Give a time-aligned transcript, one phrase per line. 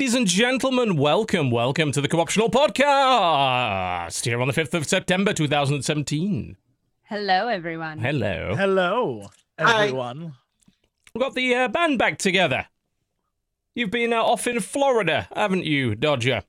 [0.00, 0.96] ladies and gentlemen.
[0.96, 6.56] Welcome, welcome to the Co-optional Podcast here on the 5th of September 2017.
[7.02, 7.98] Hello, everyone.
[7.98, 8.54] Hello.
[8.56, 9.26] Hello,
[9.58, 9.84] Hi.
[9.84, 10.32] everyone.
[11.14, 12.68] We've got the uh, band back together.
[13.74, 16.44] You've been uh, off in Florida, haven't you, Dodger?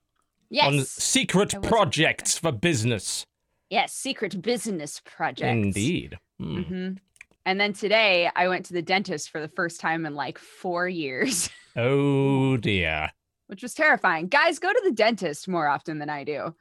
[0.50, 0.68] Yes.
[0.68, 3.26] On secret I was in projects for business.
[3.70, 5.52] yes, secret business projects.
[5.52, 6.18] Indeed.
[6.40, 6.62] Hmm.
[6.62, 6.90] hmm
[7.46, 10.88] And then today I went to the dentist for the first time in like four
[10.88, 13.12] years, Oh dear.
[13.52, 14.28] Which was terrifying.
[14.28, 16.56] Guys, go to the dentist more often than I do.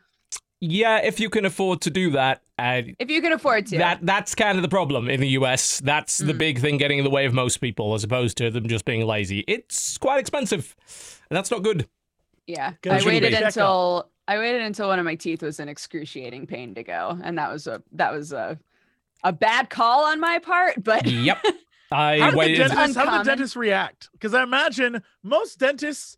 [0.61, 3.79] Yeah, if you can afford to do that, uh, If you can afford to.
[3.79, 5.79] that that's kind of the problem in the US.
[5.81, 6.39] That's the Mm.
[6.39, 9.07] big thing getting in the way of most people, as opposed to them just being
[9.07, 9.45] lazy.
[9.49, 10.75] It's quite expensive,
[11.31, 11.89] and that's not good.
[12.47, 12.73] yeah.
[12.83, 16.75] Go I waited until I waited until one of my teeth was in excruciating pain
[16.75, 17.19] to go.
[17.23, 18.59] And that was a that was a
[19.25, 21.39] a bad call on my part, but Yep.
[21.93, 22.57] I How did, the waited.
[22.69, 24.11] dentist, how did the dentist react?
[24.13, 26.17] Because I imagine most dentists,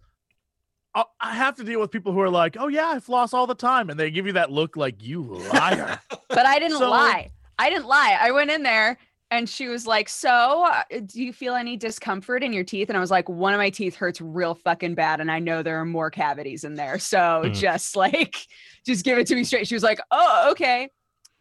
[0.94, 3.46] I I have to deal with people who are like, "Oh yeah, I floss all
[3.46, 5.98] the time," and they give you that look like you liar.
[6.28, 7.30] but I didn't So- lie.
[7.58, 8.16] I didn't lie.
[8.20, 8.98] I went in there
[9.30, 12.96] and she was like, "So, uh, do you feel any discomfort in your teeth?" And
[12.96, 15.78] I was like, "One of my teeth hurts real fucking bad, and I know there
[15.80, 16.98] are more cavities in there.
[16.98, 17.52] So Hmm.
[17.52, 18.36] just like,
[18.84, 20.88] just give it to me straight." She was like, "Oh, okay."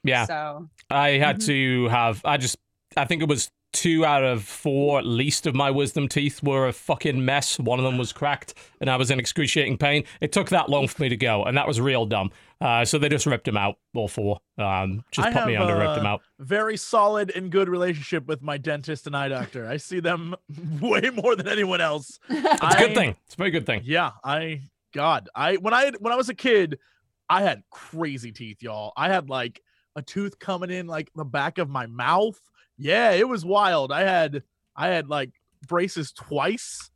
[0.03, 1.45] yeah, So I had Mhm.
[1.47, 2.21] to have.
[2.25, 2.57] I just.
[2.97, 6.67] I think it was two out of four, at least, of my wisdom teeth were
[6.67, 7.59] a fucking mess.
[7.59, 10.03] One of them was cracked, and I was in excruciating pain.
[10.19, 12.31] It took that long for me to go, and that was real dumb.
[12.59, 14.39] Uh, so they just ripped them out, all four.
[14.57, 16.21] Um, just I put me under, ripped them uh, out.
[16.39, 19.67] Very solid and good relationship with my dentist and eye doctor.
[19.67, 20.35] I see them
[20.81, 22.19] way more than anyone else.
[22.29, 23.15] It's a I- good thing.
[23.25, 23.81] It's a very good thing.
[23.83, 24.61] Yeah, I
[24.93, 26.77] God, I when I when I was a kid,
[27.29, 28.93] I had crazy teeth, y'all.
[28.97, 29.61] I had like
[29.95, 32.39] a tooth coming in like the back of my mouth.
[32.81, 33.91] Yeah, it was wild.
[33.91, 34.43] I had
[34.75, 35.31] I had like
[35.67, 36.89] braces twice.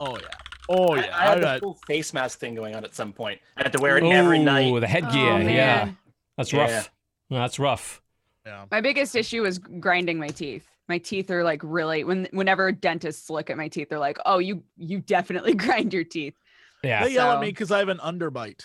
[0.00, 0.26] Oh yeah.
[0.68, 1.16] Oh yeah.
[1.16, 3.40] I, had the got- full face mask thing going on at some point.
[3.56, 4.80] I had to wear it every Ooh, night.
[4.80, 5.32] the headgear.
[5.34, 5.44] Oh, yeah,
[5.84, 5.96] man.
[6.36, 6.60] that's Yeah.
[6.76, 6.90] rough.
[7.30, 8.02] That's rough.
[8.44, 8.64] yeah.
[8.70, 10.66] My biggest issue was grinding my teeth.
[10.88, 14.38] My teeth are like really when whenever dentists look at my teeth, they're like, "Oh,
[14.38, 16.34] you you definitely grind your teeth."
[16.82, 17.04] Yeah.
[17.04, 18.64] They yell at me because I have an underbite.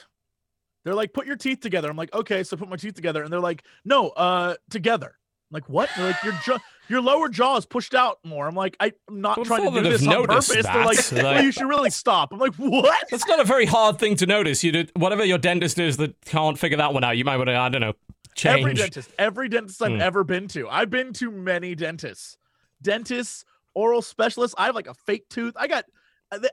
[0.84, 1.90] They're like, put your teeth together.
[1.90, 3.24] I'm like, okay, so put my teeth together.
[3.24, 5.18] And they're like, no, uh, together.
[5.52, 5.90] I'm like, what?
[5.96, 6.58] They're like, your jaw,
[6.90, 8.48] your lower jaw is pushed out more.
[8.48, 10.50] I'm like, I'm not Well, trying to do this on purpose.
[10.50, 12.32] noticed They're like, that, well, you should really stop.
[12.32, 13.08] I'm like, what?
[13.12, 14.64] That's not a very hard thing to notice.
[14.64, 17.18] You did whatever your dentist is that can't figure that one out.
[17.18, 17.94] You might want to, I don't know,
[18.36, 18.60] change.
[18.60, 20.02] Every dentist, every dentist I've Hmm.
[20.02, 20.68] ever been to.
[20.70, 22.38] I've been to many dentists,
[22.82, 24.56] dentists, oral specialists.
[24.58, 25.54] I have like a fake tooth.
[25.58, 25.86] I got,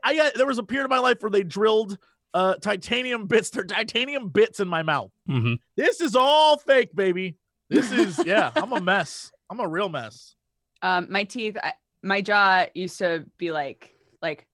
[0.05, 0.35] I got.
[0.35, 1.99] There was a period of my life where they drilled
[2.35, 3.51] uh titanium bits.
[3.51, 5.11] They're titanium bits in my mouth.
[5.29, 5.59] Mhm.
[5.77, 7.37] This is all fake, baby.
[7.73, 8.51] This is yeah.
[8.55, 9.33] I'm a mess.
[9.51, 10.35] I'm a real mess.
[10.83, 11.73] Um, my teeth, I,
[12.03, 14.47] my jaw used to be like, like,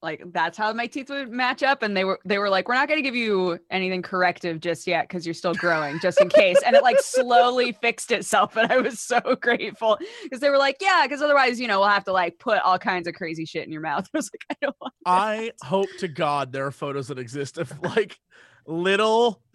[0.00, 2.74] like that's how my teeth would match up, and they were they were like, we're
[2.74, 6.28] not going to give you anything corrective just yet because you're still growing, just in
[6.28, 6.58] case.
[6.64, 10.76] And it like slowly fixed itself, and I was so grateful because they were like,
[10.80, 13.66] yeah, because otherwise, you know, we'll have to like put all kinds of crazy shit
[13.66, 14.06] in your mouth.
[14.14, 14.94] I was like, I don't want.
[15.06, 18.18] I hope to God there are photos that exist of like
[18.66, 19.42] little.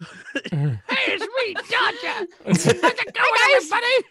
[0.50, 2.26] hey, it's me, Dodger.
[2.46, 4.06] How's it going, everybody?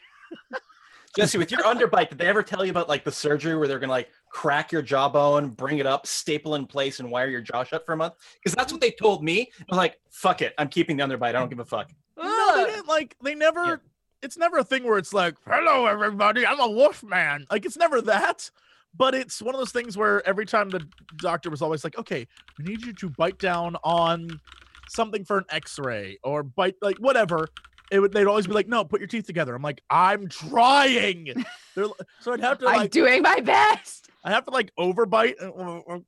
[1.16, 3.80] Jesse, with your underbite, did they ever tell you about like the surgery where they're
[3.80, 7.64] gonna like crack your jawbone, bring it up, staple in place, and wire your jaw
[7.64, 8.14] shut for a month?
[8.36, 9.50] Because that's what they told me.
[9.60, 11.30] I was like, fuck it, I'm keeping the underbite.
[11.30, 11.92] I don't give a fuck.
[12.18, 13.16] No, they didn't like.
[13.24, 13.66] They never.
[13.66, 13.76] Yeah.
[14.22, 17.78] It's never a thing where it's like, "Hello, everybody, I'm a wolf man." Like it's
[17.78, 18.52] never that.
[18.96, 20.86] But it's one of those things where every time the
[21.18, 24.40] doctor was always like, "Okay, we need you to bite down on
[24.90, 27.48] something for an X-ray or bite like whatever."
[27.92, 28.12] It would.
[28.14, 31.34] They'd always be like, "No, put your teeth together." I'm like, "I'm trying."
[31.76, 31.86] They're,
[32.20, 34.10] so I'd have to I'm like, doing my best.
[34.24, 35.42] I have to like overbite.
[35.42, 36.02] Uh, or-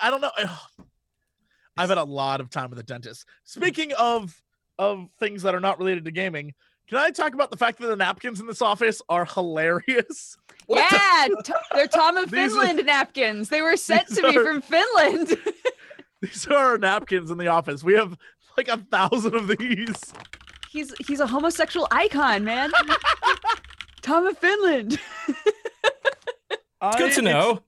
[0.00, 0.30] I don't know.
[1.76, 3.24] I've had a lot of time with a dentist.
[3.44, 4.40] Speaking of
[4.78, 6.52] of things that are not related to gaming,
[6.88, 10.36] can I talk about the fact that the napkins in this office are hilarious?
[10.68, 13.48] yeah, to- they're Tom of These are- Finland napkins.
[13.48, 15.36] They were sent to me from Finland.
[16.22, 17.82] These are our napkins in the office.
[17.82, 18.16] We have
[18.56, 19.96] like a thousand of these.
[20.70, 22.70] he's he's a homosexual icon, man.
[24.02, 24.98] Tom of Finland.
[26.82, 27.62] It's good to know.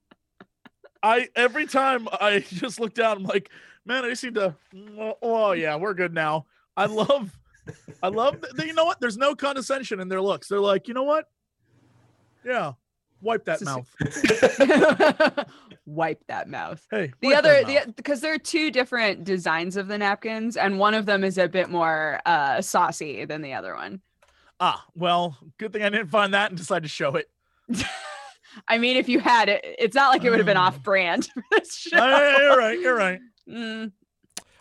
[1.03, 3.51] I every time I just look down, I'm like,
[3.85, 4.55] man, I just need to.
[4.99, 6.47] Oh, oh, yeah, we're good now.
[6.77, 7.37] I love,
[8.03, 8.41] I love.
[8.41, 9.01] That, you know what?
[9.01, 10.49] There's no condescension in their looks.
[10.49, 11.29] They're like, you know what?
[12.45, 12.73] Yeah,
[13.21, 13.89] wipe that mouth.
[15.87, 16.87] Wipe that mouth.
[16.91, 17.87] Hey, The other, mouth.
[17.87, 21.37] the because there are two different designs of the napkins, and one of them is
[21.39, 24.01] a bit more uh, saucy than the other one.
[24.61, 27.29] ah, well, good thing I didn't find that and decide to show it.
[28.69, 31.27] I mean, if you had it, it's not like it would have been off brand
[31.35, 31.99] for this show.
[31.99, 32.81] Uh, you're right.
[32.81, 33.21] You're right.
[33.51, 33.93] Mm,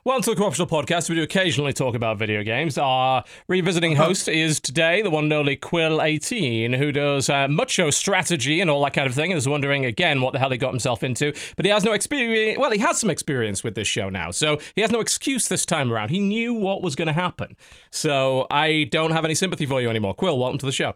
[0.06, 1.08] Welcome to the Corruptional Podcast.
[1.08, 2.78] We do occasionally talk about video games.
[2.78, 8.60] Our revisiting host is today the one and only Quill18, who does uh, mucho strategy
[8.60, 10.72] and all that kind of thing, and is wondering again what the hell he got
[10.72, 11.32] himself into.
[11.56, 12.60] But he has no experience.
[12.60, 15.66] Well, he has some experience with this show now, so he has no excuse this
[15.66, 16.10] time around.
[16.10, 17.56] He knew what was going to happen.
[17.90, 20.16] So I don't have any sympathy for you anymore.
[20.16, 20.96] Quill, welcome to the show.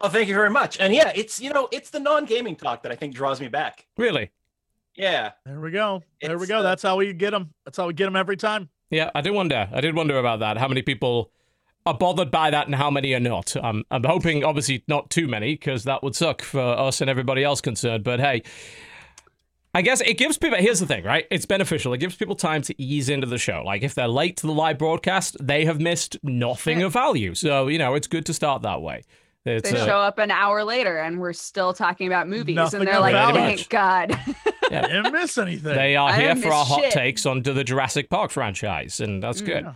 [0.00, 0.80] Oh, thank you very much.
[0.80, 3.86] And yeah, it's you know, it's the non-gaming talk that I think draws me back.
[3.96, 4.32] Really?
[4.94, 5.32] Yeah.
[5.46, 6.02] There we go.
[6.20, 6.58] There we go.
[6.58, 7.54] uh, That's how we get them.
[7.64, 8.68] That's how we get them every time.
[8.90, 9.68] Yeah, I did wonder.
[9.72, 10.58] I did wonder about that.
[10.58, 11.30] How many people
[11.86, 13.56] are bothered by that and how many are not?
[13.62, 17.42] I'm, I'm hoping, obviously, not too many, because that would suck for us and everybody
[17.42, 18.04] else concerned.
[18.04, 18.42] But hey,
[19.74, 20.58] I guess it gives people.
[20.58, 21.26] Here's the thing, right?
[21.30, 21.94] It's beneficial.
[21.94, 23.62] It gives people time to ease into the show.
[23.64, 27.34] Like if they're late to the live broadcast, they have missed nothing of value.
[27.34, 29.04] So you know, it's good to start that way.
[29.44, 32.86] It's, they uh, show up an hour later and we're still talking about movies, and
[32.86, 33.56] they're like, value.
[33.56, 34.12] "Thank God."
[34.70, 35.74] I didn't miss anything.
[35.74, 36.92] They are I here for our miss hot shit.
[36.92, 39.64] takes on the Jurassic Park franchise, and that's good.
[39.64, 39.74] Yeah.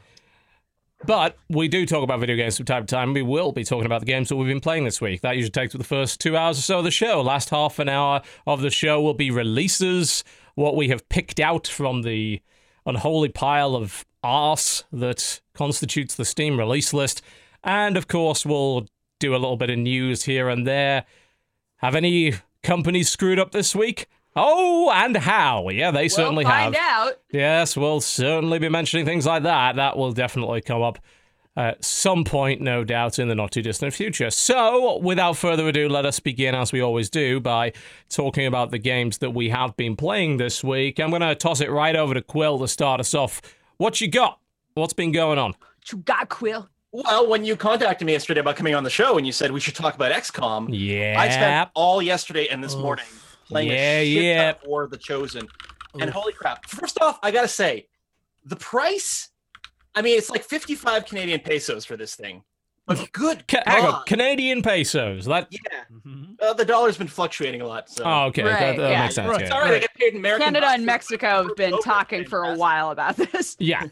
[1.05, 3.13] But we do talk about video games from time to time.
[3.13, 5.21] We will be talking about the games that we've been playing this week.
[5.21, 7.21] That usually takes up the first two hours or so of the show.
[7.21, 10.25] Last half an hour of the show will be releases,
[10.55, 12.41] what we have picked out from the
[12.87, 17.21] unholy pile of arse that constitutes the Steam release list.
[17.63, 18.87] And of course, we'll
[19.19, 21.05] do a little bit of news here and there.
[21.77, 24.09] Have any companies screwed up this week?
[24.35, 25.69] Oh, and how?
[25.71, 26.75] Yeah, they certainly we'll have.
[26.75, 27.21] find out.
[27.33, 29.77] Yes, we'll certainly be mentioning things like that.
[29.77, 30.99] That will definitely come up
[31.57, 34.29] at some point, no doubt, in the not too distant future.
[34.29, 37.73] So, without further ado, let us begin, as we always do, by
[38.11, 41.01] talking about the games that we have been playing this week.
[41.01, 43.41] I'm going to toss it right over to Quill to start us off.
[43.79, 44.39] What you got?
[44.75, 45.53] What's been going on?
[45.53, 46.69] What You got Quill.
[47.05, 49.61] Well, when you contacted me yesterday about coming on the show and you said we
[49.61, 51.17] should talk about XCOM, Yeah.
[51.21, 52.81] I spent all yesterday and this Oof.
[52.81, 53.05] morning
[53.49, 54.53] playing Yeah, a shit yeah.
[54.53, 55.47] ton for the chosen.
[56.01, 56.67] And holy crap.
[56.69, 57.89] First off, I gotta say,
[58.45, 59.31] the price,
[59.95, 62.43] I mean, it's like 55 Canadian pesos for this thing.
[62.87, 65.25] But good Ca- hang on, Canadian pesos.
[65.25, 65.49] That.
[65.51, 65.59] Yeah.
[65.93, 66.41] Mhm.
[66.41, 67.91] Uh, the dollar's been fluctuating a lot.
[67.91, 68.43] So Oh, okay.
[68.43, 69.03] that, Right, that yeah.
[69.03, 69.29] makes sense.
[69.29, 69.41] Right.
[69.41, 69.47] yeah.
[69.47, 69.75] it's all right.
[69.75, 73.17] I get paid in American Canada and Mexico have been talking for a while about
[73.17, 73.57] this.
[73.59, 73.87] Yeah,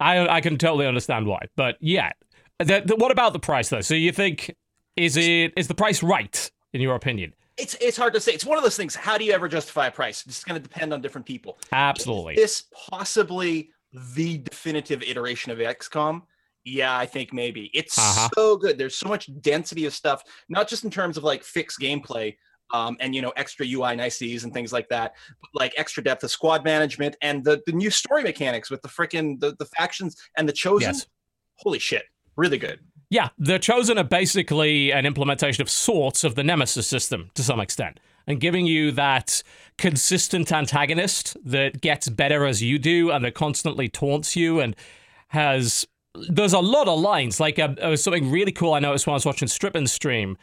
[0.00, 2.12] I I can totally understand why, but yeah,
[2.58, 3.80] the, the, what about the price though?
[3.80, 4.54] So you think
[4.96, 7.34] is it is the price right in your opinion?
[7.56, 8.32] It's it's hard to say.
[8.32, 8.94] It's one of those things.
[8.94, 10.24] How do you ever justify a price?
[10.26, 11.58] It's going to depend on different people.
[11.72, 12.34] Absolutely.
[12.34, 13.70] Is this possibly
[14.14, 16.22] the definitive iteration of XCOM?
[16.64, 17.70] Yeah, I think maybe.
[17.72, 18.28] It's Uh-huh.
[18.34, 18.76] so good.
[18.76, 22.36] There's so much density of stuff, not just in terms of like fixed gameplay
[22.72, 26.24] um, and you know extra UI niceties and things like that, but like extra depth
[26.24, 30.16] of squad management and the the new story mechanics with the freaking the, the factions
[30.36, 30.94] and the chosen.
[30.94, 31.06] Yes.
[31.56, 32.04] Holy shit,
[32.36, 32.80] really good.
[33.08, 37.60] Yeah, the Chosen are basically an implementation of sorts of the Nemesis system to some
[37.60, 39.42] extent, and giving you that
[39.78, 44.74] consistent antagonist that gets better as you do and that constantly taunts you and
[45.28, 45.86] has.
[46.28, 47.38] There's a lot of lines.
[47.38, 50.38] Like, uh, uh, something really cool I noticed when I was watching Strippin stream.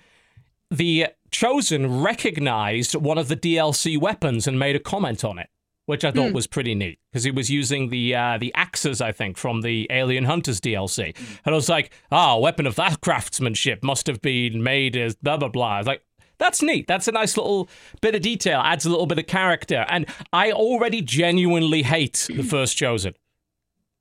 [0.73, 5.49] The Chosen recognized one of the DLC weapons and made a comment on it,
[5.85, 9.11] which I thought was pretty neat because he was using the uh, the axes, I
[9.11, 11.15] think, from the Alien Hunters DLC,
[11.45, 15.15] and I was like, "Ah, a weapon of that craftsmanship must have been made as
[15.15, 16.01] blah blah blah." I was like,
[16.39, 16.87] that's neat.
[16.87, 17.69] That's a nice little
[18.01, 18.59] bit of detail.
[18.63, 23.13] Adds a little bit of character, and I already genuinely hate the first Chosen.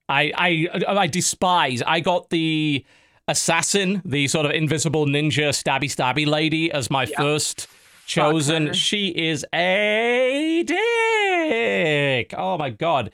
[0.09, 1.83] I I I despise.
[1.83, 2.85] I got the
[3.33, 7.67] assassin, the sort of invisible ninja stabby stabby lady, as my first
[8.07, 8.73] chosen.
[8.75, 12.35] She is a dick.
[12.39, 13.11] Oh my god,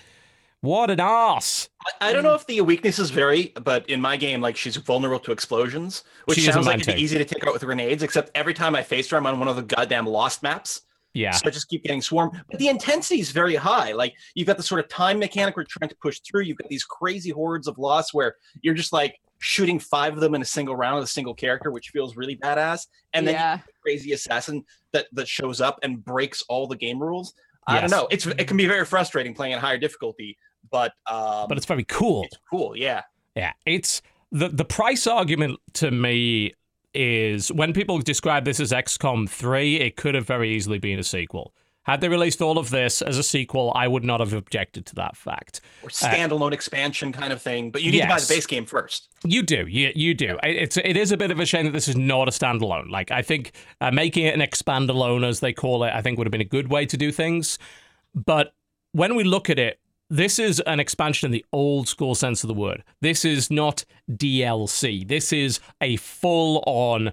[0.60, 1.68] what an ass!
[2.00, 5.20] I, I don't know if the weaknesses vary, but in my game, like she's vulnerable
[5.20, 8.02] to explosions, which She sounds like it'd be easy to take out with grenades.
[8.02, 10.82] Except every time I face her, I'm on one of the goddamn lost maps,
[11.14, 12.42] Yeah, so I just keep getting swarmed.
[12.50, 13.92] But the intensity is very high.
[13.92, 16.42] Like you've got the sort of time mechanic we're trying to push through.
[16.42, 20.34] You've got these crazy hordes of Lost where you're just like shooting five of them
[20.34, 22.86] in a single round with a single character, which feels really badass.
[23.12, 23.56] And then yeah.
[23.56, 27.34] the crazy assassin that that shows up and breaks all the game rules.
[27.66, 28.08] I don't know.
[28.10, 30.38] It's it can be very frustrating playing at higher difficulty,
[30.70, 32.24] but um, but it's very cool.
[32.24, 32.76] it's cool.
[32.76, 33.02] Yeah.
[33.36, 34.00] Yeah, it's
[34.32, 36.54] the the price argument to me
[36.94, 41.04] is when people describe this as XCOM 3, it could have very easily been a
[41.04, 41.52] sequel.
[41.88, 44.94] Had they released all of this as a sequel, I would not have objected to
[44.96, 45.62] that fact.
[45.82, 47.70] or standalone expansion kind of thing.
[47.70, 49.08] But you need to buy the base game first.
[49.24, 50.38] You do, you, you do.
[50.42, 52.90] It's it is a bit of a shame that this is not a standalone.
[52.90, 56.26] Like I think uh, making it an expandalone, as they call it, I think would
[56.26, 57.58] have been a good way to do things.
[58.14, 58.52] But
[58.92, 59.80] when we look at it,
[60.10, 62.84] this is an expansion in the old school sense of the word.
[63.00, 65.08] This is not DLC.
[65.08, 67.12] This is a full on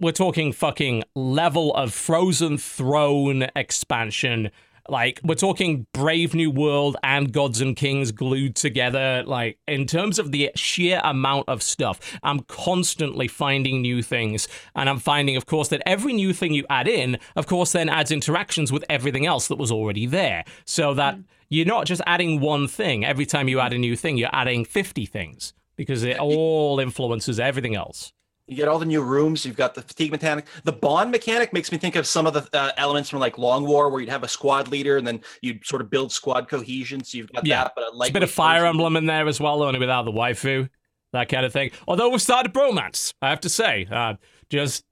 [0.00, 4.50] we're talking fucking level of Frozen Throne expansion.
[4.88, 9.22] Like we're talking Brave New World and Gods and Kings glued together.
[9.26, 14.88] Like in terms of the sheer amount of stuff, I'm constantly finding new things, and
[14.88, 18.10] I'm finding, of course, that every new thing you add in, of course, then adds
[18.10, 20.44] interactions with everything else that was already there.
[20.64, 21.24] So that mm.
[21.50, 23.04] you're not just adding one thing.
[23.04, 27.38] Every time you add a new thing, you're adding 50 things because it all influences
[27.38, 28.12] everything else.
[28.48, 29.44] You get all the new rooms.
[29.44, 30.46] You've got the fatigue mechanic.
[30.64, 33.66] The bond mechanic makes me think of some of the uh, elements from like Long
[33.66, 37.04] War, where you'd have a squad leader and then you'd sort of build squad cohesion.
[37.04, 37.64] So you've got Yeah.
[37.64, 38.68] that, but a, There's a bit of Fire version.
[38.76, 40.68] Emblem in there as well, only without the waifu,
[41.12, 41.70] that kind of thing.
[41.86, 43.86] Although we've started bromance, I have to say.
[43.90, 44.14] Uh,
[44.48, 44.84] just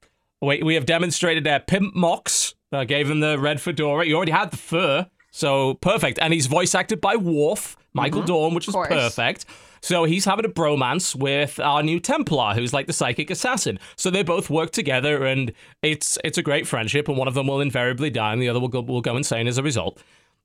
[0.42, 2.54] we we have demonstrated uh, Pimp Mox.
[2.72, 4.04] Uh, gave him the red fedora.
[4.04, 6.18] He already had the fur, so perfect.
[6.20, 9.46] And he's voice acted by Worf, Michael Dorn, which is perfect.
[9.83, 13.78] So he's having a bromance with our new Templar, who's like the psychic assassin.
[13.97, 15.52] So they both work together, and
[15.83, 17.09] it's it's a great friendship.
[17.09, 19.47] And one of them will invariably die, and the other will go will go insane
[19.49, 20.02] as a result.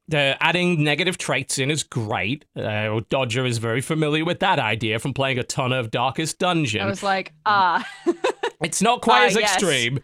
[0.08, 2.44] The adding negative traits in is great.
[2.56, 6.82] Uh, Dodger is very familiar with that idea from playing a ton of Darkest Dungeon.
[6.82, 7.88] I was like, ah,
[8.62, 9.54] It's not quite Ah, as yes.
[9.54, 10.00] extreme.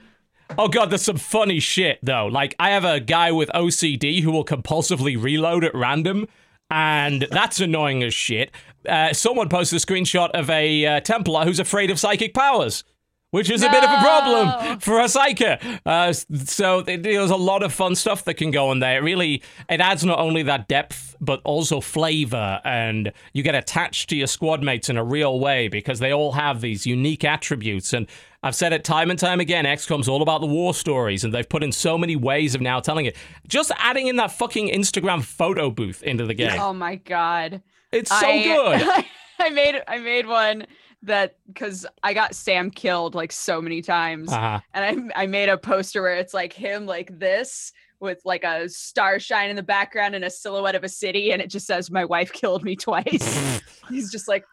[0.57, 2.27] Oh god, there's some funny shit though.
[2.27, 6.27] Like I have a guy with OCD who will compulsively reload at random,
[6.72, 8.51] and that's annoying as shit.
[8.88, 12.84] Uh, someone posted a screenshot of a uh, Templar who's afraid of psychic powers.
[13.31, 15.60] Which is a bit of a problem for a psyker.
[15.86, 19.00] Uh, so there's a lot of fun stuff that can go in there.
[19.00, 24.10] It really, it adds not only that depth, but also flavor, and you get attached
[24.12, 27.91] to your squad mates in a real way because they all have these unique attributes.
[27.91, 28.07] And
[28.43, 31.48] I've said it time and time again, XCOM's all about the war stories, and they've
[31.48, 33.17] put in so many ways of now telling it.
[33.46, 36.57] Just adding in that fucking Instagram photo booth into the game.
[36.62, 37.62] oh my god.
[37.91, 39.06] It's so I, good.
[39.39, 40.65] I made I made one
[41.03, 44.60] that because I got Sam killed like so many times, Uh-huh.
[44.74, 48.67] and I I made a poster where it's like him like this with like a
[48.70, 51.89] star shine in the background and a silhouette of a city, and it just says
[51.91, 54.44] "My wife killed me twice." He's just like,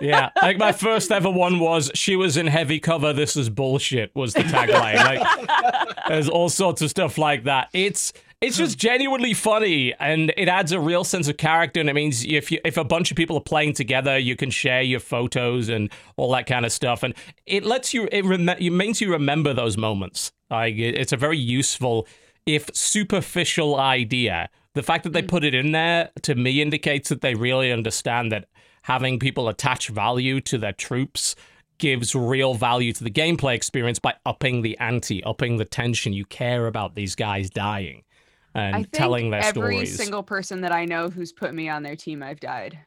[0.00, 3.12] yeah, like my first ever one was she was in heavy cover.
[3.12, 4.14] This is bullshit.
[4.14, 4.96] Was the tagline.
[4.96, 7.68] Like there's all sorts of stuff like that.
[7.72, 11.78] It's it's just genuinely funny, and it adds a real sense of character.
[11.78, 14.50] And it means if you if a bunch of people are playing together, you can
[14.50, 17.02] share your photos and all that kind of stuff.
[17.02, 20.32] And it lets you it, rem- it makes you remember those moments.
[20.48, 22.06] Like it's a very useful,
[22.46, 24.48] if superficial idea.
[24.72, 25.28] The fact that they mm.
[25.28, 28.46] put it in there to me indicates that they really understand that
[28.82, 31.36] having people attach value to their troops
[31.76, 36.12] gives real value to the gameplay experience by upping the ante, upping the tension.
[36.14, 38.04] You care about these guys dying
[38.54, 39.52] and I think telling their every
[39.86, 39.96] stories.
[39.96, 42.78] single person that I know who's put me on their team, I've died.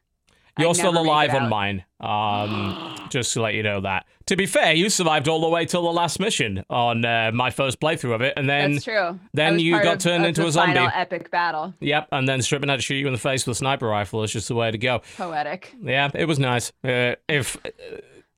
[0.59, 1.83] You're still never make alive on mine.
[1.99, 4.05] Um, just to let you know that.
[4.27, 7.49] To be fair, you survived all the way till the last mission on uh, my
[7.49, 9.19] first playthrough of it, and then That's true.
[9.33, 10.75] Then you got of- turned of into a zombie.
[10.75, 11.73] Final epic battle.
[11.79, 14.23] Yep, and then Stripping had to shoot you in the face with a sniper rifle.
[14.23, 15.01] It's just the way to go.
[15.17, 15.73] Poetic.
[15.81, 16.71] Yeah, it was nice.
[16.83, 17.69] Uh, if uh,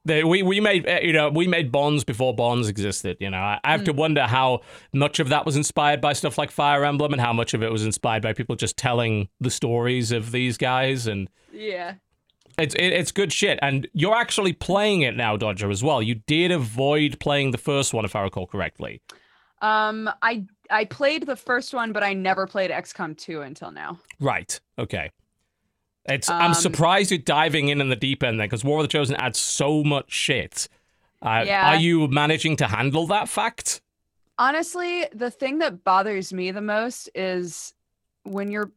[0.05, 3.17] we we made uh, you know we made bonds before bonds existed.
[3.19, 4.61] You know, I, have to wonder how
[4.93, 7.71] much of that was inspired by stuff like Fire Emblem, and how much of it
[7.71, 11.07] was inspired by people just telling the stories of these guys.
[11.07, 11.95] And Yeah.
[12.57, 13.57] it's it, it's good shit.
[13.61, 16.01] And you're actually playing it now, Dodger, as well.
[16.01, 19.01] You did avoid playing the first one, if I recall correctly.
[19.61, 23.99] Um, I I played the first one, but I never played XCOM 2 until now.
[24.19, 24.59] Right.
[24.77, 25.09] Okay.
[26.07, 26.29] It's.
[26.29, 28.87] I'm Um, surprised you're diving in in the deep end there because War of the
[28.87, 30.67] Chosen adds so much shit.
[31.21, 31.69] Uh, Yeah.
[31.71, 33.81] Are you managing to handle that fact?
[34.37, 37.73] Honestly, the thing that bothers me the most is
[38.23, 38.71] when you're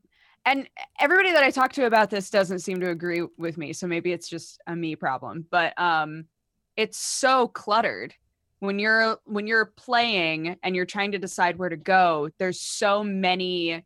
[0.47, 0.69] and
[0.99, 4.13] everybody that I talk to about this doesn't seem to agree with me, so maybe
[4.13, 6.25] it's just a me problem, but um
[6.77, 8.15] it's so cluttered.
[8.61, 13.03] When you're when you're playing and you're trying to decide where to go, there's so
[13.05, 13.85] many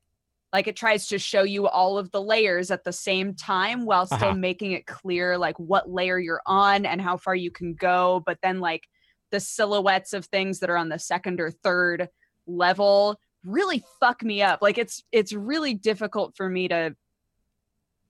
[0.53, 4.07] like it tries to show you all of the layers at the same time while
[4.07, 4.35] still Uh-huh.
[4.35, 8.39] making it clear like what layer you're on and how far you can go, but
[8.43, 8.83] then like
[9.31, 12.09] the silhouettes of things that are on the second or third
[12.47, 16.95] level really fuck me up like it's it's really difficult for me to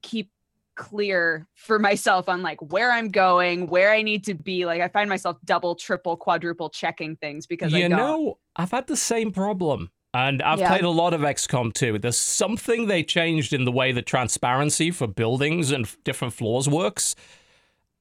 [0.03, 0.31] keep
[0.75, 4.89] clear for myself on like where i'm going where i need to be like i
[4.89, 8.97] find myself double triple quadruple checking things because i you don't know, I've had the
[8.97, 9.91] same problem.
[10.15, 10.69] And I've Yeah.
[10.69, 11.99] played a lot of XCOM 2.
[11.99, 17.15] There's something they changed in the way the transparency for buildings and different floors works.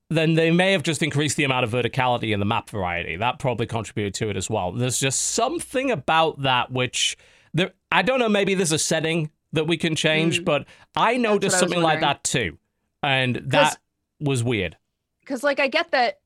[0.10, 3.16] Then they may have just increased the amount of verticality in the map variety.
[3.16, 4.74] That probably contributed to it as well.
[4.74, 7.16] There's just something about that which
[7.54, 10.46] there I don't know, maybe there's a setting that we can change, Mm.
[10.46, 10.66] but
[10.96, 12.58] I noticed what I something like that too.
[13.04, 13.78] And that
[14.20, 14.78] was weird.
[15.22, 16.20] because like i get that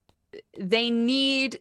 [0.58, 1.60] they need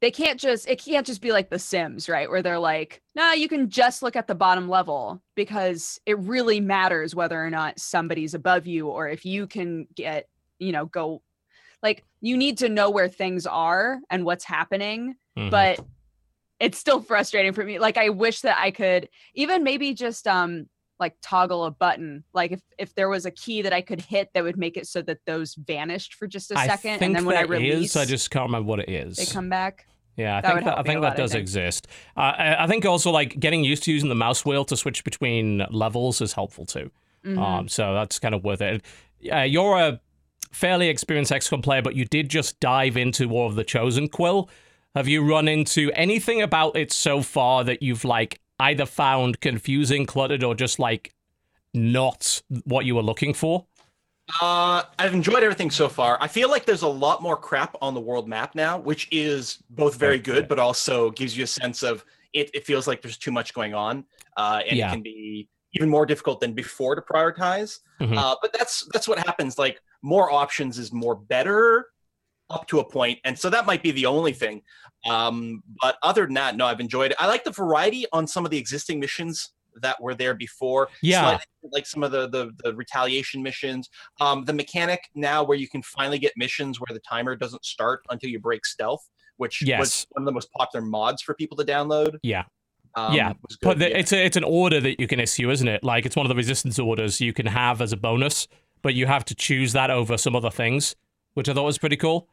[0.00, 3.32] they can't just it can't just be like the sims right where they're like no
[3.32, 7.78] you can just look at the bottom level because it really matters whether or not
[7.78, 10.28] somebody's above you or if you can get
[10.58, 11.22] you know go
[11.82, 15.50] like you need to know where things are and what's happening Mhm.
[15.50, 15.80] but
[16.60, 20.68] it's still frustrating for me like i wish that i could even maybe just um
[20.98, 24.28] like toggle a button like if if there was a key that i could hit
[24.34, 27.24] that would make it so that those vanished for just a I second and then
[27.24, 29.16] when i there is, release I just can't remember what it is.
[29.16, 29.86] they come back
[30.16, 31.42] Yeah, I That think that, I help me a think lot, that does think.
[31.42, 31.86] exist.
[32.16, 35.04] Uh, I, I think also like getting used to using the mouse wheel to switch
[35.04, 36.90] between levels is helpful too.
[37.24, 37.38] Mhm.
[37.38, 38.82] Um, so that's kind of worth it.
[39.32, 40.00] Uh, you're a
[40.50, 44.48] fairly experienced XCOM player, but you did just dive into War of the Chosen Quill.
[44.96, 50.06] Have you run into anything about it so far that you've like either found confusing,
[50.06, 51.14] cluttered, or just like
[51.74, 53.66] not what you were looking for?
[54.42, 56.18] Uh, I've enjoyed everything so far.
[56.20, 59.62] I feel like there's a lot more crap on the world map now, which is
[59.70, 62.50] both very good, but also gives you a sense of it.
[62.52, 64.04] It feels like there's too much going on,
[64.36, 64.88] uh, and Yeah.
[64.88, 67.80] it can be even more difficult than before to prioritize.
[68.00, 68.16] Mhm.
[68.18, 69.58] Uh, but that's that's what happens.
[69.58, 71.86] Like more options is more better,
[72.50, 74.62] up to a point, and so that might be the only thing.
[75.08, 77.16] Um, but other than that, no, I've enjoyed it.
[77.20, 79.50] I like the variety on some of the existing missions
[79.80, 81.20] that were there before Yeah.
[81.20, 83.88] slightly like some of the, the the retaliation missions
[84.20, 88.00] um the mechanic now where you can finally get missions where the timer doesn't start
[88.10, 89.78] until you break stealth which Yes.
[89.78, 92.44] was one of the most popular mods for people to download Yeah.
[92.96, 93.98] um, Yeah, But the, yeah.
[93.98, 95.84] it's a, it's an order that you can issue, isn't it?
[95.84, 98.48] Like it's one of the resistance orders you can have as a bonus,
[98.82, 100.96] but you have to choose that over some other things,
[101.34, 102.28] which I thought was pretty cool.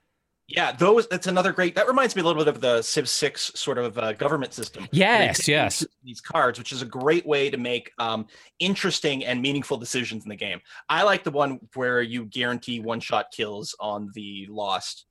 [0.48, 3.52] Yeah those that's another great that reminds me a little bit of the civ 6
[3.56, 5.80] sort of uh, government system Yes, yes.
[5.80, 8.28] these- these cards which is a great way to make um,
[8.60, 13.00] interesting and meaningful decisions in the game i like the one where you guarantee one
[13.00, 15.06] shot kills on the lost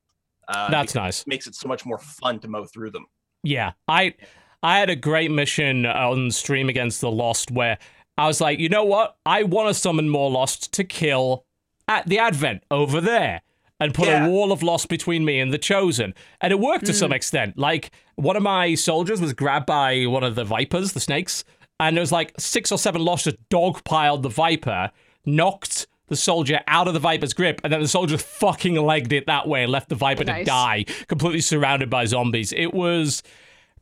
[0.48, 1.22] uh, That's nice.
[1.22, 3.06] it makes it so much more fun to mow through them
[3.42, 4.14] Yeah, I
[4.62, 7.76] I had a great mission on stream against the Lost where
[8.16, 9.16] I was like, you know what?
[9.26, 11.44] I want to summon more Lost to kill
[11.88, 13.42] at the Advent over there.
[13.84, 14.26] And put Yeah.
[14.26, 16.14] a wall of Lost between me and the chosen.
[16.40, 17.58] And it worked to some extent.
[17.58, 21.44] Like, one of my soldiers was grabbed by one of the vipers, the snakes,
[21.78, 24.90] and there was like six or seven lost just dogpiled the viper,
[25.26, 29.26] knocked the soldier out of the viper's grip, and then the soldier fucking legged it
[29.26, 32.52] that way and left the viper to die, completely surrounded by zombies.
[32.52, 33.22] It was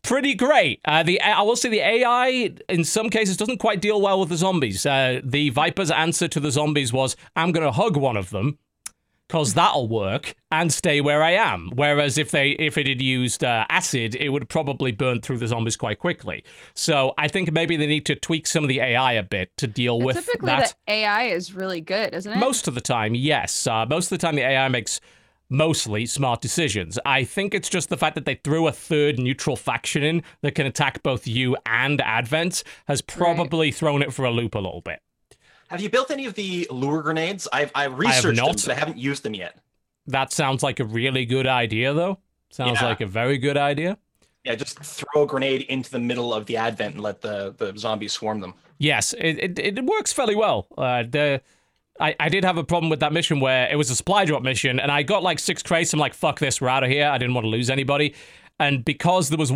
[0.02, 0.80] pretty great.
[0.84, 4.30] Uh, the I will say the AI in some cases doesn't quite deal well with
[4.30, 4.84] the zombies.
[4.84, 8.58] Uh, the Viper's answer to the zombies was, "I'm going to hug one of them."
[9.33, 11.71] Cause that'll work and stay where I am.
[11.75, 15.47] Whereas if they if it had used uh, acid, it would probably burn through the
[15.47, 16.45] zombies quite quickly.
[16.75, 19.66] So I think maybe they need to tweak some of the AI a bit to
[19.66, 20.75] deal But with typically that.
[20.87, 22.37] the AI is really good, isn't it?
[22.37, 23.66] Most of the time, yes.
[23.66, 25.01] Uh, most of the time, the AI makes
[25.49, 26.99] mostly smart decisions.
[27.07, 30.55] I think it's just the fact that they threw a third neutral faction in that
[30.55, 34.83] can attack both you and Advent has probably thrown it for a loop a little
[34.83, 35.01] bit.
[35.72, 37.48] Have you built any of the lure grenades?
[37.52, 38.62] I've I researched them, not.
[38.64, 39.58] but I haven't used them yet.
[40.06, 42.18] That sounds like a really good idea, though.
[42.50, 42.88] Sounds Yeah.
[42.88, 43.96] like a very good idea.
[44.44, 47.72] Yeah, just throw a grenade into the middle of the advent and let the the
[47.78, 48.54] zombies swarm them.
[48.78, 50.66] Yes, it, it, it works fairly well.
[50.76, 51.40] Uh, the
[52.00, 54.42] I, I did have a problem with that mission where it was a supply drop
[54.42, 55.92] mission, and I got like six crates.
[55.94, 57.06] I'm like, fuck this, we're out of here.
[57.06, 58.14] I didn't want to lose anybody.
[58.58, 59.52] And because there was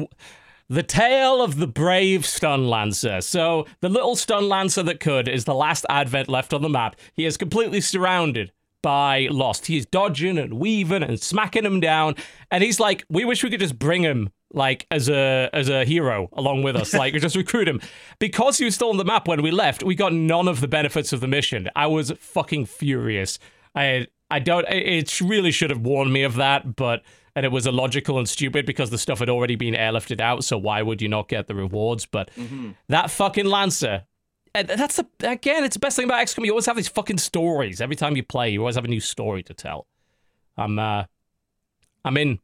[0.68, 3.20] the tale of the brave stun lancer.
[3.20, 6.96] So the little stun lancer that could is the last advent left on the map.
[7.14, 8.52] He is completely surrounded
[8.82, 9.66] by Lost.
[9.66, 12.14] He's dodging and weaving and smacking him down,
[12.50, 15.84] and he's like, we wish we could just bring him like as a as a
[15.84, 17.80] hero along with us, like just recruit him.
[18.18, 20.68] Because he was still on the map when we left, we got none of the
[20.68, 21.68] benefits of the mission.
[21.74, 23.38] I was fucking furious.
[23.74, 24.66] I I don't.
[24.68, 27.02] It it really should have warned me of that, but
[27.36, 30.42] and it was illogical and stupid because the stuff had already been airlifted out.
[30.42, 32.06] So why would you not get the rewards?
[32.06, 32.30] But
[32.88, 34.04] that fucking Lancer.
[34.54, 35.64] That's the again.
[35.64, 36.46] It's the best thing about XCOM.
[36.46, 38.48] You always have these fucking stories every time you play.
[38.48, 39.86] You always have a new story to tell.
[40.56, 41.04] I'm uh,
[42.06, 42.38] I'm in,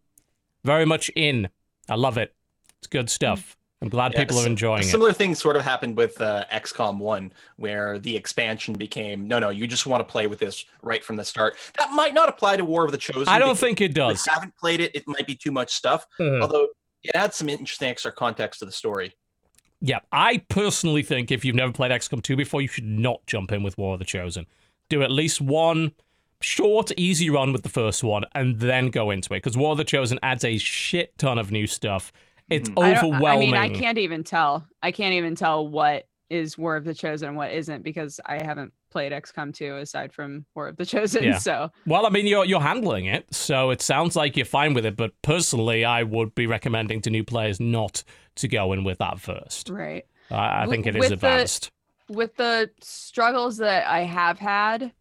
[0.62, 1.48] very much in.
[1.88, 2.34] I love it.
[2.78, 3.56] It's good stuff.
[3.82, 4.88] I'm glad Yeah, people are enjoying a it.
[4.90, 9.50] similar thing sort of happened with uh, XCOM 1, where the expansion became no, no,
[9.50, 11.56] you just want to play with this right from the start.
[11.78, 13.28] That might not apply to War of the Chosen.
[13.28, 14.24] I don't think it if does.
[14.26, 16.06] you haven't played it, it might be too much stuff.
[16.20, 16.40] Mhm.
[16.40, 16.68] Although
[17.02, 19.14] it adds some interesting extra context to the story.
[19.80, 23.50] Yeah, I personally think if you've never played XCOM 2 before, you should not jump
[23.50, 24.46] in with War of the Chosen.
[24.90, 25.90] Do at least one
[26.40, 29.38] short, easy run with the first one, and then go into it.
[29.38, 32.12] Because War of the Chosen adds a shit ton of new stuff.
[32.52, 32.70] It's.
[32.76, 33.54] I overwhelming.
[33.54, 34.66] I mean, I can't even tell.
[34.82, 38.42] I can't even tell what is War of the Chosen and what isn't because I
[38.42, 41.24] haven't played XCOM 2 aside from War of the Chosen.
[41.24, 41.38] Yeah.
[41.38, 44.86] So Well, I mean, you're you're handling it, so it sounds like you're fine with
[44.86, 44.96] it.
[44.96, 48.02] But personally, I would be recommending to new players not
[48.36, 49.68] to go in with that first.
[49.68, 50.04] right.
[50.30, 51.70] I think it is with the- advanced.
[52.08, 54.92] With the struggles that I have had,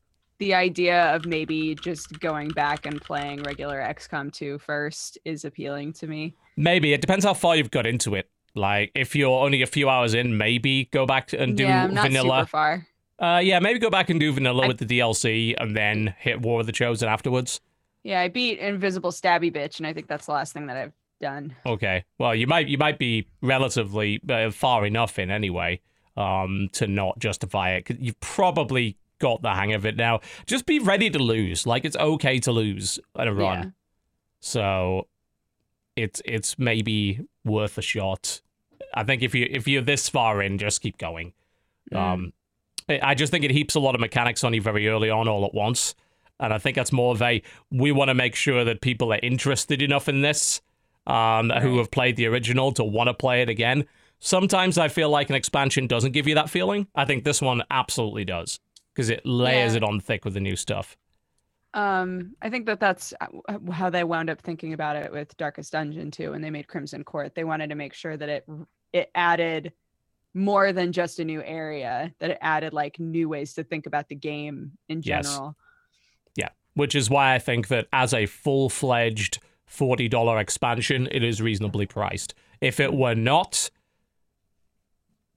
[0.41, 5.93] the idea of maybe just going back and playing regular XCOM 2 first is appealing
[5.93, 6.33] to me.
[6.57, 8.27] Maybe it depends how far you've got into it.
[8.55, 11.93] Like, if you're only a few hours in, maybe go back and do yeah, I'm
[11.93, 12.39] not vanilla.
[12.39, 12.87] super far.
[13.19, 16.41] Uh, yeah, maybe go back and do vanilla I- with the DLC and then hit
[16.41, 17.61] War of the Chosen afterwards.
[18.01, 20.93] Yeah, I beat Invisible Stabby Bitch, and I think that's the last thing that I've
[21.21, 21.55] done.
[21.67, 22.03] Okay.
[22.17, 25.81] Well, you might you might be relatively uh, far enough in anyway
[26.17, 27.91] um, to not justify it.
[27.99, 30.19] You've probably got the hang of it now.
[30.45, 31.65] Just be ready to lose.
[31.65, 33.63] Like it's okay to lose at a run.
[33.63, 33.69] Yeah.
[34.41, 35.07] So
[35.95, 38.41] it's it's maybe worth a shot.
[38.93, 41.33] I think if you if you're this far in, just keep going.
[41.93, 41.97] Mm.
[41.97, 42.33] Um,
[42.89, 45.27] I I just think it heaps a lot of mechanics on you very early on,
[45.27, 45.95] all at once,
[46.39, 49.19] and I think that's more of a we want to make sure that people are
[49.21, 50.61] interested enough in this,
[51.07, 53.85] um, who have played the original to want to play it again.
[54.19, 56.87] Sometimes I feel like an expansion doesn't give you that feeling.
[56.93, 58.59] I think this one absolutely does
[58.93, 59.77] because it layers Yeah.
[59.77, 60.97] it on thick with the new stuff.
[61.73, 63.27] Um, I think that that's uh,
[63.71, 66.31] how they wound up thinking about it with Darkest Dungeon too.
[66.31, 68.45] When they made Crimson Court, they wanted to make sure that it
[68.91, 69.71] it added
[70.33, 72.13] more than just a new area.
[72.19, 75.23] That it added like new ways to think about the game in general.
[75.23, 75.33] Yes.
[75.35, 75.55] general.
[76.73, 81.85] which is why I think that as a full fledged $40 expansion, it is reasonably
[81.85, 82.33] priced.
[82.61, 83.69] If it were not,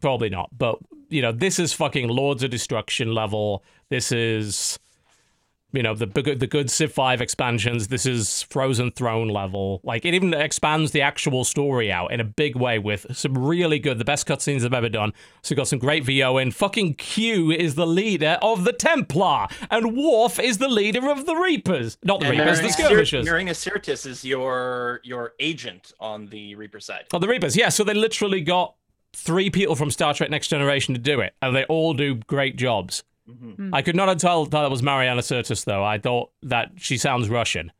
[0.04, 0.50] probably not.
[0.56, 3.64] But, you know, this is fucking Lords of Destruction level.
[3.88, 4.78] This is,
[5.72, 7.88] you know, the the good Civ 5 expansions.
[7.88, 9.80] This is Frozen Throne level.
[9.82, 13.78] Like, it even expands the actual story out in a big way with some really
[13.78, 15.14] good, the best cutscenes I've ever done.
[15.40, 16.50] So, got some great VO in.
[16.50, 21.34] Fucking Q is the leader of the Templar, and Worf is the leader of the
[21.34, 21.96] Reapers.
[22.04, 23.24] Not the And Reapers, the Skirmishers.
[23.24, 27.06] Marina Sirtis is your your agent on the Reaper side.
[27.14, 27.56] Oh, the Reapers.
[27.56, 28.74] Yeah, so they literally got
[29.14, 32.56] three people from Star Trek Next Generation to do it, and they all do great
[32.56, 33.04] jobs.
[33.28, 33.70] Mhm.
[33.72, 35.82] I could not have told that was Mariana Sirtis, though.
[35.84, 37.72] I thought that she sounds Russian.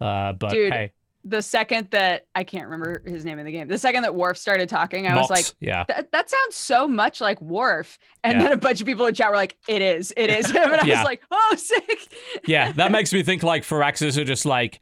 [0.00, 0.92] Uh, but Dude, hey,
[1.24, 4.36] The second that I can't remember his name in the game, the second that Worf
[4.36, 5.84] started talking, I was like, yeah.
[5.88, 7.98] that, that sounds so much like Worf.
[8.24, 8.42] And Yeah.
[8.44, 10.46] then a bunch of people in chat were like, it is, it is.
[10.50, 10.98] and I Yeah.
[10.98, 12.08] was like, oh, sick.
[12.46, 14.80] yeah, that makes me think like Firaxis are just like,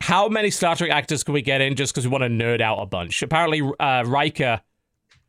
[0.00, 2.60] how many Star Trek actors can we get in just because we want to nerd
[2.60, 3.22] out a bunch?
[3.22, 4.60] Apparently, uh, Riker,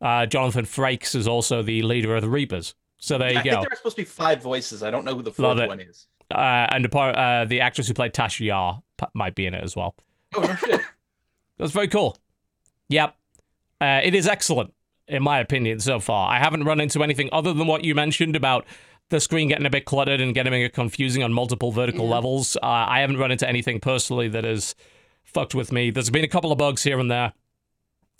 [0.00, 2.74] uh, Jonathan Frakes, is also the leader of the Reapers.
[2.98, 3.50] So there you I go.
[3.50, 4.82] think there are supposed to be five voices.
[4.82, 6.06] I don't know who the fourth one is.
[6.30, 9.54] Uh, and the, part- uh, the actress who played Tasha Yar p- might be in
[9.54, 9.94] it as well.
[10.34, 10.80] Oh no shit.
[11.58, 12.16] That's very cool.
[12.88, 13.14] Yep.
[13.80, 14.72] Uh, it is excellent,
[15.08, 16.30] in my opinion, so far.
[16.30, 18.66] I haven't run into anything other than what you mentioned about
[19.10, 22.14] the screen getting a bit cluttered and getting confusing on multiple vertical Yeah.
[22.14, 22.56] levels.
[22.56, 24.74] Uh, I haven't run into anything personally that has
[25.22, 25.90] fucked with me.
[25.90, 27.32] There's been a couple of bugs here and there.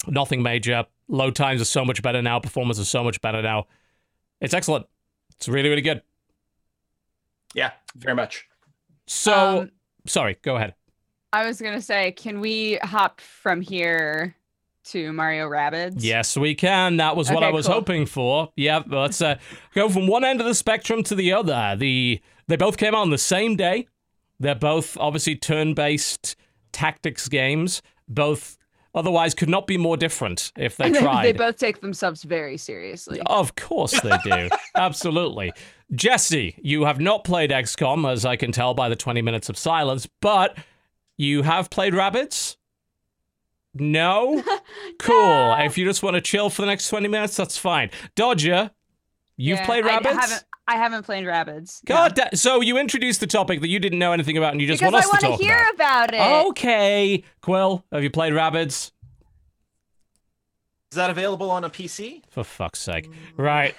[0.07, 0.87] Nothing major.
[1.09, 2.41] Load times are so much better now.
[2.41, 3.67] Performance is so much better now.
[4.41, 4.87] It's excellent.
[5.37, 6.03] It's really, really good.
[7.55, 8.47] Yeah, very much.
[9.07, 9.71] So, Um,
[10.07, 10.75] sorry, go ahead.
[11.33, 14.35] I was gonna say, can we hop from here
[14.85, 15.97] to Mario Rabbids?
[15.99, 16.97] Yes, we can.
[16.97, 17.77] That was what I was cool.
[17.77, 18.53] hoping for.
[18.57, 19.37] Yeah, let's uh,
[19.75, 21.77] go from one end of the spectrum to the other.
[21.77, 23.87] The they both came out on the same day.
[24.39, 26.37] They're both obviously turn-based
[26.73, 27.83] tactics games.
[28.09, 28.57] Both
[28.97, 31.25] otherwise could not be more different if they tried.
[31.25, 33.21] they both take themselves very seriously.
[33.27, 34.49] Of course they do.
[34.75, 35.53] Absolutely.
[35.95, 39.57] Jesse, you have not played XCOM, as I can tell by the 20 minutes of
[39.57, 40.57] silence, but
[41.17, 42.57] you have played Rabbids?
[43.75, 44.43] No?
[44.99, 45.15] Cool.
[45.15, 45.57] No.
[45.61, 47.91] If you just want to chill for the next 20 minutes, that's fine.
[48.15, 48.71] Dodger,
[49.37, 50.45] you've Yeah, played I- Rabbids?
[50.69, 51.05] I, haven't.
[51.05, 51.81] Played Rabbids.
[51.89, 51.95] no.
[51.95, 54.67] God, da- so you introduced the topic that you didn't know anything about and you
[54.67, 56.09] just because want I us to want talk to hear about.
[56.15, 56.47] about it.
[56.49, 57.23] Okay.
[57.41, 58.91] Quill, have you played Rabbids?
[60.93, 62.23] Is that available on a PC?
[62.31, 63.09] For fuck's sake.
[63.37, 63.75] Right.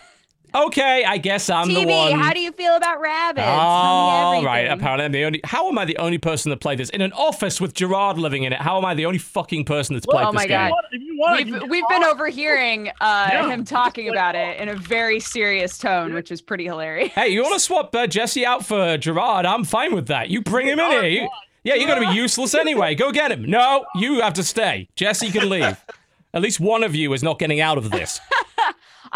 [0.56, 2.20] Okay, I guess I'm the TV, one.
[2.20, 3.46] how do you feel about Rabbids?
[3.46, 4.62] All Tell me right.
[4.68, 5.42] Apparently, I'm the only.
[5.44, 8.44] How am I the only person that played this in an office with Gerard living
[8.44, 8.60] in it?
[8.60, 10.28] How am I the only fucking person that's played this?
[10.28, 10.70] Oh this my game?
[10.70, 10.84] God.
[10.92, 14.70] If you want, We've can we've been overhearing uh, Yeah, him talking about it in
[14.70, 17.12] a very serious tone, which is pretty hilarious.
[17.14, 19.46] Hey, you want to swap uh, Jesse out for Gerard?
[19.46, 20.30] I'm fine with that.
[20.30, 21.04] You bring him in here.
[21.04, 21.30] You-
[21.64, 22.96] yeah, you're going to be useless anyway.
[22.96, 23.44] Go get him.
[23.44, 24.88] No, you have to stay.
[24.96, 25.76] Jesse can leave.
[26.34, 28.22] At least one of you is not getting out of this.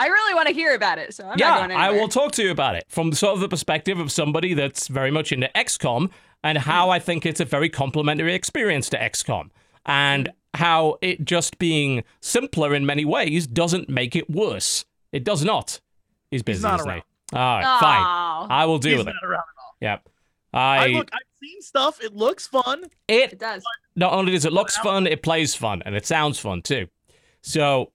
[0.01, 2.31] I really want to hear about it, so I'm not yeah, going I will talk
[2.33, 5.47] to you about it from sort of the perspective of somebody that's very much into
[5.53, 6.09] XCOM
[6.43, 6.93] and how hmm.
[6.93, 9.51] I think it's a very complementary experience to XCOM
[9.85, 14.85] and how it just being simpler in many ways doesn't make it worse.
[15.11, 15.79] It does not.
[16.31, 17.03] He's busy, not isn't around.
[17.31, 17.37] he?
[17.37, 18.47] All right, fine.
[18.49, 19.15] I will deal He's with it.
[19.21, 19.75] not around at all.
[19.81, 20.09] Yep.
[20.51, 21.09] I, I, look.
[21.13, 22.03] I've seen stuff.
[22.03, 22.85] It looks fun.
[23.07, 23.63] it it does.
[23.95, 26.87] not only does it looks fun, it plays fun, and it sounds fun too.
[27.43, 27.91] So,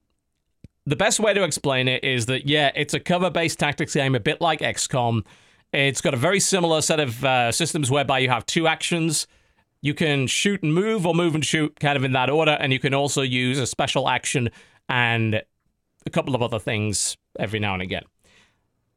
[0.87, 4.21] the best way to explain it is that yeah, it's a cover-based tactics game, a
[4.21, 5.25] bit like XCOM.
[5.73, 9.27] It's got a very similar set of uh, systems whereby you have two actions.
[9.83, 12.73] You can shoot and move, or move and shoot, kind of in that order, and
[12.73, 14.49] you can also use a special action
[14.89, 15.43] and
[16.07, 18.05] a couple of other things every now and again.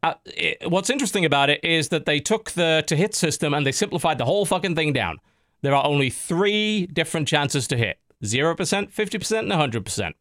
[0.02, 3.66] Uh, it, what's interesting about it is that they took the to hit system and
[3.66, 5.18] they simplified the whole fucking thing down.
[5.62, 10.14] There are only three different chances to hit 0%, 50%, and 100%.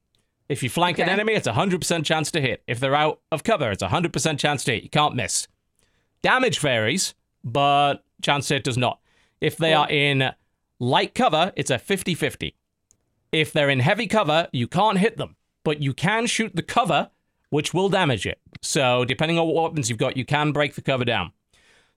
[0.48, 2.62] If you flank an enemy, it's a 100% chance to hit.
[2.66, 4.82] If they're out of cover, it's a 100% chance to hit.
[4.82, 5.46] You can't miss.
[6.22, 8.98] Damage varies, but chance to hit does not.
[9.40, 9.82] If they Cool.
[9.82, 10.30] are in
[10.80, 12.54] light cover, it's a 50 50.
[13.30, 17.10] If they're in heavy cover, you can't hit them, but you can shoot the cover,
[17.50, 18.40] which will damage it.
[18.62, 21.32] So, depending on what weapons you've got, you can break the cover down.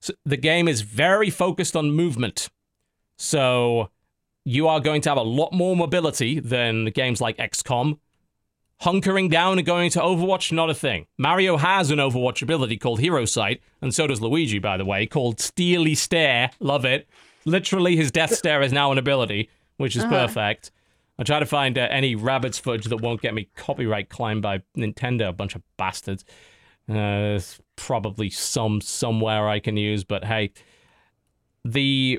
[0.00, 2.50] So, the game is very focused on movement.
[3.16, 3.88] So,
[4.44, 7.98] you are going to have a lot more mobility than games like XCOM.
[8.82, 11.06] Hunkering down and going to Overwatch, not a thing.
[11.16, 15.06] Mario has an Overwatch ability called Hero Sight, and so does Luigi, by the way,
[15.06, 16.50] called Steely Stare.
[16.58, 17.08] Love it.
[17.44, 20.26] Literally, his Death Stare is now an ability, which is Uh-huh.
[20.26, 20.72] perfect.
[21.18, 24.62] I try to find uh, any Rabbids footage that won't get me copyright claimed by
[24.76, 26.24] Nintendo, a bunch of bastards.
[26.88, 30.50] Uh, there's probably some somewhere I can use, but hey,
[31.64, 32.18] the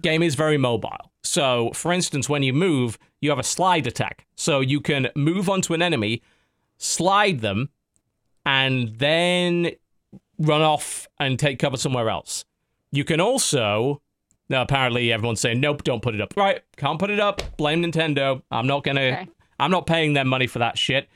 [0.00, 1.10] game is very mobile.
[1.24, 4.26] So, for instance, when you move, you have a slide attack.
[4.36, 6.22] So you can move onto an enemy,
[6.78, 7.70] slide them,
[8.44, 9.72] and then
[10.38, 12.44] run off and take cover somewhere else.
[12.92, 14.02] You can also.
[14.48, 16.34] Now, apparently, everyone's saying, nope, don't put it up.
[16.36, 17.42] Right, can't put it up.
[17.56, 18.42] Blame Nintendo.
[18.50, 19.00] I'm not gonna.
[19.00, 19.28] Okay.
[19.58, 21.08] I'm not paying them money for that shit.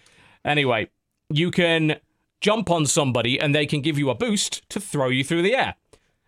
[0.45, 0.89] Anyway,
[1.29, 2.01] you can
[2.41, 5.55] jump on somebody and they can give you a boost to throw you through the
[5.55, 5.75] air.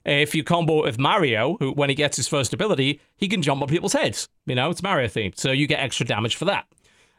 [0.05, 3.43] If you combo it with Mario, who when he gets his first ability, he can
[3.43, 4.29] jump on people's heads.
[4.47, 6.67] You know, it's Mario themed, so you get extra damage for that.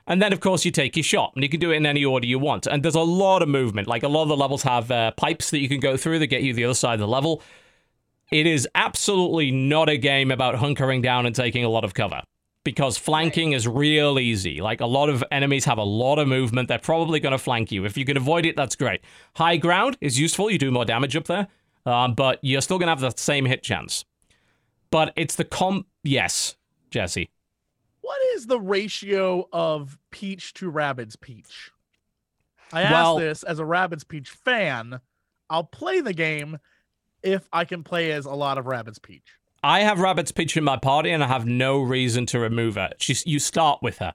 [0.05, 2.03] And then, of course, you take your shot, and you can do it in any
[2.03, 2.67] order you want.
[2.67, 3.87] And there's a lot of movement.
[3.87, 6.27] Like a lot of the levels have uh, pipes that you can go through that
[6.27, 7.41] get you the other side of the level.
[8.31, 12.21] It is absolutely not a game about hunkering down and taking a lot of cover
[12.63, 14.61] because flanking is real easy.
[14.61, 16.67] Like a lot of enemies have a lot of movement.
[16.67, 17.85] They're probably going to flank you.
[17.85, 19.01] If you can avoid it, that's great.
[19.35, 20.49] High ground is useful.
[20.49, 21.47] You do more damage up there,
[21.85, 24.05] um, but you're still going to have the same hit chance.
[24.91, 25.87] But it's the comp.
[26.03, 26.55] Yes,
[26.91, 27.29] Jesse.
[28.01, 31.71] What is the ratio of Peach to Rabbids Peach?
[32.71, 34.99] I Well- asked this as a Rabbids Peach fan.
[35.49, 36.57] I'll play the game
[37.21, 39.27] if I can play as a lot of Rabbids Peach.
[39.63, 42.89] I have Rabbid's Peach in my party, and I have no reason to remove her.
[42.97, 44.13] She's you start with her,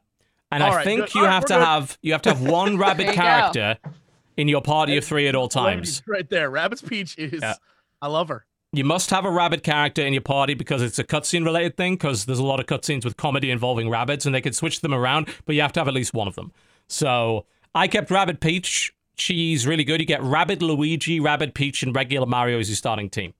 [0.52, 1.14] and All I right, think good.
[1.14, 1.64] you All right, have we're to good.
[1.64, 3.78] have you have to have one rabbit character.
[3.83, 3.90] go.
[4.38, 6.03] In your party of three at all times.
[6.07, 6.51] Right there.
[6.51, 7.55] Rabbids Peach is Yeah.
[8.01, 8.46] I love her.
[8.72, 11.94] You must have a rabbit character in your party because it's a cutscene related thing.
[11.94, 14.94] Because there's a lot of cutscenes with comedy involving Rabbids, and they can switch them
[14.94, 16.53] around, but you have to have at least one of them.
[16.87, 18.94] So I kept Rabbid Peach.
[19.16, 20.01] She's really good.
[20.01, 23.35] You get Rabbid Luigi, Rabbid Peach, and regular Mario as your starting team.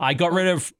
[0.00, 0.72] I got rid of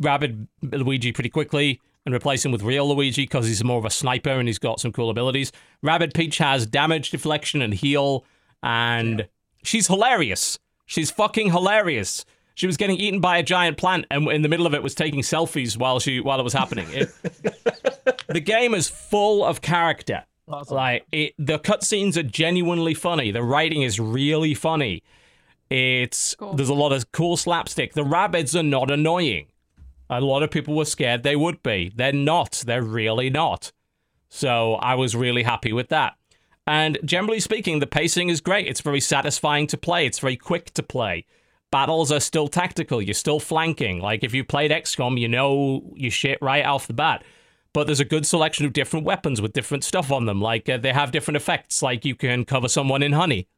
[0.00, 3.90] Rabbid Luigi pretty quickly and replaced him with real Luigi because he's more of a
[3.90, 5.52] sniper and he's got some cool abilities.
[5.82, 8.24] Rabbid Peach has damage deflection and heal,
[8.62, 9.28] and
[9.62, 10.58] she's hilarious.
[10.86, 12.24] She's fucking hilarious.
[12.54, 14.94] She was getting eaten by a giant plant, and in the middle of it was
[14.94, 16.88] taking selfies while she while it was happening.
[16.90, 17.12] It,
[18.28, 20.24] the game is full of character.
[20.48, 20.76] Awesome.
[20.76, 23.30] Like it, the cutscenes are genuinely funny.
[23.30, 25.02] The writing is really funny.
[25.70, 26.54] It's Cool.
[26.54, 27.92] there's a lot of cool slapstick.
[27.92, 29.48] The Rabbids are not annoying.
[30.10, 31.92] A lot of people were scared they would be.
[31.94, 32.62] They're not.
[32.66, 33.72] They're really not.
[34.30, 36.14] So I was really happy with that.
[36.68, 38.66] And generally speaking, the pacing is great.
[38.66, 40.04] It's very satisfying to play.
[40.04, 41.24] It's very quick to play.
[41.70, 43.00] Battles are still tactical.
[43.00, 44.00] You're still flanking.
[44.00, 47.24] Like if you played XCOM, you know your shit right off the bat.
[47.72, 50.42] But there's a good selection of different weapons with different stuff on them.
[50.42, 51.82] Like uh, they have different effects.
[51.82, 53.48] Like you can cover someone in honey,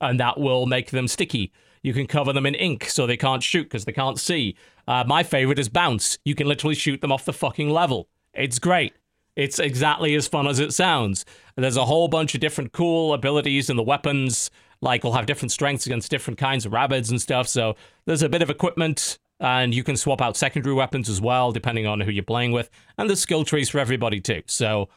[0.00, 1.52] and that will make them sticky.
[1.82, 4.56] You can cover them in ink so they can't shoot because they can't see.
[4.86, 6.18] Uh, my favorite is bounce.
[6.24, 8.08] You can literally shoot them off the fucking level.
[8.32, 8.94] It's great.
[9.36, 11.24] It's exactly as fun as it sounds.
[11.56, 14.50] There's a whole bunch of different cool abilities and the weapons.
[14.80, 17.48] Like will have different strengths against different kinds of Rabbids and stuff.
[17.48, 21.52] So there's a bit of equipment, and you can swap out secondary weapons as well,
[21.52, 22.70] depending on who you're playing with.
[22.98, 24.42] And there's skill trees for everybody too.
[24.46, 24.88] So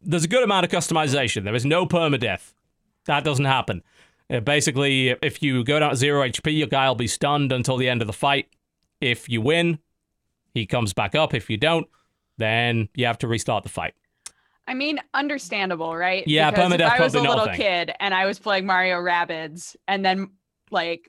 [0.00, 1.44] there's a good amount of customization.
[1.44, 2.54] There is no permadeath.
[3.04, 3.82] That doesn't happen.
[4.30, 7.76] Uh, basically, if you go down to zero HP, your guy will be stunned until
[7.76, 8.48] the end of the fight.
[9.00, 9.78] If you win,
[10.54, 11.34] he comes back up.
[11.34, 11.86] If you don't,
[12.42, 13.94] then you have to restart the fight.
[14.66, 16.26] I mean, understandable, right?
[16.26, 17.60] Yeah, because if I was a probably not a little thing.
[17.60, 20.30] kid and I was playing Mario Rabbids, and then
[20.70, 21.06] like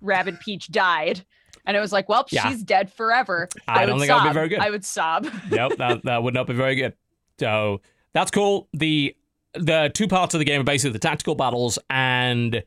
[0.00, 1.24] Rabbid Peach died,
[1.66, 2.48] and it was like, well, Yeah.
[2.48, 3.48] she's dead forever.
[3.68, 4.34] I don't would think that would be sob.
[4.34, 4.58] very good.
[4.58, 5.28] I would sob.
[5.50, 6.94] nope, that, that would not be very good.
[7.38, 7.80] So
[8.12, 8.68] that's cool.
[8.72, 9.14] The
[9.54, 12.62] the two parts of the game are basically the tactical battles and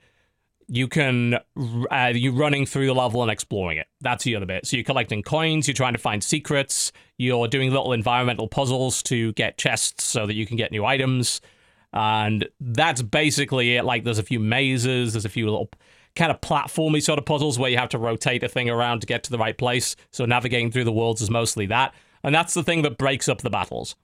[0.74, 1.36] you can
[1.92, 3.86] uh, you running through the level and exploring it.
[4.02, 4.66] That's the other bit.
[4.66, 9.34] So you're collecting coins, you're trying to find secrets, you're doing little environmental puzzles to
[9.34, 11.42] get chests so that you can get new items.
[11.94, 13.86] And that's basically it.
[13.86, 15.70] Like there's a few mazes, there's a few little
[16.16, 19.06] kind of platformy sort of puzzles where you have to rotate a thing around to
[19.06, 19.96] get to the right place.
[20.10, 21.94] So navigating through the worlds is mostly that.
[22.24, 23.96] And that's the thing that breaks up the battles.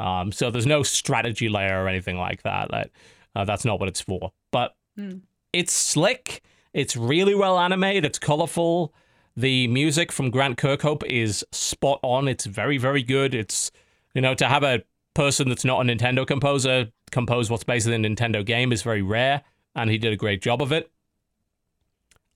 [0.00, 2.72] Um, so there's no strategy layer or anything like that.
[2.72, 2.90] That
[3.36, 4.32] uh, that's not what it's for.
[4.50, 5.18] But Hmm.
[5.58, 6.42] It's slick.
[6.72, 8.04] It's really well animated.
[8.04, 8.92] It's colorful.
[9.36, 12.28] The music from Grant Kirkhope is spot on.
[12.28, 13.34] It's very very good.
[13.34, 13.70] It's
[14.14, 14.82] you know to have a
[15.14, 19.42] person that's not a Nintendo composer compose what's basically a Nintendo game is very rare,
[19.74, 20.90] and he did a great job of it.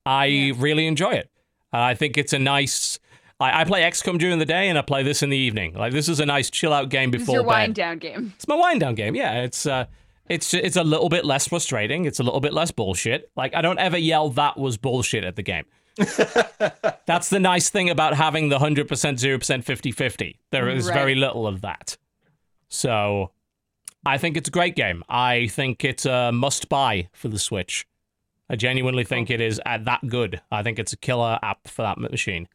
[0.07, 0.53] I Yeah.
[0.57, 1.31] really enjoy it.
[1.73, 2.99] I think it's a nice.
[3.39, 5.75] I, I play XCOM during the day and I play this in the evening.
[5.75, 7.49] Like this is a nice chill out game This is before your bed.
[7.49, 8.33] wind down game.
[8.37, 9.15] It's my wind down game.
[9.15, 9.87] Yeah, it's uh,
[10.31, 12.07] it's it's a little bit less frustrating.
[12.07, 13.31] It's a little bit less bullshit.
[13.37, 15.65] Like I don't ever yell that was bullshit at the game.
[17.07, 20.37] That's the nice thing about having the 100%, 0%, 50-50.
[20.51, 20.95] There is Right.
[20.95, 21.97] very little of that.
[22.69, 23.33] So
[24.07, 25.03] I think it's a great game.
[25.09, 27.87] I think it's a must buy for the Switch.
[28.49, 30.41] I genuinely think it is uh, that good.
[30.51, 32.49] I think it's a killer app for that machine.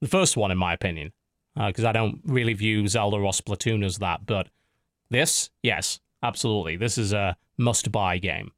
[0.00, 1.12] The first one, in my opinion,
[1.54, 4.24] because I don't really view Zelda or Splatoon as that.
[4.24, 4.48] But
[5.10, 6.76] this, yes, absolutely.
[6.76, 8.52] This is a must buy game.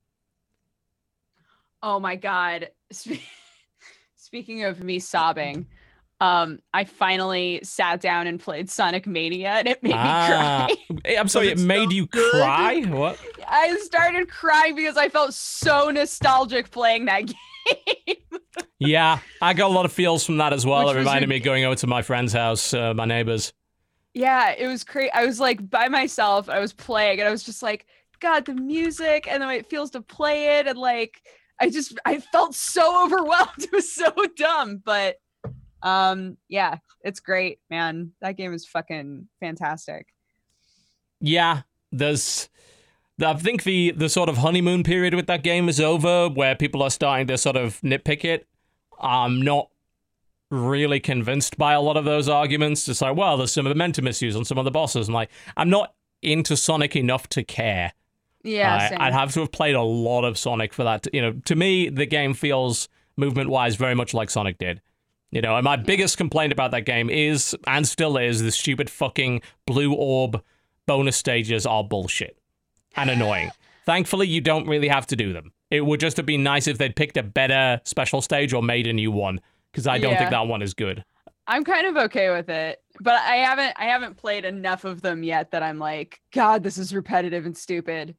[1.82, 2.70] Oh my god.
[4.16, 5.66] Speaking of me sobbing,
[6.20, 11.16] um, I finally sat down and played Sonic Mania and it made Ah, me cry.
[11.16, 12.32] I'm sorry, it made sound you good?
[12.32, 12.80] cry?
[12.82, 13.18] What?
[13.46, 18.16] I started crying because I felt so nostalgic playing that game.
[18.78, 20.86] Yeah, I got a lot of feels from that as well.
[20.86, 23.52] Which it reminded me of going over to my friend's house, uh, my neighbors.
[24.14, 25.10] Yeah, it was crazy.
[25.12, 26.48] I was like by myself.
[26.48, 27.86] I was playing and I was just like,
[28.20, 30.68] God, the music and the way it feels to play it.
[30.68, 31.20] And like,
[31.60, 33.58] I just, I felt so overwhelmed.
[33.58, 34.80] It was so dumb.
[34.84, 35.16] But
[35.82, 38.12] um, yeah, it's great, man.
[38.20, 40.06] That game is fucking fantastic.
[41.20, 42.48] Yeah, there's.
[43.22, 46.82] I think the the sort of honeymoon period with that game is over, where people
[46.82, 48.48] are starting to sort of nitpick it.
[49.00, 49.68] I'm not
[50.50, 52.88] really convinced by a lot of those arguments.
[52.88, 55.08] It's like, well, there's some momentum issues on some of the bosses.
[55.08, 57.92] I'm like, I'm not into Sonic enough to care.
[58.42, 59.00] Yeah, same.
[59.00, 61.04] I'd have to have played a lot of Sonic for that.
[61.04, 64.80] To, you know, to me, the game feels movement wise very much like Sonic did.
[65.30, 68.88] You know, and my biggest complaint about that game is, and still is, the stupid
[68.88, 70.40] fucking blue orb
[70.86, 72.38] bonus stages are bullshit
[72.94, 73.50] and annoying.
[73.84, 75.52] Thankfully, you don't really have to do them.
[75.70, 78.86] It would just have been nice if they'd picked a better special stage or made
[78.86, 79.40] a new one,
[79.74, 80.18] because I don't Yeah.
[80.18, 81.04] think that one is good.
[81.48, 85.24] I'm kind of okay with it, but I haven't I haven't played enough of them
[85.24, 88.16] yet that I'm like, God, this is repetitive and stupid.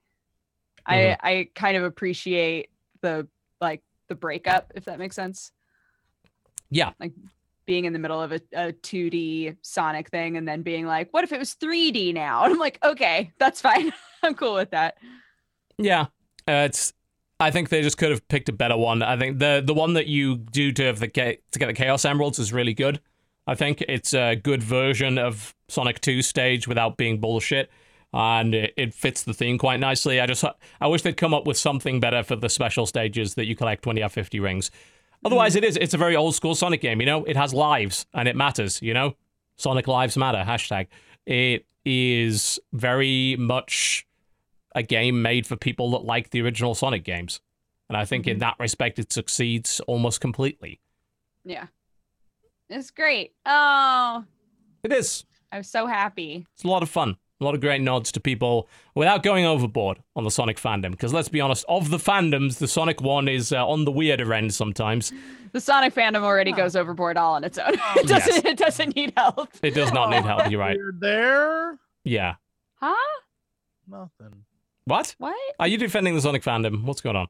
[0.86, 2.70] I I kind of appreciate
[3.02, 3.28] the
[3.62, 5.52] like the breakup, if that makes sense.
[6.70, 6.92] Yeah.
[7.00, 7.14] Like
[7.66, 11.24] being in the middle of a, a 2D Sonic thing and then being like, what
[11.24, 12.44] if it was 3D now?
[12.44, 13.94] And I'm like, okay, that's fine.
[14.24, 14.98] I'm cool with that.
[15.78, 16.02] Yeah,
[16.48, 16.94] uh, it's.
[17.40, 19.02] I think they just could have picked a better one.
[19.02, 22.06] I think the the one that you do to have the to get the Chaos
[22.06, 23.02] Emeralds is really good.
[23.48, 27.70] I think it's a good version of Sonic 2 stage without being bullshit,
[28.14, 30.20] and it, it fits the theme quite nicely.
[30.20, 30.44] I just
[30.80, 33.86] I wish they'd come up with something better for the special stages that you collect
[33.86, 34.72] when you have 50 rings.
[35.24, 35.58] Otherwise, mm.
[35.58, 37.02] it is it's a very old school Sonic game.
[37.02, 38.82] You know, it has lives and it matters.
[38.82, 39.16] You know,
[39.58, 40.44] Sonic lives matter.
[40.48, 40.88] Hashtag.
[41.26, 44.08] It is very much
[44.76, 47.42] a game made for people that like the original Sonic games.
[47.90, 50.80] And I think in that respect, it succeeds almost completely.
[51.44, 51.68] Yeah.
[52.70, 53.34] It's great.
[53.46, 54.24] Oh,
[54.84, 55.24] It is.
[55.52, 56.46] I'm so happy.
[56.54, 57.18] It's a lot of fun.
[57.40, 60.92] A lot of great nods to people without going overboard on the Sonic fandom.
[60.92, 64.34] Because let's be honest, of the fandoms, the Sonic one is uh, on the weirder
[64.34, 65.12] end sometimes.
[65.52, 67.74] The Sonic fandom already goes overboard all on its own.
[67.98, 69.50] it doesn't it doesn't need help.
[69.62, 70.50] It does not need help.
[70.50, 70.78] You're right.
[70.78, 71.78] Weird there.
[72.06, 72.36] Yeah.
[72.76, 72.96] Huh?
[73.88, 74.45] Nothing.
[74.86, 75.16] What?
[75.18, 75.36] What?
[75.60, 76.84] Are you defending the Sonic fandom?
[76.84, 77.28] What's going on?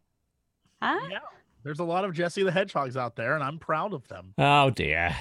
[0.81, 0.99] Huh?
[1.09, 1.19] Yeah.
[1.63, 4.33] There's a lot of Jesse the Hedgehogs out there, and I'm proud of them.
[4.37, 5.15] Oh dear.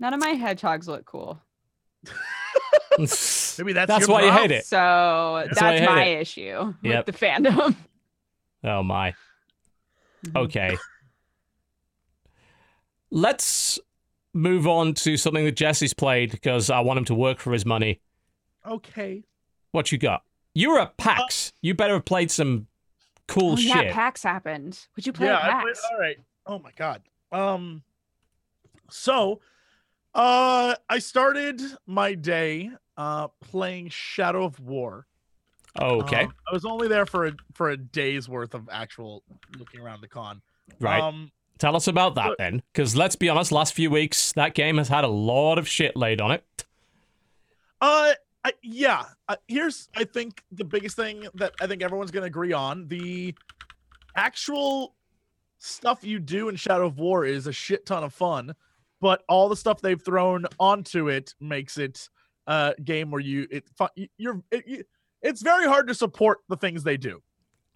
[0.00, 1.40] None of my hedgehogs look cool.
[2.98, 3.06] Maybe
[3.72, 4.64] that's That's your why you hate it.
[4.66, 6.20] So That's that's my it.
[6.20, 7.06] issue Yep.
[7.06, 7.74] with the fandom.
[8.64, 9.14] Oh my.
[10.26, 10.36] Mm-hmm.
[10.36, 10.76] Okay.
[13.10, 13.78] Let's
[14.34, 17.64] move on to something that Jesse's played because I want him to work for his
[17.64, 18.00] money.
[18.66, 19.24] Okay.
[19.72, 20.22] What you got?
[20.54, 21.52] You were at PAX.
[21.62, 22.66] You better have played some
[23.26, 23.68] cool oh, shit.
[23.68, 24.86] yeah, PAX happened.
[24.96, 26.16] Would you play yeah, at I played- all right.
[26.46, 27.02] Oh my god.
[27.30, 27.82] Um
[28.90, 29.40] so
[30.14, 35.06] uh I started my day uh playing Shadow of War.
[35.80, 39.22] okay, Um, I was only there for a for a day's worth of actual
[39.58, 40.40] looking around the con.
[40.80, 41.00] right.
[41.02, 43.50] Um Tell us about that look- then, because let's be honest.
[43.50, 46.44] Last few weeks, that game has had a lot of shit laid on it.
[47.80, 48.12] Uh,
[48.44, 49.04] I, yeah.
[49.28, 52.86] Uh, here's, I think, the biggest thing that I think everyone's going to agree on:
[52.88, 53.34] the
[54.16, 54.94] actual
[55.58, 58.54] stuff you do in Shadow of War is a shit ton of fun,
[59.00, 62.08] but all the stuff they've thrown onto it makes it
[62.46, 63.64] a game where you it
[64.16, 64.84] you're it, you,
[65.20, 67.20] it's very hard to support the things they do.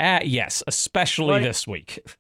[0.01, 1.99] Uh, yes, especially Like- this week.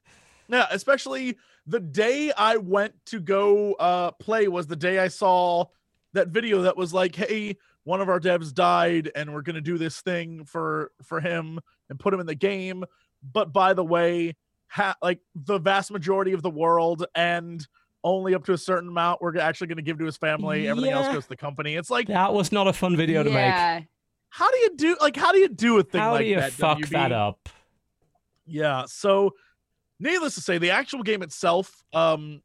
[0.48, 5.64] Yeah, especially the day I went to go uh play was the day I saw
[6.12, 9.60] that video that was like, "Hey, one of our devs died and we're going to
[9.60, 11.58] do this thing for for him
[11.90, 12.84] and put him in the game,
[13.32, 14.34] but by the way,
[14.68, 17.66] ha- like the vast majority of the world and
[18.04, 20.66] only up to a certain amount we're actually going to give to his family.
[20.68, 23.30] Everything else goes to the company." It's like, That was not a fun video to
[23.30, 23.36] make.
[23.38, 23.80] yeah.
[24.30, 26.36] how do you do like how do you do a thing How like do you
[26.36, 26.52] that?
[26.52, 26.88] fuck WB?
[26.90, 27.48] that up?
[28.46, 28.84] Yeah.
[28.86, 29.34] So,
[30.00, 32.42] needless to say, the actual game itself um,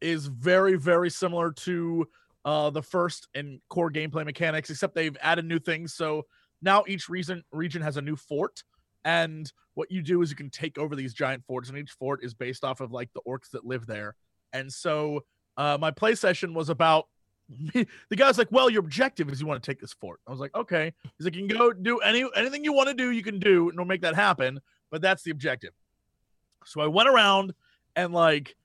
[0.00, 2.08] is very, very similar to
[2.48, 5.92] uh, the first in core gameplay mechanics, except they've added new things.
[5.92, 6.24] So
[6.62, 8.64] now each region region has a new fort,
[9.04, 12.24] and what you do is you can take over these giant forts, and each fort
[12.24, 14.16] is based off of like the orcs that live there.
[14.54, 15.24] And so,
[15.58, 17.08] uh, my play session was about.
[17.74, 20.40] the guy's like, "Well, your objective is you want to take this fort." I was
[20.40, 23.10] like, "Okay." He's like, "You can go do any anything you want to do.
[23.10, 25.72] You can do, and we'll make that happen." but that's the objective.
[26.64, 27.54] So I went around
[27.96, 28.56] and like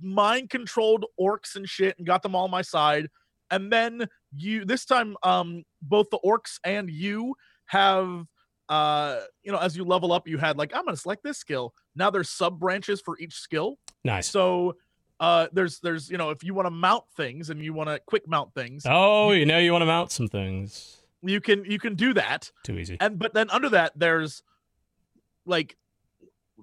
[0.00, 3.08] mind controlled orcs and shit and got them all on my side.
[3.50, 7.34] And then you this time um both the orcs and you
[7.66, 8.24] have
[8.68, 11.38] uh you know as you level up you had like I'm going to select this
[11.38, 11.72] skill.
[11.96, 13.78] Now there's sub branches for each skill.
[14.04, 14.28] Nice.
[14.28, 14.76] So
[15.20, 17.98] uh there's there's you know if you want to mount things and you want to
[18.06, 20.98] quick mount things, Oh, you know you want to mount some things.
[21.22, 22.52] you can you can do that.
[22.64, 22.96] Too easy.
[23.00, 24.42] and but then under that there's
[25.46, 25.76] like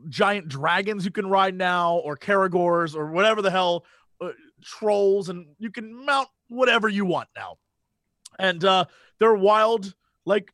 [0.09, 3.86] giant dragons you can ride now or caragors or whatever the hell
[4.21, 4.29] uh,
[4.63, 7.57] trolls and you can mount whatever you want now.
[8.39, 8.85] And uh
[9.19, 9.93] they're wild
[10.25, 10.51] like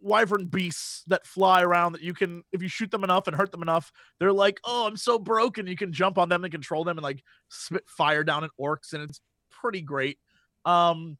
[0.00, 3.52] wyvern beasts that fly around that you can if you shoot them enough and hurt
[3.52, 5.66] them enough they're like oh i'm so broken.
[5.66, 8.92] You can jump on them and control them and like spit fire down at orcs
[8.92, 10.18] and it's pretty great.
[10.64, 11.18] Um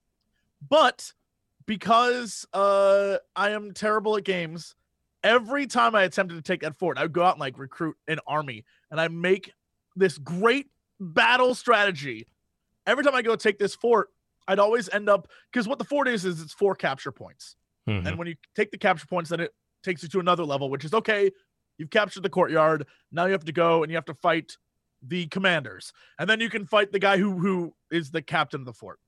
[0.69, 1.13] but
[1.67, 4.75] because uh i am terrible at games
[5.23, 7.97] every time i attempted to take that fort i would go out and like recruit
[8.09, 9.53] an army and i make
[9.97, 10.67] this great
[11.01, 12.27] battle strategy
[12.87, 14.09] every time i go take this fort
[14.49, 17.57] i'd always end up because what the fort is is it's four capture points
[17.89, 18.07] Mhm.
[18.07, 19.53] and when you take the capture points, then it
[19.83, 21.33] takes you to another level, which is okay.
[21.79, 22.87] You've captured the courtyard.
[23.11, 24.57] Now you have to go and you have to fight
[25.03, 28.67] the commanders, and then you can fight the guy who who is the captain of
[28.67, 29.01] the fort.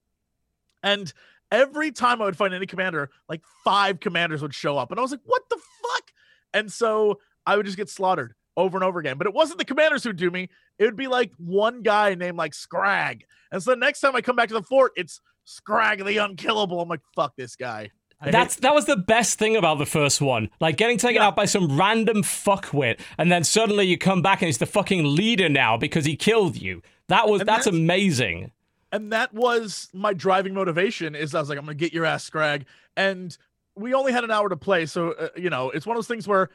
[0.83, 1.13] And
[1.53, 5.03] every time I would fight any commander, like five commanders would show up, and I
[5.03, 6.11] was like, "What the fuck?"
[6.53, 9.19] And so I would just get slaughtered over and over again.
[9.19, 10.49] But it wasn't the commanders who'd do me;
[10.79, 13.25] it would be like one guy named like Scrag.
[13.53, 16.81] And so the next time I come back to the fort, it's Scrag the Unkillable.
[16.81, 17.91] I'm like, "Fuck this guy."
[18.21, 20.49] I That's that was the best thing about the first one.
[20.61, 21.27] Like getting taken Yeah.
[21.27, 25.15] out by some random fuckwit, and then suddenly you come back and he's the fucking
[25.15, 26.81] leader now because he killed you.
[27.09, 28.53] That was that's, that's- amazing.
[28.93, 32.23] and that was my driving motivation is i was like i'm gonna get your ass
[32.25, 32.65] scrag
[32.97, 33.37] and
[33.77, 36.07] we only had an hour to play so uh, you know it's one of those
[36.07, 36.49] things where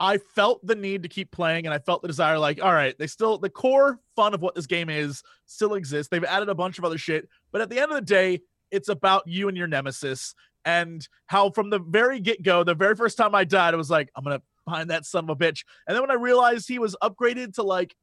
[0.00, 2.98] i felt the need to keep playing and i felt the desire like all right
[2.98, 6.08] they still the core fun of what this game is still exists.
[6.08, 8.40] They've added a bunch of other shit but at the end of the day
[8.70, 10.34] it's about you and your nemesis
[10.64, 14.10] and how from the very get-go the very first time i died i was like
[14.16, 15.64] i'm gonna find that son of a bitch.
[15.86, 17.94] And then when i realized he was upgraded to like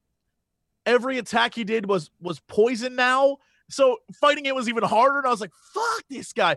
[0.86, 3.38] every attack he did was was poison now
[3.70, 6.56] so fighting it was even harder and i was like fuck this guy.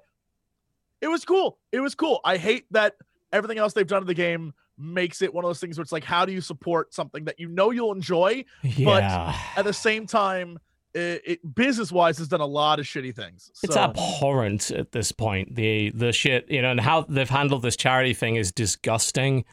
[1.01, 1.59] It was cool.
[1.71, 2.21] It was cool.
[2.25, 2.95] I hate that
[3.31, 5.93] everything else they've done to the game makes it one of those things where it's
[5.93, 9.37] like how do you support something that you know you'll enjoy Yeah.
[9.57, 10.59] at the same time
[10.95, 15.11] it, it business wise has done a lot of shitty things It's abhorrent at this
[15.13, 15.55] point.
[15.57, 19.45] The the shit, you know, and how they've handled this charity thing is disgusting.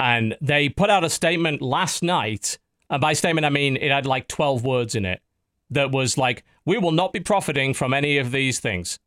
[0.00, 2.58] And they put out a statement last night,
[2.90, 5.20] and by statement I mean it had like 12 words in it
[5.70, 8.98] that was like, "We will not be profiting from any of these things."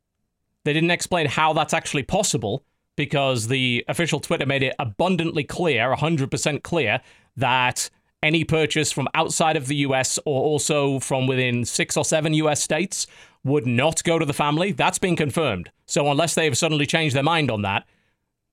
[0.63, 2.63] They didn't explain how that's actually possible
[2.95, 7.01] because the official Twitter made it abundantly clear, 100% clear
[7.37, 7.89] that
[8.23, 12.61] any purchase from outside of the US or also from within 6 or 7 US
[12.61, 13.07] states
[13.43, 14.71] would not go to the family.
[14.71, 15.69] That's been confirmed.
[15.85, 17.85] So unless they have suddenly changed their mind on that,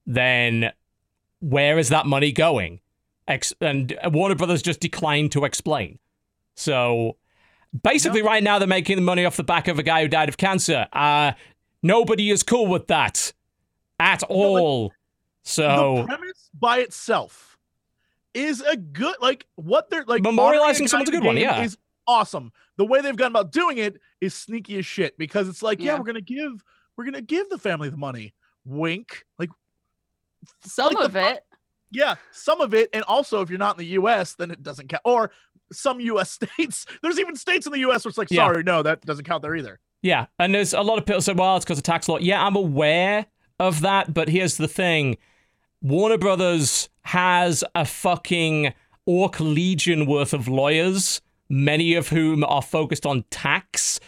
[0.06, 0.72] then
[1.40, 2.80] where is that money going?
[3.26, 5.98] Ex- and Warner Brothers just declined to explain.
[6.54, 7.16] So
[7.82, 10.28] basically, right now they're making the money off the back of a guy who died
[10.28, 10.86] of cancer.
[10.92, 11.32] Uh,
[11.82, 13.32] nobody is cool with that
[14.02, 14.92] at all.
[15.44, 17.56] so the premise by itself
[18.34, 21.36] is a good like what they're like Memorializing honoring a guy someone's a good one,
[21.36, 21.62] yeah.
[21.62, 21.76] is
[22.06, 25.78] awesome the way they've gone about doing it is sneaky as shit because it's like
[25.80, 25.98] yeah, Yeah.
[25.98, 26.64] we're gonna give
[26.96, 28.34] we're gonna give the family the money
[28.64, 29.50] wink like
[30.64, 31.44] Some like of the- it.
[31.90, 34.88] yeah some of it and also if you're not in the us then it doesn't
[34.88, 35.30] count or
[35.72, 38.46] some us states there's even states in the us where it's like Yeah.
[38.46, 41.32] sorry no that doesn't count there either Yeah, and there's a lot of people say,
[41.32, 42.18] well, it's because of tax law.
[42.18, 43.26] Yeah, I'm aware
[43.62, 45.16] of that, but here's the thing
[45.80, 48.72] Warner Brothers has a fucking
[49.06, 54.00] Orc Legion worth of lawyers, many of whom are focused on tax.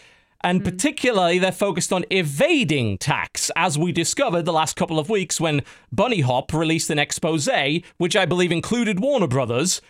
[0.43, 0.65] And hmm.
[0.65, 5.63] particularly, they're focused on evading tax, as we discovered the last couple of weeks when
[5.91, 7.49] Bunny Hop released an expose,
[7.97, 9.81] which I believe included Warner Brothers,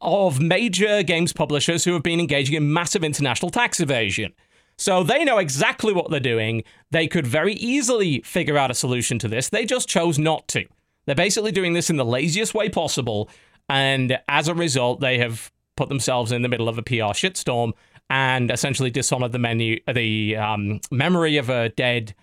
[0.00, 4.32] of major games publishers who have been engaging in massive international tax evasion.
[4.80, 6.64] So they know exactly what they're doing.
[6.90, 9.50] They could very easily figure out a solution to this.
[9.50, 10.64] They just chose not to.
[11.04, 13.28] They're basically doing this in the laziest way possible.
[13.68, 17.72] And as a result, they have put themselves in the middle of a PR shitstorm
[18.08, 22.14] and essentially dishonored the menu, the um, memory of a dead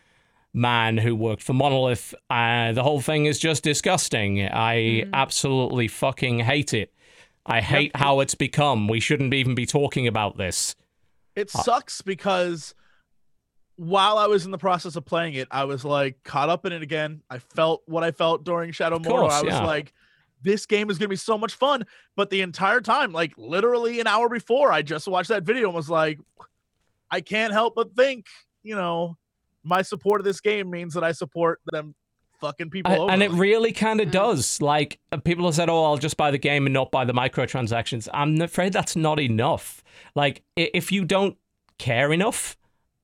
[0.51, 2.15] man who worked for Monolith.
[2.27, 4.41] Uh, the whole thing is just disgusting.
[4.41, 6.91] I absolutely fucking hate it.
[7.45, 8.87] I hate how it's become.
[8.87, 10.75] We shouldn't even be talking about this.
[11.37, 12.73] It uh, sucks because
[13.75, 16.73] while I was in the process of playing it, I was like caught up in
[16.73, 17.21] it again.
[17.29, 19.29] I felt what I felt during Shadow Mordor.
[19.29, 19.63] I was yeah.
[19.63, 19.93] like,
[20.41, 21.85] this game is gonna be so much fun.
[22.15, 25.75] But the entire time, like literally an hour before, I just watched that video and
[25.75, 26.19] was like,
[27.11, 28.25] I can't help but think,
[28.63, 29.15] you know,
[29.63, 31.93] my support of this game means that I support them
[32.39, 33.11] fucking people I- over.
[33.11, 34.11] and it really kind of Mm.
[34.11, 34.61] does.
[34.61, 37.13] Like uh, people have said, "Oh, I'll just buy the game and not buy the
[37.13, 39.83] microtransactions." I'm afraid that's not enough.
[40.15, 41.37] Like if you don't
[41.77, 42.57] care enough,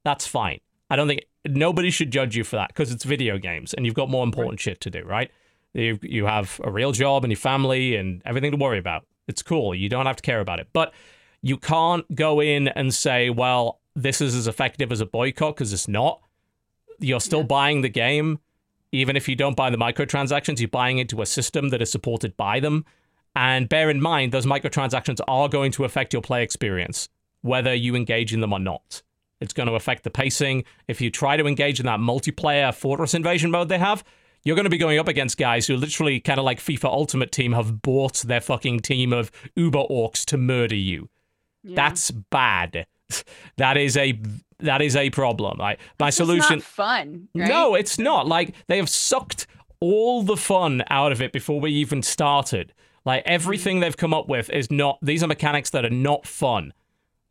[0.04, 0.60] that's fine.
[0.90, 3.96] I don't think nobody should judge you for that because it's video games and you've
[3.96, 5.32] got more important shit to do, right?
[5.74, 9.06] You you have a real job and your family and everything to worry about.
[9.28, 9.74] It's cool.
[9.74, 10.94] You don't have to care about it, but
[11.42, 15.74] you can't go in and say, "Well, this is as effective as a boycott" because
[15.74, 16.22] it's not.
[17.00, 18.40] You're still buying the game
[18.94, 22.38] even if you don't buy the microtransactions, you're buying into a system that is supported
[22.38, 22.86] by them.
[23.36, 27.10] And bear in mind, those microtransactions are going to affect your play experience,
[27.42, 29.02] whether you engage in them or not.
[29.42, 30.64] It's going to affect the pacing.
[30.88, 34.04] If you try to engage in that multiplayer fortress invasion mode they have,
[34.44, 37.32] you're going to be going up against guys who literally, kind of like FIFA Ultimate
[37.32, 41.10] Team, have bought their fucking team of Uber orcs to murder you.
[41.64, 41.76] Yeah.
[41.76, 42.86] That's bad.
[43.58, 44.20] That is a
[44.60, 45.58] that is a problem.
[45.58, 46.58] Like my It's solution.
[46.60, 47.28] not fun.
[47.36, 47.50] Right?
[47.50, 48.28] No, it's not.
[48.28, 49.48] Like they have sucked
[49.80, 52.74] all the fun out of it before we even started.
[53.06, 54.98] Like everything they've come up with is not.
[55.02, 56.74] These are mechanics that are not fun.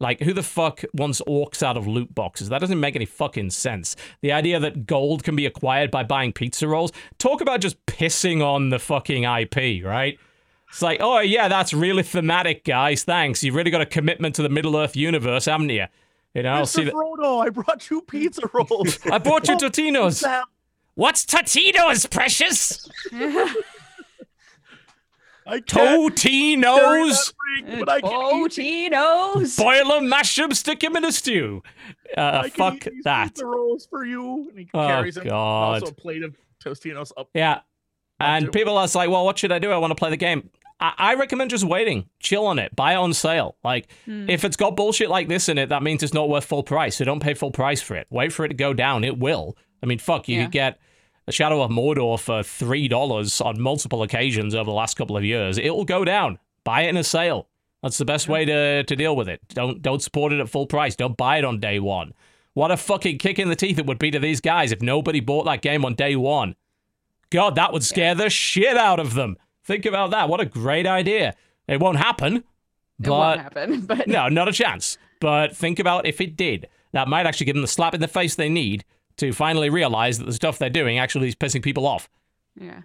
[0.01, 2.49] Like who the fuck wants orcs out of loot boxes?
[2.49, 3.95] That doesn't make any fucking sense.
[4.21, 6.93] The idea that gold can be acquired by buying pizza rolls.
[7.19, 10.19] Talk about just pissing on the fucking IP, right?
[10.73, 13.05] It's like, oh yeah, that's really thematic, guys.
[13.05, 13.45] Thanks.
[13.45, 15.85] You've really got a commitment to the Middle Earth universe, haven't you?
[16.35, 16.87] You know, I'll see Mr.
[16.87, 16.95] that.
[16.95, 18.99] Frodo, I brought you pizza rolls.
[19.13, 20.25] I bought you Oh, Totino's.
[20.95, 22.89] What's Totino's, precious?
[25.45, 27.35] I can't Totino's.
[27.67, 28.53] freak, I can Oh, eat
[28.93, 29.57] Tino's.
[29.57, 31.63] Boil them, mash them, stick them in a stew.
[32.17, 33.29] Uh, fuck eat these that.
[33.29, 34.49] pizza rolls for you.
[34.51, 35.27] And he Oh, carries them.
[35.27, 35.83] God.
[35.83, 37.29] Also a plate of Tostinos up.
[37.35, 37.61] Yeah.
[38.21, 39.73] And people are like, well, what should I do?
[39.73, 40.49] I want to play the game.
[40.83, 43.57] I, I recommend just waiting, chill on it, buy it on sale.
[43.65, 44.29] Like, Hmm.
[44.29, 46.97] if it's got bullshit like this in it, that means it's not worth full price.
[46.97, 48.07] So don't pay full price for it.
[48.11, 49.05] Wait for it to go down.
[49.05, 49.57] It will.
[49.83, 50.43] I mean, fuck, you Yeah.
[50.45, 50.79] could get
[51.27, 55.25] a Shadow of Mordor for three dollars on multiple occasions over the last couple of
[55.25, 55.57] years.
[55.57, 56.39] It will go down.
[56.65, 57.49] Buy it in a sale.
[57.83, 59.41] That's the best way to, to deal with it.
[59.49, 60.97] Don't don't support it at full price.
[60.97, 62.13] Don't buy it on day one.
[62.55, 65.21] What a fucking kick in the teeth it would be to these guys if nobody
[65.21, 66.55] bought that game on day one.
[67.31, 69.37] God, that would scare the shit out of them.
[69.65, 70.29] Think about that.
[70.29, 71.35] What a great idea.
[71.69, 72.45] It won't happen, It
[72.99, 73.81] but won't happen.
[73.87, 74.99] But no, not a chance.
[75.21, 76.69] But think about if it did.
[76.93, 78.85] That might actually give them the slap in the face they need
[79.17, 82.09] to finally realize that the stuff they're doing actually is pissing people off.
[82.59, 82.83] yeah.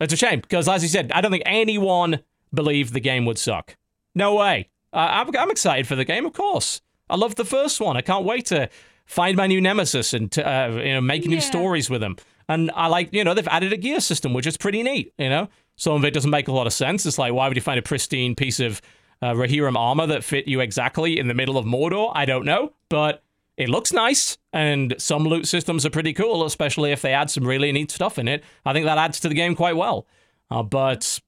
[0.00, 2.20] It's a shame because, as you said, I don't think anyone
[2.54, 3.76] believed the game would suck.
[4.14, 4.68] No way.
[4.94, 6.80] Uh, I'm, I'm excited for the game, of course.
[7.10, 7.96] I love the first one.
[7.98, 8.70] I can't wait to
[9.04, 11.40] find my new nemesis and to, uh, you know make new Yeah.
[11.42, 12.16] stories with him.
[12.48, 15.12] And I like, you know, they've added a gear system, which is pretty neat.
[15.18, 15.48] You know,
[15.80, 17.06] some of it doesn't make a lot of sense.
[17.06, 18.82] It's like, why would you find a pristine piece of
[19.22, 22.12] uh, Rohirrim armor that fit you exactly in the middle of Mordor?
[22.14, 23.22] I don't know, but
[23.56, 27.46] it looks nice, and some loot systems are pretty cool, especially if they add some
[27.46, 28.44] really neat stuff in it.
[28.66, 30.06] I think that adds to the game quite well.
[30.50, 31.18] Uh, but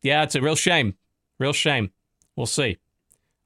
[0.00, 0.94] yeah, it's a real shame.
[1.38, 1.90] Real shame.
[2.34, 2.78] We'll see.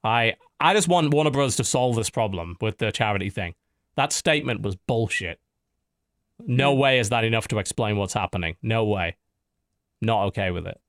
[0.01, 1.57] I I just want Warner Bros.
[1.57, 3.53] to solve this problem with the charity thing.
[3.97, 5.41] That statement was bullshit.
[6.39, 8.55] No way is that enough to explain what's happening.
[8.61, 9.17] No way.
[10.01, 10.79] Not okay with it.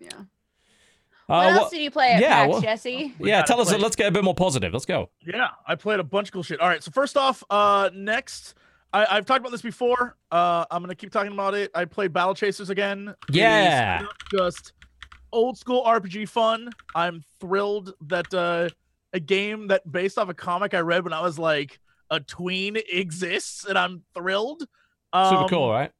[0.00, 0.08] Yeah.
[0.18, 0.24] Uh,
[1.26, 3.14] what else what- did you play at yeah, PAX, well- Jesse?
[3.18, 3.68] We yeah, tell us.
[3.70, 3.78] play.
[3.78, 4.72] Let's get a bit more positive.
[4.72, 5.08] Let's go.
[5.26, 6.60] Yeah, I played a bunch of cool shit.
[6.60, 8.54] All right, so first off, uh, next,
[8.92, 10.16] I, I've talked about this before.
[10.30, 11.70] Uh, I'm gonna keep talking about it.
[11.74, 13.14] I played Battle Chasers again.
[13.30, 14.04] Yeah.
[14.30, 14.72] just
[15.32, 16.68] old school RPG fun.
[16.94, 18.68] I'm thrilled that uh,
[19.14, 21.78] a game that based off a comic I read when I was like
[22.10, 24.60] a tween exists, and I'm thrilled.
[25.14, 25.92] Super Um, cool, right?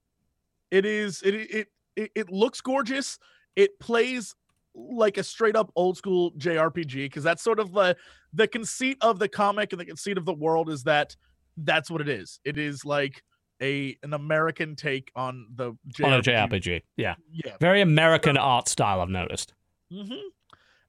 [0.71, 1.23] It is.
[1.23, 3.19] It it it, it looks gorgeous.
[3.57, 4.35] It plays
[4.75, 7.97] like a straight up old school JRPG because that's sort of the
[8.33, 11.15] the conceit of the comic and the conceit of the world is that
[11.57, 12.41] that's what it is.
[12.45, 13.23] It is like
[13.61, 16.07] a an American take on the JRPG.
[16.07, 16.83] On a JRPG.
[16.97, 17.15] Yeah.
[17.31, 17.57] Yeah.
[17.61, 19.53] Very American art style, I've noticed.
[19.93, 20.15] hmm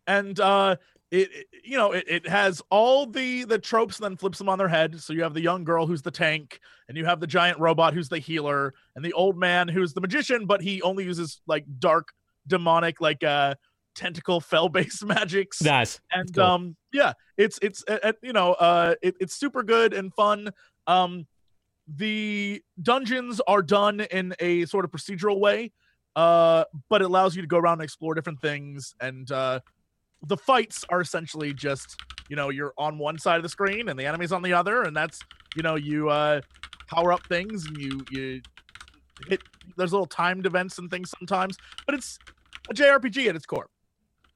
[0.08, 0.78] And uh
[1.14, 4.50] it, it- you know it, it has all the the tropes and then flips them
[4.50, 6.60] on their head so you have the young girl who's the tank
[6.90, 10.02] and you have the giant robot who's the healer and the old man who's the
[10.02, 12.10] magician but he only uses like dark
[12.48, 13.56] demonic like uh
[13.96, 16.02] tentacle fell based magics Nice.
[16.12, 16.44] and cool.
[16.44, 20.50] um yeah it's it's uh, you know uh it, it's super good and fun
[20.88, 21.26] um
[21.88, 25.72] the dungeons are done in a sort of procedural way
[26.16, 29.60] uh but it allows you to go around and explore different things and uh
[30.26, 31.96] the fights are essentially just
[32.30, 34.84] you know you're on one side of the screen and the enemy's on the other
[34.84, 35.20] and that's
[35.56, 36.40] you know you uh
[36.88, 38.42] power up things and you you
[39.28, 39.42] hit
[39.78, 42.18] there's little timed events and things sometimes but it's
[42.70, 43.68] a jrpg at its core.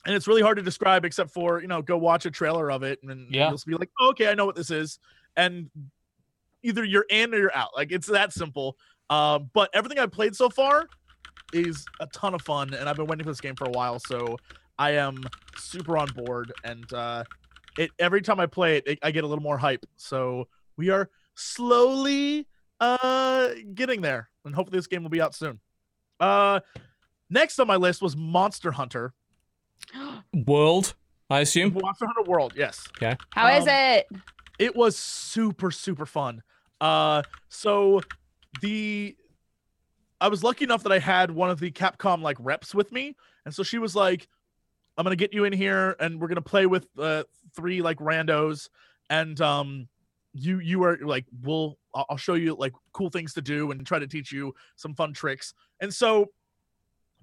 [0.05, 2.83] And it's really hard to describe except for you know go watch a trailer of
[2.83, 3.49] it and Yeah.
[3.49, 4.99] you'll be like oh, okay i know what this is.
[5.35, 5.69] And
[6.63, 7.69] either you're in or you're out.
[7.75, 8.77] Like it's that simple.
[9.09, 10.87] Um but everything i've played so far
[11.53, 13.99] is a ton of fun and i've been waiting for this game for a while
[13.99, 14.35] so
[14.79, 15.23] i am
[15.57, 17.23] super on board and uh
[17.77, 20.47] it every time i play it, it i get a little more hype so
[20.77, 22.47] we are slowly
[22.79, 25.59] uh getting there and hopefully this game will be out soon
[26.19, 26.59] uh
[27.29, 29.13] next on my list was monster hunter
[30.45, 30.95] World,
[31.29, 31.73] I assume.
[31.73, 33.15] monster hunter world yes Okay.
[33.31, 34.07] How is Um, it?
[34.59, 36.41] it was super super fun
[36.81, 38.01] uh so
[38.61, 39.15] the
[40.21, 43.15] i was lucky enough that i had one of the capcom like reps with me
[43.45, 44.27] and so she was like
[44.97, 47.23] i'm gonna get you in here and we're gonna play with uh
[47.55, 48.69] three like randos
[49.09, 49.87] and um
[50.33, 53.99] you you are like we'll i'll show you like cool things to do and try
[53.99, 55.53] to teach you some fun tricks.
[55.79, 56.27] And so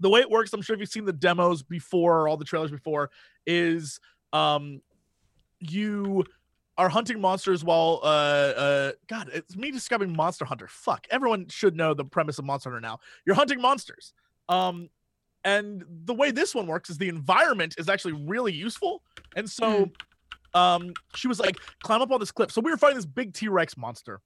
[0.01, 2.45] the way it works i'm sure if you've seen the demos before or all the
[2.45, 3.11] trailers before
[3.47, 4.01] is
[4.33, 4.81] um
[5.61, 6.25] you
[6.77, 10.67] are hunting monsters while uh uh god it's me describing monster hunter.
[10.69, 12.99] Fuck everyone should know the premise of monster hunter now.
[13.25, 14.13] You're hunting monsters.
[14.49, 14.89] Um
[15.45, 19.03] and the way this one works is the environment is actually really useful.
[19.37, 19.91] And so
[20.55, 22.51] um she was like climb up on this cliff.
[22.51, 24.21] So we were fighting this big t-rex monster.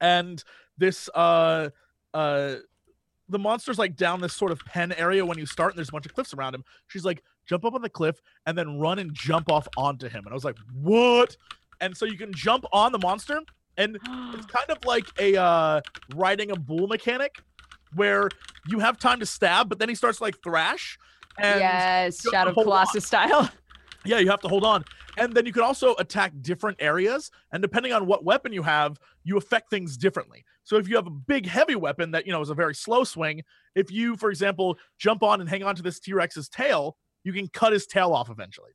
[0.00, 0.42] And
[0.78, 1.70] this uh
[2.14, 2.56] uh
[3.28, 5.92] the monster's like down this sort of pen area when you start and there's a
[5.92, 6.64] bunch of cliffs around him.
[6.88, 10.24] She's like jump up on the cliff and then run and jump off onto him.
[10.24, 11.36] And i was like what?
[11.80, 13.40] And so you can jump on the monster
[13.76, 15.82] and it's kind of like a uh
[16.14, 17.42] riding a bull mechanic
[17.94, 18.28] where
[18.68, 20.98] you have time to stab but then he starts like thrash
[21.38, 22.64] and yes, Shadow of on.
[22.64, 23.50] Colossus style.
[24.04, 24.84] yeah, you have to hold on.
[25.16, 27.30] And then you can also attack different areas.
[27.52, 30.44] And depending on what weapon you have, you affect things differently.
[30.64, 33.04] So if you have a big heavy weapon that, you know, is a very slow
[33.04, 33.42] swing,
[33.74, 37.48] if you, for example, jump on and hang on to this T-Rex's tail, you can
[37.48, 38.70] cut his tail off eventually.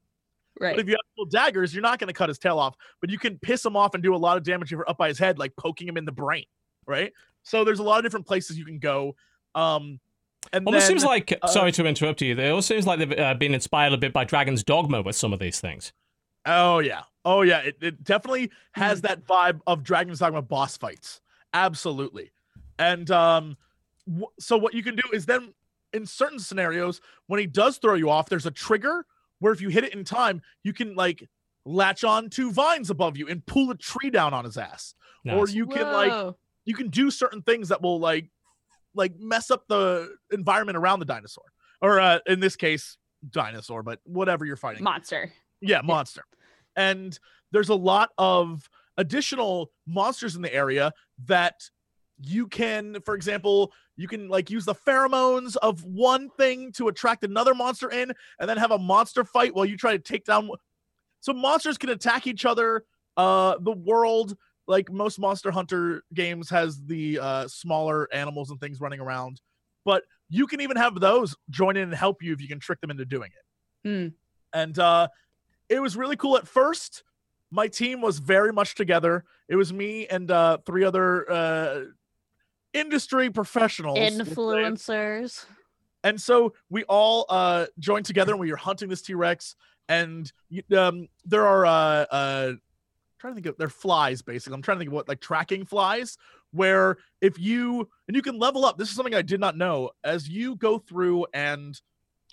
[0.60, 0.76] Right.
[0.76, 3.10] But if you have little daggers, you're not going to cut his tail off, but
[3.10, 5.08] you can piss him off and do a lot of damage if you're up by
[5.08, 6.46] his head, like poking him in the brain,
[6.86, 7.14] right?
[7.44, 9.16] So there's a lot of different places you can go.
[9.56, 10.00] Um,
[10.54, 13.00] and Well, then, it seems like, uh, sorry to interrupt you, it also seems like
[13.00, 15.94] they've uh, been inspired a bit by Dragon's Dogma with some of these things.
[16.46, 17.04] Oh yeah.
[17.26, 17.60] Oh yeah.
[17.60, 21.22] It, it definitely has that vibe of Dragon's Dogma boss fights.
[21.54, 22.32] Absolutely.
[22.78, 23.58] And um
[24.10, 25.54] wh- so what you can do is then
[25.94, 29.06] in certain scenarios when he does throw you off there's a trigger
[29.40, 31.28] where if you hit it in time you can like
[31.66, 34.96] latch on to vines above you and pull a tree down on his ass.
[35.28, 36.38] Or you can like Whoa.
[36.70, 38.30] You can do certain things that will like
[38.94, 41.46] like mess up the environment around the dinosaur.
[41.82, 42.98] Or uh in this case
[43.28, 45.34] dinosaur, but whatever you're fighting monster.
[45.62, 46.24] yeah monster
[46.76, 47.20] and
[47.52, 50.94] there's a lot of additional monsters in the area
[51.26, 51.58] that
[52.22, 57.24] you can for example you can like use the pheromones of one thing to attract
[57.24, 60.50] another monster in and then have a monster fight while you try to take down
[61.22, 62.84] so monsters can attack each other
[63.18, 64.38] Uh, the world,
[64.70, 69.42] like most Monster Hunter games, has the uh, smaller animals and things running around,
[69.84, 72.80] but you can even have those join in and help you if you can trick
[72.80, 73.90] them into doing it.
[73.90, 74.08] Hmm.
[74.54, 75.08] And uh,
[75.70, 77.04] it was really cool at first.
[77.50, 79.26] My team was very much together.
[79.48, 81.80] It was me and uh, three other uh,
[82.74, 83.98] industry professionals.
[83.98, 85.46] Influencers.
[86.04, 89.56] And so we all uh joined together and we were hunting this T-Rex
[89.90, 90.32] and
[90.78, 92.54] um there are uh uh
[93.20, 94.56] trying to think of they're flies basically.
[94.56, 96.18] I'm trying to think of what like tracking flies
[96.52, 98.78] where if you and you can level up.
[98.78, 99.92] This is something I did not know.
[100.04, 101.80] As you go through and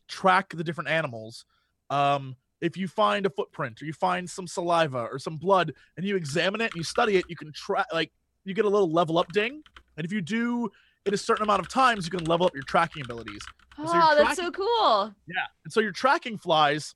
[0.09, 1.45] track the different animals,
[1.91, 6.07] um if you find a footprint or you find some saliva or some blood and
[6.07, 8.11] you examine it and you study it, you can track like
[8.45, 9.63] you get a little level up ding.
[9.97, 10.71] And if you do
[11.05, 13.45] it a certain amount of times, you can level up your tracking abilities.
[13.77, 15.15] And so Oh, that's so cool.
[15.27, 15.45] Yeah.
[15.65, 16.95] And so your tracking flies,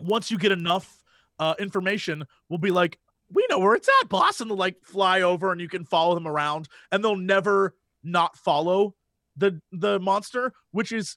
[0.00, 1.02] once you get enough
[1.38, 2.98] uh, information, will be like,
[3.32, 4.40] we know where it's at, boss.
[4.40, 8.36] And they'll like fly over and you can follow them around and they'll never not
[8.36, 8.94] follow
[9.36, 11.16] the the monster, which is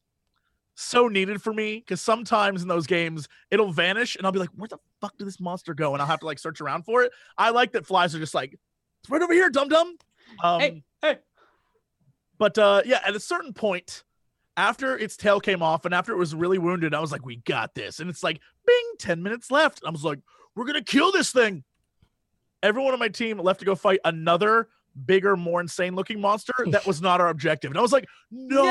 [0.75, 4.49] so needed for me because sometimes in those games it'll vanish and I'll be like,
[4.55, 5.93] where the fuck did this monster go?
[5.93, 7.11] And I'll have to like search around for it.
[7.37, 8.57] I like that flies are just like,
[9.01, 9.97] it's right over here, dum dum.
[10.43, 11.17] Um, Hey, hey.
[12.37, 14.03] But uh, yeah, at a certain point,
[14.57, 17.37] after its tail came off and after it was really wounded, I was like, we
[17.37, 17.99] got this.
[17.99, 19.81] And it's like, bing, 10 minutes left.
[19.85, 20.19] I was like,
[20.55, 21.63] we're going to kill this thing.
[22.63, 24.69] Everyone on my team left to go fight another
[25.05, 26.53] bigger, more insane looking monster.
[26.67, 27.71] That was not our objective.
[27.71, 28.63] And I was like, no,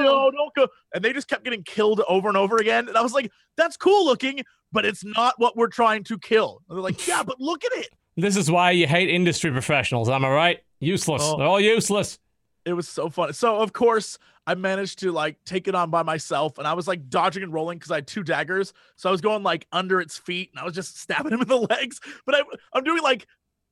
[0.00, 0.68] no, don't go.
[0.94, 2.88] And they just kept getting killed over and over again.
[2.88, 4.42] And I was like, that's cool looking,
[4.72, 6.62] but it's not what we're trying to kill.
[6.68, 7.88] And they're like, yeah, but look at it.
[8.16, 10.60] This is why you hate industry professionals, am I right?
[10.80, 11.22] Useless.
[11.24, 11.36] Oh.
[11.36, 12.18] They're all useless.
[12.64, 13.32] It was so fun.
[13.32, 16.86] So of course I managed to like take it on by myself, and I was
[16.86, 18.72] like dodging and rolling because I had two daggers.
[18.94, 21.48] So I was going like under its feet, and I was just stabbing him in
[21.48, 22.00] the legs.
[22.24, 22.42] But I,
[22.72, 23.26] I'm doing like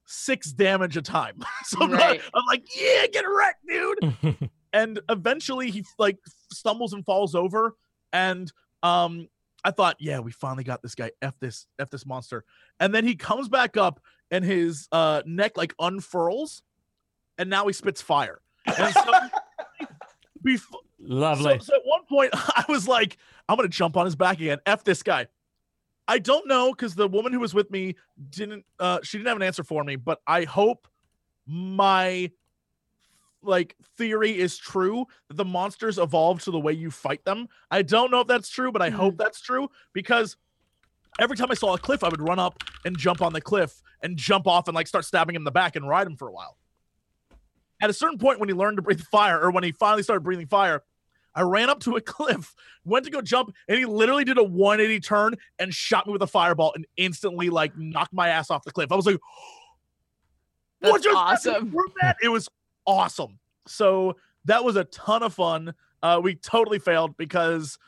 [0.07, 1.43] six damage a time.
[1.65, 4.51] so I'm, not, I'm like, yeah, get wrecked, dude.
[4.73, 6.19] and eventually he like
[6.53, 7.77] stumbles and falls over,
[8.13, 8.53] and
[8.83, 9.29] um,
[9.65, 11.13] I thought, yeah, we finally got this guy.
[11.23, 12.45] F this, f this monster.
[12.81, 14.01] And then he comes back up,
[14.33, 16.63] and his uh neck like unfurls,
[17.39, 18.41] and now he spits fire.
[18.67, 19.13] And so
[20.45, 21.59] before, Lovely.
[21.59, 23.17] so, so at one point, I was like,
[23.49, 24.59] I'm gonna jump on his back again.
[24.67, 25.27] F this guy.
[26.07, 27.97] I don't know because the woman who was with me
[28.31, 28.65] didn't.
[28.79, 29.97] Uh, she didn't have an answer for me.
[29.97, 30.87] But I hope
[31.47, 32.31] my
[33.43, 37.49] like theory is true that the monsters evolve to the way you fight them.
[37.71, 40.37] I don't know if that's true, but I hope that's true because
[41.21, 43.83] every time I saw a cliff, I would run up and jump on the cliff
[44.03, 46.29] and jump off and like start stabbing him in the back and ride him for
[46.29, 46.57] a while.
[47.83, 50.21] At a certain point, when he learned to breathe fire, or when he finally started
[50.21, 50.83] breathing fire,
[51.35, 52.55] I ran up to a cliff,
[52.85, 56.23] went to go jump, and he literally did a 180 turn and shot me with
[56.23, 58.93] a fireball and instantly like knocked my ass off the cliff.
[58.93, 59.19] I was like,
[60.81, 61.75] "What just awesome.
[62.01, 62.49] that?" It was
[62.87, 63.39] awesome.
[63.67, 65.75] So that was a ton of fun.
[66.03, 67.79] Uh, we totally failed because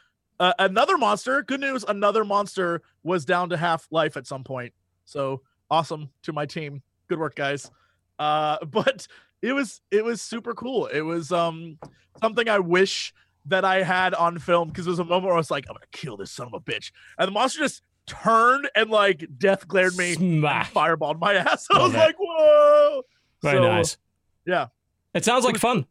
[0.40, 1.42] uh, another monster.
[1.42, 4.72] Good news, another monster was down to half life at some point.
[5.04, 6.82] So awesome to my team.
[7.08, 7.70] Good work, guys.
[8.18, 9.06] Uh, but
[9.46, 10.86] it was it was super cool.
[10.86, 11.78] It was um
[12.20, 13.12] something I wish
[13.46, 15.74] that I had on film because there was a moment where I was like, I'm
[15.74, 19.66] gonna kill this son of a bitch, and the monster just turned and like death
[19.66, 20.72] glared me and Smack.
[20.72, 21.66] fireballed my ass.
[21.72, 21.98] I was Okay.
[22.06, 23.02] like, whoa.
[23.42, 23.98] Very So, nice.
[24.46, 24.66] yeah.
[25.14, 25.86] It sounds like fun.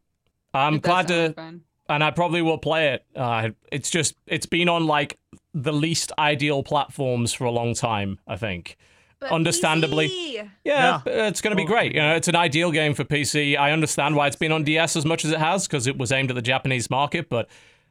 [0.54, 1.60] I'm It glad to, fun.
[1.90, 3.04] and I probably will play it.
[3.14, 5.18] Uh, it's just, it's been on like
[5.52, 8.76] the least ideal platforms for a long time, I think.
[9.20, 10.08] But Understandably.
[10.08, 10.34] PC.
[10.64, 11.26] Yeah, Yeah.
[11.28, 11.94] it's going to be great.
[11.94, 13.56] You know, it's an ideal game for PC.
[13.56, 16.12] I understand why it's been on DS as much as it has because it was
[16.12, 17.48] aimed at the Japanese market, but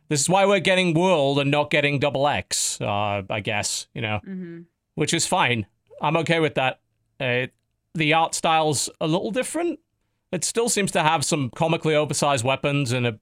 [0.08, 4.02] this is why we're getting World and not getting Double X, uh, I guess, you
[4.02, 4.62] know, hmm
[4.94, 5.66] which is fine.
[6.02, 6.80] I'm okay with that.
[7.20, 7.48] Uh,
[7.96, 9.80] the art style's a little different.
[10.32, 13.20] It still seems to have some comically oversized weapons and it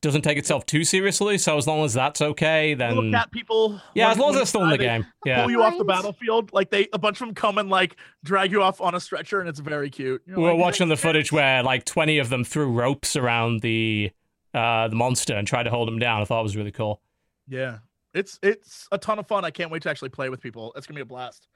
[0.00, 1.38] doesn't take itself too seriously.
[1.38, 3.80] So as long as that's okay, Little then cat people.
[3.94, 5.06] yeah, when- as long as they're still in the game.
[5.24, 5.42] Yeah.
[5.42, 8.52] Pull you off the battlefield, like they a bunch of them come and like drag
[8.52, 10.22] you off on a stretcher, and it's very cute.
[10.26, 13.60] You're we were like, watching the footage where like 20 of them threw ropes around
[13.60, 14.10] the
[14.54, 16.22] uh the monster and tried to hold him down.
[16.22, 17.00] I thought it was really cool.
[17.48, 17.78] Yeah,
[18.14, 19.44] it's it's a ton of fun.
[19.44, 20.72] I can't wait to actually play with people.
[20.76, 21.48] It's gonna be a blast.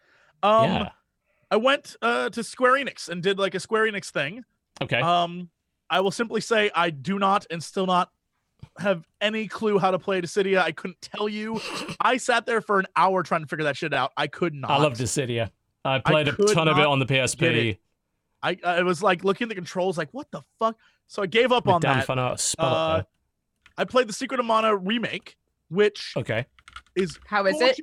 [0.43, 0.88] Um, yeah.
[1.51, 4.43] I went uh, to Square Enix and did like a Square Enix thing.
[4.80, 5.01] Okay.
[5.01, 5.51] Um,
[5.90, 8.11] I will simply say I do not and still not
[8.78, 10.60] have any clue how to play Dissidia.
[10.62, 11.60] I couldn't tell you.
[12.00, 14.12] I sat there for an hour trying to figure that shit out.
[14.16, 14.70] I could not.
[14.70, 15.50] I love Dissidia.
[15.84, 17.70] I played a ton of it on the PSP.
[17.70, 17.78] it.
[18.42, 20.76] I I was like looking at the controls, like what the fuck.
[21.06, 22.06] So I gave up With on Dan that.
[22.06, 23.06] Fun spell Uh, it
[23.78, 25.36] I played the Secret of Mana remake,
[25.68, 26.14] which.
[26.16, 26.46] Okay.
[26.94, 27.78] is How is it?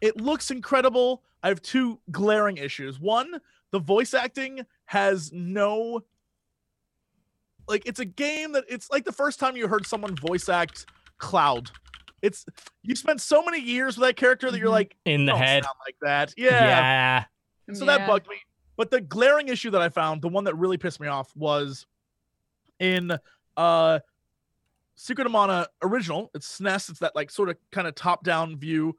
[0.00, 1.22] It looks incredible.
[1.42, 2.98] I have two glaring issues.
[3.00, 3.40] One,
[3.70, 6.02] the voice acting has no
[7.68, 10.86] like it's a game that it's like the first time you heard someone voice act
[11.18, 11.70] Cloud.
[12.22, 12.44] It's
[12.82, 14.72] you spent so many years with that character that you're Mhm.
[14.72, 15.64] like In the head.
[15.64, 16.34] sound like that.
[16.36, 16.50] Yeah.
[16.50, 17.24] Yeah.
[17.68, 18.36] And So that bugged me.
[18.76, 21.86] But the glaring issue that I found, the one that really pissed me off, was
[22.80, 23.12] in
[23.56, 24.00] uh
[24.96, 26.30] Secret of Mana original.
[26.34, 26.88] It's SNES.
[26.90, 28.96] It's that like sort of kind of top down view.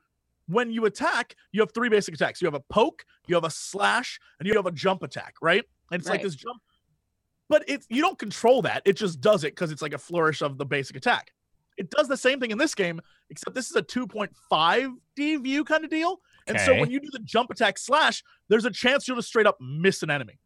[0.48, 2.42] When you attack, you have three basic attacks.
[2.42, 5.64] You have a poke, you have a slash, and you have a jump attack, right?
[5.92, 6.62] And it's like this jump,
[7.50, 8.82] but it's you don't control that.
[8.86, 11.32] It just does it because it's like a flourish of the basic attack.
[11.78, 15.84] It does the same thing in this game, except this is a 2.5D view kind
[15.84, 16.22] of deal.
[16.48, 19.48] And so when you do the jump attack slash, there's a chance you'll just straight
[19.48, 20.40] up miss an enemy.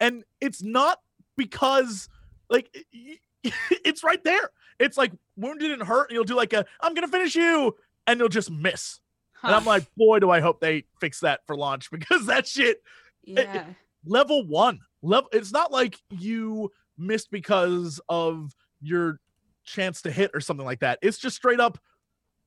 [0.00, 0.98] And it's not
[1.36, 2.08] because
[2.48, 2.74] like
[3.70, 4.50] it's right there.
[4.78, 7.76] It's like wounded and hurt, and you'll do like a I'm gonna finish you,
[8.06, 9.00] and you'll just miss.
[9.42, 12.82] And I'm like, boy, do I hope they fix that for launch because that shit
[13.26, 13.64] yeah.
[14.06, 19.20] Level one level it's not like you missed because of your
[19.64, 21.78] chance to hit or something like that it's just straight up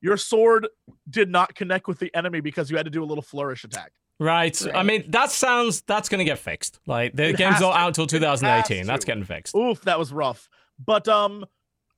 [0.00, 0.66] your sword
[1.08, 3.92] did not connect with the enemy because you had to do a little flourish attack
[4.22, 4.54] Right.
[4.74, 6.78] I mean, that sounds that's going to get fixed.
[6.86, 7.78] Like the It game's not to.
[7.78, 8.86] out till 2018.
[8.86, 9.06] That's to.
[9.06, 9.54] getting fixed.
[9.56, 10.46] oof that was rough
[10.84, 11.46] but um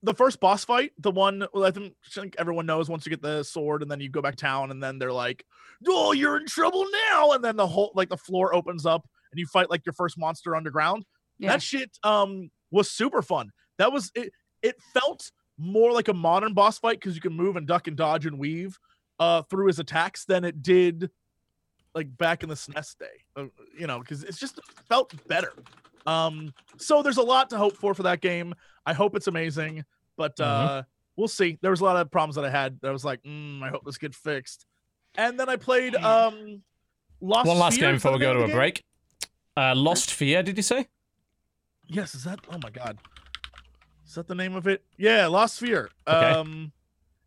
[0.04, 1.94] the first boss fight the one well, I think
[2.38, 5.00] everyone knows once you get the sword and then you go back town and then
[5.00, 5.44] they're like
[5.88, 9.38] oh you're in trouble now and then the whole like the floor opens up and
[9.38, 11.04] you fight like your first monster underground
[11.38, 11.50] Yeah.
[11.52, 13.50] that shit um was super fun.
[13.78, 17.56] That was it it felt more like a modern boss fight because you can move
[17.56, 18.78] and duck and dodge and weave
[19.18, 21.10] uh through his attacks than it did
[21.94, 23.06] like back in the SNES day
[23.36, 23.44] uh,
[23.78, 25.52] you know because it's just felt better.
[26.06, 28.54] Um so there's a lot to hope for for that game.
[28.86, 29.84] I hope it's amazing
[30.16, 30.82] but uh
[31.16, 31.58] we'll see.
[31.60, 33.68] There was a lot of problems that i had that i was like mm, i
[33.68, 34.66] hope this gets fixed.
[35.16, 36.62] And then i played um
[37.20, 38.56] lost One last Sphere, game before we go to a game?
[38.56, 38.82] break.
[39.56, 40.88] Uh, Lost Fear, did you say?
[41.86, 42.40] Yes, is that?
[42.50, 42.98] Oh my god,
[44.06, 44.82] is that the name of it?
[44.96, 45.90] Yeah, Lost Fear.
[46.06, 46.30] Okay.
[46.30, 46.72] Um,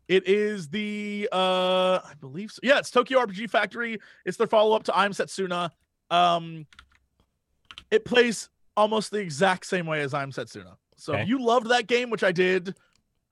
[0.08, 2.60] it is the uh, I believe so.
[2.62, 3.98] Yeah, it's Tokyo RPG Factory.
[4.24, 5.70] It's their follow up to I'm Setsuna.
[6.10, 6.66] Um,
[7.90, 10.76] it plays almost the exact same way as I'm Setsuna.
[10.96, 11.22] So Okay.
[11.22, 12.74] if you loved that game, which I did,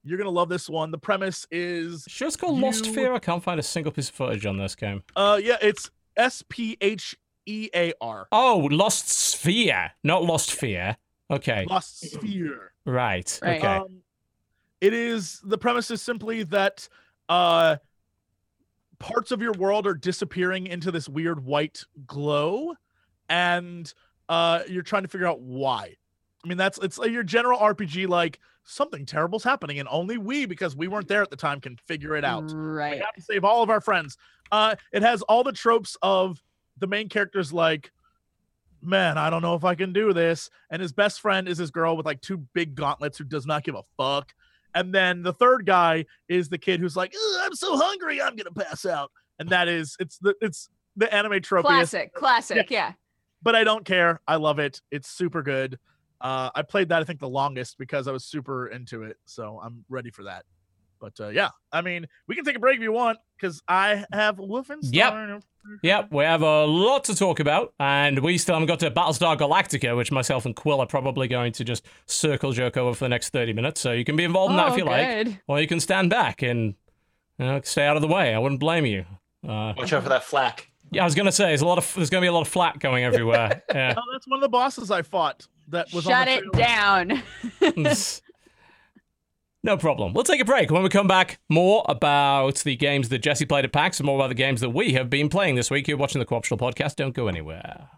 [0.04, 0.90] you're gonna love this one.
[0.90, 3.12] The premise is, Sure, it's called Lost Fear.
[3.14, 5.02] I can't find a single piece of footage on this game.
[5.16, 7.16] uh, yeah, it's S P H
[7.46, 8.26] E A R.
[8.32, 10.96] Oh, Lost Sphere, not Lost Fear.
[11.30, 12.72] Okay, Lost Sphere.
[12.86, 13.38] right.
[13.42, 13.56] Right.
[13.58, 13.66] Okay.
[13.76, 14.00] Um,
[14.80, 16.88] it is the premise is simply that
[17.28, 17.76] uh
[18.98, 22.74] parts of your world are disappearing into this weird white glow
[23.28, 23.92] and
[24.28, 25.94] uh you're trying to figure out why.
[26.44, 30.46] I mean that's it's like your general RPG like something terrible's happening and only we
[30.46, 32.44] because we weren't there at the time can figure it out.
[32.44, 33.00] We Right.
[33.00, 34.16] have to save all of our friends.
[34.52, 36.42] Uh, it has all the tropes of
[36.78, 37.92] the main characters like,
[38.82, 40.50] man, I don't know if I can do this.
[40.70, 43.64] And his best friend is this girl with like two big gauntlets who does not
[43.64, 44.34] give a fuck.
[44.74, 48.50] And then the third guy is the kid who's like, I'm so hungry, I'm gonna
[48.50, 49.10] pass out.
[49.38, 51.64] And that is it's the it's the anime trope.
[51.64, 52.12] Classic.
[52.12, 52.70] Classic.
[52.70, 52.92] Yeah.
[53.42, 54.20] But I don't care.
[54.26, 54.80] I love it.
[54.90, 55.78] It's super good.
[56.20, 59.60] Uh, I played that I think the longest because I was super into it, so
[59.62, 60.44] I'm ready for that.
[60.98, 64.06] But uh, yeah, I mean, we can take a break if you want because I
[64.10, 64.94] have Wolfenstein.
[64.94, 65.42] Yep,
[65.82, 69.96] we have a lot to talk about, and we still haven't got to Battlestar Galactica,
[69.96, 73.30] which myself and Quill are probably going to just circle jerk over for the next
[73.30, 73.80] 30 minutes.
[73.80, 76.10] So you can be involved in that Oh, if you like, or you can stand
[76.10, 76.74] back and
[77.38, 78.34] you know, stay out of the way.
[78.34, 79.04] I wouldn't blame you.
[79.46, 80.70] Uh, Watch out for that flack.
[80.90, 82.48] yeah, I was gonna say there's a lot of there's gonna be a lot of
[82.48, 83.62] flat going everywhere.
[83.74, 83.94] Yeah.
[83.96, 85.46] Oh, that's one of the bosses I fought.
[85.68, 87.22] That was Shut on the it down.
[89.64, 90.12] no problem.
[90.12, 90.70] We'll take a break.
[90.70, 94.16] When we come back, more about the games that Jesse played at PAX and more
[94.16, 95.88] about the games that we have been playing this week.
[95.88, 96.96] You're watching the Co-optional Podcast.
[96.96, 97.88] Don't go anywhere.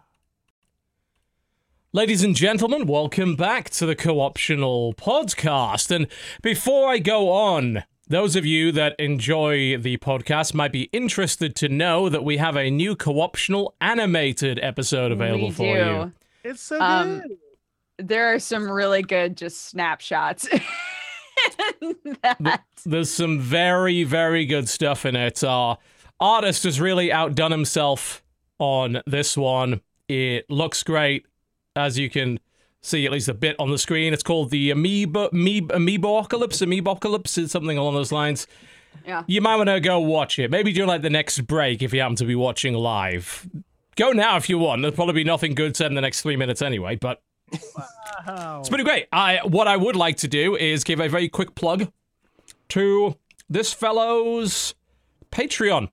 [1.93, 5.91] Ladies and gentlemen, welcome back to the Co-optional Podcast.
[5.93, 6.07] And
[6.41, 11.67] before I go on, those of you that enjoy the podcast might be interested to
[11.67, 15.83] know that we have a new co-optional animated episode available we for do.
[15.83, 16.13] you.
[16.45, 17.37] It's so Um, good.
[18.07, 20.47] There are some really good just snapshots.
[22.23, 22.63] that.
[22.85, 25.43] There's some very, very good stuff in it.
[25.43, 25.77] Our
[26.19, 28.23] artist has really outdone himself
[28.59, 29.81] on this one.
[30.07, 31.25] It looks great,
[31.75, 32.39] as you can
[32.81, 34.13] see at least a bit on the screen.
[34.13, 38.47] It's called the Amoeba, Amoeba, Amoebocalypse, Amoebocalypse, is something along those lines.
[39.05, 39.23] Yeah.
[39.27, 40.49] You might want to go watch it.
[40.49, 43.47] Maybe during like the next break if you happen to be watching live.
[43.95, 44.81] Go now if you want.
[44.81, 47.21] There'll probably be nothing good said in the next three minutes anyway, but
[48.27, 48.59] Wow.
[48.59, 49.07] it's pretty great.
[49.11, 51.91] I what I would like to do is give a very quick plug
[52.69, 53.15] to
[53.49, 54.75] this fellow's
[55.31, 55.89] Patreon.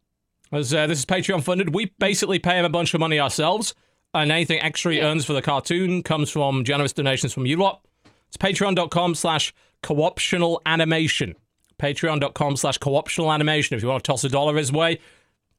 [0.52, 3.74] As uh, this is Patreon funded, we basically pay him a bunch of money ourselves,
[4.12, 7.84] and anything extra he earns for the cartoon comes from generous donations from you lot.
[8.28, 11.34] It's patreon.com slash co-optional animation.
[11.78, 13.76] Patreon.com slash co-optional animation.
[13.76, 15.00] If you want to toss a dollar his way,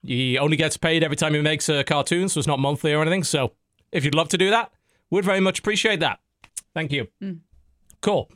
[0.01, 3.01] he only gets paid every time he makes a cartoon, so it's not monthly or
[3.01, 3.23] anything.
[3.23, 3.51] So
[3.91, 4.71] if you'd love to do that,
[5.11, 6.19] would very much appreciate that.
[6.73, 7.07] Thank you.
[7.21, 7.33] Hmm.
[8.01, 8.29] Cool.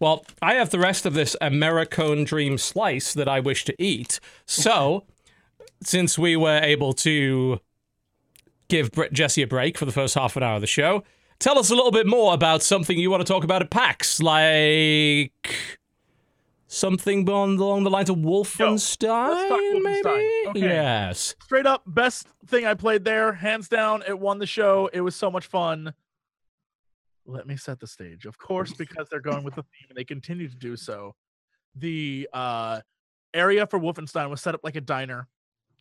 [0.00, 4.20] Well, I have the rest of this Americone Dream slice that I wish to eat.
[4.46, 5.04] So,
[5.82, 7.60] since we were able to
[8.68, 11.04] give Br- Jesse a break for the first half an hour of the show,
[11.38, 14.20] tell us a little bit more about something you want to talk about at PAX,
[14.20, 15.54] like
[16.66, 18.96] something along along the lines of Wolfenstein, let's
[19.48, 19.82] talk Wolfenstein.
[19.82, 20.48] maybe?
[20.48, 20.60] Okay.
[20.60, 21.34] Yes.
[21.44, 24.02] Straight up, best thing I played there, hands down.
[24.06, 24.90] It won the show.
[24.92, 25.94] It was so much fun.
[27.26, 28.26] Let me set the stage.
[28.26, 31.14] Of course, because they're going with the theme and they continue to do so.
[31.76, 32.80] The uh
[33.32, 35.28] area for Wolfenstein was set up like a diner,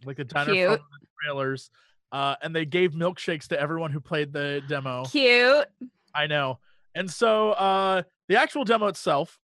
[0.06, 0.70] like a diner Cute.
[0.70, 1.70] from the trailers.
[2.12, 5.04] Uh, and they gave milkshakes to everyone who played the demo.
[5.06, 5.68] Cute.
[6.14, 6.60] I know.
[6.96, 9.40] And so uh the actual demo itself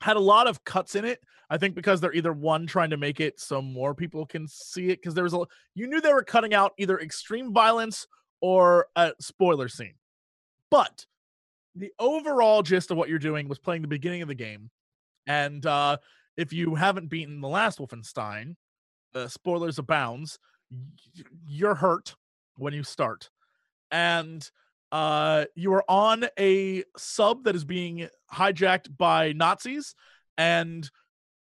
[0.00, 1.20] had a lot of cuts in it.
[1.50, 4.86] I think because they're either one trying to make it so more people can see
[4.90, 5.44] it because there was a
[5.74, 8.06] you knew they were cutting out either extreme violence
[8.40, 9.94] or a spoiler scene.
[10.70, 11.06] But
[11.74, 14.70] the overall gist of what you're doing was playing the beginning of the game.
[15.26, 15.98] And uh
[16.36, 18.56] if you haven't beaten the last Wolfenstein,
[19.14, 20.38] uh, spoilers abounds,
[21.46, 22.16] you're hurt
[22.56, 23.30] when you start.
[23.90, 24.48] And
[24.92, 29.94] uh you are on a sub that is being hijacked by Nazis
[30.36, 30.88] and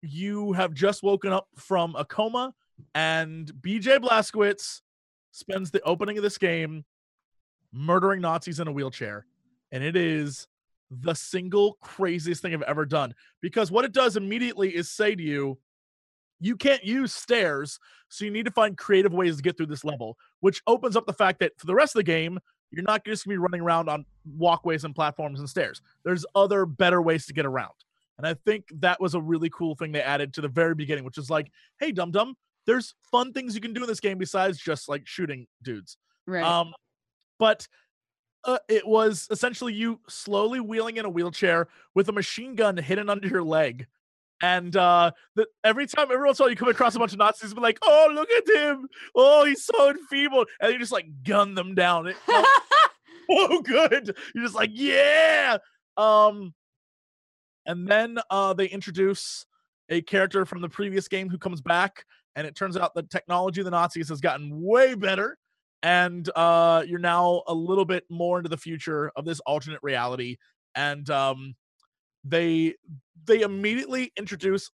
[0.02, 2.54] you have just woken up from a coma
[2.94, 4.80] and BJ Blazkowicz
[5.32, 6.84] spends the opening of this game
[7.72, 9.26] murdering Nazis in a wheelchair
[9.72, 10.46] and it is
[10.90, 15.22] the single craziest thing I've ever done because what it does immediately is say to
[15.22, 15.58] you
[16.40, 19.84] you can't use stairs so you need to find creative ways to get through this
[19.84, 22.40] level which opens up the fact that for the rest of the game
[22.70, 24.04] you're not just gonna be running around on
[24.36, 25.82] walkways and platforms and stairs.
[26.04, 27.74] There's other better ways to get around.
[28.18, 31.04] And I think that was a really cool thing they added to the very beginning,
[31.04, 34.18] which is like, hey, dum dum, there's fun things you can do in this game
[34.18, 35.96] besides just like shooting dudes.
[36.26, 36.44] Right.
[36.44, 36.74] Um,
[37.38, 37.66] but
[38.44, 43.10] uh, it was essentially you slowly wheeling in a wheelchair with a machine gun hidden
[43.10, 43.86] under your leg.
[44.42, 47.12] And uh, the, every time, every once in a while, you come across a bunch
[47.12, 48.88] of Nazis, be like, "Oh, look at him!
[49.14, 52.06] Oh, he's so enfeebled," and you just like gun them down.
[52.06, 52.46] It felt
[53.30, 54.16] so good.
[54.34, 55.58] You're just like, yeah.
[55.96, 56.54] Um,
[57.66, 59.46] and then uh, they introduce
[59.90, 63.60] a character from the previous game who comes back, and it turns out the technology
[63.60, 65.36] of the Nazis has gotten way better,
[65.82, 70.36] and uh, you're now a little bit more into the future of this alternate reality,
[70.74, 71.54] and um,
[72.24, 72.74] they
[73.24, 74.70] they immediately introduce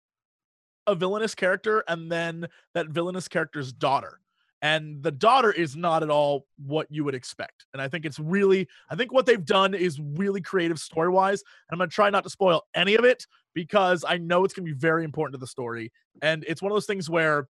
[0.87, 4.19] a villainous character and then that villainous character's daughter
[4.61, 8.19] and the daughter is not at all what you would expect and i think it's
[8.19, 11.93] really i think what they've done is really creative story wise and i'm going to
[11.93, 15.03] try not to spoil any of it because i know it's going to be very
[15.03, 15.91] important to the story
[16.21, 17.47] and it's one of those things where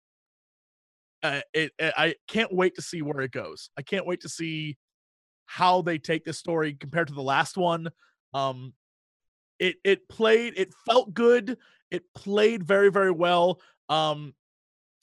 [1.23, 3.71] uh, it, it i can't wait to see where it goes.
[3.77, 4.77] I can't wait to see
[5.47, 7.89] how they take this story compared to the last one
[8.35, 8.73] um
[9.59, 11.59] it it played it felt good
[11.91, 14.33] it played very very well um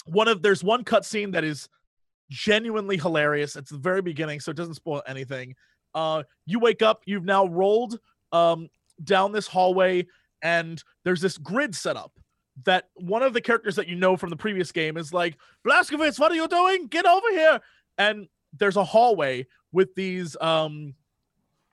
[0.06, 1.68] one of there's one cutscene that is
[2.30, 5.54] genuinely hilarious it's the very beginning so it doesn't spoil anything
[5.96, 8.00] uh you wake up you've now rolled
[8.32, 8.70] um
[9.04, 10.06] down this hallway
[10.42, 12.14] and there's this grid set up
[12.66, 16.20] that one of the characters that you know from the previous game is like Blazkowicz,
[16.20, 17.60] what are you doing get over here
[17.98, 18.28] and
[18.58, 20.94] there's a hallway with these um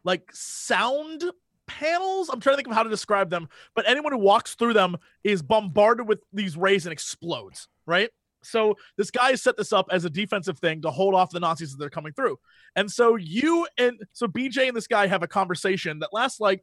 [0.05, 1.25] like sound
[1.67, 2.29] panels.
[2.29, 4.97] I'm trying to think of how to describe them, but anyone who walks through them
[5.23, 8.11] is bombarded with these rays and explodes, right?
[8.43, 11.73] So this guy set this up as a defensive thing to hold off the Nazis
[11.73, 12.39] as they're coming through.
[12.77, 16.63] And so you and so BJ and this guy have a conversation that lasts like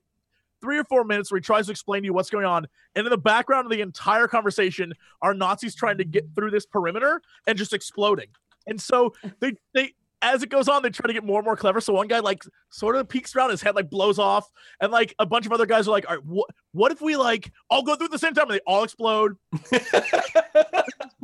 [0.61, 2.67] three or four minutes where he tries to explain to you what's going on.
[2.95, 6.65] And in the background of the entire conversation are Nazis trying to get through this
[6.65, 8.27] perimeter and just exploding.
[8.67, 9.93] And so they they
[10.23, 11.81] as it goes on, they try to get more and more clever.
[11.81, 14.47] So one guy like sort of peeks around, his head like blows off,
[14.79, 16.47] and like a bunch of other guys are like, "All right, what?
[16.73, 19.35] What if we like all go through at the same time and they all explode?"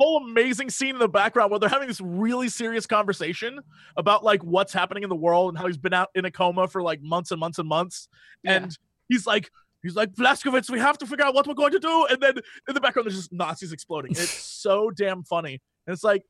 [0.00, 3.58] Whole amazing scene in the background where they're having this really serious conversation
[3.96, 6.68] about like what's happening in the world and how he's been out in a coma
[6.68, 8.08] for like months and months and months,
[8.42, 8.52] Yeah.
[8.54, 8.78] and
[9.08, 9.50] he's like.
[9.80, 12.06] He's like Blazkowicz, we have to figure out what we're going to do.
[12.10, 12.34] And then
[12.68, 14.10] in the background, there's just Nazis exploding.
[14.10, 14.28] It's
[14.62, 15.62] so damn funny.
[15.86, 16.24] And it's like,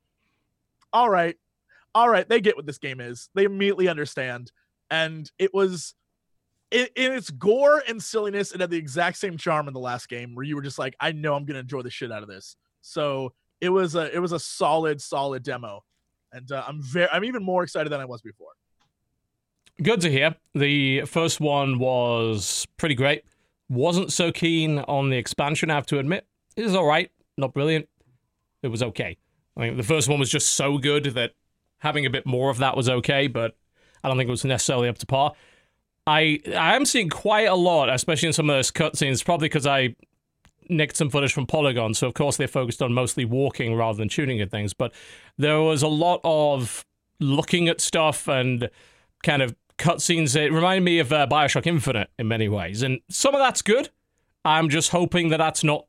[0.93, 1.35] all right,
[1.95, 3.31] all right, they get what this game is.
[3.35, 4.53] They immediately understand.
[4.91, 5.95] And it was
[6.71, 10.09] in, in its gore and silliness, it had the exact same charm in the last
[10.09, 12.29] game where you were just like, I know I'm gonna enjoy the shit out of
[12.29, 12.57] this.
[12.83, 15.83] So it was a it was a solid solid demo,
[16.33, 18.51] and uh, I'm very I'm even more excited than I was before.
[19.83, 20.35] Good to hear.
[20.55, 23.25] The first one was pretty great.
[23.69, 26.27] Wasn't so keen on the expansion, I have to admit.
[26.57, 27.89] It was all right, not brilliant.
[28.63, 29.17] It was okay.
[29.57, 31.33] I think the first one was just so good that
[31.79, 33.57] having a bit more of that was okay, but
[34.03, 35.35] I don't think it was necessarily up to par.
[36.09, 39.67] I I am seeing quite a lot, especially in some of those cutscenes, probably because
[39.67, 39.95] I
[40.69, 44.09] nicked some footage from Polygon, so of course they're focused on mostly walking rather than
[44.09, 44.73] shooting at things.
[44.75, 44.93] But
[45.37, 46.85] there was a lot of
[47.21, 48.71] looking at stuff and
[49.23, 50.37] kind of cutscenes.
[50.37, 53.91] It reminded me of uh, Bioshock Infinite in many ways, and some of that's good.
[54.45, 55.87] I'm just hoping that that's not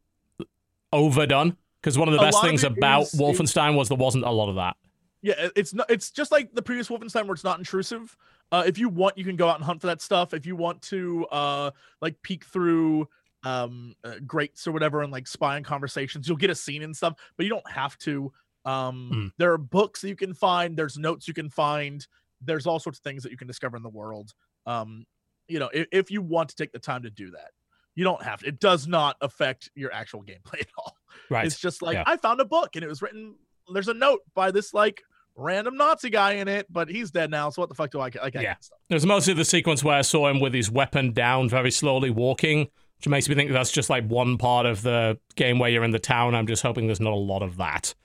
[0.92, 4.32] overdone because one of the A best things about is- Wolfenstein was there wasn't a
[4.32, 4.76] lot of that.
[5.22, 5.90] Yeah, it's not.
[5.92, 8.16] It's just like the previous Wolfenstein, where it's not intrusive.
[8.52, 10.34] Uh, if you want, you can go out and hunt for that stuff.
[10.34, 11.72] If you want to, uh,
[12.02, 13.08] like peek through
[13.44, 16.96] um uh, grates or whatever and like spy on conversations, you'll get a scene and
[16.96, 17.16] stuff.
[17.38, 18.32] But you don't have to.
[18.66, 19.32] Um, Mm.
[19.38, 20.78] there are books that you can find.
[20.78, 22.06] There's notes you can find.
[22.42, 24.32] There's all sorts of things that you can discover in the world.
[24.66, 25.06] Um,
[25.48, 27.52] you know, if, if you want to take the time to do that,
[27.96, 28.48] you don't have to.
[28.48, 30.96] It does not affect your actual gameplay at all.
[31.30, 31.46] Right.
[31.46, 32.04] It's just like Yeah.
[32.06, 33.36] I found a book and it was written.
[33.74, 35.02] There's a note by this like
[35.36, 37.50] random Nazi guy in it, but he's dead now.
[37.50, 38.30] So what the fuck do I Yeah.
[38.30, 38.80] get stuff.
[38.90, 42.68] There's mostly the sequence where I saw him with his weapon down, very slowly walking,
[42.98, 45.92] which makes me think that's just like one part of the game where you're in
[45.92, 46.36] the town.
[46.36, 47.96] I'm just hoping there's not a lot of that.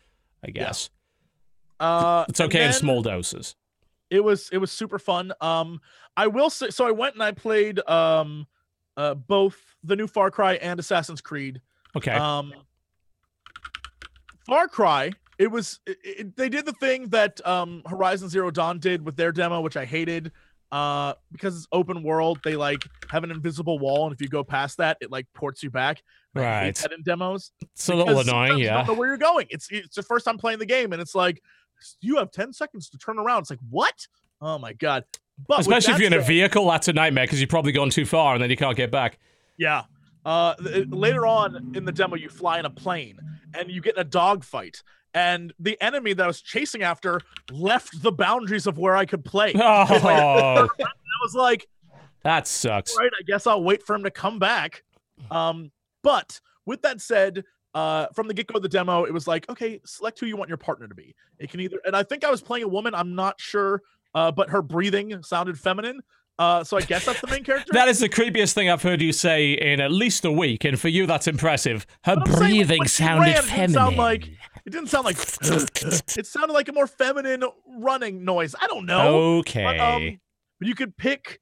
[0.45, 0.91] I guess
[1.81, 3.57] Uh, it's okay in small doses.
[4.11, 5.33] It was it was super fun.
[5.41, 5.81] Um,
[6.17, 6.87] I will say so.
[6.87, 8.47] I went and I played um,
[8.97, 11.61] uh, both the new Far Cry and Assassin's Creed.
[11.97, 12.13] Okay.
[12.13, 12.53] Um,
[14.47, 15.11] Far Cry.
[15.39, 19.17] It was it, it- they did the thing that um, Horizon Zero Dawn did with
[19.17, 20.33] their demo, which I hated.
[20.73, 24.43] Uh, because it's open world, they like have an invisible wall, and if you go
[24.43, 26.03] past that, it like ports you back.
[26.35, 26.75] And I hate Right.
[26.77, 27.53] that in demos.
[27.63, 28.79] it's a little annoying, yeah.
[28.79, 29.47] don't know where you're going.
[29.51, 31.41] It's it's the first time playing the game, and it's like
[32.01, 33.41] you have ten seconds to turn around.
[33.43, 34.07] It's like what?
[34.41, 35.05] Oh my god!
[35.49, 37.91] But Especially if you're in a said- vehicle, that's a nightmare because you've probably gone
[37.91, 39.19] too far and then you can't get back.
[39.57, 39.85] Yeah.
[40.25, 43.19] Uh, th- later on in the demo, you fly in a plane
[43.59, 44.83] and you get in a dogfight.
[45.13, 47.21] And the enemy that I was chasing after
[47.53, 49.53] left the boundaries of where I could play.
[49.57, 49.61] Oh!
[49.61, 50.67] I
[51.23, 51.67] was like,
[52.23, 52.97] that sucks.
[52.99, 54.83] right, I guess I'll wait for him to come back.
[55.31, 55.71] Um,
[56.03, 57.45] but with that said,
[57.75, 60.37] uh, from the get go of the demo, it was like, okay, select who you
[60.37, 61.15] want your partner to be.
[61.39, 62.95] It can either, and I think I was playing a woman.
[62.95, 63.83] I'm not sure,
[64.15, 66.01] uh, but her breathing sounded feminine.
[66.37, 67.73] Uh, so I guess that's the main character.
[67.73, 70.79] That is the creepiest thing I've heard you say in at least a week, and
[70.79, 71.87] for you, that's impressive.
[72.05, 73.71] Her I'm saying, breathing sounded ran, it feminine.
[73.73, 74.27] sound like-
[74.67, 75.17] It didn't sound like
[76.17, 77.45] it sounded like a more feminine
[77.79, 78.55] running noise.
[78.61, 79.39] I don't know.
[79.39, 79.63] okay.
[79.65, 80.19] But, um,
[80.59, 81.39] but you could pick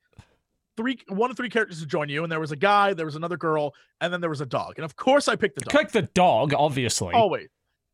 [0.77, 3.17] three, one of three characters to join you, and there was a guy, there was
[3.17, 4.75] another girl, and then there was a dog.
[4.77, 5.71] And of course, I picked the dog.
[5.71, 7.15] Click the dog, obviously.
[7.15, 7.49] Always.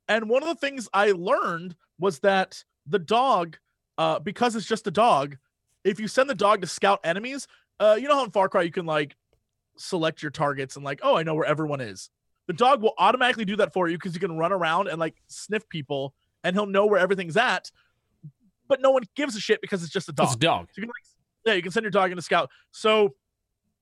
[0.08, 3.58] And one of the things I learned was that the dog,
[3.98, 5.36] uh, because it's just a dog,
[5.84, 7.46] if you send the dog to scout enemies,
[7.80, 9.16] uh, you know how in Far Cry you can like
[9.76, 12.10] select your targets and like, oh, I know where everyone is.
[12.46, 15.14] The dog will automatically do that for you because you can run around and like
[15.26, 17.70] sniff people, and he'll know where everything's at.
[18.68, 20.26] But no one gives a shit because it's just a dog.
[20.26, 20.68] It's a dog.
[20.72, 21.17] So you can like,
[21.48, 22.50] yeah, you can send your dog in to scout.
[22.70, 23.14] So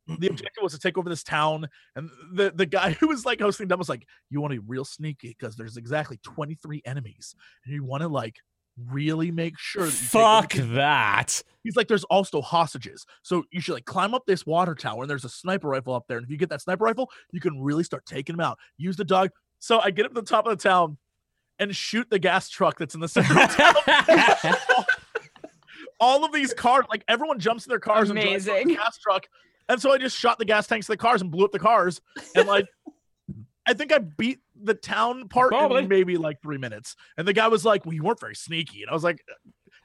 [0.06, 3.40] the objective was to take over this town, and the the guy who was like
[3.40, 7.34] hosting them was like, "You want to be real sneaky because there's exactly 23 enemies,
[7.64, 8.36] and you want to like
[8.90, 11.42] really make sure." That you Fuck that.
[11.64, 13.04] He's like, there's also hostages.
[13.22, 16.04] So you should like climb up this water tower and there's a sniper rifle up
[16.06, 16.18] there.
[16.18, 18.56] And if you get that sniper rifle, you can really start taking them out.
[18.76, 19.30] Use the dog.
[19.58, 20.96] So I get up to the top of the town
[21.58, 24.84] and shoot the gas truck that's in the center of town.
[26.00, 29.26] All of these cars, like everyone jumps in their cars and drives the gas truck.
[29.68, 31.58] And so I just shot the gas tanks of the cars and blew up the
[31.58, 32.00] cars.
[32.34, 32.66] And like,
[33.66, 35.82] I think I beat the town part Probably.
[35.82, 36.94] in maybe like three minutes.
[37.18, 39.24] And the guy was like, "Well, you weren't very sneaky." And I was like,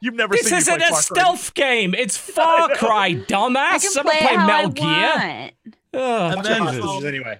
[0.01, 1.95] "You've never This seen me isn't a Far Cry." stealth game.
[1.95, 2.75] It's Far know.
[2.75, 3.81] Cry, I dumbass.
[3.81, 5.51] can Someone play, play it Metal Gear.
[5.93, 7.03] Oh, And then- Jesus.
[7.03, 7.39] anyway.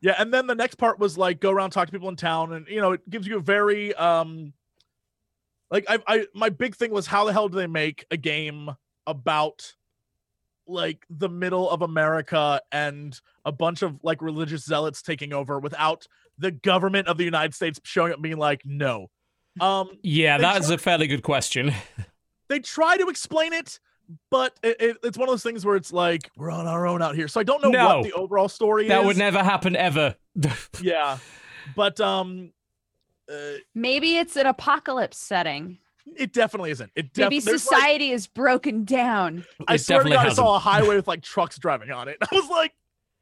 [0.00, 2.52] Yeah, and then the next part was like go around talk to people in town,
[2.52, 4.52] and you know it gives you a very um,
[5.70, 8.70] like I I my big thing was how the hell do they make a game
[9.06, 9.74] about
[10.66, 16.06] like the middle of America and a bunch of like religious zealots taking over without
[16.36, 19.08] the government of the United States showing up being like no.
[19.60, 21.72] Um, Yeah, that is a fairly good question.
[22.48, 23.80] they try to explain it,
[24.30, 27.00] but it, it, it's one of those things where it's like we're on our own
[27.02, 27.96] out here, so I don't know No.
[27.96, 29.00] what the overall story That is.
[29.00, 30.14] That would never happen ever.
[30.82, 31.18] yeah,
[31.74, 32.52] but um.
[33.30, 35.78] Uh, Maybe it's an apocalypse setting.
[36.16, 36.90] It definitely isn't.
[36.96, 39.44] It def- Maybe there's, like- society is broken down.
[39.66, 40.36] I It swear to God, I hasn't.
[40.36, 42.16] saw a highway with like trucks driving on it.
[42.22, 42.72] I was like,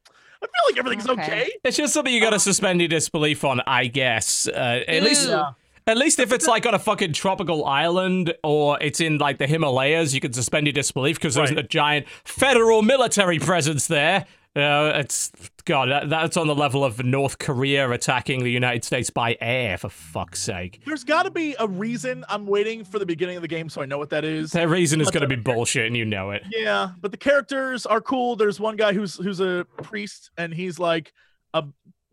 [0.07, 1.23] I feel like everything's Okay.
[1.23, 1.53] okay.
[1.65, 4.47] It's just something you got to suspend your disbelief on, I guess.
[4.47, 5.43] Uh, at least, Ew.
[5.89, 9.47] at least if it's like on a fucking tropical island or it's in like the
[9.49, 11.59] Himalayas, you can suspend your disbelief because there's Right.
[11.59, 14.27] a giant federal military presence there.
[14.57, 15.31] Uh, it's
[15.67, 19.77] God, that, that's on the level of North Korea attacking the United States by air.
[19.77, 22.25] For fuck's sake, There's got to be a reason.
[22.29, 24.53] I'm waiting for the beginning of the game so I know what that is.
[24.53, 26.43] that reason is going to be bullshit, and you know it.
[26.51, 28.35] Yeah, but the characters are cool.
[28.37, 31.13] There's one guy who's who's a priest, and he's like
[31.53, 31.65] a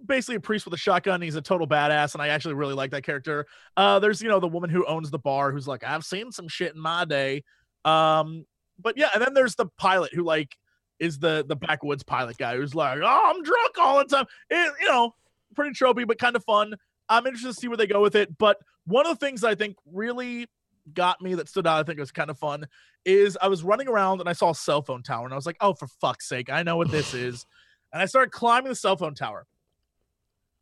[0.06, 1.22] basically a priest with a shotgun.
[1.22, 3.46] He's a total badass, and I actually really like that character.
[3.78, 6.50] Uh, there's you know the woman who owns the bar, who's like, I've seen some
[6.50, 7.44] shit in my day.
[7.86, 8.46] Um,
[8.80, 10.58] but yeah, and then there's the pilot who like
[11.00, 14.26] is the the backwoods pilot guy who's like, oh, I'm drunk all the time.
[14.50, 15.14] It, you know,
[15.56, 16.76] pretty tropey, but kind of fun.
[17.10, 18.38] I'm interested to see where they go with it.
[18.38, 20.48] But one of the things I think really
[20.94, 22.68] got me that stood out, I think it was kind of fun,
[23.06, 25.46] is I was running around and I saw a cell phone tower and I was
[25.46, 27.46] like, oh, for fuck's sake, I know what this is.
[27.92, 29.46] And I started climbing the cell phone tower.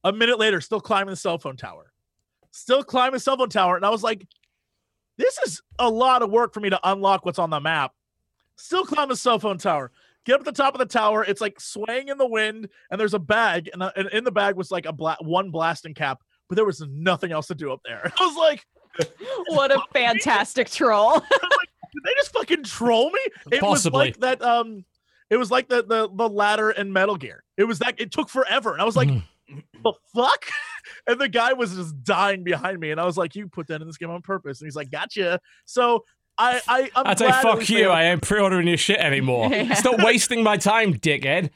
[0.03, 1.91] A minute later, still climbing the cell phone tower.
[2.51, 3.75] Still climbing the cell phone tower.
[3.75, 4.27] And I was like,
[5.17, 7.93] this is a lot of work for me to unlock what's on the map.
[8.55, 9.91] Still climbing the cell phone tower.
[10.25, 11.23] Get up at the top of the tower.
[11.23, 14.31] It's like swaying in the wind, and there's a bag, and, uh, and in the
[14.31, 17.71] bag was like a bla- one blasting cap, but there was nothing else to do
[17.71, 18.11] up there.
[18.19, 18.65] I was like,
[19.47, 21.19] What a fantastic troll.
[21.19, 23.19] did they just fucking troll me?
[23.51, 23.97] It Possibly.
[23.97, 24.41] was like that.
[24.41, 24.85] Um,
[25.29, 27.43] it was like the the the ladder in Metal Gear.
[27.57, 29.23] It was that it took forever, and I was like, Mhm.
[29.83, 30.45] the fuck?
[31.07, 33.81] And the guy was just dying behind me, and I was like, you put that
[33.81, 35.39] in this game on purpose, and he's like, gotcha.
[35.65, 36.03] So
[36.37, 37.89] I I I'm I'd say fuck least they- you.
[37.89, 39.49] I ain't pre-ordering your shit anymore.
[39.51, 39.73] Yeah.
[39.75, 41.49] Stop wasting my time, dickhead.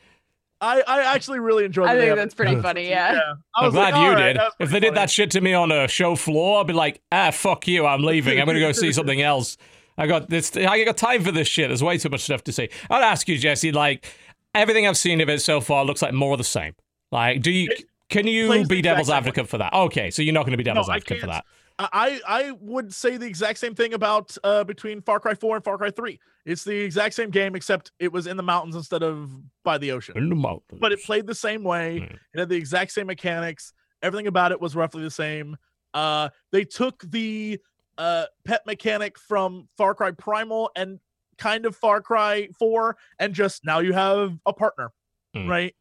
[0.62, 1.88] I I actually really enjoyed.
[1.90, 2.88] I think damn- that's pretty funny.
[2.90, 3.14] Yeah.
[3.14, 3.20] Yeah,
[3.56, 4.38] I I'm was like, glad you "All right, did.
[4.38, 6.74] If pretty they did funny." that shit to me on a show floor, I'd be
[6.74, 7.86] like, ah, fuck you.
[7.86, 8.40] I'm leaving.
[8.40, 9.58] I'm gonna go see something else.
[9.98, 10.56] I got this.
[10.58, 11.70] I got time for this shit.
[11.70, 12.70] There's way too much stuff to see.
[12.90, 13.72] I'd ask you, Jesse.
[13.72, 14.06] Like
[14.54, 16.74] everything I've seen of it so far looks like more of the same.
[17.12, 17.70] Like, do you?
[17.72, 19.18] It Can you be devil's same way.
[19.18, 19.74] advocate for that?
[19.74, 21.46] Okay, so you're not going to be devil's No, advocate for that.
[21.78, 25.66] I I would say the exact same thing about uh between Far Cry 4 and
[25.66, 26.20] Far Cry 3.
[26.46, 29.32] It's the exact same game except it was in the mountains instead of
[29.64, 30.18] by the ocean.
[30.18, 30.80] In the mountains.
[30.80, 32.00] But it played the same way.
[32.00, 32.16] Hmm.
[32.34, 33.74] It had the exact same mechanics.
[34.02, 35.58] Everything about it was roughly the same.
[35.94, 37.60] Uh they took the
[37.98, 41.00] uh pet mechanic from Far Cry Primal and
[41.38, 44.92] kind of Far Cry 4 and just now you have a partner,
[45.34, 45.50] Hmm.
[45.50, 45.76] right?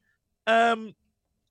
[0.49, 0.95] Um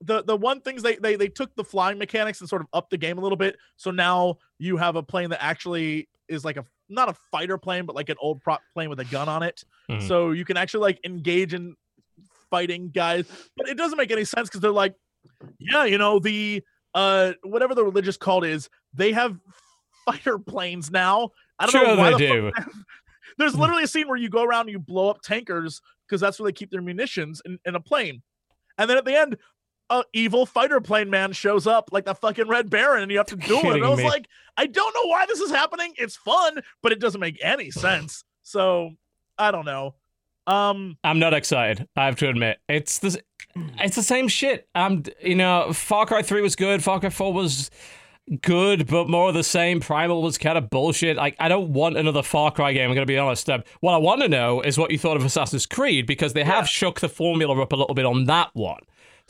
[0.06, 2.90] the the one things they, they they took the flying mechanics and sort of upped
[2.90, 3.58] the game a little bit.
[3.78, 7.86] So now you have a plane that actually is like a not a fighter plane,
[7.86, 9.64] but like an old prop plane with a gun on it.
[9.90, 10.08] Mhm.
[10.08, 11.76] So you can actually like engage in
[12.50, 13.26] fighting guys,
[13.58, 14.96] but it doesn't make any sense because they're like,
[15.60, 16.64] yeah, you know the
[16.94, 19.38] uh whatever the religious cult is, they have
[20.06, 21.30] fighter planes now.
[21.60, 22.72] I don't Sure know why they the fuck do.
[23.38, 26.40] there's literally a scene where you go around and you blow up tankers because that's
[26.40, 28.22] where they keep their munitions in, in a plane.
[28.78, 29.38] And then at the end,
[29.90, 33.28] a evil fighter plane man shows up like the fucking Red Baron, and you have
[33.28, 33.74] to duel him.
[33.76, 34.06] And I was me.
[34.06, 34.28] like,
[34.58, 35.94] I don't know why this is happening.
[35.98, 38.24] It's fun, but it doesn't make any sense.
[38.44, 38.92] So
[39.38, 39.96] I don't know.
[40.46, 41.88] Um, I'm not excited.
[41.96, 43.22] I have to admit, it's the
[43.80, 44.68] it's the same shit.
[44.76, 46.84] I'm, you know, Far Cry Three was good.
[46.84, 47.70] Far Cry Four was
[48.42, 49.80] good, but more of the same.
[49.80, 51.18] Primal was kind of bullshit.
[51.18, 52.90] Like, I don't want another Far Cry game.
[52.90, 53.50] I'm gonna be honest.
[53.50, 56.44] Um, what I want to know is what you thought of Assassin's Creed because they
[56.44, 58.82] have shook the formula up a little bit on that one.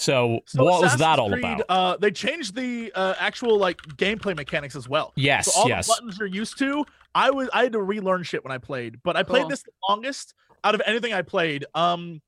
[0.04, 1.66] So, so what was that all Creed, about?
[1.70, 5.14] Uh, they changed the uh, actual like gameplay mechanics as well.
[5.16, 5.88] yes, So all yes.
[5.88, 6.86] the buttons you're used to,
[7.16, 9.50] I was I had to relearn shit when I played, but I played Cool.
[9.50, 11.66] this the longest out of anything I played.
[11.74, 12.22] Um,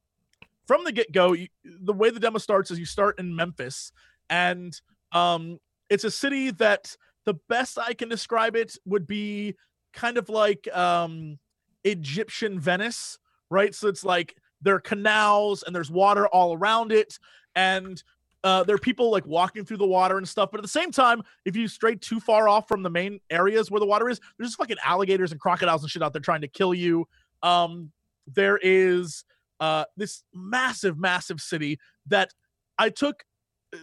[0.67, 3.91] from the get go, the way the demo starts is you start in Memphis,
[4.29, 4.79] and
[5.11, 6.95] um, it's a city that
[7.25, 9.55] the best I can describe it would be
[9.93, 11.39] kind of like um
[11.83, 13.19] Egyptian Venice,
[13.49, 13.75] right?
[13.75, 17.19] So it's like there are canals and there's water all around it,
[17.55, 18.01] and
[18.43, 20.51] uh, there are people like walking through the water and stuff.
[20.51, 23.71] But at the same time, if you stray too far off from the main areas
[23.71, 26.41] where the water is, there's just fucking alligators and crocodiles and shit out there trying
[26.41, 27.07] to kill you.
[27.41, 27.91] Um,
[28.27, 29.23] there is
[29.59, 32.33] uh this massive, massive city that
[32.77, 33.23] I took.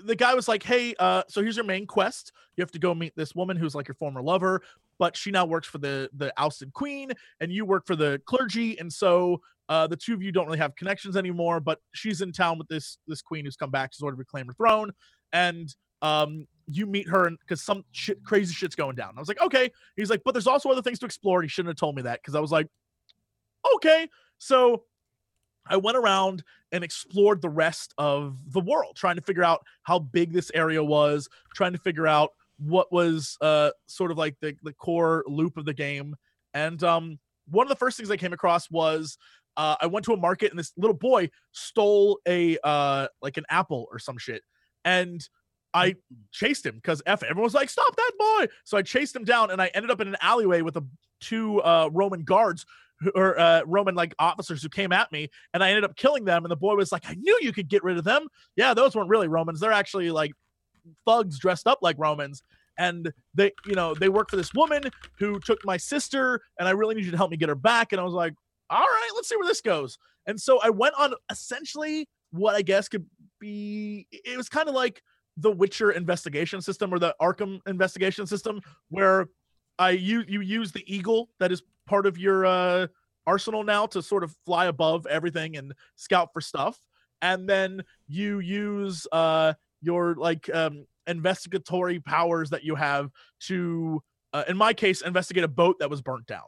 [0.04, 2.32] The guy was like, "Hey, uh, so here's your main quest.
[2.56, 4.62] You have to go meet this woman who's like your former lover,
[5.02, 7.10] but she now works for the the ousted queen,
[7.40, 10.58] and you work for the clergy, and so uh, the two of you don't really
[10.58, 11.58] have connections anymore.
[11.58, 14.46] But she's in town with this this queen who's come back to sort of reclaim
[14.46, 14.92] her throne,
[15.32, 19.14] and um, you meet her because some shit, crazy shit's going down.
[19.16, 19.72] I was like, okay.
[19.96, 21.40] He's like, but there's also other things to explore.
[21.40, 22.68] And he shouldn't have told me that because I was like,
[23.74, 24.08] okay.
[24.38, 24.84] So
[25.66, 29.98] I went around and explored the rest of the world, trying to figure out how
[29.98, 32.30] big this area was, trying to figure out
[32.64, 36.14] what was uh sort of like the the core loop of the game.
[36.54, 37.18] And um
[37.48, 39.18] one of the first things I came across was
[39.56, 43.44] uh, I went to a market and this little boy stole a uh like an
[43.50, 44.42] apple or some shit,
[44.84, 45.20] and
[45.74, 45.96] I
[46.32, 48.46] chased him because F everyone was like, stop that boy.
[48.64, 50.84] So I chased him down and I ended up in an alleyway with a
[51.20, 52.64] two uh Roman guards
[53.00, 56.24] who- or uh Roman like officers who came at me and I ended up killing
[56.24, 56.44] them.
[56.44, 58.28] And the boy was like, I knew you could get rid of them.
[58.56, 59.60] Yeah, those weren't really Romans.
[59.60, 60.32] They're actually like
[61.06, 62.42] thugs dressed up like Romans.
[62.78, 64.84] And they, you know, they work for this woman
[65.18, 67.92] who took my sister, and I really need you to help me get her back.
[67.92, 68.32] And I was like,
[68.70, 69.98] all right, let's see where this goes.
[70.26, 73.04] And so I went on essentially what I guess could
[73.40, 75.02] be it was kind of like
[75.36, 79.28] the Witcher investigation system or the Arkham investigation system, where
[79.78, 82.86] I you you use the eagle that is part of your uh
[83.26, 86.80] arsenal now to sort of fly above everything and scout for stuff.
[87.20, 93.10] And then you use uh your like um investigatory powers that you have
[93.40, 94.02] to
[94.32, 96.44] uh, in my case investigate a boat that was burnt down.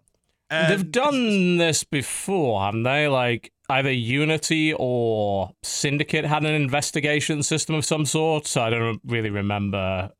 [0.50, 3.08] And They've done this before, haven't they?
[3.08, 8.46] Like either Unity or Syndicate had an investigation system of some sort.
[8.46, 10.10] So I don't really remember.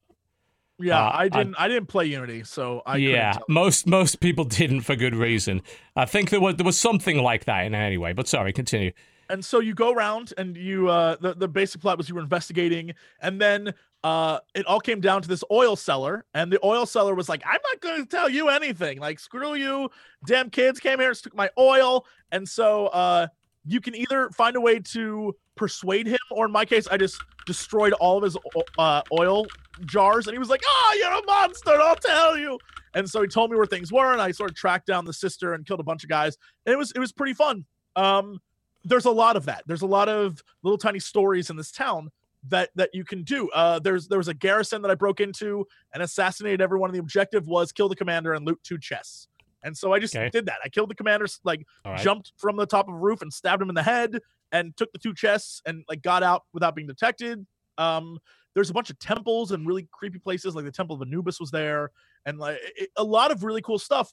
[0.80, 1.54] Yeah, Uh, I I- didn't.
[1.56, 5.62] I, didn't play Unity, so I yeah, most most people didn't for good reason.
[5.94, 8.12] I think there was there was something like that in it anyway.
[8.12, 8.90] But sorry, continue.
[9.28, 12.20] And so you go around and you uh the, the basic plot was you were
[12.20, 16.86] investigating and then uh it all came down to this oil seller and the oil
[16.86, 19.00] seller was like I'm not going to tell you anything.
[19.00, 19.90] Like screw you.
[20.26, 22.06] Damn kids came here and took my oil.
[22.32, 23.28] And so uh
[23.66, 27.18] you can either find a way to persuade him or in my case I just
[27.46, 28.36] destroyed all of his
[28.78, 29.46] uh oil
[29.86, 32.58] jars and he was like oh you're a monster I'll tell you.
[32.96, 35.12] And so he told me where things were and I sort of tracked down the
[35.12, 36.36] sister and killed a bunch of guys
[36.66, 37.64] and it was it was pretty fun.
[37.96, 38.40] Um
[38.84, 39.64] there's a lot of that.
[39.66, 42.10] There's a lot of little tiny stories in this town
[42.48, 43.48] that that you can do.
[43.50, 46.90] Uh, there's there was a garrison that I broke into and assassinated everyone.
[46.90, 49.28] And the objective was kill the commander and loot two chests.
[49.62, 50.28] And so I just Okay.
[50.28, 50.58] did that.
[50.62, 51.98] I killed the commander, like right.
[51.98, 54.18] jumped from the top of a roof and stabbed him in the head,
[54.52, 57.46] and took the two chests and like got out without being detected.
[57.78, 58.18] Um,
[58.52, 61.50] there's a bunch of temples and really creepy places, like the Temple of Anubis was
[61.50, 61.90] there,
[62.26, 64.12] and like it- a lot of really cool stuff.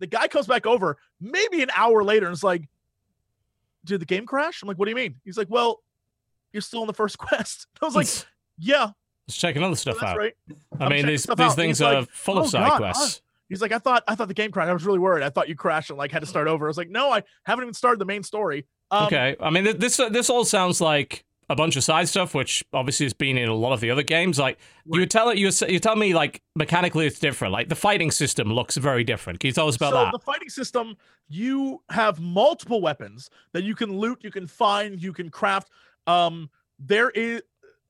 [0.00, 2.68] The guy comes back over maybe an hour later and is like,
[3.84, 4.62] did the game crash?
[4.62, 5.16] I'm like, what do you mean?
[5.24, 5.80] He's like, well,
[6.52, 7.66] you're still in the first quest.
[7.80, 8.08] I was like,
[8.58, 8.90] yeah,
[9.26, 10.16] Let's check another stuff out.
[10.16, 10.32] right.
[10.80, 13.20] I I'm mean, these these things are like, full of "Oh, side God, quests.
[13.50, 14.70] He's like, I thought, I thought the game crashed.
[14.70, 15.22] I was really worried.
[15.22, 16.66] I thought you crashed and like had to start over.
[16.66, 18.66] I was like, no, I haven't even started the main story.
[18.90, 22.34] Um, okay, I mean, this uh, this all sounds like a bunch of side stuff,
[22.34, 24.38] which obviously has been in a lot of the other games.
[24.38, 27.52] Like you were telling you you tell me like mechanically it's different.
[27.52, 29.40] Like the fighting system looks very different.
[29.40, 30.12] Can you tell us about so that?
[30.12, 30.96] the fighting system,
[31.28, 35.70] you have multiple weapons that you can loot, you can find, you can craft.
[36.06, 37.42] Um, there is.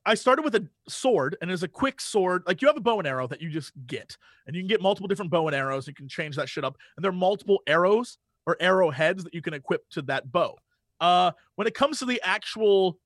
[0.05, 2.43] I started with a sword, and it's a quick sword.
[2.47, 4.17] Like you have a bow and arrow that you just get,
[4.47, 5.87] and you can get multiple different bow and arrows.
[5.87, 8.17] You can change that shit up, and there are multiple arrows
[8.47, 10.55] or arrowheads that you can equip to that bow.
[11.01, 12.97] Uh, when it comes to the actual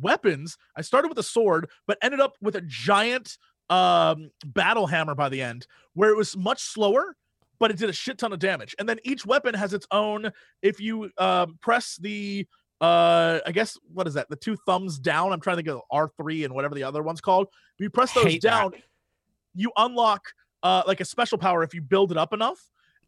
[0.00, 5.14] weapons, I started with a sword, but ended up with a giant um battle hammer
[5.14, 7.16] by the end, where it was much slower
[7.58, 8.74] but it did a shit ton of damage.
[8.78, 10.30] And then each weapon has its own.
[10.62, 12.46] If you um, press the,
[12.80, 14.28] uh, I guess what is that?
[14.28, 15.32] The two thumbs down.
[15.32, 17.48] I'm trying to think of R three and whatever the other one's called.
[17.78, 18.50] If you press those Hate that.
[18.50, 18.72] down,
[19.54, 20.32] you unlock
[20.62, 22.60] uh like a special power if you build it up enough.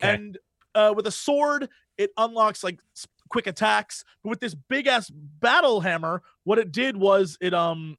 [0.03, 0.15] Okay.
[0.15, 0.39] And
[0.75, 2.79] uh, with a sword, it unlocks like
[3.29, 4.05] quick attacks.
[4.23, 7.97] But with this big ass battle hammer, what it did was it um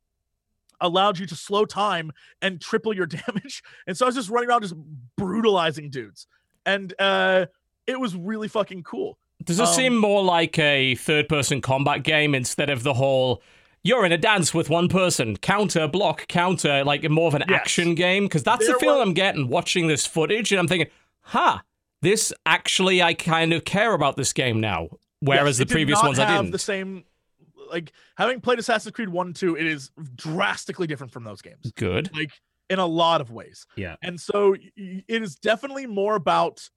[0.81, 2.11] allowed you to slow time
[2.41, 3.61] and triple your damage.
[3.88, 4.76] And so I was just running around just
[5.18, 6.27] brutalizing dudes.
[6.65, 7.45] And uh
[7.88, 9.18] it was really fucking cool.
[9.43, 13.41] Does it um, seem more like a third-person combat game instead of the whole?
[13.84, 17.61] You're in a dance with one person, counter, block, counter, like more of an Yes.
[17.61, 18.26] action game?
[18.26, 20.89] Because that's the There feeling was- I'm getting watching this footage, and I'm thinking,
[21.22, 21.60] huh,
[22.01, 24.89] this actually, I kind of care about this game now.
[25.22, 26.52] Whereas Yes, the previous not ones I have didn't.
[26.52, 27.04] The same
[27.70, 31.72] like having played Assassin's Creed 1 and 2, it is drastically different from those games.
[31.76, 32.10] Good.
[32.16, 32.32] Like
[32.70, 33.66] in a lot of ways.
[33.76, 33.96] Yeah.
[34.02, 36.68] And so y- y- it is definitely more about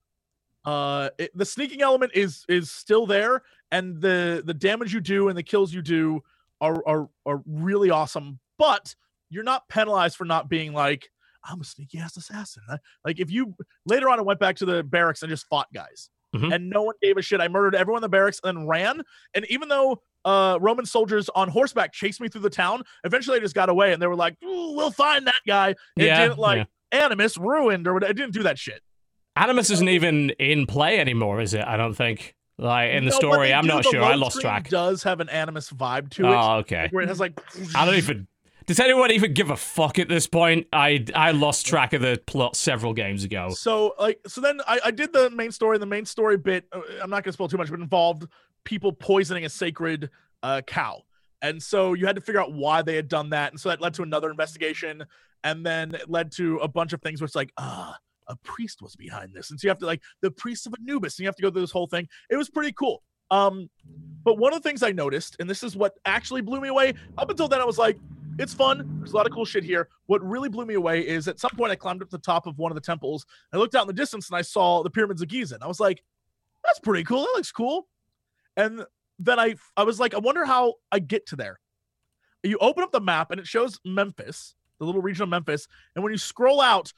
[0.65, 3.41] uh it, the sneaking element is is still there
[3.71, 6.21] and the the damage you do and the kills you do
[6.61, 8.95] are are are really awesome, but
[9.29, 11.09] you're not penalized for not being like
[11.43, 12.63] I'm a sneaky ass assassin.
[13.03, 13.55] Like if you
[13.85, 16.09] later on I went back to the barracks and just fought guys.
[16.33, 16.53] Mhm.
[16.53, 17.39] And no one gave a shit.
[17.41, 19.01] I murdered everyone in the barracks and then ran.
[19.33, 23.39] And even though uh, Roman soldiers on horseback chased me through the town, eventually I
[23.39, 25.69] just got away and they were like, we'll find that guy.
[25.69, 28.11] It Yeah, didn't like Animus ruined or whatever.
[28.11, 28.81] It didn't do that shit.
[29.35, 31.65] Animus isn't even in play anymore, is it?
[31.65, 32.35] I don't think.
[32.59, 34.03] Like in the No, story, I'm do, not the sure.
[34.03, 34.69] I lost track.
[34.69, 36.87] Does have an Animus vibe to it, Oh, okay.
[36.91, 37.33] where it has like
[37.75, 38.27] I don't even.
[38.65, 40.67] Does anyone even give a fuck at this point?
[40.71, 43.49] I I lost track of the plot several games ago.
[43.49, 45.77] So like so then I, I did the main story.
[45.77, 48.27] The main story bit uh, I'm not gonna spoil too much, but involved
[48.63, 50.09] people poisoning a sacred
[50.41, 51.01] uh, cow.
[51.41, 53.51] And so you had to figure out why they had done that.
[53.51, 55.03] And so that led to another investigation.
[55.43, 58.81] And then it led to a bunch of things where it's like, ah, a priest
[58.81, 59.51] was behind this.
[59.51, 61.51] And so you have to like the priest of Anubis, and you have to go
[61.51, 62.07] through this whole thing.
[62.29, 63.03] It was pretty cool.
[63.29, 63.69] Um,
[64.23, 66.93] but one of the things I noticed, and this is what actually blew me away,
[67.17, 67.97] up until then I was like,
[68.39, 68.97] it's fun.
[68.99, 69.89] There's a lot of cool shit here.
[70.07, 72.47] What really blew me away is at some point I climbed up to the top
[72.47, 73.25] of one of the temples.
[73.53, 75.55] I looked out in the distance and I saw the pyramids of Giza.
[75.55, 76.03] And I was like,
[76.63, 77.21] that's pretty cool.
[77.21, 77.87] That looks cool.
[78.57, 78.85] And
[79.19, 81.59] then I I was like, I wonder how I get to there.
[82.43, 86.03] You open up the map and it shows Memphis, the little region of Memphis, and
[86.03, 86.91] when you scroll out,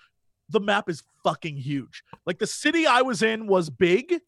[0.49, 2.03] the map is fucking huge.
[2.25, 4.21] Like the city I was in was big.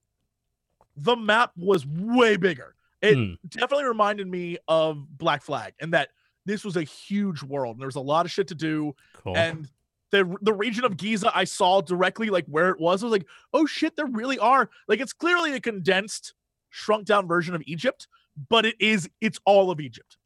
[0.95, 2.75] The map was way bigger.
[3.01, 3.34] It Hmm.
[3.47, 6.09] definitely reminded me of Black Flag and that
[6.48, 9.38] this was a huge world and there was a lot of shit to do Cool.
[9.38, 9.69] and
[10.11, 13.03] the the region of Giza I saw directly like where it was.
[13.03, 16.34] I was like, oh shit, there really are like it's clearly a condensed,
[16.69, 18.07] shrunk down version of Egypt,
[18.49, 20.18] but it is it's all of Egypt.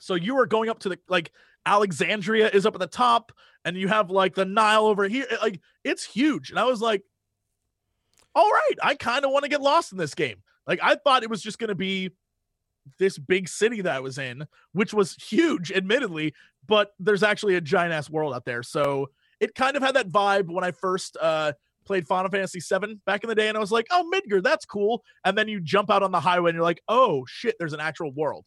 [0.00, 1.32] So you are going up to the like
[1.66, 3.32] Alexandria is up at the top,
[3.64, 5.26] and you have like the Nile over here.
[5.42, 6.50] Like it's huge.
[6.50, 7.02] And I was like,
[8.34, 10.42] all right, I kind of want to get lost in this game.
[10.66, 12.10] Like I thought it was just gonna be
[12.98, 16.34] this big city that I was in, which was huge, admittedly,
[16.66, 18.62] but there's actually a giant ass world out there.
[18.62, 19.08] So
[19.40, 21.52] it kind of had that vibe when I first uh
[21.84, 24.64] played Final Fantasy VII back in the day, and I was like, oh Midgar, that's
[24.64, 25.02] cool.
[25.24, 27.80] And then you jump out on the highway and you're like, oh shit, there's an
[27.80, 28.44] actual world.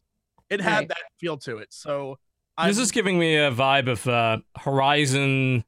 [0.49, 0.87] It had Right.
[0.89, 1.67] that feel to it.
[1.73, 2.17] So
[2.57, 5.65] this I'm- is giving me a vibe of uh, Horizon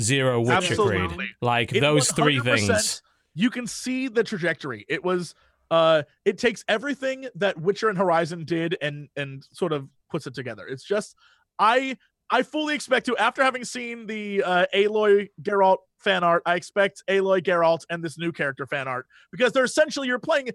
[0.00, 1.00] Zero Witcher Creed.
[1.02, 1.28] Absolutely.
[1.42, 3.02] Like It those three things.
[3.34, 4.86] you can see the trajectory.
[4.88, 5.34] It was
[5.70, 10.34] uh it takes everything that Witcher and Horizon did and and sort of puts it
[10.34, 10.66] together.
[10.66, 11.14] It's just
[11.58, 11.96] I
[12.30, 17.02] I fully expect to after having seen the uh Aloy Geralt fan art, I expect
[17.08, 20.50] Aloy Geralt and this new character fan art because they're essentially you're playing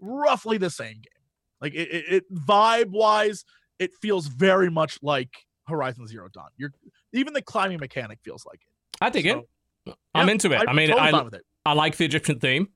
[0.00, 1.22] roughly the same game.
[1.60, 3.44] Like it, it, it vibe wise,
[3.78, 5.30] it feels very much like
[5.66, 6.48] Horizon Zero Dawn.
[6.56, 6.72] You're
[7.12, 8.98] even the climbing mechanic feels like it.
[9.00, 9.46] I dig So,
[9.86, 9.94] it.
[10.14, 10.60] I'm yeah, into it.
[10.60, 11.42] I I'm mean, totally I fine with it.
[11.64, 12.68] I like the Egyptian theme.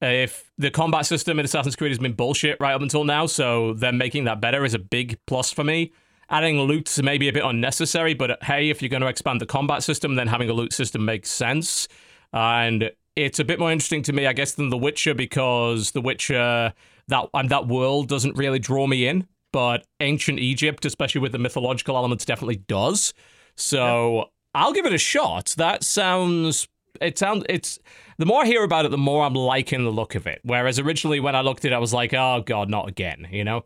[0.00, 3.72] If the combat system in Assassin's Creed has been bullshit right up until now, so
[3.74, 5.92] them making that better is a big plus for me.
[6.30, 9.46] Adding loot is maybe a bit unnecessary, but hey, if you're going to expand the
[9.46, 11.88] combat system, then having a loot system makes sense.
[12.32, 16.00] And it's a bit more interesting to me, I guess, than The Witcher because The
[16.00, 16.72] Witcher
[17.08, 21.38] that and that world doesn't really draw me in, but ancient Egypt, especially with the
[21.38, 23.14] mythological elements, definitely does.
[23.56, 25.54] So I'll give it a shot.
[25.56, 26.68] That sounds.
[27.00, 27.44] It sounds.
[27.48, 27.78] It's
[28.18, 30.40] the more I hear about it, the more I'm liking the look of it.
[30.42, 33.44] Whereas originally, when I looked at it, I was like, "Oh God, not again!" You
[33.44, 33.64] know.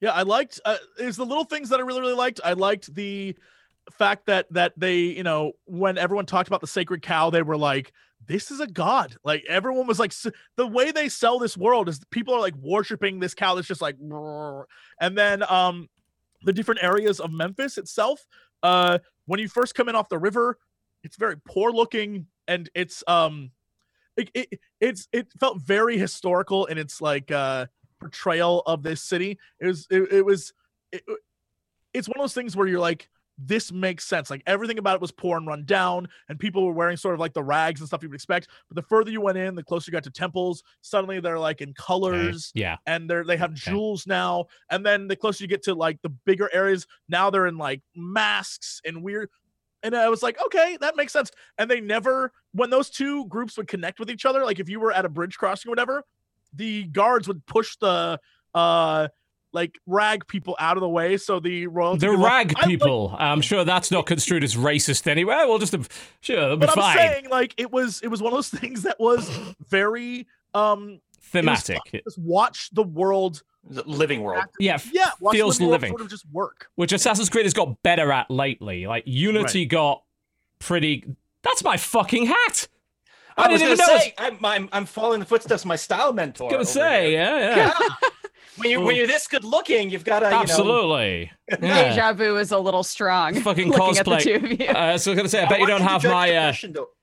[0.00, 0.60] Yeah, I liked.
[0.64, 2.40] Uh, it's the little things that I really, really liked.
[2.44, 3.36] I liked the
[3.90, 7.56] fact that that they, you know, when everyone talked about the sacred cow, they were
[7.56, 7.92] like,
[8.26, 10.12] "This is a god." Like everyone was like,
[10.56, 13.82] the way they sell this world is people are like worshiping this cow that's just
[13.82, 15.88] like, and then um,
[16.42, 18.26] the different areas of Memphis itself.
[18.62, 20.58] Uh, when you first come in off the river,
[21.02, 23.50] it's very poor looking, and it's um,
[24.20, 27.66] it, it it's it felt very historical in its like uh
[28.00, 29.38] portrayal of this city.
[29.60, 30.52] It was it, it was
[30.92, 31.02] it,
[31.92, 33.08] it's one of those things where you're like
[33.42, 34.28] this makes sense.
[34.28, 37.20] Like everything about it was poor and run down, and people were wearing sort of
[37.20, 38.48] like the rags and stuff you would expect.
[38.68, 40.62] But the further you went in, the closer you got to temples.
[40.82, 42.76] Suddenly they're like in colors, Yeah.
[42.86, 43.70] and they're they have Okay.
[43.70, 44.44] jewels now.
[44.70, 47.80] And then the closer you get to like the bigger areas, now they're in like
[47.96, 49.30] masks and weird.
[49.82, 51.30] And I was like, okay, that makes sense.
[51.58, 54.80] And they never, when those two groups would connect with each other, like if you
[54.80, 56.04] were at a bridge crossing or whatever,
[56.54, 58.18] the guards would push the
[58.54, 59.08] uh
[59.52, 63.14] like rag people out of the way so the royalty The like, rag like people.
[63.18, 65.42] I'm sure that's not construed as racist anyway.
[65.46, 65.74] We'll just
[66.20, 66.96] sure they'll be but I'm fine.
[66.96, 69.28] saying like it was it was one of those things that was
[69.68, 71.00] very um.
[71.22, 71.78] Thematic.
[72.04, 74.44] just watch the world a living world.
[74.58, 74.78] Yeah.
[74.92, 75.90] yeah watch feels the world living.
[75.90, 78.86] sort of just work Which Assassin's Creed has got better at lately.
[78.86, 80.02] Like Unity got
[80.58, 81.04] pretty.
[81.42, 82.68] That's my fucking hat.
[83.36, 84.00] I, I, was didn't gonna even know.
[84.00, 86.52] say, I'm, I'm I'm following the footsteps of my style mentor.
[86.52, 87.20] I was gonna say, here.
[87.20, 88.08] yeah, yeah,
[88.56, 91.30] when you when you're this good looking, you've got to absolutely.
[91.50, 91.88] Yeah.
[91.90, 93.34] Deja vu is a little strong.
[93.40, 94.22] Fucking looking at the cosplay.
[94.22, 94.66] two of you.
[94.66, 96.32] Uh, so I was gonna say, I bet you don't have my.
[96.32, 96.54] Uh,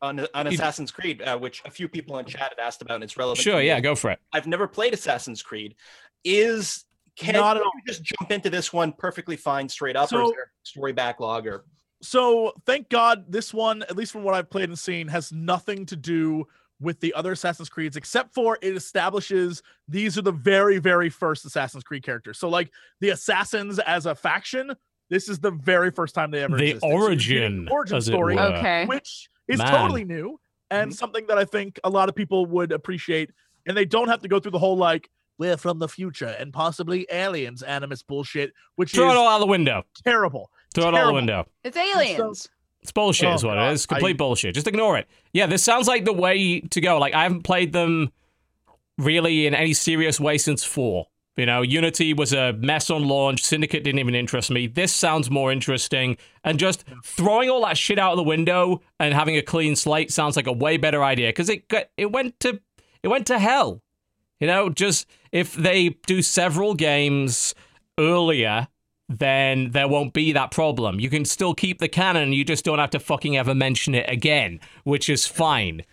[0.02, 3.04] on on Assassin's Creed, uh, which a few people in chat had asked about, and
[3.04, 3.44] it's relevant.
[3.44, 3.68] sure, me.
[3.68, 4.20] yeah, go for it.
[4.32, 5.76] I've never played Assassin's Creed.
[6.24, 6.86] Is
[7.16, 10.26] can Not at you just jump into this one perfectly fine straight up, or So-
[10.26, 11.66] is there story backlog or
[12.04, 15.84] so thank god this one at least from what i've played and seen has nothing
[15.86, 16.46] to do
[16.80, 21.44] with the other assassin's creeds except for it establishes these are the very very first
[21.46, 22.70] assassin's creed characters so like
[23.00, 24.72] the assassins as a faction
[25.10, 26.82] This is the very first time they ever The existed.
[26.82, 28.38] So you're getting origin, the origin story.
[28.38, 28.86] Okay.
[28.86, 29.72] which is Man.
[29.72, 30.38] totally new
[30.70, 30.96] and Mhm.
[30.96, 33.32] something that I think a lot of people would appreciate.
[33.66, 36.52] And they don't have to go through the whole like we're from the future and
[36.54, 39.84] possibly aliens animus bullshit, which Throw it all out the window.
[40.04, 40.50] terrible.
[40.74, 41.46] Throw it out the window.
[41.64, 42.50] It's aliens.
[42.82, 43.86] It's bullshit, Oh, is what God, it is.
[43.86, 44.56] Complete I- bullshit.
[44.56, 45.08] Just ignore it.
[45.34, 46.98] Yeah, this sounds like the way to go.
[47.00, 48.12] Like I haven't played them
[48.98, 51.08] really in any serious way since four.
[51.36, 53.44] You know, Unity was a mess on launch.
[53.44, 54.66] Syndicate didn't even interest me.
[54.66, 56.18] This sounds more interesting.
[56.44, 60.12] And just throwing all that shit out of the window and having a clean slate
[60.12, 62.60] sounds like a way better idea because it got it went to
[63.04, 63.84] it went to hell.
[64.40, 67.54] You know, just if they do several games
[67.98, 68.68] earlier,
[69.10, 71.00] then there won't be that problem.
[71.00, 74.10] You can still keep the canon, you just don't have to fucking ever mention it
[74.10, 75.84] again, which is fine.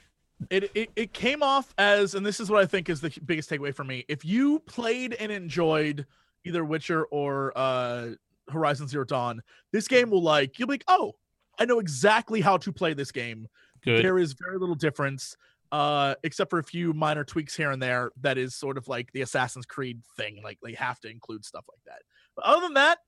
[0.51, 3.49] It, it it came off as, and this is what I think is the biggest
[3.49, 4.05] takeaway for me.
[4.09, 6.07] If you played and enjoyed
[6.45, 8.11] either Witcher or uh,
[8.51, 9.41] Horizon Zero Dawn,
[9.73, 11.15] this game will like you'll be like, oh,
[11.59, 13.47] I know exactly how to play this game.
[13.85, 14.05] Good.
[14.05, 15.37] There is very little difference,
[15.75, 18.13] uh, except for a few minor tweaks here and there.
[18.21, 20.41] That is sort of like the Assassin's Creed thing.
[20.45, 22.03] Like they have to include stuff like that.
[22.37, 22.99] But other than that,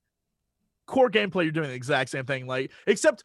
[0.85, 2.49] core gameplay, you're doing the exact same thing.
[2.49, 3.23] Like except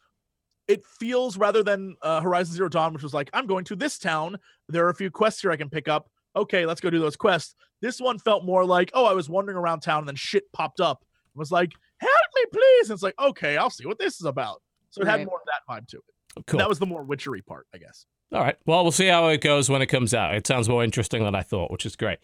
[0.68, 3.98] it feels rather than uh, Horizon Zero Dawn, which was like, I'm going to this
[3.98, 4.38] town.
[4.68, 6.08] There are a few quests here I can pick up.
[6.36, 7.56] Okay, let's go do those quests.
[7.80, 10.80] This one felt more like, oh, I was wandering around town and then shit popped
[10.80, 11.04] up.
[11.34, 12.90] It was like, help me, please.
[12.90, 14.62] And it's like, okay, I'll see what this is about.
[14.90, 16.46] So it had more of that vibe to it.
[16.46, 16.58] Cool.
[16.58, 18.06] That was the more witchery part, I guess.
[18.32, 18.56] All right.
[18.64, 20.34] Well, we'll see how it goes when it comes out.
[20.34, 22.18] It sounds more interesting than I thought, which is great.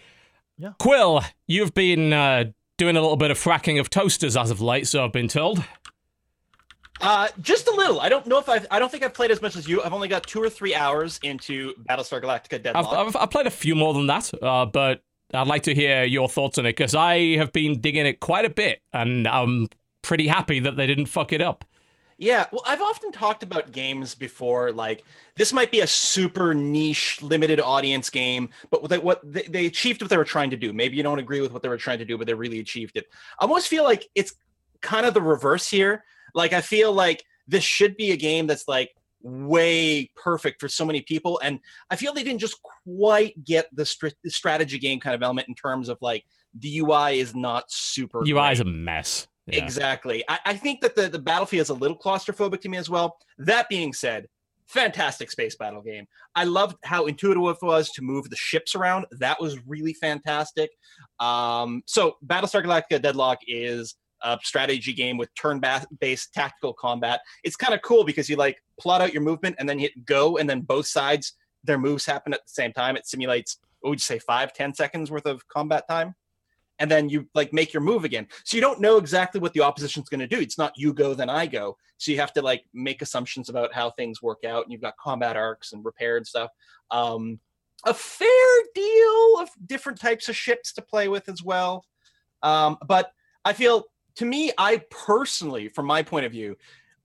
[0.57, 0.73] Yeah.
[0.79, 2.45] Quill, you've been uh,
[2.79, 5.63] doing a little bit of frakking of toasters as of late, so I've been told.
[7.01, 8.01] Uh, just a little.
[8.01, 8.67] I don't know if I've.
[8.71, 9.83] I don't think I've played as much as you.
[9.83, 13.51] I've only got two or three hours into Battlestar Galactica I've, I've, I've played a
[13.51, 15.03] few more than that, uh, but
[15.33, 18.45] I'd like to hear your thoughts on it because I have been digging it quite
[18.45, 19.69] a bit, and I'm
[20.03, 21.65] pretty happy that they didn't fuck it up.
[22.21, 24.73] Yeah, well, I've often talked about games before.
[24.73, 25.05] Like
[25.37, 29.67] this might be a super niche, limited audience game, but what they, what they, they
[29.67, 30.73] achieved what they were trying to do.
[30.73, 32.97] Maybe you don't agree with what they were trying to do, but they really achieved
[32.97, 33.07] it.
[33.39, 34.35] I almost feel like it's
[34.81, 36.03] kind of the reverse here.
[36.35, 38.91] Like I feel like this should be a game that's like
[39.23, 43.87] way perfect for so many people, and I feel they didn't just quite get the,
[43.87, 46.25] str- the strategy game kind of element in terms of like
[46.59, 48.19] the UI is not super.
[48.23, 48.53] UI great.
[48.55, 49.29] is a mess.
[49.49, 50.25] Exactly.
[50.29, 53.19] I, I think that the, the battlefield is a little claustrophobic to me as well.
[53.39, 54.27] That being said,
[54.67, 56.07] fantastic space battle game.
[56.35, 59.07] I loved how intuitive it was to move the ships around.
[59.13, 60.71] That was really fantastic.
[61.19, 67.21] Um, so Battlestar Galactica Deadlock is a strategy game with turn-based tactical combat.
[67.45, 70.37] It's kind of cool because you like plot out your movement and then hit go,
[70.39, 71.35] and then both sides
[71.65, 72.97] their moves happen at the same time.
[72.97, 76.15] It simulates what would you say five, ten seconds worth of combat time
[76.79, 78.27] and then you like make your move again.
[78.45, 80.41] So you don't know exactly what the opposition's going to do.
[80.41, 81.77] It's not you go then I go.
[81.97, 84.65] So you have to like make assumptions about how things work out.
[84.65, 86.51] And you've got combat arcs and repair and stuff.
[86.91, 87.41] Um,
[87.85, 88.29] a fair
[88.75, 91.85] deal of different types of ships to play with as well.
[92.43, 93.13] Um, but
[93.45, 93.85] I feel
[94.17, 96.57] to me, I personally, from my point of view,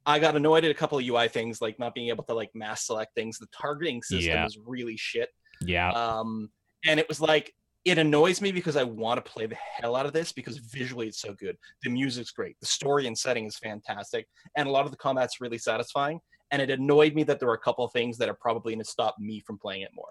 [0.05, 2.49] I got annoyed at a couple of UI things like not being able to like
[2.53, 3.37] mass select things.
[3.39, 4.45] The targeting system Yeah.
[4.45, 5.29] is really shit.
[5.61, 5.91] Yeah.
[5.91, 6.49] Um,
[6.85, 7.53] and it was like
[7.85, 11.07] it annoys me because I want to play the hell out of this because visually
[11.07, 11.57] it's so good.
[11.84, 15.41] The music's great, the story and setting is fantastic, and a lot of the combat's
[15.41, 16.19] really satisfying.
[16.51, 18.84] And it annoyed me that there were a couple of things that are probably going
[18.84, 20.10] to stop me from playing it more.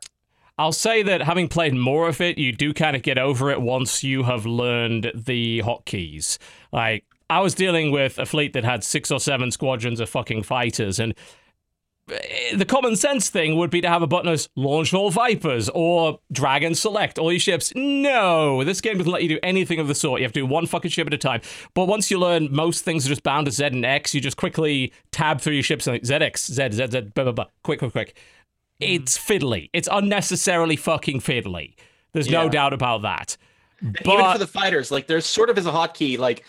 [0.59, 3.63] I'll say that having played more of it, you do kind of get over it
[3.63, 6.39] once you have learned the hotkeys.
[6.73, 10.43] Like, I was dealing with a fleet that had six or seven squadrons of fucking
[10.43, 11.15] fighters, and
[12.11, 15.69] Eh, the common sense thing would be to have a button as launch all Vipers
[15.69, 17.73] or drag and select all your ships.
[17.77, 20.21] No, this game doesn't let you do anything of the sort.
[20.21, 21.41] You have to do one fucking ship at a time.
[21.75, 24.37] But once you learn most things are just bound to Z and X, you just
[24.37, 27.47] quickly tab through your ships and like ZX, Z, Z, Z, blah, blah, blah.
[27.63, 28.19] Quick, quick, quick
[28.79, 28.85] hmm.
[28.85, 29.71] it's fiddly.
[29.73, 31.75] It's unnecessarily fucking fiddly.
[32.13, 33.37] There's no doubt about that.
[33.81, 36.45] And even But for the fighters, like there's sort of as a hotkey, like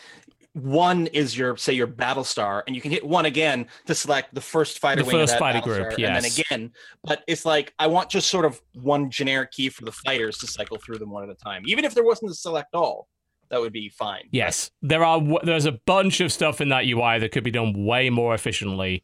[0.53, 4.33] one is your say your battle star, and you can hit one again to select
[4.33, 6.71] the first fighter The wing first fighter group, star, and then again.
[7.03, 10.47] But it's like I want just sort of one generic key for the fighters to
[10.47, 11.63] cycle through them one at a time.
[11.65, 13.07] Even if there wasn't a select all,
[13.49, 14.23] that would be fine.
[14.31, 17.85] yes, there are there's a bunch of stuff in that UI that could be done
[17.85, 19.03] way more efficiently,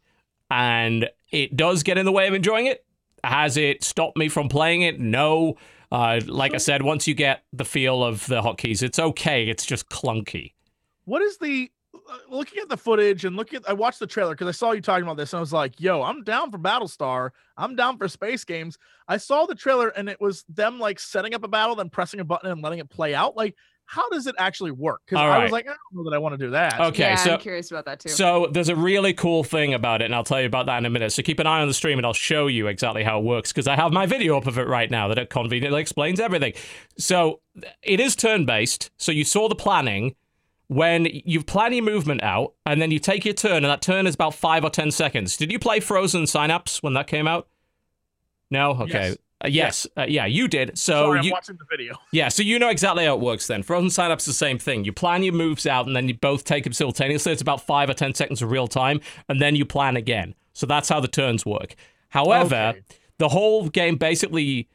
[0.52, 2.86] and it does get in the way of enjoying it.
[3.24, 5.00] Has it stopped me from playing it?
[5.00, 5.58] No.
[5.92, 9.50] Uh, like I said, once you get the feel of the hotkeys, it's okay.
[9.50, 10.54] It's just clunky.
[11.10, 14.36] What is the uh, looking at the footage and looking at I watched the trailer
[14.36, 16.60] because I saw you talking about this and I was like, yo, I'm down for
[16.60, 17.32] Battlestar.
[17.58, 18.78] I'm down for space games.
[19.08, 22.20] I saw the trailer and it was them like setting up a battle, then pressing
[22.20, 23.36] a button and letting it play out.
[23.36, 23.56] Like,
[23.86, 25.02] how does it actually work?
[25.04, 26.80] Because All I was like, I don't know that I want to do that.
[26.80, 28.10] Okay, yeah, so I'm curious about that too.
[28.10, 30.86] So there's a really cool thing about it, and I'll tell you about that in
[30.86, 31.12] a minute.
[31.12, 33.52] So keep an eye on the stream, and I'll show you exactly how it works
[33.52, 36.54] because I have my video up of it right now that it conveniently explains everything.
[37.00, 37.42] So
[37.82, 38.92] it is turn-based.
[38.98, 40.16] So you saw the planning
[40.70, 44.06] when you plan your movement out, and then you take your turn, and that turn
[44.08, 45.36] is about five or ten seconds.
[45.36, 47.48] Did you play Frozen Synapse when that came out?
[48.52, 48.72] No.
[48.72, 49.10] Okay.
[49.10, 49.18] Yes.
[49.44, 49.88] Uh, yes.
[49.98, 50.78] Uh, yeah, you did.
[50.78, 51.96] So Sorry, I'm you, watching the video.
[52.12, 53.64] yeah, so you know exactly how it works then.
[53.64, 54.86] Frozen Synapse is the same thing.
[54.86, 57.32] You plan your moves out and then you both take them simultaneously.
[57.32, 60.36] It's about five or ten seconds of real time, and then you plan again.
[60.54, 61.76] So that's how the turns work.
[62.10, 62.82] However, Okay.
[63.18, 64.68] the whole game basically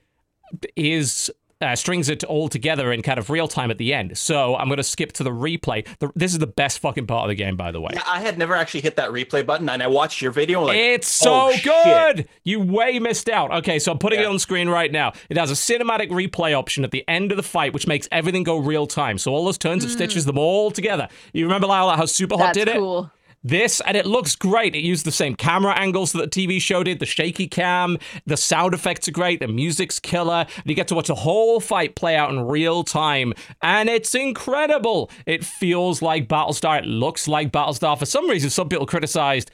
[0.76, 1.30] is
[1.64, 4.16] uh, strings it all together in kind of real time at the end.
[4.16, 5.86] So I'm going to skip to the replay.
[5.98, 7.92] The, this is the best fucking part of the game, by the way.
[7.94, 10.62] Yeah, I had never actually hit that replay button, and I watched your video.
[10.62, 11.64] Like, it's so oh, shit.
[11.64, 12.28] good.
[12.44, 13.52] You way missed out.
[13.52, 15.12] Okay, so I'm putting it on screen right now.
[15.28, 18.42] It has a cinematic replay option at the end of the fight, which makes everything
[18.42, 19.18] go real time.
[19.18, 21.08] So all those turns, it stitches them all together.
[21.32, 22.76] You remember Lyle, how Super Hot That's did it?
[22.76, 23.10] cool.
[23.46, 24.74] This, and it looks great.
[24.74, 28.38] It used the same camera angles that the TV show did, the shaky cam, the
[28.38, 31.94] sound effects are great, the music's killer, and you get to watch a whole fight
[31.94, 35.10] play out in real time, and it's incredible.
[35.26, 37.98] It feels like Battlestar, it looks like Battlestar.
[37.98, 39.50] For some reason, some people criticized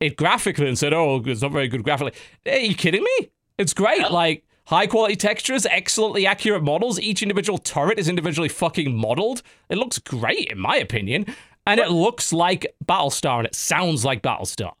[0.00, 2.12] it graphically and said, oh, it's not very good graphically.
[2.46, 3.30] Are you kidding me?
[3.58, 4.10] It's great.
[4.10, 6.98] Like, high quality textures, excellently accurate models.
[6.98, 9.42] Each individual turret is individually fucking modeled.
[9.68, 11.26] It looks great, in my opinion.
[11.66, 14.72] And it looks like Battlestar and it sounds like Battlestar.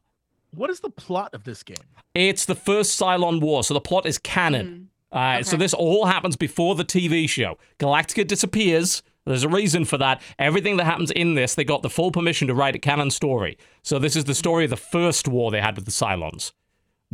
[0.50, 1.76] What is the plot of this game?
[2.14, 4.90] It's the first Cylon War, so the plot is canon.
[5.10, 7.58] Uh, So this all happens before the TV show.
[7.78, 9.02] Galactica disappears.
[9.24, 10.20] There's a reason for that.
[10.38, 13.56] Everything that happens in this, they got the full permission to write a canon story.
[13.82, 16.52] So this is the story of the first war they had with the Cylons.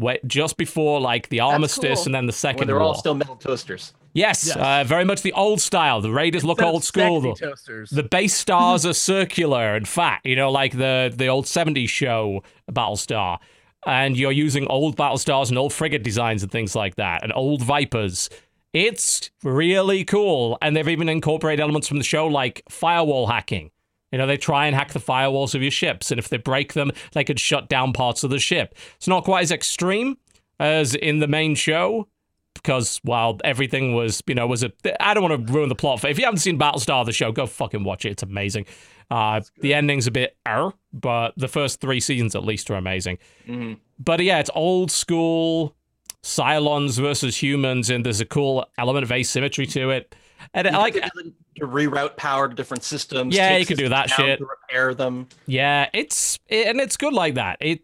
[0.00, 2.06] Wait, just before like the armistice cool.
[2.06, 2.84] and then the when second they're war.
[2.86, 3.92] all still metal toasters.
[4.14, 4.56] yes, Yes.
[4.56, 6.00] Uh, very much the old style.
[6.00, 7.20] The Raiders look Instead of old school.
[7.22, 7.90] sexy The- toasters.
[7.90, 12.42] the base stars are circular and fat, you know, like the the old 70s show
[12.72, 13.38] Battlestar.
[13.86, 17.62] And you're using old Battlestars and old frigate designs and things like that, and old
[17.62, 18.28] Vipers.
[18.72, 20.56] It's really cool.
[20.62, 23.70] And they've even incorporated elements from the show like firewall hacking.
[24.12, 26.72] You know, they try and hack the firewalls of your ships, and if they break
[26.72, 28.74] them, they could shut down parts of the ship.
[28.96, 30.16] It's not quite as extreme
[30.58, 32.08] as in the main show,
[32.54, 34.72] because while everything was, you know, was a.
[35.00, 36.00] I don't want to ruin the plot.
[36.00, 38.10] For, if you haven't seen Battlestar, the show, go fucking watch it.
[38.10, 38.66] It's amazing.
[39.10, 43.18] Uh, the ending's a bit er, but the first three seasons at least are amazing.
[43.48, 43.78] Mhm.
[43.98, 45.74] But yeah, it's old school
[46.22, 50.14] Cylons versus humans, and there's a cool element of asymmetry to it.
[50.54, 53.34] And I You like, the- to reroute power to different systems.
[53.34, 54.38] Yeah, you could do that shit.
[54.38, 55.28] to repair them.
[55.46, 57.58] yeah, it's it, and it's good like that.
[57.60, 57.82] It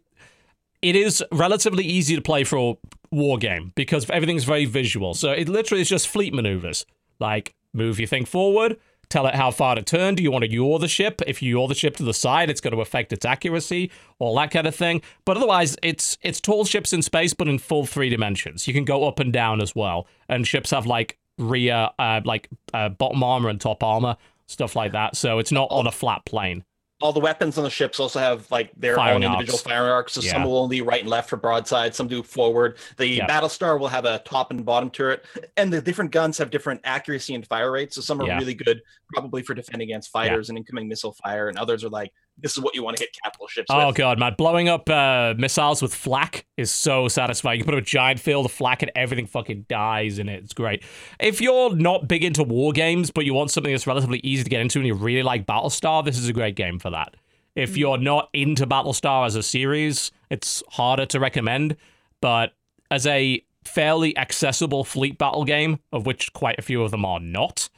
[0.83, 2.75] it is relatively easy to play for a
[3.11, 5.15] war game because everything's very visual.
[5.15, 6.87] So it literally is just fleet maneuvers.
[7.19, 8.77] Like move your thing forward,
[9.09, 10.15] tell it how far to turn.
[10.15, 11.23] Do you want to yaw the ship?
[11.27, 14.35] If you yaw the ship to the side, it's going to affect its accuracy, all
[14.37, 15.03] that kind of thing.
[15.25, 18.67] But otherwise, it's it's tall ships in space, but in full three dimensions.
[18.69, 22.49] You can go up and down as well, and ships have like rear, uh, like
[22.75, 25.17] uh, bottom armor and top armor, stuff like that.
[25.17, 26.65] So it's not on a flat plane.
[27.03, 30.15] All the weapons on the ships also have like their Firing own individual firing arcs.
[30.15, 30.33] So Yeah.
[30.33, 32.79] some will only right and left for broadside, some do forward.
[32.97, 33.27] The Yeah.
[33.27, 35.27] Battlestar will have a top and bottom turret,
[35.59, 37.97] and the different guns have different accuracy and fire rates.
[37.97, 38.39] So some are Yeah.
[38.39, 38.81] really good,
[39.13, 42.63] probably for defending against fighters and incoming missile fire, and others are like, this is
[42.63, 43.97] what you want to hit capital ships Oh with.
[43.97, 44.35] god, man!
[44.37, 47.59] Blowing up uh, missiles with flak is so satisfying.
[47.59, 50.43] You put up a giant field of flak and everything fucking dies in it.
[50.45, 50.83] It's great.
[51.19, 54.51] If you're not big into war games, but you want something that's relatively easy to
[54.51, 57.15] get into, and you really like Battlestar, this is a great game for that.
[57.55, 61.77] If you're not into Battlestar as a series, it's harder to recommend.
[62.21, 62.53] But
[62.91, 67.19] as a fairly accessible fleet battle game, of which quite a few of them are
[67.19, 67.69] not,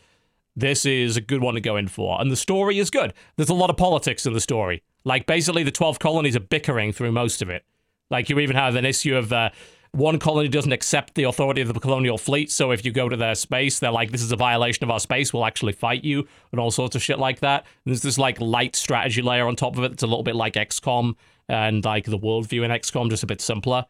[0.58, 2.20] this is a good one to go in for.
[2.20, 3.14] And the story is good.
[3.36, 4.82] There's a lot of politics in the story.
[5.04, 7.64] Like, basically, the 12 colonies are bickering through most of it.
[8.10, 9.50] Like, you even have an issue of uh,
[9.92, 12.50] one colony doesn't accept the authority of the colonial fleet.
[12.50, 14.98] So if you go to their space, they're like, this is a violation of our
[14.98, 15.32] space.
[15.32, 17.60] We'll actually fight you, and all sorts of shit like that.
[17.84, 20.34] And there's this, like, light strategy layer on top of it that's a little bit
[20.34, 21.14] like XCOM
[21.48, 23.86] and, like, the worldview in XCOM, just a bit simpler.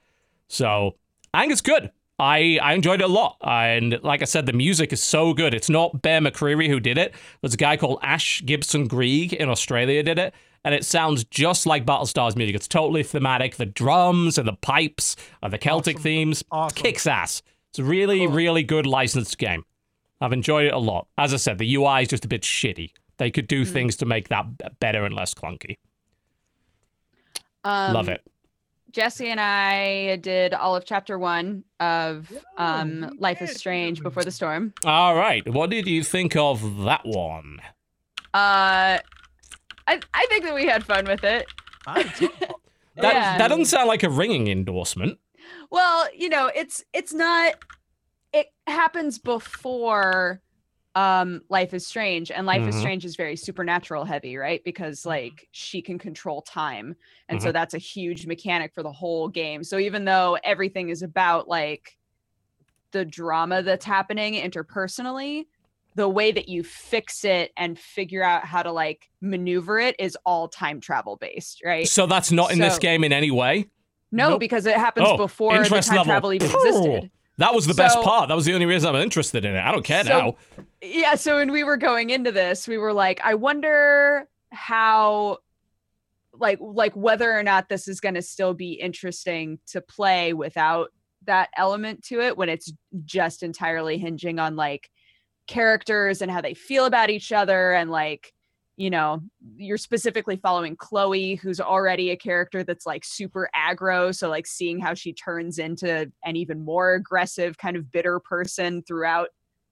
[0.49, 0.97] So
[1.32, 1.93] I think it's good.
[2.19, 3.36] I, I enjoyed it a lot.
[3.43, 5.55] And like I said, the music is so good.
[5.55, 7.15] It's not Bear McCreary who did it.
[7.40, 10.35] There's a guy called Ash Gibson Greig in Australia did it.
[10.65, 12.57] And it sounds just like Battlestar's music.
[12.57, 13.57] It's totally thematic.
[13.57, 16.03] The drums and the pipes and the Celtic Awesome.
[16.03, 16.74] themes Awesome.
[16.74, 17.43] kicks ass.
[17.70, 19.65] It's a really, really good licensed game.
[20.20, 21.07] I've enjoyed it a lot.
[21.16, 22.90] As I said, the UI is just a bit shitty.
[23.19, 25.77] They could do things to make that better and less clunky.
[27.65, 28.23] Um, Love it.
[28.90, 34.31] Jesse and I did all of chapter one of um, Life is Strange Before the
[34.31, 34.73] Storm.
[34.85, 35.47] All right.
[35.52, 37.59] What did you think of that one?
[38.35, 38.98] Uh,
[39.86, 41.47] I, I think that we had fun with it.
[41.86, 42.48] I had a ton of fun.
[42.97, 43.39] That, Yeah.
[43.39, 45.19] that doesn't sound like a ringing endorsement.
[45.70, 47.55] Well, you know, it's it's not.
[48.32, 50.40] It happens before
[50.99, 52.81] um life is strange and life is Mhm.
[52.81, 56.97] strange is very supernatural heavy right because like she can control time
[57.29, 61.03] and so that's a huge mechanic for the whole game so even though everything is
[61.03, 61.97] about like
[62.91, 65.45] the drama that's happening interpersonally
[65.95, 70.16] the way that you fix it and figure out how to like maneuver it is
[70.27, 73.66] all time travel based right So that's not in this game in any way.
[74.11, 74.41] no Nope.
[74.41, 76.05] because it happens Oh, before the time level.
[76.05, 78.28] travel even existed That was the best part.
[78.28, 79.60] That was the only reason I'm interested in it.
[79.60, 80.36] I don't care So- now.
[80.82, 85.39] yeah so when we were going into this we were like i wonder how
[86.32, 90.90] like like whether or not this is going to still be interesting to play without
[91.27, 92.73] that element to it when it's
[93.05, 94.89] just entirely hinging on like
[95.48, 98.32] characters and how they feel about each other and like
[98.79, 99.21] you know
[99.57, 104.79] you're specifically following chloe who's already a character that's like super aggro so like seeing
[104.79, 109.29] how she turns into an even more aggressive kind of bitter person throughout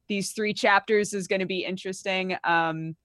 [0.09, 2.97] these three chapters is going to be interesting um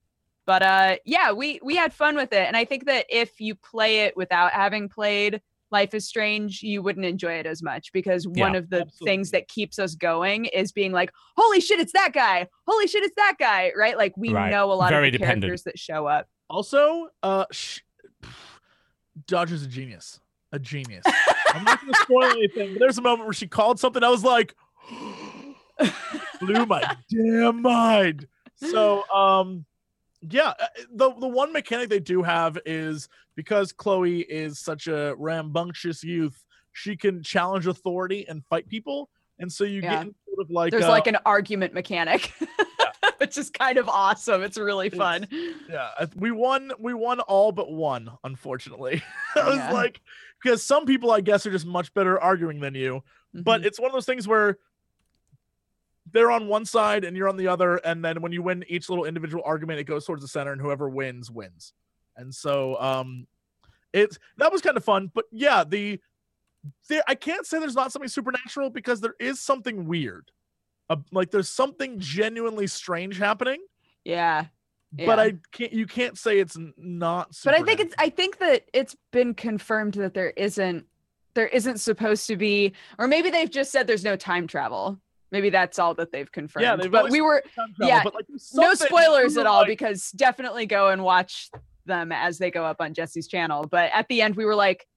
[0.47, 3.53] but uh yeah we we had fun with it and i think that if you
[3.53, 5.39] play it without having played
[5.71, 9.05] life is strange you wouldn't enjoy it as much because one of the absolutely.
[9.11, 13.03] things that keeps us going is being like holy shit it's that guy holy shit
[13.03, 14.51] it's that guy right like we Right.
[14.51, 17.79] know a lot Very of the characters that show up Also, uh, sh-
[19.27, 20.19] Dodger's a genius.
[20.51, 21.03] A genius.
[21.53, 24.03] I'm not going to spoil anything, but there's a moment where she called something.
[24.03, 24.55] I was like,
[26.39, 28.27] blew my damn mind.
[28.55, 29.65] So, um,
[30.29, 35.15] yeah, uh, the the one mechanic they do have is because Chloe is such a
[35.17, 36.43] rambunctious youth,
[36.73, 40.03] she can challenge authority and fight people, and so you Yeah.
[40.03, 42.33] get sort of like there's uh, like an argument mechanic
[43.17, 45.27] which is kind of awesome it's really It's- fun
[45.69, 46.71] Yeah, we won.
[46.79, 49.03] We won all but one, unfortunately.
[49.35, 49.71] I was Yeah.
[49.71, 50.01] like,
[50.41, 53.03] because some people, I guess, are just much better arguing than you.
[53.33, 53.65] But Mhm.
[53.65, 54.57] it's one of those things where
[56.11, 58.89] they're on one side and you're on the other, and then when you win each
[58.89, 61.73] little individual argument, it goes towards the center, and whoever wins wins.
[62.15, 63.27] And so, um,
[63.93, 65.11] it's that was kind of fun.
[65.13, 65.99] But yeah, the
[66.89, 70.31] there, I can't say there's not something supernatural because there is something weird.
[70.89, 73.59] Uh, like there's something genuinely strange happening
[74.03, 74.45] yeah
[74.93, 75.19] but.
[75.19, 75.71] I can't.
[75.71, 77.37] You can't say it's not.
[77.45, 77.95] but I think it's.
[77.97, 80.85] I think that it's been confirmed that there isn't
[81.33, 84.99] there isn't supposed to be or maybe they've just said there's no time travel.
[85.31, 86.81] Maybe that's all that they've confirmed.
[86.81, 90.11] they've but we were time travel, yeah, but like no spoilers at all like- because
[90.11, 91.49] definitely go and watch
[91.85, 93.65] them as they go up on Jesse's channel.
[93.65, 94.87] But at the end we were like,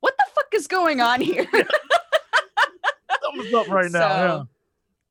[0.00, 1.46] what the fuck is going on here?
[3.22, 3.98] something's up right now.
[4.00, 4.26] Yeah.
[4.28, 4.48] So,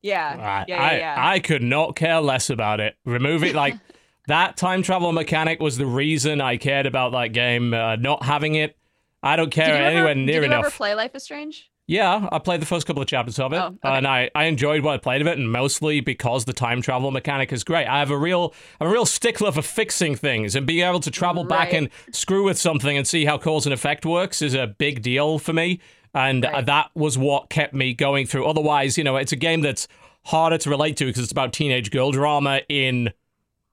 [0.02, 0.36] yeah.
[0.38, 1.16] I, yeah, I, yeah.
[1.18, 2.96] I could not care less about it.
[3.04, 3.54] Remove it.
[3.54, 3.76] Like
[4.26, 7.74] that time travel mechanic was the reason I cared about that game.
[7.74, 8.76] Uh, not having it,
[9.22, 10.66] I don't Did care you, ever, anywhere did near you enough.
[10.66, 11.70] ever play Life is Strange?
[11.90, 13.78] Yeah, I played the first couple of chapters of it, Oh, okay.
[13.82, 17.10] and I, I enjoyed what I played of it, and mostly because the time travel
[17.10, 17.86] mechanic is great.
[17.86, 21.10] I have a real I'm a real stickler for fixing things and being able to
[21.10, 24.66] travel back and screw with something and see how cause and effect works is a
[24.66, 25.80] big deal for me,
[26.12, 26.66] and uh, Right.
[26.66, 28.44] that was what kept me going through.
[28.46, 29.88] Otherwise, you know, it's a game that's
[30.26, 33.14] harder to relate to because it's about teenage girl drama in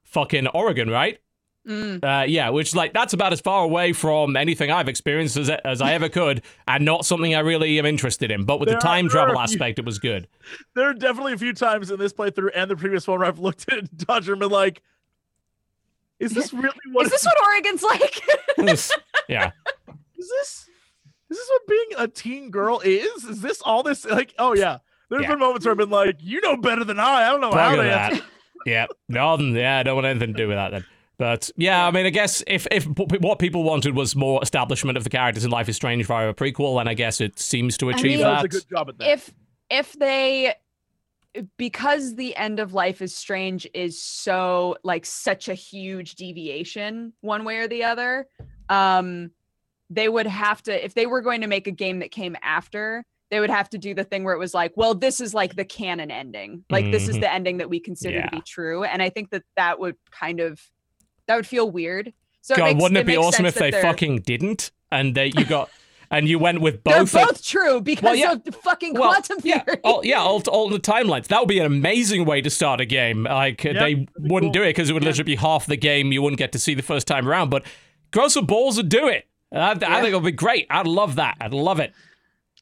[0.03, 1.19] fucking Oregon, right?
[1.67, 2.03] Mm.
[2.03, 5.81] Uh, yeah, which like that's about as far away from anything I've experienced as, as
[5.81, 8.45] I ever could, and not something I really am interested in.
[8.45, 10.27] But with There the time are travel few- aspect, it was good.
[10.75, 13.39] There are definitely a few times in this playthrough and the previous one where I've
[13.39, 14.83] looked at Dodger and been like,
[16.19, 17.05] "Is this really what?
[17.07, 18.21] Is this what Oregon's like?
[19.27, 19.51] yeah,
[20.17, 20.69] is this?
[21.31, 23.23] Is this what being a teen girl is?
[23.23, 24.05] Is this all this?
[24.05, 24.79] Like, oh yeah."
[25.09, 25.29] There's Yeah.
[25.29, 27.27] been moments where I've been like, "You know better than I.
[27.27, 28.21] I don't know how Bugger they." that.
[28.65, 30.85] yeah, no, yeah, I don't want anything to do with that then.
[31.17, 35.03] But yeah, I mean, I guess if if what people wanted was more establishment of
[35.03, 37.89] the characters in Life is Strange via a prequel, then I guess it seems to
[37.89, 38.49] I achieve mean- Does a that.
[38.49, 39.07] good job at that.
[39.09, 39.33] if
[39.69, 40.55] if they
[41.57, 47.43] because the end of life is strange is so like such a huge deviation one
[47.43, 48.25] way or the other
[48.69, 49.29] um
[49.89, 53.03] they would have to if they were going to make a game that came after
[53.31, 55.55] they would have to do the thing where it was like well this is like
[55.57, 57.21] the canon ending like this is Mhm.
[57.21, 60.39] the ending that we consider to be true and i think that that would kind
[60.39, 60.61] of
[61.27, 64.21] that would feel weird so God, makes- wouldn't it, be awesome if they they're- fucking
[64.21, 65.69] didn't and they you got
[66.11, 67.13] and you went with they're both?
[67.13, 68.33] both, of- true because yeah.
[68.33, 71.27] of the fucking Well, quantum yeah, theory oh, yeah, alt- alternate timelines.
[71.27, 73.23] That would be an amazing way to start a game.
[73.23, 74.61] Like Yeah, they that'd be wouldn't cool.
[74.61, 75.09] do it because it would Yeah.
[75.09, 77.49] literally be half the game you wouldn't get to see the first time around.
[77.49, 77.65] But
[78.11, 79.25] grow some balls and do it.
[79.51, 80.67] And I, I think it'll be great.
[80.69, 81.37] I'd love that.
[81.41, 81.93] I'd love it.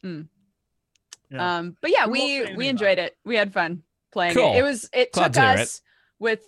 [0.02, 0.22] Yeah.
[1.58, 3.16] Um, but yeah, We we we enjoyed it.
[3.24, 3.82] We had fun
[4.12, 4.54] playing Cool.
[4.54, 4.58] it.
[4.58, 5.60] It was it Glad took to hear it.
[5.60, 5.82] us
[6.18, 6.40] with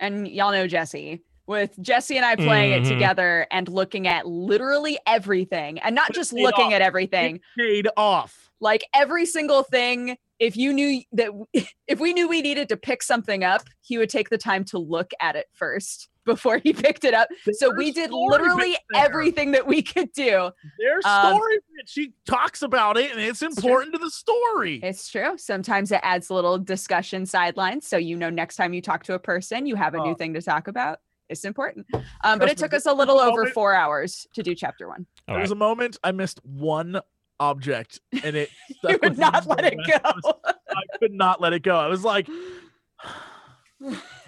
[0.00, 2.86] and y'all know Jesse with Jesse and I playing Mhm.
[2.86, 6.72] it together and looking at literally everything and not just looking off.
[6.74, 8.50] at everything paid off.
[8.60, 11.30] like every single thing if you knew that
[11.88, 14.78] if we knew we needed to pick something up he would take the time to
[14.78, 19.66] look at it first before he picked it up so we did literally everything that
[19.66, 21.58] we could do There's Um, story.
[21.86, 24.80] she talks about it, and it's important to the story.
[24.82, 29.04] it's true sometimes it adds little discussion sidelines so you know next time you talk
[29.04, 30.14] to a person you have a new Oh.
[30.14, 31.86] thing to talk about it's important
[32.24, 35.06] um, but it took us a little over moment- four hours to do chapter one
[35.26, 35.42] All there right.
[35.42, 37.00] was a moment I missed one
[37.40, 40.32] object, and it you stuck would not let it the rest of go
[40.70, 41.76] I could not let it go.
[41.76, 42.28] I was like,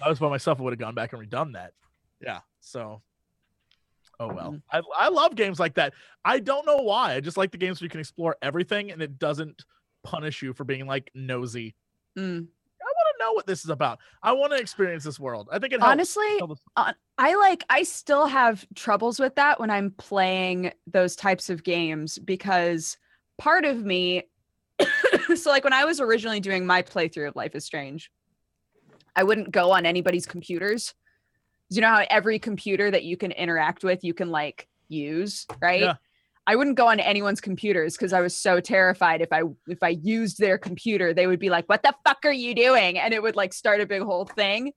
[0.03, 0.59] I was by myself.
[0.59, 1.73] I would have gone back and redone that.
[2.21, 2.39] Yeah.
[2.61, 3.01] So.
[4.19, 4.51] Oh well.
[4.53, 4.61] Mhm.
[4.71, 5.93] I, I love games like that.
[6.23, 7.13] I don't know why.
[7.15, 9.65] I just like the games where you can explore everything and it doesn't
[10.03, 11.75] punish you for being like nosy.
[12.17, 12.47] Mm.
[13.21, 13.99] I want to know what this is about.
[14.23, 15.49] I want to experience this world.
[15.51, 15.91] I think it helps.
[15.91, 16.39] honestly
[17.17, 22.17] I like I still have troubles with that when I'm playing those types of games
[22.19, 22.97] because
[23.37, 24.23] part of me
[25.35, 28.11] so like when I was originally doing my playthrough of Life is Strange,
[29.15, 30.93] I wouldn't go on anybody's computers.
[31.69, 35.81] You know how every computer that you can interact with you can like use, right?
[35.81, 35.95] Yeah.
[36.47, 39.89] I wouldn't go on anyone's computers because I was so terrified if I if I
[39.89, 43.21] used their computer, they would be like, "What the fuck are you doing?" and it
[43.21, 44.73] would like start a big whole thing,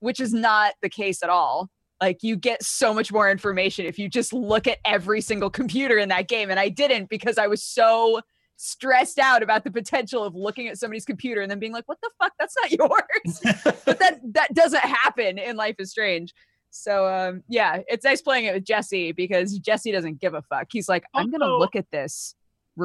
[0.00, 1.70] which is not the case at all.
[2.00, 5.96] Like you get so much more information if you just look at every single computer
[5.96, 8.20] in that game, and I didn't because I was so
[8.56, 11.98] stressed out about the potential of looking at somebody's computer and then being like, "What
[12.02, 12.32] the fuck?
[12.38, 13.40] That's not yours."
[13.84, 16.34] but that that doesn't happen in Life is Strange.
[16.76, 20.68] So um yeah, it's nice playing it with Jesse because Jesse doesn't give a fuck.
[20.70, 22.34] He's like, I'm gonna look at this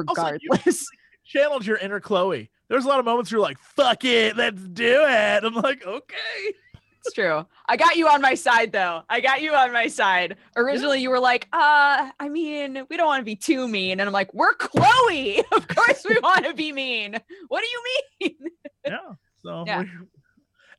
[0.08, 0.86] Also, you- regardless.
[1.24, 2.50] channeled your inner Chloe.
[2.68, 5.44] There's a lot of moments where you're like, fuck it, let's do it.
[5.44, 6.52] I'm like, okay.
[7.04, 7.46] it's true.
[7.68, 9.02] I got you on my side though.
[9.08, 10.36] I got you on my side.
[10.56, 14.00] Originally you were like, uh, I mean, we don't want to be too mean.
[14.00, 15.42] And I'm like, we're Chloe.
[15.52, 17.16] Of course we want to be mean.
[17.48, 17.82] What do you
[18.20, 18.50] mean?
[18.86, 18.98] Yeah.
[19.42, 19.84] So Yeah.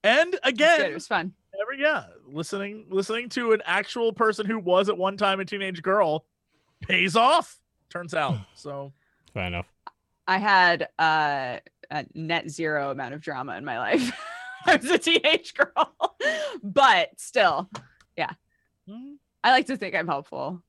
[0.03, 0.49] We- and It's good.
[0.53, 1.33] again, It was fun.
[1.61, 5.81] every yeah, listening listening to an actual person who was at one time a teenage
[5.81, 6.25] girl
[6.81, 7.59] pays off,
[7.89, 8.37] turns out.
[8.55, 8.93] So
[9.33, 9.65] Fair enough.
[10.27, 11.57] I had uh,
[11.91, 14.11] a net zero amount of drama in my life.
[14.65, 15.95] I was a teenage girl,
[16.63, 17.69] but still,
[18.17, 19.15] mm.
[19.43, 20.61] I like to think I'm helpful.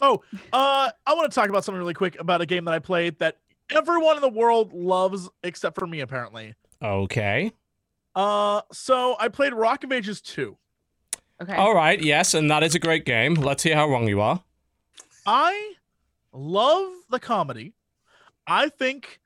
[0.00, 2.78] Oh, uh I want to talk about something really quick about a game that I
[2.78, 3.38] played that
[3.70, 6.54] everyone in the world loves except for me apparently.
[6.82, 7.52] Okay.
[8.14, 10.56] Uh so I played Rock of Ages 2.
[11.42, 11.56] Okay.
[11.56, 12.00] All right.
[12.00, 13.34] Yes, and that is a great game.
[13.34, 14.42] Let's hear how wrong you are.
[15.26, 15.74] I
[16.32, 17.74] love the comedy.
[18.46, 19.20] I think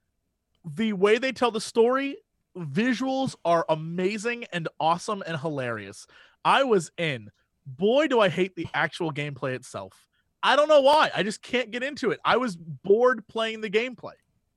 [0.64, 2.16] the way they tell the story,
[2.56, 6.06] visuals are amazing and awesome and hilarious.
[6.44, 7.30] I was in.
[7.66, 10.06] Boy, do I hate the actual gameplay itself.
[10.42, 11.10] I don't know why.
[11.14, 12.20] I just can't get into it.
[12.24, 14.12] I was bored playing the gameplay.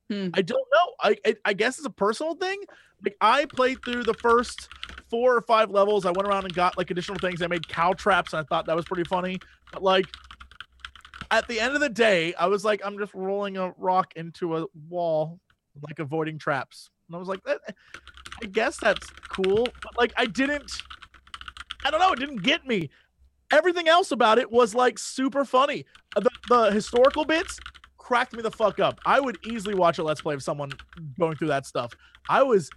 [0.10, 0.30] Hmm.
[0.34, 0.94] I don't know.
[1.02, 2.60] I, I I guess it's a personal thing.
[3.04, 4.68] Like I played through the first
[5.10, 6.06] four or five levels.
[6.06, 7.42] I went around and got like additional things.
[7.42, 9.40] I made cow traps and I thought that was pretty funny.
[9.72, 10.06] But like
[11.32, 14.58] at the end of the day, I was like, I'm just rolling a rock into
[14.58, 15.40] a wall,
[15.88, 16.90] like avoiding traps.
[17.08, 17.58] And I was like, "Eh,
[18.44, 19.68] I guess that's cool.
[19.82, 20.82] But like I didn't
[21.86, 22.90] I don't know, it didn't get me.
[23.52, 25.86] Everything else about it was like super funny.
[26.16, 27.60] The, the historical bits
[28.10, 29.00] cracked me the fuck up.
[29.06, 30.72] I would easily watch a let's play of someone
[31.20, 31.94] going through that stuff.
[32.28, 32.72] I was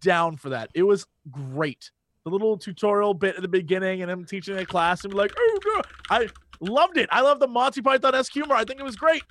[0.00, 0.70] down for that.
[0.74, 1.90] It was great.
[2.24, 5.34] The little tutorial bit at the beginning and him teaching a class and be like,
[5.38, 5.82] oh, no.
[6.08, 6.28] I
[6.60, 7.06] loved it.
[7.12, 8.54] I love the Monty Python esque humor.
[8.54, 9.22] I think it was great.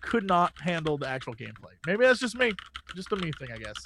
[0.00, 1.76] Could not handle the actual gameplay.
[1.86, 2.50] Maybe that's just me.
[2.96, 3.76] Just a me thing, I guess.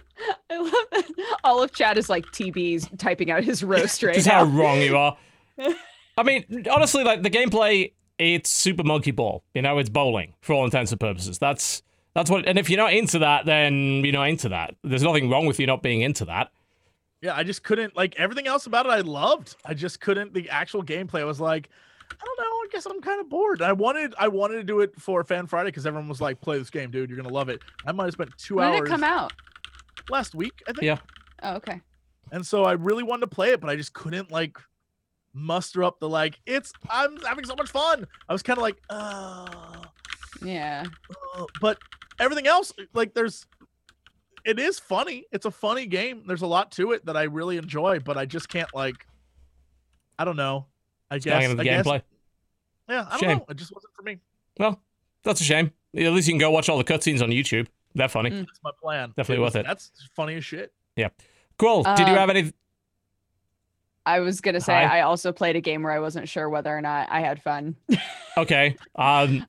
[0.50, 1.36] I love that.
[1.44, 4.96] All of chat is like TB's typing out his roast right Just how wrong you
[4.96, 5.18] are.
[6.16, 7.92] I mean, honestly, like the gameplay,
[8.22, 9.42] it's Super Monkey Ball.
[9.54, 11.38] You know, it's bowling for all intents and purposes.
[11.38, 11.82] That's
[12.14, 12.46] that's what.
[12.46, 14.74] And if you're not into that, then you're not into that.
[14.82, 16.50] There's nothing wrong with you not being into that.
[17.20, 18.90] Yeah, I just couldn't like everything else about it.
[18.90, 19.56] I loved.
[19.64, 20.34] I just couldn't.
[20.34, 21.68] The actual gameplay I was like,
[22.10, 22.44] I don't know.
[22.44, 23.62] I guess I'm kind of bored.
[23.62, 24.14] I wanted.
[24.18, 26.90] I wanted to do it for Fan Friday because everyone was like, "Play this game,
[26.90, 27.10] dude.
[27.10, 29.32] You're gonna love it." I might have spent two When hours did it come out?
[30.10, 30.82] last week, I think.
[30.82, 30.98] Yeah.
[31.42, 31.80] Oh, okay.
[32.32, 34.56] And so I really wanted to play it, but I just couldn't like
[35.34, 36.40] muster up the like.
[36.46, 36.72] It's.
[36.90, 38.06] I'm having so much fun.
[38.28, 39.46] I was kind of like, uh,
[40.44, 40.84] Yeah.
[41.60, 41.78] but
[42.18, 43.46] everything else, like, there's.
[44.44, 45.24] It is funny.
[45.30, 46.24] It's a funny game.
[46.26, 49.06] There's a lot to it that I really enjoy, but I just can't like.
[50.18, 50.66] I don't know.
[51.10, 51.50] I It's going guess.
[51.50, 52.02] into the I guess gameplay.
[52.88, 53.38] Yeah, I don't Shame.
[53.38, 53.46] know.
[53.48, 54.18] It just wasn't for me.
[54.58, 54.80] Well,
[55.22, 55.70] that's a shame.
[55.96, 57.68] At least you can go watch all the cutscenes on YouTube.
[57.94, 58.30] They're funny.
[58.30, 58.38] Mm.
[58.46, 59.12] That's my plan.
[59.16, 59.66] Definitely was- worth it.
[59.66, 60.72] That's funny as shit.
[60.96, 61.08] Yeah
[61.58, 61.84] cool.
[61.84, 62.52] Did you Uh, have any?
[64.04, 64.98] I was gonna say Hi.
[64.98, 67.76] I also played a game where I wasn't sure whether or not I had fun.
[68.38, 68.76] Okay.
[68.96, 69.46] Um.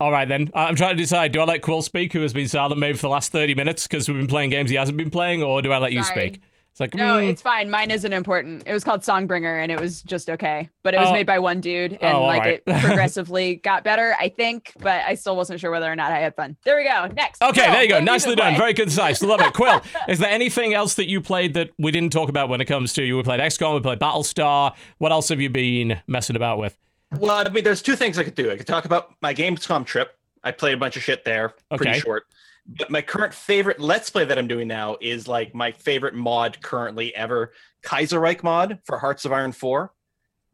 [0.00, 0.50] All right then.
[0.54, 1.30] I'm trying to decide.
[1.30, 3.86] Do I let Quill speak, who has been silent maybe for the last thirty minutes
[3.86, 6.40] because we've been playing games he hasn't been playing, or do I let you speak?
[6.78, 7.70] It's like No, mm, it's fine.
[7.70, 8.62] Mine isn't important.
[8.64, 10.68] It was called Songbringer, and it was just okay.
[10.84, 11.12] But it was Oh.
[11.12, 12.62] made by one dude, and Oh, like right.
[12.64, 14.72] it progressively got better, I think.
[14.78, 16.56] But I still wasn't sure whether or not I had fun.
[16.64, 17.08] There we go.
[17.08, 17.42] Next.
[17.42, 17.98] Okay, Quill, there you go.
[18.00, 18.44] Nicely done.
[18.54, 18.58] playing?
[18.58, 19.20] Very concise.
[19.22, 19.52] Love it.
[19.54, 22.66] Quill, is there anything else that you played that we didn't talk about when it
[22.66, 23.16] comes to you?
[23.16, 24.72] We played XCOM, we played Battlestar.
[24.98, 26.76] What else have you been messing about with?
[27.18, 28.52] Well, I mean, there's two things I could do.
[28.52, 30.14] I could talk about my Gamescom trip.
[30.44, 31.98] I played a bunch of shit there, pretty Okay.
[31.98, 32.24] short.
[32.68, 36.60] But my current favorite Let's Play that I'm doing now is like my favorite mod
[36.62, 39.90] currently ever, Kaiserreich mod for Hearts of Iron 4.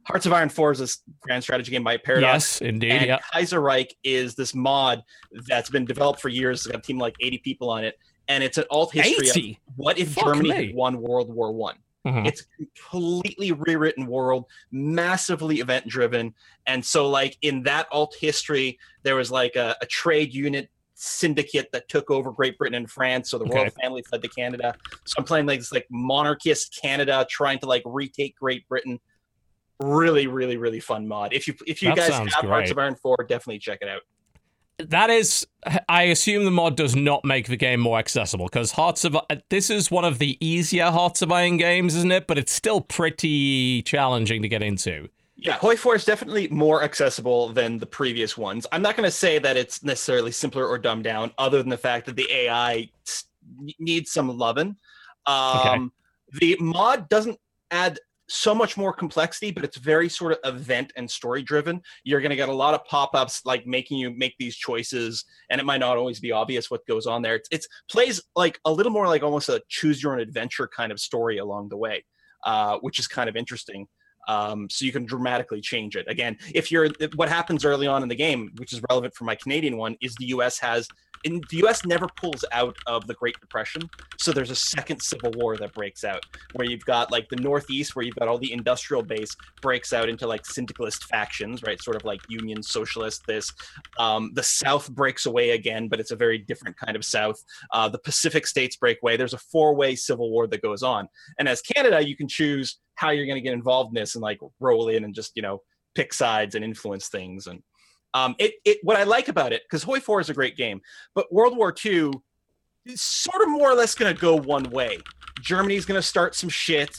[0.07, 2.61] Hearts of Iron 4 is this grand strategy game by Paradox.
[2.61, 2.93] Yes, indeed.
[2.93, 3.19] And Yeah.
[3.35, 5.03] Kaiserreich is this mod
[5.49, 6.61] that's been developed for years.
[6.61, 7.99] It's got a team of like 80 people on it.
[8.29, 10.67] And it's an alt history of what if Fuck Germany me.
[10.69, 11.77] had won World War One.
[12.07, 12.27] Mhm.
[12.27, 16.35] It's a completely rewritten world, massively event driven.
[16.67, 21.71] And so, like in that alt history, there was like a, a trade unit syndicate
[21.73, 23.31] that took over Great Britain and France.
[23.31, 24.75] So the royal family fled to Canada.
[25.05, 29.01] So I'm playing like this like monarchist Canada trying to like retake Great Britain.
[29.81, 31.33] Really, really, really fun mod.
[31.33, 34.03] If you if you That guys have Hearts of Iron 4, definitely check it out.
[34.79, 35.47] That is,
[35.89, 39.23] I assume the mod does not make the game more accessible because Hearts of uh,
[39.49, 42.27] this is one of the easier Hearts of Iron games, isn't it?
[42.27, 45.09] But it's still pretty challenging to get into.
[45.45, 48.67] Yeah, Hoi 4 is definitely more accessible than the previous ones.
[48.73, 51.77] I'm not going to say that it's necessarily simpler or dumbed down, other than the
[51.77, 52.89] fact that the AI
[53.79, 54.77] needs some loving.
[55.27, 55.93] Um,
[56.33, 57.39] The mod doesn't
[57.71, 61.83] add so much more complexity, but it's very sort of event and story driven.
[62.05, 65.27] You're going to get a lot of pop ups like making you make these choices,
[65.51, 67.35] and it might not always be obvious what goes on there.
[67.35, 70.91] It's, it's plays like a little more like almost a choose your own adventure kind
[70.91, 72.03] of story along the way,
[72.45, 73.87] uh, which is kind of interesting
[74.29, 76.07] um, so you can dramatically change it.
[76.09, 79.35] Again, if you're what happens early on in the game, which is relevant for my
[79.35, 80.59] Canadian one, is the U.S.
[80.59, 80.89] has
[81.25, 81.85] in the U.S.
[81.85, 83.83] never pulls out of the Great Depression,
[84.19, 87.97] so there's a second Civil War that breaks out where you've got like the Northeast,
[87.97, 91.83] where you've got all the industrial base breaks out into like syndicalist factions, right?
[91.83, 93.23] Sort of like Union Socialist.
[93.27, 93.53] This
[93.99, 97.43] um, the South breaks away again, but it's a very different kind of South.
[97.73, 99.17] Uh, the Pacific states break away.
[99.17, 103.11] There's a four-way civil war that goes on, and as Canada, you can choose how
[103.11, 105.61] you're going to get involved in this and like roll in and just you know
[105.95, 107.63] pick sides and influence things and
[108.15, 110.81] um, it, it what I like about it because Hoi 4 is a great game,
[111.15, 112.13] but World War II
[112.87, 114.99] is sort of more or less going to go one way.
[115.41, 116.97] Germany's going to start some shit.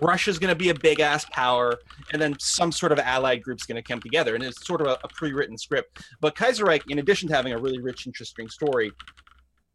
[0.00, 1.76] Russia's going to be a big ass power,
[2.12, 4.86] and then some sort of allied group's going to come together, and it's sort of
[4.86, 6.04] a, a pre-written script.
[6.20, 8.92] But Kaiserreich, in addition to having a really rich, interesting story,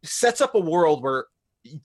[0.04, 1.26] sets up a world where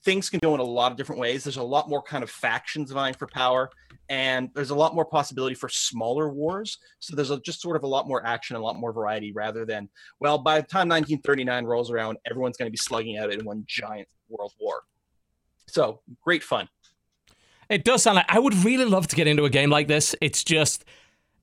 [0.04, 1.44] things can go in a lot of different ways.
[1.44, 3.70] There's a lot more kind of factions vying for power,
[4.08, 6.78] and there's a lot more possibility for smaller wars.
[6.98, 9.64] So there's a, just sort of a lot more action, a lot more variety, rather
[9.64, 9.88] than
[10.20, 13.64] well, by the time 1939 rolls around, everyone's going to be slugging out in one
[13.66, 14.82] giant world war.
[15.68, 16.68] So great fun.
[17.68, 20.14] It does sound like I would really love to get into a game like this.
[20.20, 20.84] It's just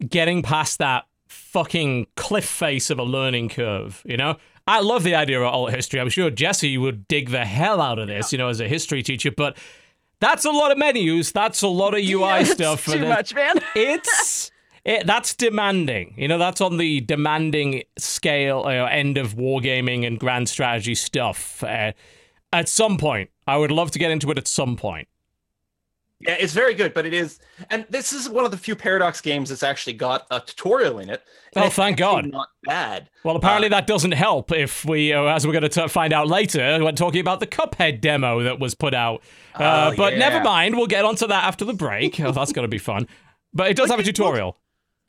[0.08, 4.38] getting past that fucking cliff face of a learning curve, you know?
[4.70, 6.00] I love the idea of alt history.
[6.00, 9.02] I'm sure Jesse would dig the hell out of this, you know, as a history
[9.02, 9.58] teacher, but
[10.20, 11.32] that's a lot of menus.
[11.32, 12.86] That's a lot of UI It's stuff.
[12.86, 13.60] Too much, man.
[13.76, 14.52] It's
[14.86, 16.14] it, that's demanding.
[16.18, 21.64] You know, that's on the demanding scale, uh, end of wargaming and grand strategy stuff.
[21.64, 21.94] Uh,
[22.54, 25.08] at some point, I would love to get into it at some point.
[26.22, 27.40] Yeah, it's very good, but it is,
[27.70, 31.10] and this is one of the few Paradox games that's actually got a tutorial in
[31.10, 31.24] it.
[31.56, 32.26] Oh, thank God.
[32.30, 33.10] Not bad.
[33.24, 36.84] Well, apparently that doesn't help if we, uh, as we're going to find out later,
[36.84, 39.24] when talking about the Cuphead demo that was put out.
[39.56, 42.20] Uh, Oh, but never mind, we'll get onto that after the break.
[42.20, 43.08] oh, that's going to be fun.
[43.54, 44.58] But it does Like, have a it looks- tutorial.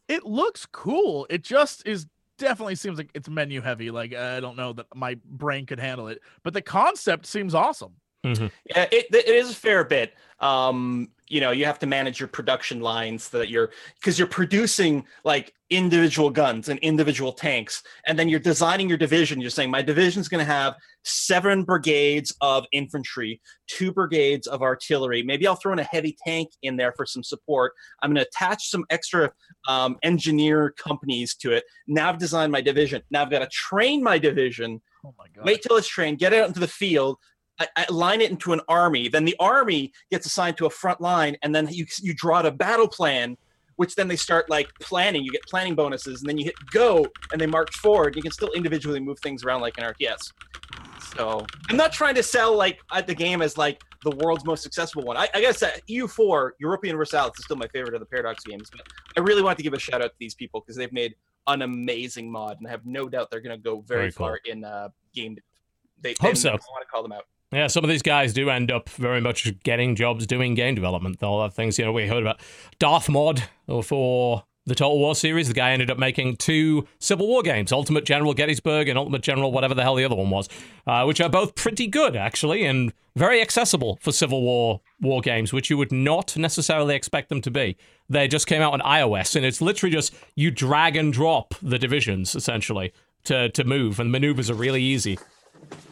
[0.09, 1.27] It looks cool.
[1.29, 2.07] It just is
[2.39, 3.91] definitely seems like it's menu heavy.
[3.91, 7.95] Like I don't know that my brain could handle it, but the concept seems awesome.
[8.25, 10.15] Yeah, it, it is a fair bit.
[10.41, 14.27] Um, you know, you have to manage your production lines so that you're because you're
[14.29, 19.41] producing like individual guns and individual tanks, and then you're designing your division.
[19.41, 20.75] You're saying my division's going to have
[21.05, 25.23] seven brigades of infantry, two brigades of artillery.
[25.23, 27.73] Maybe I'll throw in a heavy tank in there for some support.
[28.03, 29.31] I'm going to attach some extra
[29.69, 31.65] um, engineer companies to it.
[31.87, 33.03] Now I've designed my division.
[33.11, 35.47] Now I've got to train my division Oh my god.
[35.47, 37.17] wait till it's trained, get it out into the field,
[37.61, 39.09] I, I line it into an army.
[39.09, 42.47] Then the army gets assigned to a front line, and then you you draw out
[42.47, 43.37] a battle plan
[43.81, 45.25] which then they start like planning.
[45.25, 48.15] You get planning bonuses, and then you hit go, and they march forward.
[48.15, 50.33] You can still individually move things around like an RTS.
[51.17, 55.03] So I'm not trying to sell like the game as like the world's most successful
[55.03, 55.17] one.
[55.17, 58.69] I, I gotta say, EU4 Europa Universalis is still my favorite of the Paradox games,
[58.71, 58.83] but
[59.17, 61.15] I really want to give a shout out to these people because they've made
[61.47, 64.27] an amazing mod, and I have no doubt they're gonna go very, Very cool.
[64.27, 65.39] far in uh, game.
[66.03, 66.51] They, Hope they so.
[66.51, 67.25] I want to call them out.
[67.53, 71.21] Yeah, some of these guys do end up very much getting jobs doing game development.
[71.21, 72.41] All that things, you know, we heard about
[72.79, 73.43] Darth Mod
[73.83, 75.49] for the Total War series.
[75.49, 79.51] The guy ended up making two Civil War games, Ultimate General Gettysburg and Ultimate General
[79.51, 80.49] whatever the hell the other one was,
[80.87, 85.53] uh, which are both pretty good actually and very accessible for Civil War war games,
[85.53, 87.77] which you would not necessarily expect them to be.
[88.09, 91.81] They just came out on iOS, and it's literally just you drag and drop the
[91.81, 92.93] divisions essentially
[93.25, 95.19] to to move, and maneuvers are really easy.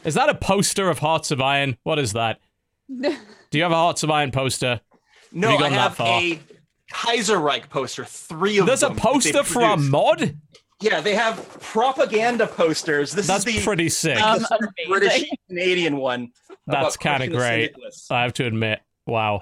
[0.04, 1.76] Is that a poster of Hearts of Iron?
[1.82, 2.40] What is that?
[2.88, 3.12] Do
[3.52, 4.80] you have a Hearts of Iron poster?
[5.32, 6.20] No, you I have far?
[6.20, 6.40] a
[6.92, 8.04] Kaiserreich poster.
[8.04, 8.66] Three of them.
[8.66, 8.96] There's a them.
[8.96, 10.36] that they poster for a mod?
[10.80, 13.12] Yeah, they have propaganda posters.
[13.12, 14.20] This That's is the pretty sick.
[14.22, 14.90] Um, the sort of amazing.
[14.90, 16.32] British Canadian one.
[16.66, 17.74] That's kinda great.
[18.10, 18.80] I have to admit.
[19.06, 19.40] Wow.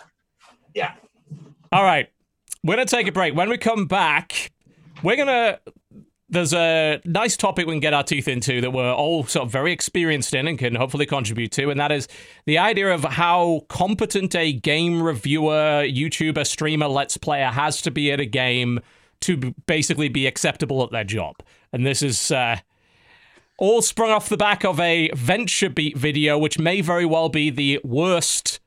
[0.74, 0.94] Yeah.
[1.72, 2.08] All right.
[2.62, 3.34] We're going to take a break.
[3.34, 4.50] When we come back,
[5.02, 5.60] we're going to.
[6.28, 9.52] There's a nice topic we can get our teeth into that we're all sort of
[9.52, 12.08] very experienced in and can hopefully contribute to, and that is
[12.46, 18.10] the idea of how competent a game reviewer, YouTuber, streamer, let's player has to be
[18.10, 18.80] at a game
[19.20, 21.36] to basically be acceptable at their job.
[21.72, 22.56] And this is uh,
[23.58, 27.80] all sprung off the back of a VentureBeat video, which may very well be the
[27.84, 28.58] worst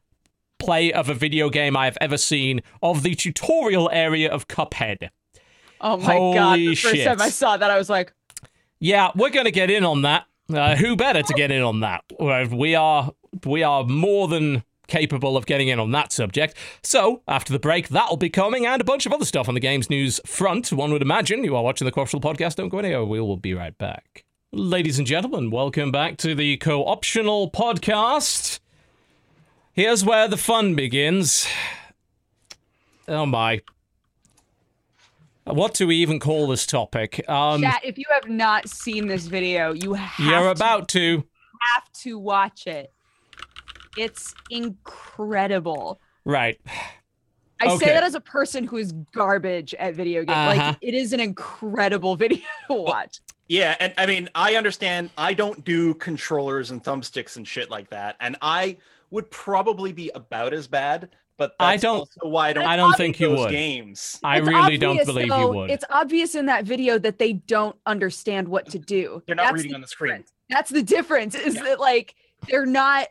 [0.59, 5.09] play of a video game I have ever seen of the tutorial area of Cuphead.
[5.81, 6.59] Oh my god!
[6.59, 7.07] The first shit.
[7.07, 8.13] time I saw that, I was like,
[8.79, 10.25] Yeah, we're going to get in on that.
[10.53, 12.03] Uh, who better to get in on that?
[12.51, 13.11] We are
[13.45, 16.55] we are more than capable of getting in on that subject.
[16.83, 19.59] So, after the break, that'll be coming and a bunch of other stuff on the
[19.59, 20.73] games news front.
[20.73, 22.55] One would imagine you are watching the Crossfield podcast.
[22.55, 23.05] Don't go anywhere.
[23.05, 24.25] We will be right back.
[24.51, 28.59] Ladies and gentlemen, welcome back to the co-optional podcast.
[29.73, 31.47] Here's where the fun begins.
[33.07, 33.61] Oh my.
[35.45, 37.27] What do we even call this topic?
[37.27, 41.23] Um, "Chat, if you have not seen this video, you have you're to, about to.
[41.73, 42.91] have to watch it.
[43.97, 45.99] It's incredible.
[46.25, 46.59] Right.
[47.61, 47.77] I Okay.
[47.87, 50.37] say that as a person who is garbage at video games.
[50.37, 50.63] Uh-huh.
[50.67, 53.19] Like it is an incredible video to watch.
[53.47, 55.09] Yeah, and I mean, I understand.
[55.17, 58.77] I don't do controllers and thumbsticks and shit like that, and I
[59.09, 61.09] would probably be about as bad.
[61.39, 62.65] But I don't- Also why I don't.
[62.65, 63.51] I don't think you those would.
[63.51, 64.19] Games.
[64.23, 65.71] I It's really don't believe though- you would.
[65.71, 69.23] It's obvious in that video that they don't understand what to do.
[69.25, 70.11] They're not That's reading the on the screen.
[70.11, 70.33] difference.
[70.49, 71.35] That's the difference.
[71.35, 71.63] Is Yeah.
[71.63, 72.13] that like
[72.47, 73.07] they're not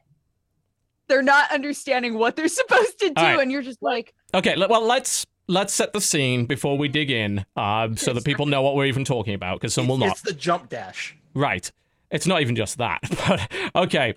[1.08, 3.40] they're not understanding what they're supposed to do, All right.
[3.40, 7.46] and you're just like, Okay, well let's let's set the scene before we dig in,
[7.56, 10.10] uh, so that people know what we're even talking about, because some will not.
[10.10, 11.16] It's the jump dash.
[11.34, 11.72] Right.
[12.10, 13.00] It's not even just that.
[13.26, 14.14] But okay.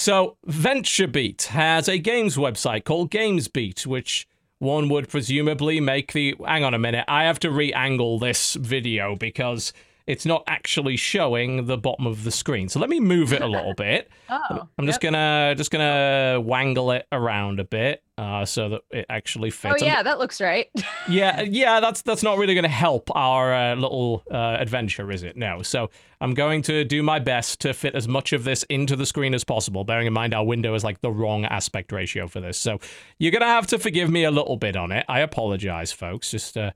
[0.00, 4.26] So VentureBeat has a games website called GamesBeat, which
[4.58, 9.14] one would presumably make the hang on a minute, I have to re-angle this video
[9.14, 9.74] because
[10.06, 12.70] it's not actually showing the bottom of the screen.
[12.70, 14.08] So let me move it a little bit.
[14.30, 15.12] oh, I'm just yep.
[15.12, 19.82] gonna just gonna wangle it around a bit uh, so that it actually Oh fits.
[19.82, 20.68] I'm- yeah, that looks right.
[21.08, 21.80] yeah, yeah.
[21.80, 25.36] That's that's not really gonna help our uh, little uh, adventure, is it?
[25.36, 25.62] No.
[25.62, 25.88] So
[26.20, 29.32] I'm going to do my best to fit as much of this into the screen
[29.32, 29.84] as possible.
[29.84, 32.78] Bearing in mind our window is like the wrong aspect ratio for this, so
[33.18, 35.06] you're gonna have to forgive me a little bit on it.
[35.08, 36.30] I apologize, folks.
[36.30, 36.72] Just uh,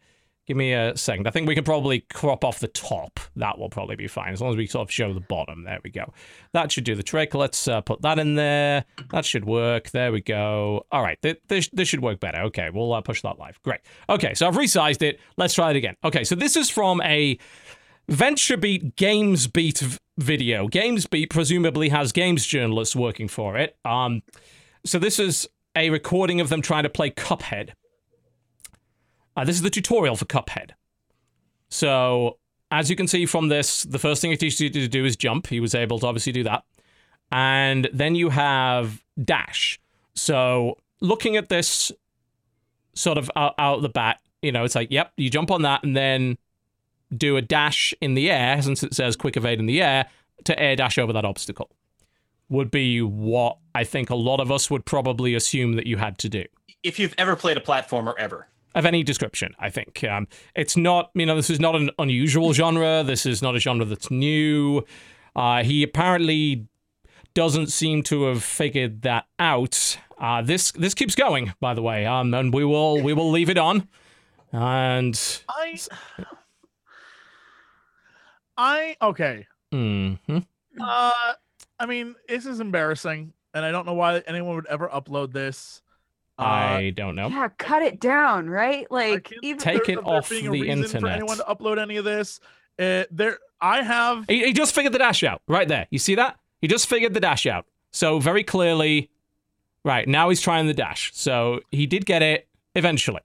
[0.47, 1.27] give me a second.
[1.27, 3.21] I think we can probably crop off the top.
[3.37, 5.65] That will probably be fine as long as we sort of show the bottom.
[5.65, 6.13] There we go.
[6.53, 7.35] That should do the trick.
[7.35, 8.85] Let's uh, put that in there.
[9.11, 9.91] That should work.
[9.91, 10.85] There we go.
[10.93, 12.43] All right, th- this this should work better.
[12.43, 13.61] Okay, we'll uh, push that live.
[13.63, 13.81] Great.
[14.09, 15.21] Okay, so I've resized it.
[15.37, 15.97] Let's try it again.
[16.05, 17.39] Okay, so this is from a
[18.11, 20.69] VentureBeat GamesBeat video.
[20.69, 23.77] GamesBeat presumably has games journalists working for it.
[23.85, 24.23] Um,
[24.85, 27.71] so this is a recording of them trying to play Cuphead.
[29.37, 30.71] Uh, this is the tutorial for Cuphead.
[31.69, 32.39] So,
[32.71, 35.17] as you can see from this, the first thing it teaches you to do is
[35.17, 35.49] jump.
[35.49, 36.65] He was able to obviously do that.
[37.33, 39.81] And then you have dash.
[40.15, 41.91] So, looking at this
[42.95, 45.83] sort of out, out the bat, you know, it's like, yep, you jump on that
[45.83, 46.39] and then
[47.17, 50.07] do a dash in the air, since it says quick evade in the air,
[50.45, 51.71] to air dash over that obstacle.
[52.51, 56.19] Would be what I think a lot of us would probably assume that you had
[56.19, 56.45] to do
[56.83, 59.55] If you've ever played a platformer ever, of any description.
[59.59, 61.11] I think um, it's not.
[61.15, 63.03] You know, this is not an unusual genre.
[63.05, 64.85] This is not a genre that's new.
[65.37, 66.67] Uh, he apparently
[67.35, 69.99] doesn't seem to have figured that out.
[70.19, 73.51] Uh, this this keeps going, by the way, um, and we will we will leave
[73.51, 73.89] it on.
[74.53, 75.81] And I,
[78.57, 79.47] I okay.
[79.73, 80.47] mhm.
[80.81, 81.13] Uh,
[81.79, 85.83] I mean, this is embarrassing, and I don't know why anyone would ever upload this.
[86.39, 87.29] Uh, I don't know.
[87.29, 88.91] Yeah, cut it down, right?
[88.91, 91.13] Like even Take there- it off being a the reason for internet.
[91.17, 92.41] anyone to upload any of this.
[92.79, 94.25] Uh, there, I have.
[94.29, 95.87] He, he just figured the dash out right there.
[95.91, 96.39] You see that?
[96.61, 97.67] He just figured the dash out.
[97.93, 99.11] So very clearly,
[99.85, 101.13] right now he's trying the dash.
[101.15, 103.21] So he did get it eventually.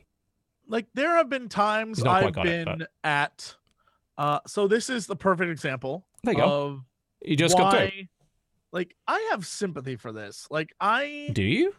[0.68, 3.56] like there have been times He's not quite I've got it, been at
[4.20, 6.46] uh so this is the perfect example There you go.
[6.46, 6.82] of
[7.26, 7.80] He just got through.
[7.80, 8.08] why
[8.72, 10.46] like I have sympathy for this.
[10.52, 11.74] Like I Do you?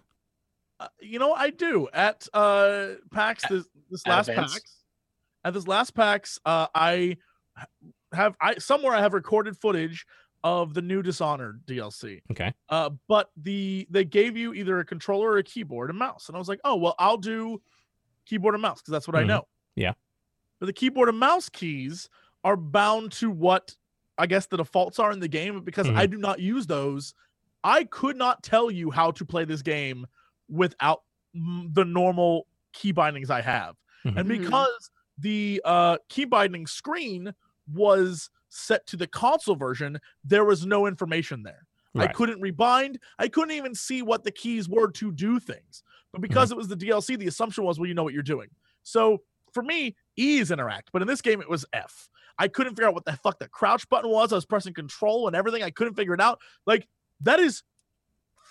[0.81, 4.55] Uh, you know I do at uh PAX this this at last events?
[4.55, 4.77] PAX
[5.45, 7.17] at this last PAX uh I
[8.13, 10.07] have I somewhere I have recorded footage
[10.43, 12.23] of the new Dishonored DLC.
[12.31, 12.53] Okay.
[12.71, 16.37] Uh, but the they gave you either a controller or a keyboard and mouse, and
[16.37, 17.61] I was like, oh well, I'll do
[18.27, 19.27] keyboard and mouse because that's what I Mhm.
[19.29, 19.49] know.
[19.77, 19.93] Yeah.
[20.59, 22.09] But the keyboard and mouse keys
[22.43, 23.77] are bound to what
[24.17, 25.63] I guess the defaults are in the game.
[25.63, 26.11] Because I Mhm.
[26.13, 27.15] do not use those,
[27.63, 30.07] I could not tell you how to play this game
[30.51, 31.03] without
[31.35, 33.77] the normal key bindings I have.
[34.05, 34.17] Mhm.
[34.19, 34.41] And Mhm.
[34.41, 37.33] because the uh, key binding screen
[37.73, 41.67] was set to the console version, there was no information there.
[41.97, 42.99] I couldn't rebind.
[43.19, 45.83] I couldn't even see what the keys were to do things.
[46.13, 48.49] But because it was the DLC, the assumption was, well, you know what you're doing.
[48.85, 49.23] So
[49.53, 52.09] for me, E is interact, but in this game, it was F.
[52.39, 54.33] I couldn't figure out what the fuck the crouch button was.
[54.33, 55.65] I was pressing control and everything.
[55.65, 56.41] I couldn't figure it out.
[56.65, 56.89] Like,
[57.23, 57.65] that is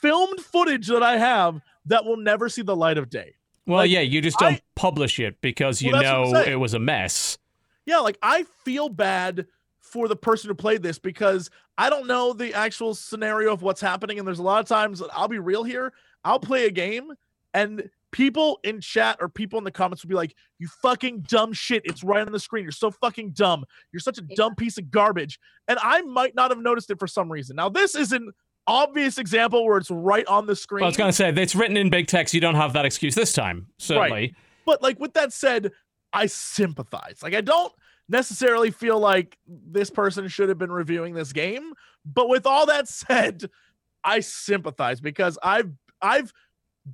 [0.01, 3.35] filmed footage that I have that will never see the light of day.
[3.67, 6.45] Well, like, yeah, you just don't I- publish it because you Well, that's what I'm
[6.45, 7.37] know it was a mess.
[7.85, 9.45] Yeah, like I feel bad
[9.79, 13.81] for the person who played this because I don't know the actual scenario of what's
[13.81, 14.17] happening.
[14.19, 15.93] And there's a lot of times that I'll be real here.
[16.23, 17.11] I'll play a game
[17.53, 21.53] and people in chat or people in the comments will be like, You fucking dumb
[21.53, 21.81] shit.
[21.85, 22.63] It's right on the screen.
[22.63, 23.65] You're so fucking dumb.
[23.91, 24.35] You're such a Yeah.
[24.35, 25.39] dumb piece of garbage.
[25.67, 27.55] And I might not have noticed it for some reason.
[27.55, 28.31] Now, this is an
[28.69, 30.81] obvious example where it's right on the screen.
[30.81, 32.33] Well, I was going to say, it's written in big text.
[32.33, 34.35] You don't have that excuse this time, certainly.
[34.65, 35.71] But like with that said,
[36.13, 37.21] I sympathize.
[37.23, 37.73] Like I don't
[38.07, 41.73] necessarily feel like this person should have been reviewing this game,
[42.05, 43.49] but with all that said,
[44.03, 45.71] I sympathize because I've
[46.01, 46.31] I've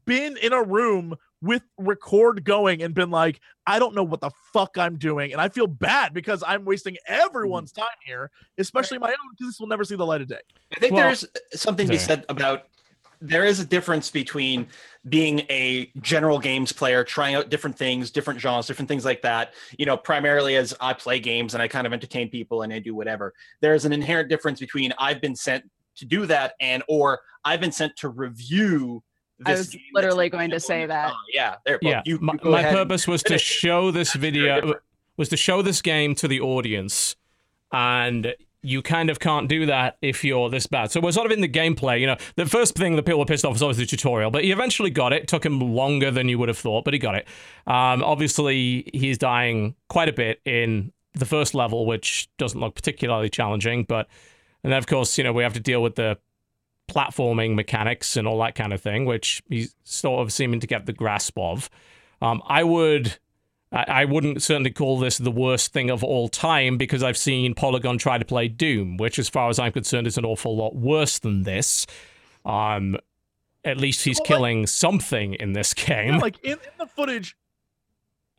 [0.06, 1.15] been in a room
[1.45, 5.39] with record going and been like, I don't know what the fuck I'm doing, and
[5.39, 7.81] I feel bad because I'm wasting everyone's mm-hmm.
[7.81, 10.39] time here, especially my own, because this will never see the light of day.
[10.76, 12.67] I think Well- there's something to be said about
[13.22, 14.67] there is a difference between
[15.07, 19.53] being a general games player, trying out different things, different genres, different things like that.
[19.77, 22.80] You know, primarily as I play games and I kind of entertain people and I
[22.80, 23.34] do whatever.
[23.61, 25.63] There's an inherent difference between I've been sent
[25.97, 29.03] to do that and or I've been sent to review.
[29.40, 31.12] This I was game literally going to say that.
[31.12, 31.80] Oh, yeah, there.
[31.82, 34.76] Well, yeah, you, my, you go my purpose was to show this video
[35.18, 37.16] was to show this game to the audience,
[37.72, 40.91] and you kind of can't do that if you're this bad.
[40.91, 41.99] So we're sort of in the gameplay.
[41.99, 44.44] You know, the first thing that people were pissed off was always the tutorial, but
[44.44, 45.24] he eventually got it.
[45.24, 47.28] it took him longer than you would have thought, but he got it.
[47.68, 53.30] Um, obviously, he's dying quite a bit in the first level, which doesn't look particularly
[53.30, 53.84] challenging.
[53.84, 54.07] But
[54.64, 56.18] and then of course, you know, we have to deal with the
[56.88, 60.86] platforming mechanics and all that kind of thing, which he's sort of seeming to get
[60.86, 61.70] the grasp of.
[62.22, 63.18] Um, I would,
[63.72, 67.98] I, wouldn't certainly call this the worst thing of all time because I've seen Polygon
[67.98, 71.20] try to play Doom, which, as far as I'm concerned, is an awful lot worse
[71.20, 71.86] than this.
[72.45, 72.98] Um,
[73.64, 76.20] at least he's Well, like- killing something in this game.
[76.20, 77.36] like in, in the footage,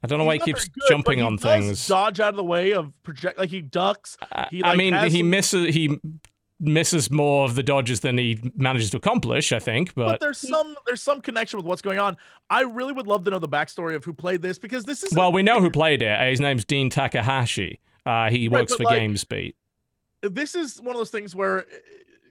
[0.03, 1.87] I don't know why he keeps good, jumping he on does things.
[1.89, 4.17] Dodge out of the way of project, like he ducks.
[4.33, 5.99] I- he, I mean, he misses he
[6.59, 9.53] misses more of the dodges than he manages to accomplish.
[9.53, 12.17] I think, but but there's some there's some connection with what's going on.
[12.51, 15.13] I really would love to know the backstory of who played this because this is
[15.15, 16.29] well, we know who played it.
[16.31, 17.81] His name's Dean Takahashi.
[18.05, 19.55] Uh, he Right, works for like- GamesBeat.
[20.23, 21.65] this is one of those things where uh,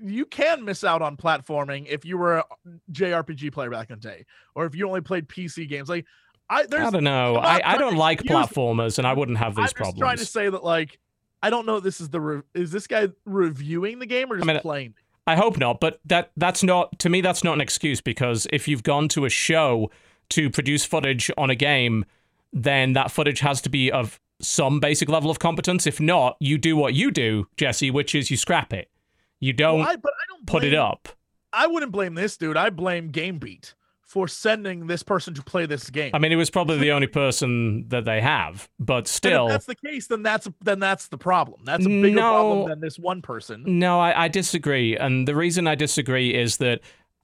[0.01, 2.45] you can miss out on platforming if you were a
[2.91, 4.25] JRPG player back in the day,
[4.55, 5.89] or if you only played PC games.
[5.89, 6.05] Like
[6.49, 7.35] I there's I don't know.
[7.37, 9.95] I, I don't like platformers, and I wouldn't have these problems.
[9.95, 10.99] I'm these trying to say that like
[11.41, 11.79] I don't know.
[11.79, 14.93] This is the re- is this guy reviewing the game or just mean, playing?
[15.27, 17.21] I hope not, but that that's not to me.
[17.21, 19.91] That's not an excuse because if you've gone to a show
[20.29, 22.05] to produce footage on a game,
[22.53, 25.87] then that footage has to be of some basic level of competence.
[25.87, 28.89] If not, you do what you do, Jesse, which is you scrap it.
[29.39, 31.09] You don't Well, I, but I don't put it up.
[31.53, 32.57] I wouldn't blame this dude.
[32.57, 33.73] I blame GameBeat
[34.15, 36.11] for sending this person to play this game.
[36.13, 39.47] I mean, it was probably the only person that they have, but still.
[39.47, 41.59] if that's the case, then that's then that's the problem.
[41.65, 42.21] That's a bigger No.
[42.31, 43.61] problem than this one person.
[43.77, 44.95] No, I, I disagree.
[44.95, 46.79] And the reason I disagree is that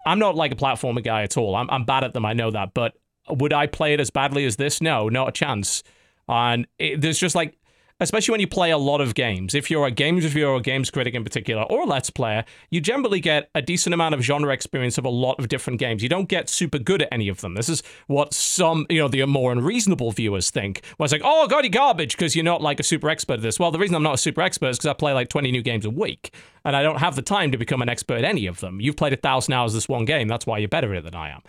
[0.05, 1.55] I'm not like a platformer guy at all.
[1.55, 2.25] I'm, I'm bad at them.
[2.25, 2.73] I know that.
[2.73, 2.93] But
[3.29, 4.81] would I play it as badly as this?
[4.81, 5.83] No, not a chance.
[6.27, 7.57] And it, there's just like,
[8.01, 10.89] especially when you play a lot of games, if you're a games reviewer or games
[10.89, 14.51] critic in particular, or a let's player, you generally get a decent amount of genre
[14.53, 16.01] experience of a lot of different games.
[16.03, 17.53] You don't get super good at any of them.
[17.53, 20.83] This is what some, you know, the more unreasonable viewers think.
[20.97, 23.41] Where it's like, oh, God, you garbage because you're not like a super expert at
[23.43, 23.59] this.
[23.59, 25.61] Well, the reason I'm not a super expert is because I play like 20 new
[25.61, 26.33] games a week,
[26.65, 28.81] and I don't have the time to become an expert at any of them.
[28.81, 30.27] You've played a thousand hours this one game.
[30.27, 31.41] That's why you're better at it than I am.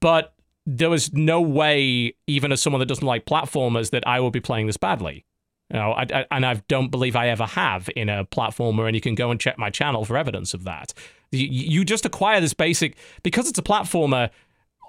[0.00, 0.32] But
[0.64, 4.40] there was no way, even as someone that doesn't like platformers, that I would be
[4.40, 5.26] playing this badly.
[5.72, 8.94] You know, I, I, and I don't believe I ever have in a platformer, and
[8.94, 10.92] you can go and check my channel for evidence of that.
[11.30, 14.28] You, you just acquire this basic because it's a platformer.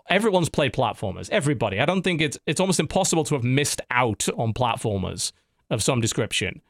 [0.10, 1.30] Everyone's played platformers.
[1.30, 1.80] Everybody.
[1.80, 5.32] I don't think it's it's almost impossible to have missed out on platformers
[5.70, 6.62] of some description.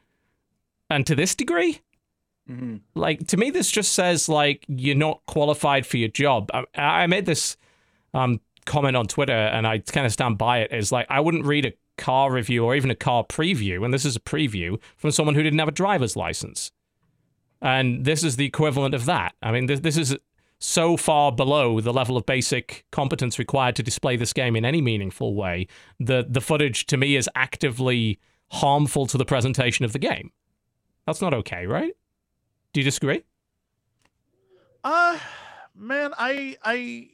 [0.88, 1.80] And to this degree,
[2.48, 2.80] Mhm.
[2.94, 6.50] like to me, this just says like you're not qualified for your job.
[6.54, 7.56] I, I made this
[8.12, 10.72] um, comment on Twitter, and I kind of stand by it.
[10.72, 14.04] Is like I wouldn't read a car review or even a car preview, and this
[14.04, 16.72] is a preview from someone who didn't have a driver's license,
[17.60, 19.34] and this is the equivalent of that.
[19.42, 20.16] I mean, this, this is
[20.58, 24.80] so far below the level of basic competence required to display this game in any
[24.80, 25.66] meaningful way.
[26.00, 28.18] The the footage to me is actively
[28.50, 30.30] harmful to the presentation of the game.
[31.06, 31.92] That's not okay, right?
[32.72, 33.24] Do you disagree?
[34.82, 35.18] Uh
[35.74, 37.08] man, I I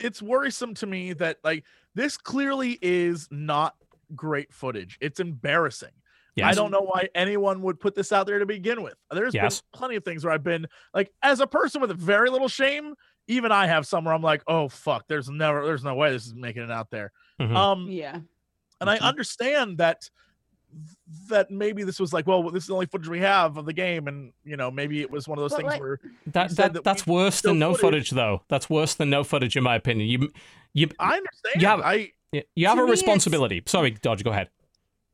[0.00, 1.64] it's worrisome to me that like
[1.94, 3.76] this clearly is not
[4.14, 4.98] great footage.
[5.00, 5.90] It's embarrassing.
[6.40, 8.94] I don't know why anyone would put this out there to begin with.
[9.10, 9.60] There's Yes.
[9.60, 12.94] been plenty of things where I've been like, as a person with very little shame,
[13.26, 16.26] even I have some where I'm like, oh fuck, there's never, there's no way this
[16.26, 17.10] is making it out there.
[17.40, 17.56] Mhm.
[17.56, 18.20] Um, Yeah.
[18.80, 19.02] and I Mhm.
[19.02, 20.08] understand that
[21.28, 23.72] that maybe this was like, well, this is the only footage we have of the
[23.72, 26.50] game, and you know, maybe it was one of those But, things like- where That,
[26.56, 28.42] that that that's worse than no footage- footage, though.
[28.48, 30.08] That's worse than no footage, in my opinion.
[30.08, 30.30] You
[30.74, 31.62] you I understand.
[31.62, 33.62] Yeah, I you have To a responsibility.
[33.66, 34.24] Sorry, Dodge.
[34.24, 34.48] Go ahead.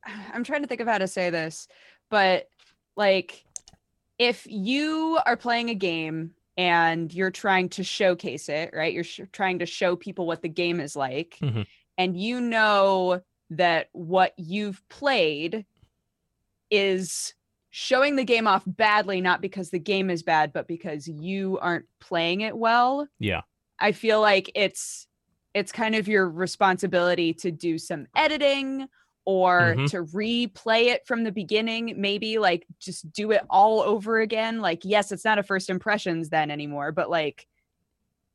[0.32, 1.69] I'm trying to think of how to say this,
[2.11, 2.49] but
[2.97, 3.45] like
[4.19, 8.93] if you are playing a game and you're trying to showcase it, right?
[8.93, 11.66] You're sh- trying to show people what the game is like, Mhm.
[11.99, 13.20] and you know
[13.51, 15.66] that what you've played
[16.70, 17.35] is
[17.70, 21.86] showing the game off badly, not because the game is bad, but because you aren't
[22.01, 23.09] playing it well.
[23.19, 23.43] Yeah.
[23.81, 25.09] I feel like it's
[25.55, 28.89] it's kind of your responsibility to do some editing
[29.24, 29.90] or Mhm.
[29.90, 34.81] to replay it from the beginning maybe like just do it all over again like
[34.85, 37.47] yes it's not a first impressions then anymore but like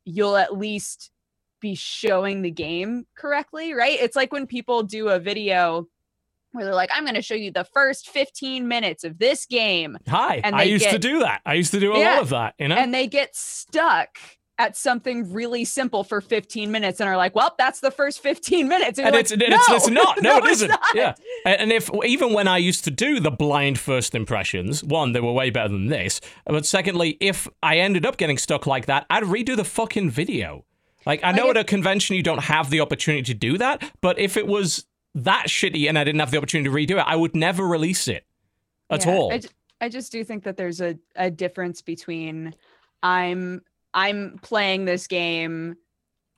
[0.05, 1.11] you'll at least
[1.59, 5.87] be showing the game correctly right it's like when people do a video
[6.53, 9.95] where they're like i'm going to show you the first 15 minutes of this game
[10.07, 10.41] Hi.
[10.43, 11.41] And I used to do that.
[11.45, 12.13] I used to do a Yeah.
[12.15, 12.55] lot of that.
[12.57, 12.75] You know.
[12.77, 14.17] and they get stuck
[14.59, 18.67] at something really simple for 15 minutes and are like well that's the first 15
[18.67, 20.21] minutes and, And it's, like, it's, no, it's not.
[20.21, 20.67] No, it it's isn't.
[20.67, 21.15] not." Yeah.
[21.45, 25.19] And and if even when I used to do the blind first impressions, one, they
[25.21, 26.21] were way better than this.
[26.45, 30.65] But secondly, if I ended up getting stuck like that, I'd redo the fucking video.
[31.05, 33.83] Like I know Like at a convention you don't have the opportunity to do that,
[34.01, 37.05] but if it was that shitty and I didn't have the opportunity to redo it,
[37.07, 38.25] I would never release it
[38.89, 39.31] at Yeah, all.
[39.33, 39.41] I,
[39.81, 42.53] I just do think that there's a, a difference between
[43.01, 43.61] I'm
[43.93, 45.75] I'm playing this game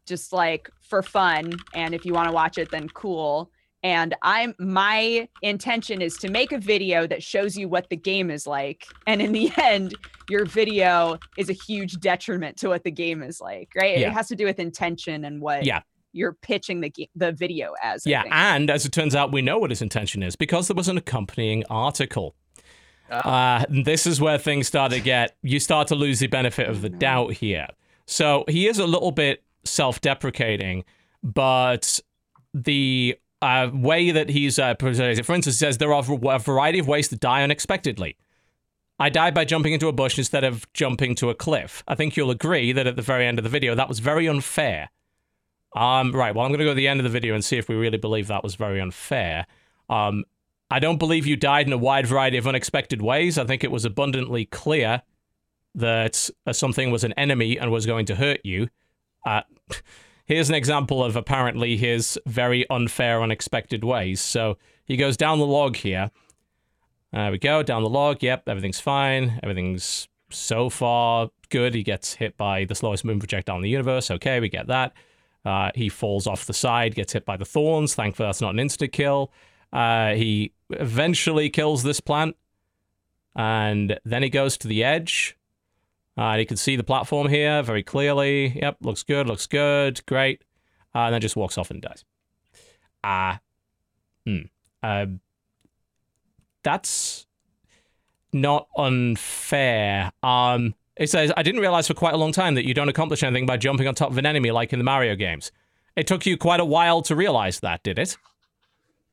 [0.07, 3.51] just like for fun and if you want to watch it then cool
[3.83, 8.29] and I'm my intention is to make a video that shows you what the game
[8.31, 9.93] is like and in the end
[10.29, 14.07] your video is a huge detriment to what the game is like right Yeah.
[14.09, 15.81] it has to do with intention and what Yeah.
[16.13, 19.59] you're pitching the the video as I Yeah, and as it turns out, we know
[19.59, 22.35] what his intention is because there was an accompanying article.
[23.11, 26.81] Uh, this is where things start to get, you start to lose the benefit of
[26.81, 27.67] the doubt here.
[28.05, 30.83] So he is a little bit self deprecating,
[31.23, 31.99] but
[32.53, 36.79] the uh, way that he's uh, presented it, for instance, says there are a variety
[36.79, 38.17] of ways to die unexpectedly.
[38.99, 41.83] I died by jumping into a bush instead of jumping to a cliff.
[41.87, 44.27] I think you'll agree that at the very end of the video, that was very
[44.27, 44.89] unfair.
[45.75, 46.35] Um, right.
[46.35, 47.75] Well, I'm going to go to the end of the video and see if we
[47.75, 49.47] really believe that was very unfair.
[49.89, 50.25] Um,
[50.71, 53.37] I don't believe you died in a wide variety of unexpected ways.
[53.37, 55.01] I think it was abundantly clear
[55.75, 58.69] that uh, something was an enemy and was going to hurt you.
[59.25, 59.41] Uh,
[60.25, 64.21] here's an example of apparently his very unfair, unexpected ways.
[64.21, 66.09] So he goes down the log here.
[67.11, 68.23] There we go, down the log.
[68.23, 69.41] Yep, everything's fine.
[69.43, 71.75] Everything's so far good.
[71.75, 74.09] He gets hit by the slowest moon projectile in the universe.
[74.09, 74.93] Okay, we get that.
[75.43, 77.93] Uh, he falls off the side, gets hit by the thorns.
[77.93, 79.33] Thankfully, that's not an insta kill.
[79.71, 82.35] Uh, he eventually kills this plant,
[83.35, 85.37] and then he goes to the edge.
[86.17, 88.59] Uh, and you can see the platform here very clearly.
[88.59, 90.43] Yep, looks good, looks good, great.
[90.93, 92.03] Uh, and then just walks off and dies.
[93.03, 93.39] Ah,
[94.25, 94.41] hmm.
[94.83, 95.21] Um,
[96.63, 97.25] that's
[98.33, 100.11] not unfair.
[100.21, 103.23] Um, it says, I didn't realize for quite a long time that you don't accomplish
[103.23, 105.51] anything by jumping on top of an enemy like in the Mario games.
[105.95, 108.17] It took you quite a while to realize that, did it?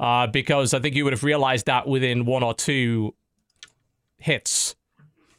[0.01, 3.15] Uh, because I think you would have realized that within one or two
[4.19, 4.77] hits.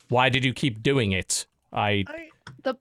[0.09, 1.45] Why did you keep doing it?
[1.71, 2.29] I I,
[2.63, 2.77] The-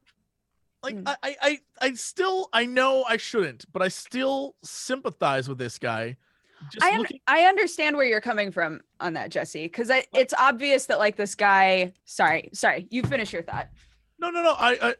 [0.83, 0.97] like.
[1.07, 5.79] I, I I I still I know I shouldn't, but I still sympathize with this
[5.79, 6.17] guy.
[6.73, 10.35] Just I un- looking I understand where you're coming from on that, Jesse, because it's
[10.37, 11.93] obvious that like this guy.
[12.05, 12.89] Sorry, sorry.
[12.91, 13.69] You finish your thought.
[14.19, 14.55] No, no, no.
[14.55, 14.95] I, I uh,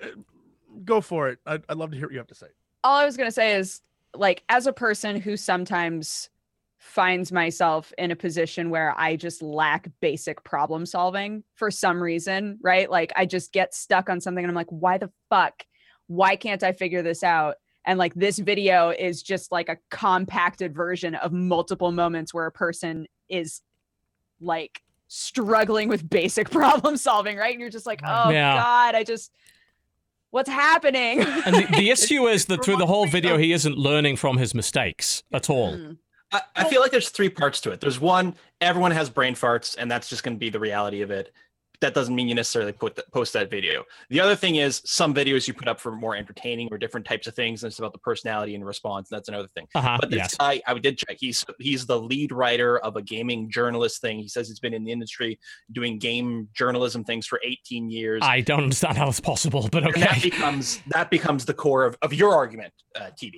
[0.85, 1.39] go for it.
[1.45, 2.47] I, I'd love to hear what you have to say.
[2.85, 3.81] all I was gonna say is
[4.15, 6.29] like as a person who sometimes
[6.79, 12.59] finds myself in a position where I just lack basic problem solving for some reason,
[12.63, 12.89] right?
[12.89, 15.65] Like I just get stuck on something and I'm like, why the fuck?
[16.07, 17.57] Why can't I figure this out?
[17.85, 22.53] And like this video is just like a compacted version of multiple moments where a
[22.53, 23.61] person is
[24.41, 27.53] like struggling with basic problem solving, right?
[27.53, 28.57] And you're just like, oh Yeah.
[28.57, 29.33] God, I just
[30.31, 31.21] what's happening?
[31.21, 34.55] and the, the issue is that through the whole video he isn't learning from his
[34.55, 35.73] mistakes at all.
[35.73, 35.97] Mm.
[36.33, 37.81] I, I feel like there's three parts to it.
[37.81, 41.11] There's one, everyone has brain farts, and that's just going to be the reality of
[41.11, 41.33] it.
[41.81, 43.85] That doesn't mean you necessarily put that, post that video.
[44.11, 47.29] The other thing is some videos you put up for more entertaining or different types
[47.29, 49.11] of things, and it's about the personality and response.
[49.11, 49.69] And that's another thing.
[49.77, 49.97] Uh-huh.
[50.01, 50.35] But this Yes.
[50.35, 51.17] guy, I did check.
[51.21, 54.19] He's he's the lead writer of a gaming journalist thing.
[54.19, 55.39] He says he's been in the industry
[55.71, 58.23] doing game journalism things for 18 years.
[58.25, 60.31] I don't understand how it's possible, but and that okay.
[60.31, 63.35] becomes that becomes the core of, of your argument, uh, TB.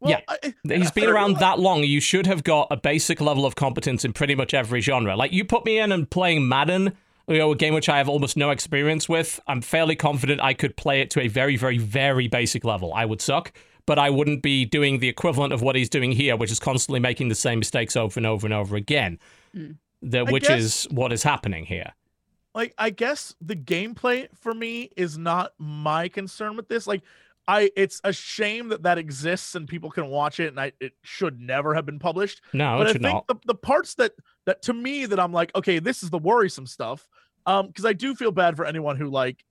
[0.00, 0.20] Well, Yeah.
[0.28, 1.82] I, He's been around that long.
[1.84, 5.16] You should have got a basic level of competence in pretty much every genre.
[5.16, 6.92] Like you put me in and playing Madden,
[7.26, 9.40] you know, a game which I have almost no experience with.
[9.46, 12.92] I'm fairly confident I could play it to a very, very, very basic level.
[12.94, 13.52] I would suck,
[13.86, 17.00] but I wouldn't be doing the equivalent of what he's doing here, which is constantly
[17.00, 19.18] making the same mistakes over and over and over again.
[19.54, 19.76] Mm.
[20.00, 21.92] The, which guess- is what is happening here.
[22.54, 26.86] like I guess the gameplay for me is not my concern with this.
[26.86, 27.02] Like
[27.48, 30.92] I it's a shame that that exists and people can watch it and I it
[31.02, 32.42] should never have been published.
[32.52, 33.26] No, but it I think not.
[33.26, 34.12] the, the parts that
[34.44, 37.08] that to me that I'm like, okay, this is the worrisome stuff.
[37.46, 39.42] Um, because I do feel bad for anyone who like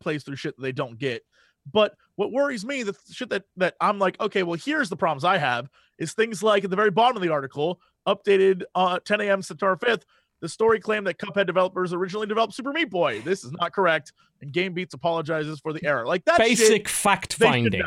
[0.00, 1.24] plays through shit that they don't get.
[1.70, 5.24] But what worries me, the shit that that I'm like, okay, well, here's the problems
[5.24, 5.68] I have
[5.98, 9.42] is things like at the very bottom of the article, updated uh 10 a.m.
[9.42, 10.02] September 5th.
[10.42, 13.20] The story claimed that Cuphead developers originally developed Super Meat Boy.
[13.20, 14.12] This is not correct,
[14.42, 16.04] and GamesBeat apologizes for the error.
[16.04, 17.80] Like that shit, Basic fact finding.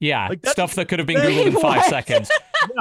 [0.00, 1.86] Yeah, Like, that's- stuff that could have been Googled in five what?
[1.90, 2.30] seconds.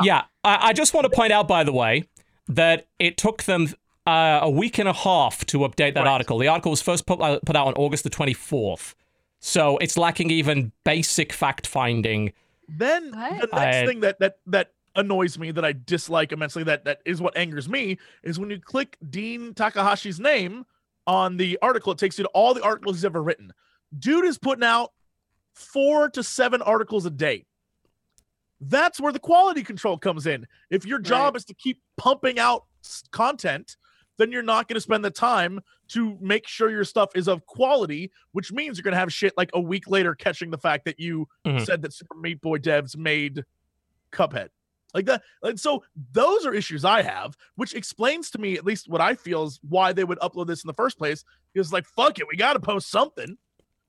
[0.04, 2.06] yeah, I, I just want to point out, by the way,
[2.48, 3.68] that it took them
[4.08, 6.08] uh, a week and a half to update that Right.
[6.08, 6.40] article.
[6.40, 8.96] The article was first put, uh, put out on August the 24th.
[9.40, 12.34] So it's lacking even basic fact finding.
[12.68, 13.42] Then What?
[13.52, 17.02] the next I- thing that that that annoys me that I dislike immensely that that
[17.06, 20.66] is what angers me is when you click Dean Takahashi's name
[21.08, 23.52] on the article, it takes you to all the articles he's ever written.
[23.98, 24.92] Dude is putting out
[25.56, 27.46] four to seven articles a day.
[28.62, 30.46] That's where the quality control comes in.
[30.70, 32.66] If your job is to keep pumping out
[33.12, 33.78] content,
[34.18, 37.46] then you're not going to spend the time to make sure your stuff is of
[37.46, 40.84] quality, which means you're going to have shit like a week later catching the fact
[40.86, 41.66] that you Mhm.
[41.66, 43.46] said that Super Meat Boy devs made
[44.12, 44.50] Cuphead.
[44.94, 45.22] Like that.
[45.44, 49.14] And so those are issues I have, which explains to me at least what I
[49.14, 51.24] feel is why they would upload this in the first place.
[51.54, 53.38] Because like, fuck it, we got to post something.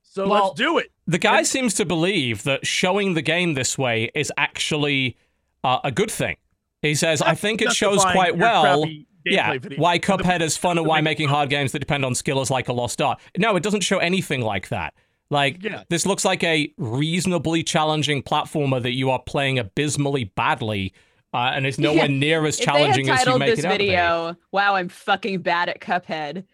[0.02, 0.92] So Well, let's do it.
[1.06, 5.16] The guy And- seems to believe that showing the game this way is actually
[5.64, 6.36] uh, a good thing.
[6.82, 8.86] He says, I think it shows quite well.
[9.26, 9.78] Yeah, video.
[9.78, 12.68] why Cuphead is fun and why making hard games that depend on skill is like
[12.68, 13.20] a lost art.
[13.36, 14.94] No, it doesn't show anything like that.
[15.30, 15.84] Like, Yeah.
[15.88, 20.92] this looks like a reasonably challenging platformer that you are playing abysmally badly,
[21.32, 23.60] uh, and it's nowhere Yeah, near as if challenging they had as you make this
[23.60, 23.86] it out to be.
[23.86, 26.44] video, "Wow, I'm fucking bad at Cuphead."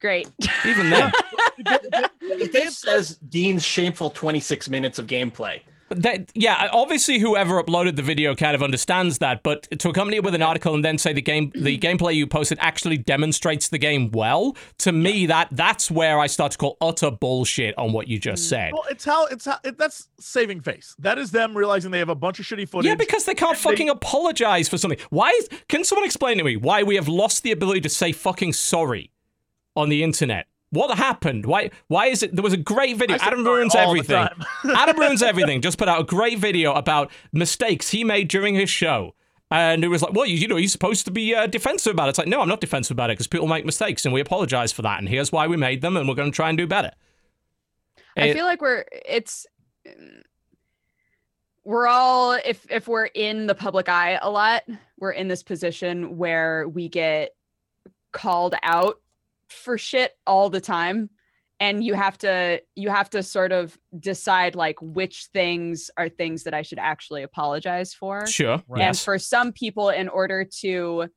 [0.00, 0.28] Great.
[0.66, 1.12] Even then,
[2.22, 8.02] If this says Dean's shameful 26 minutes of gameplay, that, yeah, obviously whoever uploaded the
[8.02, 11.12] video kind of understands that, but to accompany it with an article and then say
[11.12, 12.04] the game, the mm-hmm.
[12.04, 16.52] gameplay you posted actually demonstrates the game well, to me, that that's where I start
[16.52, 18.48] to call utter bullshit on what you just mm.
[18.48, 18.72] said.
[18.72, 20.94] Well, it's how it's how it, that's saving face.
[20.98, 22.88] That is them realizing they have a bunch of shitty footage.
[22.88, 24.98] Yeah, because they can't and they- fucking apologize for something.
[25.10, 25.48] Why is?
[25.68, 29.12] Can someone explain to me why we have lost the ability to say fucking sorry
[29.76, 30.46] on the internet?
[30.74, 31.46] What happened?
[31.46, 31.70] Why?
[31.88, 32.34] Why is it?
[32.34, 33.16] There was a great video.
[33.20, 34.26] Adam ruins everything.
[34.64, 35.60] Adam ruins everything.
[35.60, 39.14] Just put out a great video about mistakes he made during his show.
[39.50, 42.06] And it was like, well, you, you know, you're supposed to be uh, defensive about
[42.06, 42.10] it.
[42.10, 44.72] It's like, no, I'm not defensive about it because people make mistakes and we apologize
[44.72, 44.98] for that.
[44.98, 46.90] And here's why we made them and we're going to try and do better.
[48.16, 49.46] I It- feel like we're it's
[51.62, 54.62] we're all if if we're in the public eye a lot,
[54.98, 57.34] we're in this position where we get
[58.12, 59.00] called out
[59.48, 61.10] for shit all the time
[61.60, 66.44] and you have to you have to sort of decide like which things are things
[66.44, 68.26] that I should actually apologize for.
[68.26, 68.62] Sure.
[68.68, 68.82] Right.
[68.82, 71.08] And for some people in order to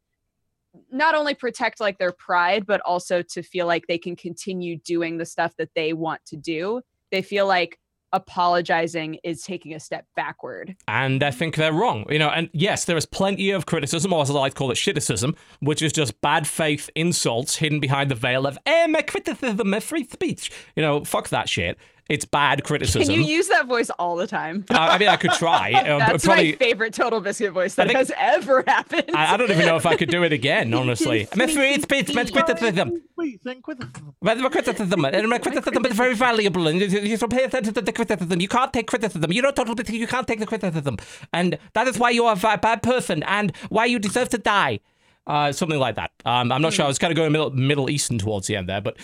[0.92, 5.18] not only protect like their pride but also to feel like they can continue doing
[5.18, 6.82] the stuff that they want to do,
[7.12, 7.80] they feel like
[8.14, 10.76] apologizing is taking a step backward.
[10.88, 12.06] and I think they're wrong.
[12.10, 14.72] You know, and yes, there is plenty of criticism, or as I like to call
[14.72, 19.02] it, shitticism, which is just bad faith insults hidden behind the veil of eh, my
[19.02, 20.52] criticism, my free speech.
[20.76, 21.78] You know, fuck that shit.
[22.10, 23.02] It's bad criticism.
[23.04, 24.64] Can you use that voice all the time?
[24.70, 25.74] I, I mean, I could try.
[25.74, 26.52] uh, but That's probably.
[26.52, 29.12] my favorite Total Biscuit voice that think- has ever happened.
[29.14, 31.28] I, I don't even know if I could do it again, honestly.
[31.36, 33.02] My free speech, my criticism.
[33.18, 33.80] Wait, think with
[34.22, 37.74] But the criticism, and my criticism is very valuable, and you, you should pay attention
[37.74, 38.40] to the criticism.
[38.40, 39.32] You can't take criticism.
[39.32, 40.98] You know, total bit- you can't take the criticism,
[41.34, 44.80] and that is why you are a bad person, and why you deserve to die.
[45.26, 46.12] Uh, something like that.
[46.24, 46.86] Um, I'm not sure.
[46.86, 48.96] I was kind of going middle, Middle Eastern towards the end there, but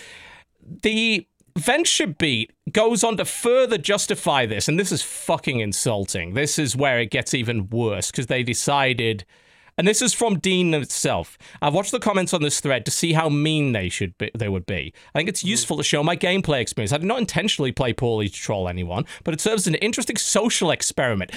[0.82, 1.26] the
[1.56, 6.34] Venture Beat goes on to further justify this, and this is fucking insulting.
[6.34, 9.24] This is where it gets even worse because they decided,
[9.78, 11.38] and this is from Dean itself.
[11.62, 14.32] I've watched the comments on this thread to see how mean they should be.
[14.36, 14.92] They would be.
[15.14, 15.48] I think it's hmm.
[15.48, 16.92] useful to show my gameplay experience.
[16.92, 20.16] I did not intentionally play poorly to troll anyone, but it serves as an interesting
[20.16, 21.30] social experiment.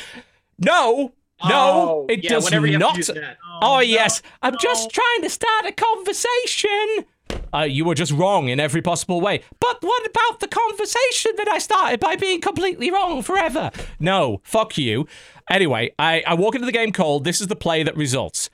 [0.57, 1.13] No.
[1.47, 3.21] No, Oh, it yeah, does whenever you have to not.
[3.21, 3.37] that.
[3.45, 4.23] Oh, oh yes.
[4.41, 7.05] I'm just trying to start a conversation.
[7.53, 9.41] Uh, you were just wrong in every possible way.
[9.59, 13.71] But what about the conversation that I started by being completely wrong forever?
[13.99, 15.07] No, fuck you.
[15.49, 17.23] Anyway, I, I walk into the game cold.
[17.23, 18.49] This is the play that results.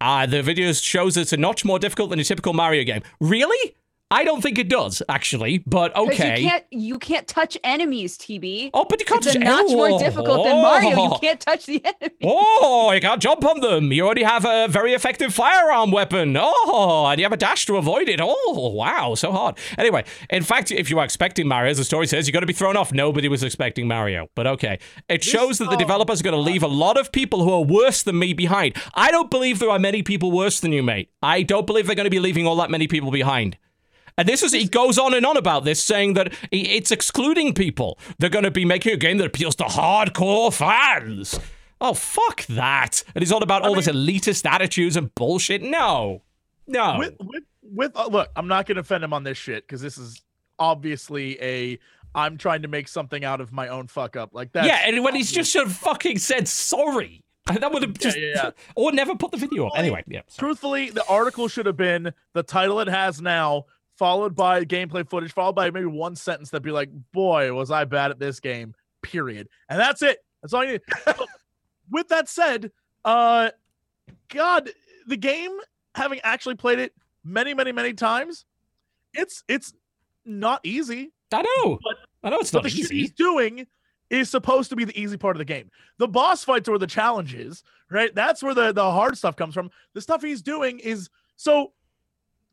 [0.00, 3.02] Uh, the video shows it's a notch more difficult than a typical Mario game.
[3.20, 3.74] Really?
[4.08, 6.40] I don't think it does, actually, but okay.
[6.40, 8.70] You can't you can't touch enemies, TB.
[8.72, 9.98] Oh, but you can't it's a notch more Oh.
[9.98, 10.90] difficult than Mario.
[10.90, 11.18] You oh.
[11.18, 12.14] can't touch the enemy.
[12.22, 13.90] Oh, you can't jump on them.
[13.90, 16.36] You already have a very effective firearm weapon.
[16.38, 18.20] Oh, and you have a dash to avoid it.
[18.22, 19.58] Oh, wow, so hard.
[19.76, 22.46] Anyway, in fact, if you are expecting Mario, as the story says, you're going to
[22.46, 22.92] be thrown off.
[22.92, 24.78] Nobody was expecting Mario, but okay.
[25.08, 27.50] It shows that the oh, developers are going to leave a lot of people who
[27.52, 28.76] are worse than me behind.
[28.94, 31.10] I don't believe there are many people worse than you, mate.
[31.22, 33.58] I don't believe they're going to be leaving all that many people behind.
[34.18, 37.98] And this is, he goes on and on about this, saying that it's excluding people.
[38.18, 41.38] They're going to be making a game that appeals to hardcore fans.
[41.80, 43.04] Oh, fuck that.
[43.14, 45.62] And he's on about all this elitist attitudes and bullshit.
[45.62, 46.22] No.
[46.66, 46.98] No.
[46.98, 49.98] with with with uh, look, I'm not gonna offend him on this shit because this
[49.98, 50.22] is
[50.58, 51.78] obviously a
[52.14, 54.30] I'm trying to make something out of my own fuck up.
[54.32, 54.64] Like that.
[54.64, 57.22] yeah, and when he's just should have fucking said sorry.
[57.60, 58.18] That would have just.
[58.18, 58.50] yeah, yeah.
[58.74, 59.78] Or never put the video up.
[59.78, 60.22] Anyway, yeah.
[60.26, 60.48] sorry.
[60.48, 63.66] truthfully, the article should have been the title it has now,
[63.96, 67.84] followed by gameplay footage, followed by maybe one sentence that'd be like, "Boy, was I
[67.84, 70.18] bad at this game." Period, and that's it.
[70.42, 70.82] That's all you need.
[71.16, 71.26] So,
[71.90, 72.72] with that said,
[73.04, 73.50] uh,
[74.28, 74.70] God,
[75.06, 75.56] the game,
[75.94, 76.92] having actually played it
[77.22, 78.44] many, many, many times,
[79.14, 79.72] it's it's
[80.24, 81.12] not easy.
[81.32, 81.78] I know.
[81.82, 81.96] But-
[82.26, 83.68] I know it's not the shit he's doing
[84.10, 85.70] is supposed to be the easy part of the game.
[85.98, 88.12] The boss fights are where the challenge is, right?
[88.14, 89.70] That's where the, the hard stuff comes from.
[89.94, 91.72] The stuff he's doing is so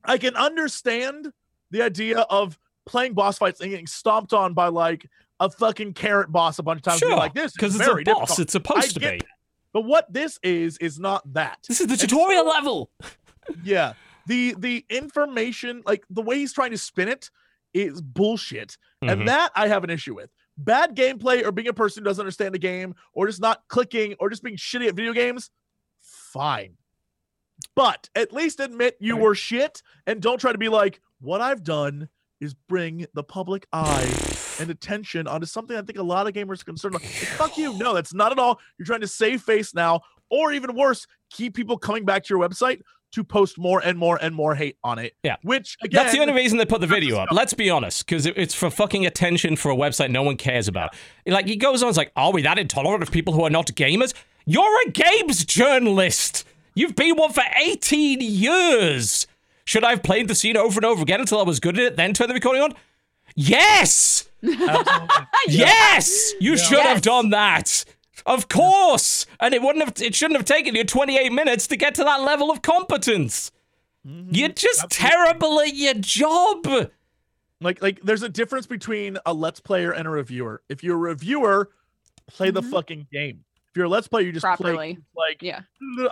[0.05, 1.31] I can understand
[1.71, 5.05] the idea of playing boss fights and getting stomped on by like
[5.39, 6.99] a fucking carrot boss a bunch of times.
[6.99, 7.15] Sure.
[7.15, 8.03] like this Because it's a boss.
[8.03, 8.39] difficult.
[8.39, 9.21] It's supposed I to be.
[9.73, 11.59] But what this is is not that.
[11.67, 12.91] This is the tutorial so- level.
[13.63, 13.93] Yeah.
[14.27, 17.29] The the information, like the way he's trying to spin it,
[17.73, 18.77] is bullshit.
[19.03, 19.11] Mhm.
[19.11, 20.29] And that I have an issue with.
[20.57, 24.15] Bad gameplay or being a person who doesn't understand the game or just not clicking
[24.19, 25.49] or just being shitty at video games,
[25.99, 26.77] fine.
[27.75, 31.63] But at least admit you were shit and don't try to be like, what I've
[31.63, 32.09] done
[32.39, 34.11] is bring the public eye
[34.59, 37.07] and attention onto something I think a lot of gamers are concerned about.
[37.07, 37.77] Fuck you.
[37.77, 38.59] No, that's not at all.
[38.77, 42.47] You're trying to save face now, or even worse, keep people coming back to your
[42.47, 42.81] website
[43.13, 45.13] to post more and more and more hate on it.
[45.23, 45.37] Yeah.
[45.43, 47.29] Which again That's the only reason they put the video up.
[47.31, 50.95] Let's be honest, because it's for fucking attention for a website no one cares about.
[51.25, 53.67] Like he goes on, it's like, are we that intolerant of people who are not
[53.67, 54.13] gamers?
[54.45, 56.45] You're a games journalist.
[56.75, 59.27] You've been one for 18 years.
[59.65, 61.83] Should I have played the scene over and over again until I was good at
[61.83, 62.73] it, then turn the recording on?
[63.35, 64.29] Yes.
[65.47, 67.83] Yes, you should have done that.
[68.25, 70.01] Of course, and it wouldn't have.
[70.01, 73.51] It shouldn't have taken you 28 minutes to get to that level of competence.
[74.05, 76.65] You're just terrible at your job.
[77.59, 80.61] Like like there's a difference between a let's player and a reviewer.
[80.69, 81.69] If you're a reviewer,
[82.27, 82.71] play the Mhm.
[82.71, 83.43] fucking game.
[83.73, 85.61] If you're a let's play, you just play like Yeah.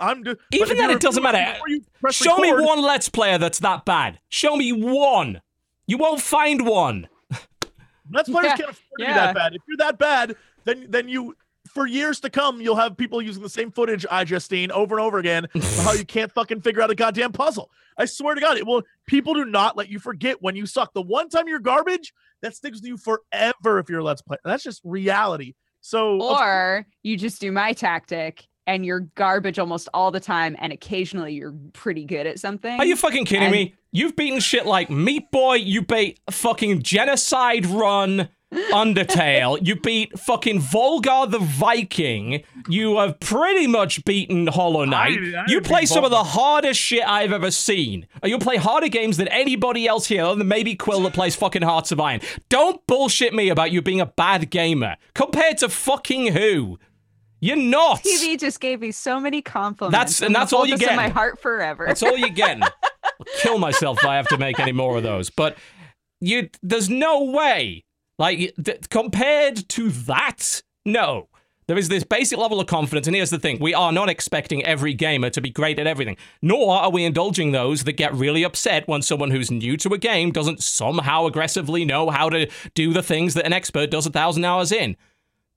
[0.00, 1.38] I'm do- Even if then, it doesn't matter.
[1.52, 4.18] before you press Show me one Let's Player that's that bad.
[4.30, 5.40] Show me one.
[5.86, 7.08] You won't find one.
[8.10, 9.54] Let's players Yeah, can't afford to be that bad.
[9.54, 10.34] If you're that bad,
[10.64, 11.36] then then you
[11.72, 15.06] for years to come, you'll have people using the same footage, I Justine, over and
[15.06, 17.70] over again, for how you can't fucking figure out a goddamn puzzle.
[17.96, 18.82] I swear to God, it will.
[19.06, 20.94] People do not let you forget when you suck.
[20.94, 24.38] The one time you're garbage, that sticks with you forever if you're a Let's Play.
[24.44, 25.54] That's just reality.
[25.82, 30.72] So, Or you just do my tactic and you're garbage almost all the time, and
[30.72, 32.78] occasionally you're pretty good at something.
[32.78, 33.74] Are you fucking kidding And- me?
[33.94, 35.56] You've beaten shit like Meat Boy.
[35.56, 38.28] You beat fucking Genocide Run.
[38.72, 39.58] Undertale.
[39.66, 42.42] You beat fucking Volgarr the Viking.
[42.68, 45.18] You have pretty much beaten Hollow Knight.
[45.20, 48.06] I- I you play some of the hardest shit I've ever seen.
[48.24, 51.62] You play harder games than anybody else here, other than maybe Quill that plays fucking
[51.62, 52.20] Hearts of Iron.
[52.48, 54.96] Don't bullshit me about you being a bad gamer.
[55.14, 56.78] Compared to fucking who?
[57.40, 58.02] You're not.
[58.04, 59.92] TB just gave me so many compliments.
[59.98, 60.96] That's- I'm and that's all you this in get.
[60.96, 61.86] my heart forever.
[61.86, 62.62] That's all you're getting.
[62.62, 62.70] I'll
[63.40, 65.28] kill myself if I have to make any more of those.
[65.30, 65.56] But
[66.20, 67.84] you, there's no way.
[68.18, 71.28] Like th- compared to that, no.
[71.68, 74.64] There is this basic level of confidence, and here's the thing: we are not expecting
[74.64, 76.16] every gamer to be great at everything.
[76.42, 79.98] Nor are we indulging those that get really upset when someone who's new to a
[79.98, 84.10] game doesn't somehow aggressively know how to do the things that an expert does a
[84.10, 84.96] thousand hours in.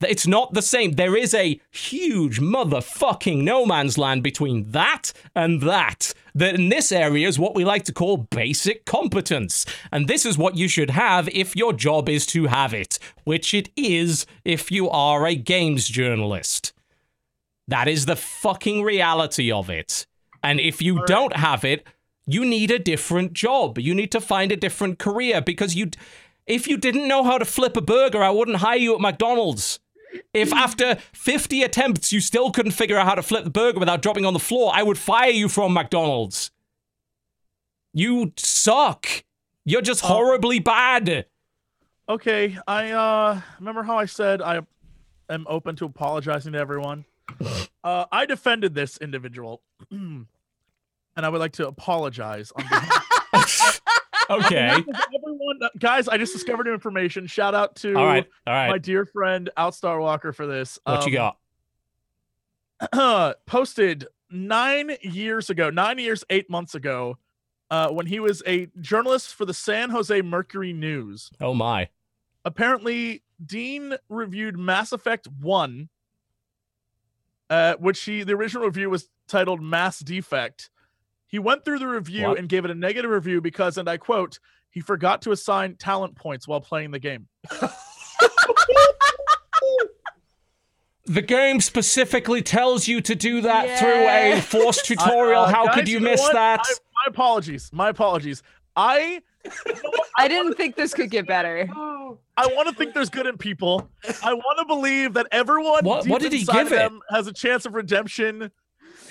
[0.09, 0.93] It's not the same.
[0.93, 6.13] There is a huge motherfucking no man's land between that and that.
[6.33, 9.65] That in this area is what we like to call basic competence.
[9.91, 13.53] And this is what you should have if your job is to have it, which
[13.53, 16.73] it is if you are a games journalist.
[17.67, 20.05] That is the fucking reality of it.
[20.43, 21.87] And if you don't have it,
[22.27, 23.79] you need a different job.
[23.79, 25.91] You need to find a different career because you
[26.47, 29.79] if you didn't know how to flip a burger, I wouldn't hire you at McDonald's.
[30.33, 34.01] If after 50 attempts you still couldn't figure out how to flip the burger without
[34.01, 36.51] dropping on the floor, I would fire you from McDonald's.
[37.93, 39.07] You suck.
[39.63, 41.25] You're just horribly bad.
[42.07, 44.61] okay, I uh remember how I said I
[45.29, 47.05] am open to apologizing to everyone.
[47.83, 49.61] Uh, I defended this individual,
[49.91, 50.25] and
[51.15, 53.04] I would like to apologize on behalf
[54.29, 54.67] Okay.
[54.69, 55.59] everyone.
[55.61, 57.27] uh, Guys, I just discovered new information.
[57.27, 58.25] Shout out to All right.
[58.47, 60.79] All my dear friend Outstar Walker for this.
[60.83, 61.33] What you Um,
[62.91, 63.35] got?
[63.45, 67.17] posted nine years ago, nine years, eight months ago,
[67.71, 71.29] uh, when he was a journalist for the San Jose Mercury News.
[71.39, 71.89] Oh my.
[72.43, 75.89] Apparently, Dean reviewed Mass Effect 1,
[77.49, 80.69] uh, which he, the original review was titled Mass Defect.
[81.35, 82.39] He went through the review What?
[82.39, 84.39] and gave it a negative review because, and I quote,
[84.71, 87.27] he forgot to assign talent points while playing the game.
[91.07, 93.75] The game specifically tells you to do that Yeah.
[93.79, 95.43] through a forced tutorial.
[95.43, 96.33] Uh, How guys, could you know miss what?
[96.33, 96.61] that?
[96.63, 97.69] I- my apologies.
[97.73, 98.41] My apologies.
[98.77, 99.21] I
[100.17, 101.67] I didn't think this could get better.
[102.37, 103.87] I want to think there's good in people.
[104.23, 106.75] I want to believe that everyone What- deep what did he inside give of it?
[106.77, 108.51] them has a chance of redemption.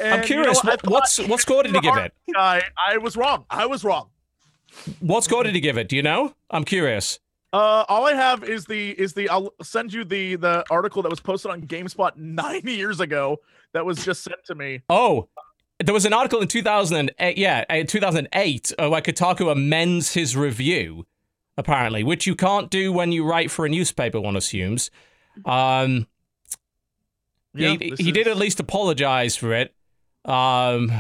[0.00, 0.62] I'm And, you curious.
[0.64, 2.12] know, what, what's what score did he give it?
[2.34, 3.44] Guy, I was wrong.
[3.50, 4.08] I was wrong.
[5.00, 5.88] What score did he give it?
[5.88, 6.34] Do you know?
[6.50, 7.20] I'm curious.
[7.52, 11.10] Uh, all I have is the is the I'll send you the the article that
[11.10, 13.38] was posted on GameSpot nine years ago
[13.72, 14.82] that was just sent to me.
[14.88, 15.28] Oh,
[15.84, 17.38] there was an article in 2008.
[17.38, 21.06] Yeah, uh, 2008, uh, where Kotaku amends his review,
[21.56, 24.20] apparently, which you can't do when you write for a newspaper.
[24.20, 24.90] One assumes.
[25.44, 26.08] Um,
[27.54, 29.72] Yeah, he, he did at least apologize for it.
[30.24, 30.90] Um,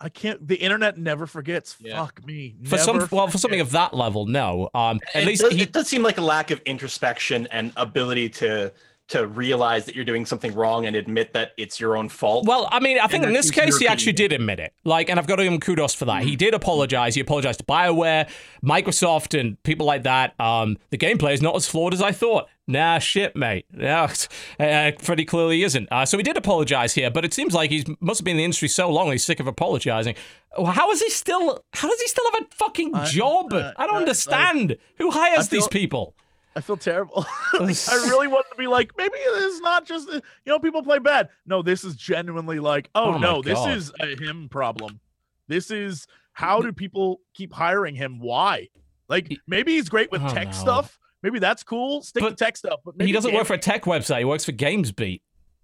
[0.00, 0.46] I can't.
[0.46, 1.76] The internet never forgets.
[1.80, 2.04] Yeah.
[2.04, 2.56] Fuck me.
[2.64, 4.68] for some, Never well, for something of that level, no.
[4.74, 7.72] Um, at it least does, he it does seem like a lack of introspection and
[7.76, 8.72] ability to
[9.08, 12.44] to realize that you're doing something wrong and admit that it's your own fault.
[12.46, 14.72] Well, I mean, I think in this case, he actually did admit it.
[14.84, 16.24] Like, and I've got to give him kudos for that.
[16.24, 17.14] He did apologize.
[17.14, 18.28] He apologized to BioWare,
[18.64, 20.38] Microsoft, and people like that.
[20.40, 22.48] Um, the gameplay is not as flawed as I thought.
[22.66, 23.66] Nah, shit, mate.
[23.78, 24.12] Yeah,
[24.60, 25.86] uh, pretty clearly isn't.
[25.92, 28.38] Uh, so he did apologize here, but it seems like he must have been in
[28.38, 30.16] the industry so long he's sick of apologizing.
[30.64, 31.62] How is he still?
[31.74, 33.52] How does he still have a fucking I- job?
[33.52, 34.78] uh, I don't uh, understand.
[34.98, 36.16] Who hires feel- these people?
[36.56, 37.24] I feel terrible.
[37.60, 40.98] Like, I really wanted to be like, maybe it's not just you know people play
[40.98, 41.28] bad.
[41.46, 45.00] No, this is genuinely like, oh, Oh no, this is a him problem.
[45.48, 48.18] This is how do people keep hiring him?
[48.18, 48.68] Why?
[49.08, 50.52] Like maybe he's great with Oh, tech no.
[50.52, 50.88] Maybe
[51.22, 52.02] Maybe that's cool.
[52.02, 52.80] Stick But to tech stuff.
[52.84, 54.18] But maybe He doesn't work for a tech website.
[54.18, 55.22] He works for GamesBeat.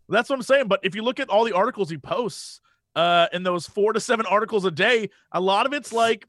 [0.09, 0.69] That's what I'm saying.
[0.69, 2.61] But if you look at all the articles he posts,
[2.95, 6.27] uh, in those four to seven articles a day, a lot of it's like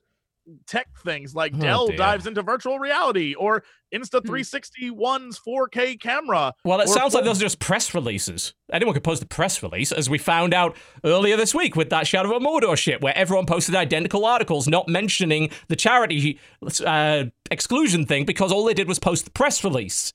[0.67, 1.97] tech things, like Oh, Dell dear.
[1.97, 3.63] dives into virtual reality or
[3.93, 4.30] Insta Hmm.
[4.30, 6.53] 361's 4K camera.
[6.65, 8.53] Well, it Or sounds like those are just press releases.
[8.72, 12.07] Anyone could post a press release, as we found out earlier this week with that
[12.07, 16.39] Shadow of a Mordor shit, where everyone posted identical articles not mentioning the charity
[16.85, 20.11] uh, exclusion thing because all they did was post the press release.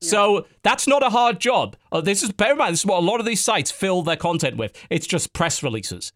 [0.00, 1.76] So that's not a hard job.
[1.92, 4.02] Uh, this is bear in mind, this is what a lot of these sites fill
[4.02, 4.72] their content with.
[4.90, 6.12] It's just press releases.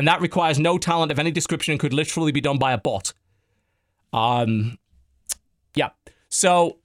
[0.00, 2.78] And that requires no talent of any description and could literally be done by a
[2.78, 3.12] bot.
[4.14, 4.78] Um
[5.74, 5.90] yeah.
[6.30, 6.78] So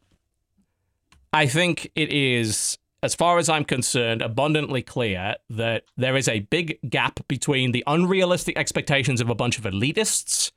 [1.31, 6.41] I think it is, as far as I'm concerned, abundantly clear that there is a
[6.41, 10.51] big gap between the unrealistic expectations of a bunch of elitists,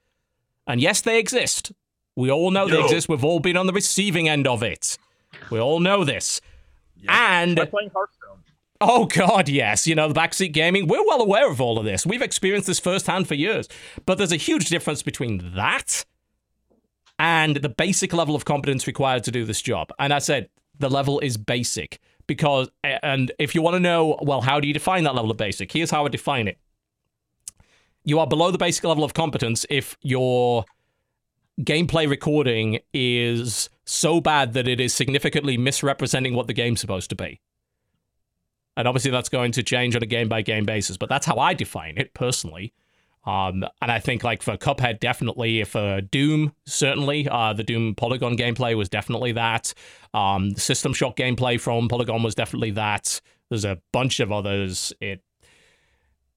[0.67, 1.71] and yes, they exist.
[2.17, 3.09] We all know they exist.
[3.09, 4.99] We've all been on the receiving end of it.
[5.51, 6.41] We all know this.
[7.07, 8.43] By And playing Hearthstone.
[8.81, 9.87] Oh God, yes.
[9.87, 10.87] You know, the backseat gaming.
[10.87, 12.07] We're well aware of all of this.
[12.07, 13.69] We've experienced this firsthand for years.
[14.07, 16.05] But there's a huge difference between that
[17.19, 19.91] and the basic level of competence required to do this job.
[19.99, 20.49] And I said
[20.79, 21.99] the level is basic
[22.29, 25.37] because, and if you want to know, well, how do you define that level of
[25.37, 25.73] basic?
[25.73, 26.59] Here's how I define it.
[28.05, 30.65] You are below the basic level of competence if your
[31.61, 37.17] gameplay recording is so bad that it is significantly misrepresenting what the game's supposed to
[37.17, 37.41] be.
[38.79, 41.37] And obviously, that's going to change on a game by game basis, but that's how
[41.37, 42.73] I define it personally.
[43.27, 45.65] Um, and I think, like, for Cuphead, definitely.
[45.65, 47.29] For Doom, certainly.
[47.29, 49.75] Uh, the Doom Polygon gameplay was definitely that.
[50.15, 53.21] Um, the System Shock gameplay from Polygon was definitely that.
[53.49, 54.93] There's a bunch of others.
[55.01, 55.23] It,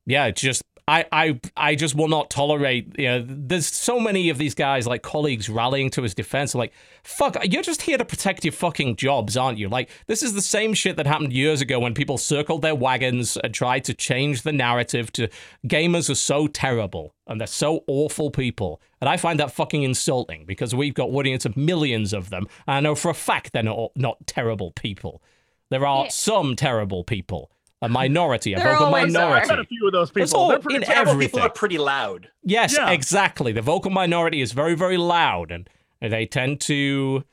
[0.07, 0.63] yeah, it's just.
[0.87, 2.95] I, I I just will not tolerate.
[2.97, 6.55] You know, there's so many of these guys, like colleagues, rallying to his defense.
[6.55, 9.69] Like, fuck, you're just here to protect your fucking jobs, aren't you?
[9.69, 13.37] Like, this is the same shit that happened years ago when people circled their wagons
[13.37, 15.29] and tried to change the narrative to
[15.67, 18.81] gamers are so terrible and they're so awful people.
[18.99, 22.47] And I find that fucking insulting because we've got audience of millions of them.
[22.67, 25.21] And I know for a fact they're not, not terrible people.
[25.69, 26.09] There are Yeah.
[26.09, 27.49] some terrible people,
[27.81, 29.37] a minority, a There vocal always are.
[29.37, 30.39] I've met a few of those It's people.
[30.41, 31.11] all They're pretty in terrible.
[31.13, 31.29] everything.
[31.31, 32.29] People are pretty loud.
[32.43, 32.91] Yes, Yeah.
[32.91, 33.51] exactly.
[33.51, 35.67] The vocal minority is very, very loud, and
[36.01, 37.23] they tend to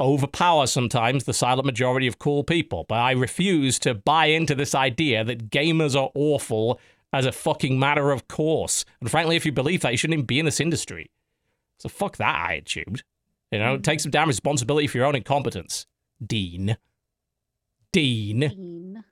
[0.00, 2.84] overpower sometimes the silent majority of cool people.
[2.88, 6.78] But I refuse to buy into this idea that gamers are awful
[7.12, 8.84] as a fucking matter of course.
[9.00, 11.10] And frankly, if you believe that, you shouldn't even be in this industry.
[11.78, 13.02] So fuck that attitude.
[13.50, 15.86] You know, take some damn responsibility for your own incompetence,
[16.24, 16.76] Dean.
[17.92, 18.40] Dean.
[18.40, 19.04] Dean.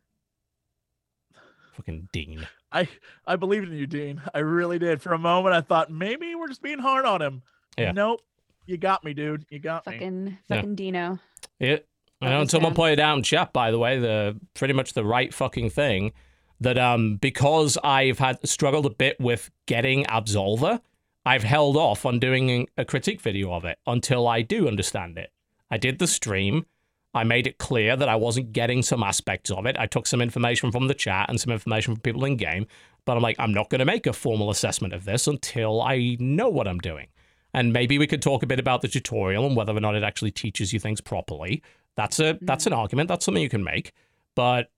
[1.86, 2.46] Fucking Dean.
[2.72, 2.88] I
[3.26, 4.22] I believed in you, Dean.
[4.34, 5.02] I really did.
[5.02, 7.42] For a moment, I thought maybe we're just being hard on him.
[7.78, 7.92] Yeah.
[7.92, 8.20] Nope.
[8.66, 9.44] You got me, dude.
[9.50, 9.92] You got me.
[9.94, 10.56] Fucking Yeah.
[10.56, 11.18] fucking Dino.
[11.58, 11.76] Yeah.
[12.22, 12.76] I That know was someone bad.
[12.76, 16.12] pointed out in chat, by the way, the pretty much the right fucking thing
[16.60, 20.80] that um because I've had struggled a bit with getting Absolver,
[21.26, 25.32] I've held off on doing a critique video of it until I do understand it.
[25.70, 26.66] I did the stream.
[27.14, 29.76] I made it clear that I wasn't getting some aspects of it.
[29.78, 32.66] I took some information from the chat and some information from people in game,
[33.04, 36.16] but I'm like, I'm not going to make a formal assessment of this until I
[36.18, 37.06] know what I'm doing.
[37.52, 40.02] And maybe we could talk a bit about the tutorial and whether or not it
[40.02, 41.62] actually teaches you things properly.
[41.96, 43.08] That's a that's an argument.
[43.08, 43.92] That's something you can make.
[44.34, 44.70] But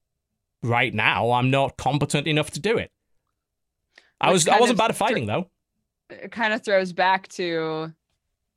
[0.63, 2.91] right now, I'm not competent enough to do it.
[4.21, 5.49] I was I wasn't bad at fighting though.
[6.11, 7.95] It kind of throws back to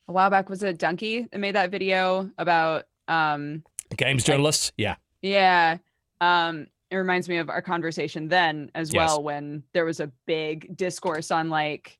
[0.08, 0.50] a while back.
[0.50, 3.64] Was it Dunkey that made that video about um
[4.00, 5.78] Games journalists, yeah, Yeah.
[6.22, 9.10] Um, it reminds me of our conversation then as Yes.
[9.10, 12.00] well, when there was a big discourse on like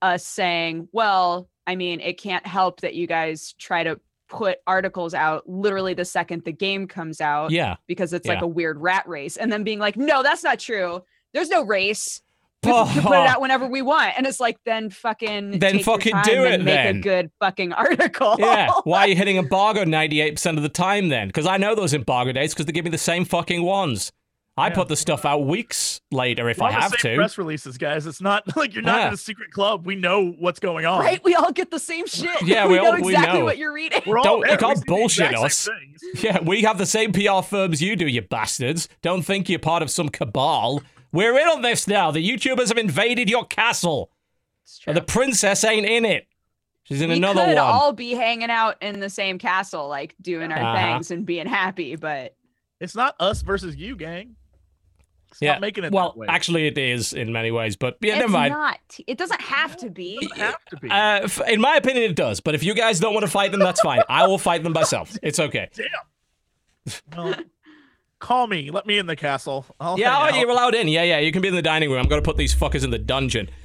[0.00, 5.14] us saying, well, I mean, it can't help that you guys try to put articles
[5.14, 7.76] out literally the second the game comes out yeah.
[7.86, 9.36] because it's like a weird rat race.
[9.36, 11.02] And then being like, no, that's not true.
[11.32, 12.22] There's no race.
[12.66, 12.90] We oh.
[12.92, 14.12] can put it out whenever we want.
[14.16, 16.96] And it's like, then fucking Then fucking do and it make then.
[16.96, 18.36] a good fucking article.
[18.38, 18.70] yeah.
[18.84, 21.28] Why are you hitting embargo 98% of the time then?
[21.28, 24.12] Because I know those embargo dates because they give me the same fucking ones.
[24.58, 24.74] I Yeah.
[24.74, 27.16] put the stuff out weeks later if I on the have same to.
[27.16, 28.06] press releases, guys.
[28.06, 29.08] It's not like you're not Yeah.
[29.08, 29.84] in a secret club.
[29.84, 31.00] We know what's going on.
[31.00, 31.22] Right?
[31.22, 32.40] We all get the same shit.
[32.42, 33.44] Yeah, we, we know all- we exactly know.
[33.44, 34.00] what you're reading.
[34.06, 34.56] We're all Don't- you there.
[34.56, 35.68] can't We bullshit us.
[36.22, 38.88] Yeah, we have the same PR firms you do, you bastards.
[39.02, 40.82] Don't think you're part of some cabal.
[41.12, 42.10] We're in on this now.
[42.10, 44.10] The YouTubers have invaded your castle.
[44.64, 46.26] It's And the princess ain't in it.
[46.84, 47.46] She's in another one.
[47.48, 47.74] we another could one.
[47.82, 50.76] all be hanging out in the same castle, like doing our Uh-huh.
[50.94, 52.34] things and being happy, but
[52.80, 54.36] It's not us versus you, gang.
[55.32, 56.26] Stop Yeah, making it well, that way.
[56.28, 58.52] actually, it is in many ways, but yeah, it's never mind.
[58.52, 58.78] not.
[59.06, 60.18] It doesn't have to be.
[60.22, 60.88] it doesn't have to be.
[60.90, 62.40] Uh, f- in my opinion, it does.
[62.40, 64.02] But if you guys don't want to fight them, that's fine.
[64.08, 65.16] I will fight them myself.
[65.22, 65.68] It's okay.
[67.16, 67.34] well,
[68.26, 68.70] call me.
[68.70, 69.64] Let me in the castle.
[69.78, 70.88] I'll Yeah, oh, you're allowed in.
[70.88, 72.00] Yeah, yeah, you can be in the dining room.
[72.00, 73.48] I'm going to put these fuckers in the dungeon.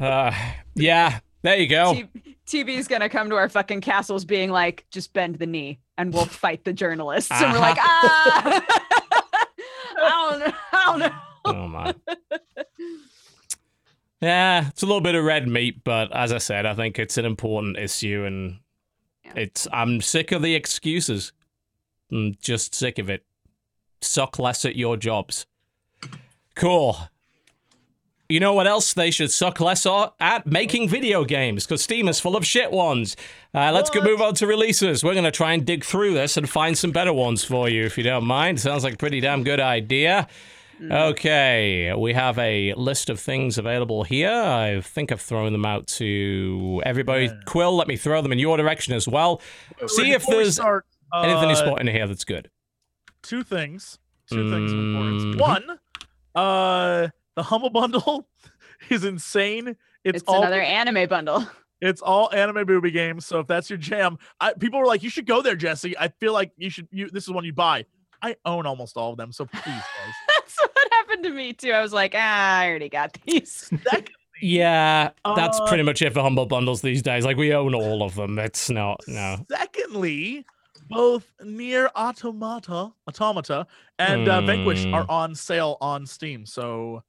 [0.00, 0.32] Uh,
[0.76, 1.92] yeah, there you go.
[1.92, 2.06] T-
[2.46, 6.24] TB's gonna come to our fucking castles, being like, "Just bend the knee, and we'll
[6.24, 8.64] fight the journalists." And we're like, "Ah,
[9.98, 11.94] I don't know, I don't know." Oh my.
[14.20, 17.18] Yeah, it's a little bit of red meat, but as I said, I think it's
[17.18, 18.60] an important issue, and
[19.34, 21.32] It's I'm sick of the excuses.
[22.10, 23.24] I'm just sick of it.
[24.00, 25.46] Suck less at your jobs.
[26.54, 26.96] Cool.
[28.28, 30.46] You know what else they should suck less at?
[30.46, 33.16] Making video games, because Steam is full of shit ones.
[33.54, 35.02] Uh, let's go move on to releases.
[35.02, 37.84] We're going to try and dig through this and find some better ones for you,
[37.84, 38.60] if you don't mind.
[38.60, 40.28] Sounds like a pretty damn good idea.
[40.80, 44.30] Okay, we have a list of things available here.
[44.30, 47.24] I think I've thrown them out to everybody.
[47.24, 47.40] Yeah.
[47.46, 49.40] Quill, let me throw them in your direction as well.
[49.86, 52.50] See if there's start, anything uh, you spot in here that's good.
[53.22, 53.98] two things.
[54.30, 55.22] Two things of importance.
[55.24, 55.40] Mhm.
[55.40, 55.78] One,
[56.34, 58.28] uh, the humble bundle
[58.90, 59.68] is insane.
[60.04, 61.46] It's, It's, all another anime bundle.
[61.80, 63.24] it's all anime booby games.
[63.26, 66.08] So if that's your jam, I, people were like, "You should go there, Jesse." I
[66.20, 66.88] feel like you should.
[66.90, 67.86] You this is one you buy.
[68.20, 70.14] I own almost all of them, so please, guys.
[70.36, 71.70] That's what happened to me too.
[71.72, 73.70] I was like, ah, I already got these.
[73.88, 74.10] Second,
[74.42, 77.24] Yeah, that's Uh, pretty much it for humble bundles these days.
[77.24, 78.38] Like we own all of them.
[78.38, 79.46] It's not no.
[79.50, 80.44] Secondly,
[80.88, 83.66] both Nier Automata, Automata,
[83.98, 84.94] and uh, Vanquish Hmm.
[84.94, 86.46] are on sale on Steam.
[86.46, 87.02] So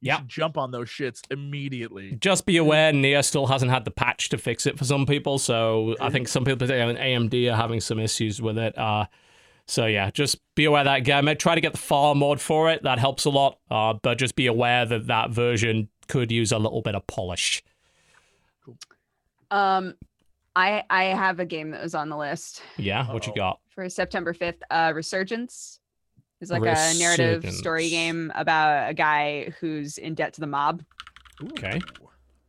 [0.00, 0.18] you Yep.
[0.18, 2.16] should jump on those shits immediately.
[2.20, 5.38] Just be aware, Nier still hasn't had the patch to fix it for some people.
[5.38, 8.76] So I think some people in AMD are having some issues with it.
[8.76, 9.06] Uh,
[9.66, 11.26] so yeah, just be aware of that game.
[11.38, 12.82] Try to get the far mod for it.
[12.84, 13.58] That helps a lot.
[13.70, 17.62] Uh, but just be aware that that version could use a little bit of polish.
[19.50, 19.94] Um,
[20.56, 23.36] I I have a game that was on the list Yeah, what you Uh-oh.
[23.36, 23.60] got?
[23.68, 24.62] for September fifth.
[24.70, 25.78] Uh, Resurgence
[26.40, 30.82] is like a narrative story game about a guy who's in debt to the mob.
[31.52, 31.78] Okay.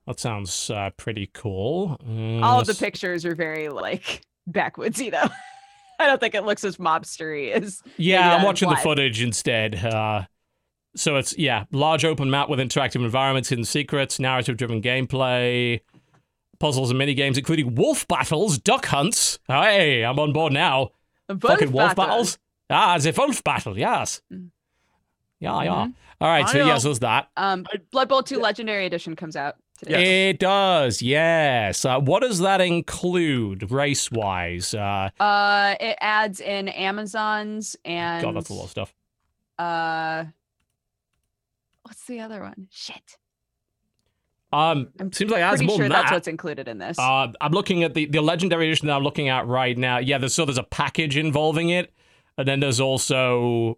[0.08, 1.98] That sounds uh, pretty cool.
[2.08, 5.30] Uh, All of the pictures are very like backwoodsy though.
[6.00, 9.76] I don't think it looks as mobstery as Yeah, I'm that watching the footage instead.
[9.84, 10.24] Uh,
[10.96, 15.82] so it's yeah, large open map with interactive environments, hidden secrets, narrative-driven gameplay,
[16.60, 19.40] puzzles and mini games, including wolf battles, duck hunts.
[19.48, 20.92] Hey, I'm on board now.
[21.28, 22.38] Fucking wolf battles.
[22.70, 23.78] Ah, the wolf battle.
[23.78, 24.22] Yes.
[24.32, 24.50] Mm.
[25.40, 25.70] Yeah, yeah.
[25.72, 25.94] Mhm.
[26.20, 26.50] All right.
[26.50, 27.30] So yes, there's that.
[27.38, 30.30] Um, Blood Bowl Two Legendary Edition comes out today.
[30.30, 31.02] It does.
[31.02, 31.86] Yes.
[31.86, 34.74] Uh, what does that include race-wise?
[34.74, 38.96] Uh, Uh, it adds in Amazons and God, that's a lot of stuff.
[39.60, 40.26] uh,
[41.84, 42.68] what's the other one?
[42.72, 43.18] Shit.
[44.54, 46.16] Um, I'm seems like it adds Pretty more sure than that's that.
[46.16, 46.98] what's included in this.
[46.98, 49.98] Uh, I'm looking at the, the legendary edition that I'm looking at right now.
[49.98, 51.94] Yeah, there's so there's a package involving it,
[52.38, 53.78] and then there's also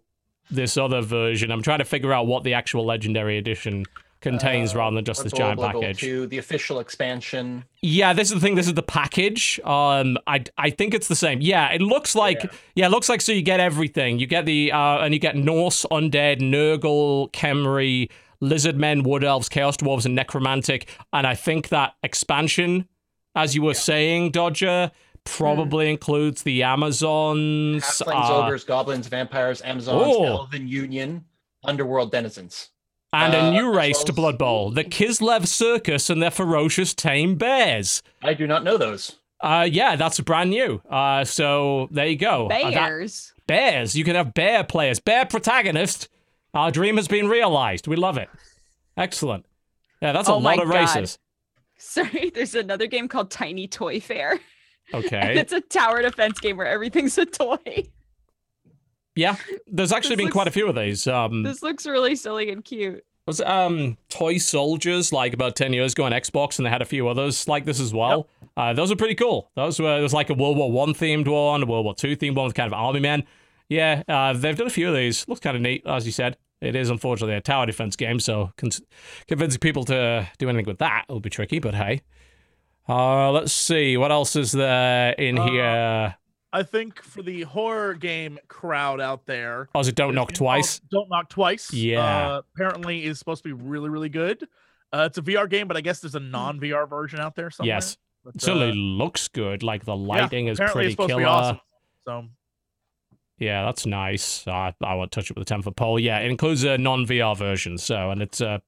[0.50, 1.50] this other version.
[1.50, 3.84] I'm trying to figure out what the actual legendary edition
[4.20, 6.00] contains Uh, rather than just this giant Bowl package.
[6.00, 7.64] 2, the official expansion.
[7.80, 8.54] Yeah, this is the thing.
[8.54, 9.58] This is the package.
[9.64, 11.40] Um, I I think it's the same.
[11.40, 12.86] Yeah, it looks like yeah, Yeah.
[12.86, 14.18] it looks like so you get everything.
[14.18, 19.48] You get the uh, and you get Norse, undead, Nurgle, Khemri, lizard men, wood elves,
[19.48, 20.88] chaos dwarves, and necromantic.
[21.12, 22.88] And I think that expansion,
[23.34, 24.90] as you were saying, Dodger,
[25.24, 27.84] probably includes the Amazons.
[27.84, 30.24] Halflings, uh, ogres, goblins, vampires, Amazons, Oh.
[30.24, 31.24] Elven Union,
[31.64, 32.70] Underworld denizens.
[33.12, 36.94] and a uh, new race well to Blood Bowl, the Kislev Circus and their ferocious
[36.94, 38.02] tame bears.
[38.22, 39.16] I do not know those.
[39.40, 40.80] Uh, yeah, that's brand new.
[40.88, 42.46] Uh, so there you go.
[42.46, 43.32] Uh, that- Bears.
[43.46, 43.94] bears.
[43.96, 46.08] You can have bear players, bear protagonist.
[46.54, 47.86] Our dream has been realized.
[47.86, 48.28] We love it.
[48.96, 49.46] Excellent.
[50.02, 50.74] Yeah, that's a Oh lot of God.
[50.74, 51.18] races.
[51.78, 54.40] Sorry, there's another game called Tiny Toy Fair.
[54.92, 55.34] And Okay.
[55.38, 57.58] it's a tower defense game where everything's a toy.
[59.14, 61.06] Yeah, there's actually This been quite a few of these.
[61.06, 63.04] Um, This looks really silly and cute.
[63.26, 66.82] was it, um Toy Soldiers like about ten years ago on Xbox, and they had
[66.82, 68.28] a few others like this as well.
[68.56, 69.50] Uh, those are pretty cool.
[69.56, 72.16] Those were there was like a World War One themed one, a World War Two
[72.16, 73.24] themed one with kind of army men.
[73.70, 75.26] Yeah, uh, they've done a few of these.
[75.28, 76.36] Looks kind of neat, as you said.
[76.60, 78.70] It is unfortunately a tower defense game, so con-
[79.28, 81.58] convincing people to do anything with that will be tricky.
[81.58, 82.02] But hey,
[82.88, 86.16] uh, let's see what else is there in Uh, here.
[86.52, 90.32] I think for the horror game crowd out there, Oh, is it Don't Knock a
[90.32, 90.80] game called Twice?
[90.90, 91.72] Don't knock twice.
[91.72, 92.00] Yeah.
[92.00, 94.46] Uh, apparently is supposed to be really really good.
[94.92, 97.50] Uh, it's a VR game, but I guess there's a non VR version out there
[97.50, 97.76] somewhere.
[97.76, 99.62] Yes, But, it certainly uh, looks good.
[99.62, 101.08] Like the yeah, lighting is apparently pretty killer.
[101.08, 101.60] to be awesome.
[102.04, 102.24] So
[103.40, 104.46] Yeah, that's nice.
[104.46, 105.98] Uh, I won't touch it with a 10 foot pole.
[105.98, 107.78] Yeah, it includes a non VR version.
[107.78, 108.58] So, and it's uh,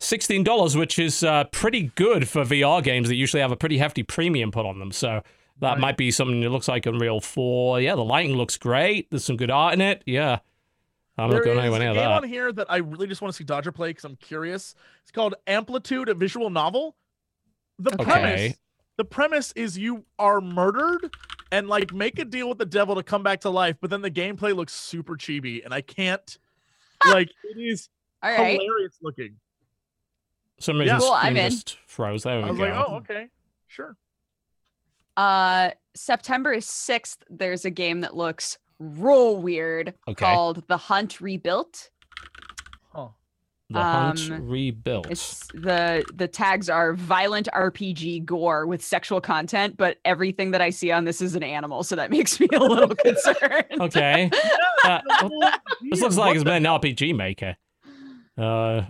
[0.00, 4.02] $16, which is uh, pretty good for VR games that usually have a pretty hefty
[4.02, 4.92] premium put on them.
[4.92, 5.22] So,
[5.60, 5.78] that Right.
[5.80, 7.80] might be something that looks like Unreal 4.
[7.80, 9.10] Yeah, the lighting looks great.
[9.10, 10.02] There's some good art in it.
[10.06, 10.38] Yeah.
[11.16, 12.22] I'm there not going anywhere a near game that.
[12.22, 14.76] on here that I really just want to see Dodger play because I'm curious.
[15.02, 16.94] It's called Amplitude, a visual novel.
[17.80, 18.04] The Okay.
[18.04, 18.56] premise,
[18.98, 21.12] the premise is you are murdered
[21.50, 24.02] and like make a deal with the devil to come back to life, but then
[24.02, 26.38] the gameplay looks super chibi, and I can't.
[27.06, 27.88] like it is
[28.22, 28.60] All right.
[28.60, 29.36] hilarious looking.
[30.56, 31.00] For some reason, Yeah.
[31.00, 31.50] Cool, I'm in.
[31.50, 32.24] just froze.
[32.24, 32.64] There we I was go.
[32.64, 33.28] like, oh, okay,
[33.68, 33.96] sure.
[35.16, 40.24] Uh, September 6th, there's a game that looks real weird Okay.
[40.24, 41.90] called The Hunt Rebuilt.
[43.70, 43.78] Huh.
[43.78, 45.10] The Hunt Um, rebuilt.
[45.10, 50.70] It's the the tags are violent RPG gore with sexual content, but everything that I
[50.70, 53.66] see on this is an animal, so that makes me a little concerned.
[53.80, 54.30] Okay.
[54.84, 55.00] Uh,
[55.90, 57.56] this looks like it's been an RPG maker.
[58.38, 58.82] Uh,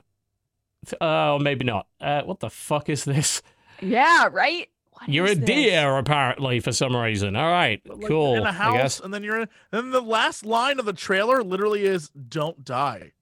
[0.87, 1.87] th- oh, maybe not.
[1.99, 3.43] Uh, what the fuck is this?
[3.81, 4.69] yeah, right.
[4.93, 5.47] What You're is a this?
[5.47, 7.37] deer, apparently, for some reason.
[7.37, 8.35] All right, like, cool.
[8.37, 9.01] in a I house, guess.
[9.01, 9.49] and then you're in.
[9.73, 13.13] Then the last line of the trailer literally is "Don't die,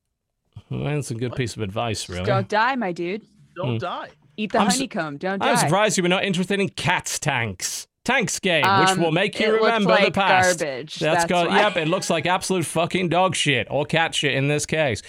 [0.71, 1.39] Well, that's a good What?
[1.39, 2.25] piece of advice, Just really.
[2.25, 3.23] Don't die, my dude.
[3.55, 3.79] don't Hmm.
[3.79, 5.17] die." Eat the I'm su- honeycomb.
[5.17, 5.51] Don't die.
[5.51, 7.87] I'm surprised you were not interested in Cats Tanks.
[8.05, 10.61] Tanks game, which Um, will make you remember like the past.
[10.61, 10.95] Garbage.
[10.97, 11.61] That's That's got why.
[11.61, 11.77] yep.
[11.77, 15.03] It looks like absolute fucking dog shit or cat shit in this case.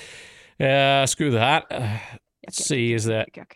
[0.59, 1.65] Uh, screw that.
[1.69, 1.99] Uh, Yuck,
[2.47, 3.31] let's see, is that?
[3.33, 3.51] yuck, yuck.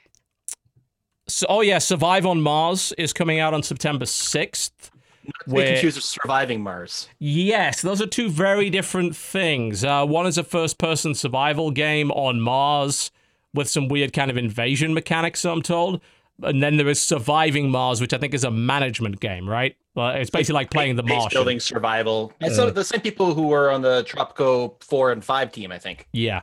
[1.28, 4.92] So, oh yeah, Survive on Mars is coming out on September sixth.
[5.24, 7.08] Be Where- confused with surviving Mars.
[7.20, 9.84] Yes, those are two very different things.
[9.84, 13.12] Uh, one is a first-person survival game on Mars
[13.54, 16.02] with some weird kind of invasion mechanics, I'm told.
[16.44, 19.76] And then there is Surviving Mars, which I think is a management game, right?
[19.94, 21.38] Well, it's basically like playing the Base Martian.
[21.38, 22.34] building survival.
[22.42, 25.78] And so the same people who were on the Tropico four and five team, I
[25.78, 26.08] think.
[26.14, 26.42] Yeah.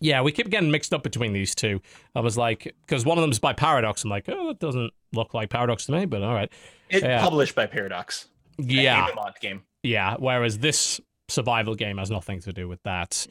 [0.00, 1.80] Yeah, we keep getting mixed up between these two.
[2.14, 4.04] I was like, because one of them is by Paradox.
[4.04, 6.50] I'm like, oh, that doesn't look like Paradox to me, but all right.
[6.90, 7.20] It Yeah.
[7.22, 8.28] published by Paradox.
[8.58, 9.08] Yeah,
[9.40, 9.62] game.
[9.82, 10.16] yeah.
[10.18, 13.26] Whereas this survival game has nothing to do with that.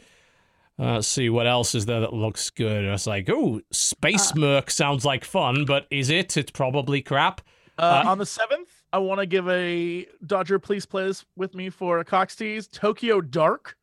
[0.79, 2.83] Uh, let's see what else is there that looks good.
[2.85, 4.35] It's like, oh, Space Uh.
[4.39, 6.35] Merc sounds like fun, but is it?
[6.35, 7.41] It's probably crap.
[7.77, 10.59] Uh, Uh, on the seventh, I want to give a Dodger.
[10.59, 12.67] Please play this with me for a Cox Tease.
[12.67, 13.77] Tokyo Dark.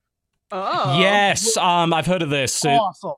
[0.53, 0.99] Oh.
[0.99, 2.65] Yes, um, I've heard of this.
[2.65, 3.15] It- Awesome.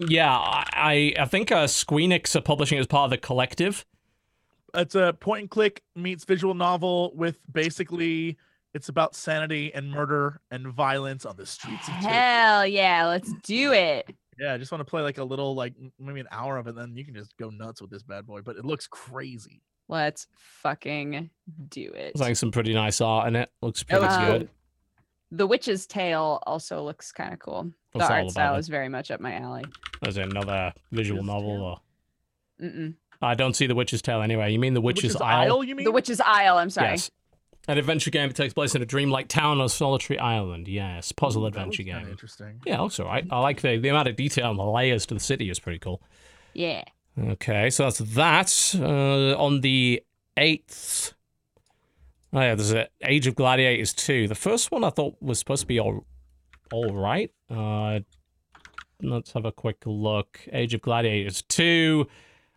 [0.00, 3.84] yeah, I I think uh, Squeenix are publishing it as part of the collective.
[4.74, 8.38] It's a point and click meets visual novel with basically
[8.74, 12.10] it's about sanity and murder and violence on the streets of Tokyo.
[12.10, 14.10] Hell yeah, let's do it.
[14.38, 16.74] Yeah, I just want to play like a little, like maybe an hour of it,
[16.74, 18.40] then you can just go nuts with this bad boy.
[18.40, 19.60] But it looks crazy.
[19.88, 20.26] Let's
[20.62, 21.28] fucking
[21.68, 22.12] do it.
[22.14, 23.50] It's like some pretty nice art in it.
[23.60, 24.42] Looks pretty looks good.
[24.42, 24.48] Um,
[25.32, 27.70] the Witch's Tale also looks kind of cool.
[27.92, 28.60] What's the art style about?
[28.60, 29.64] is very much up my alley.
[30.00, 31.56] There's another visual Witch's novel.
[31.56, 31.62] Tale?
[31.62, 32.66] Or...
[32.66, 32.94] Mm-mm.
[33.22, 34.52] I don't see the Witch's Tale anyway.
[34.52, 35.62] You mean the Witch's, Witch's Isle?
[35.64, 35.84] you mean?
[35.84, 36.58] The Witch's Isle.
[36.58, 36.90] I'm sorry.
[36.90, 37.10] Yes.
[37.68, 40.66] An adventure game that takes place in a dreamlike town on a solitary island.
[40.66, 42.08] Yes, puzzle Ooh, adventure game.
[42.08, 42.60] Interesting.
[42.66, 43.24] Yeah, looks alright.
[43.30, 45.78] I like the, the amount of detail and the layers to the city is pretty
[45.78, 46.02] cool.
[46.54, 46.82] Yeah.
[47.16, 48.74] Okay, so that's that.
[48.80, 50.02] Uh, on the
[50.36, 51.12] 8th.
[52.32, 54.26] Oh, yeah, there's a Age of Gladiators 2.
[54.26, 56.04] The first one I thought was supposed to be all,
[56.72, 57.30] all right.
[57.48, 58.00] Uh,
[59.02, 60.40] let's have a quick look.
[60.52, 62.08] Age of Gladiators 2.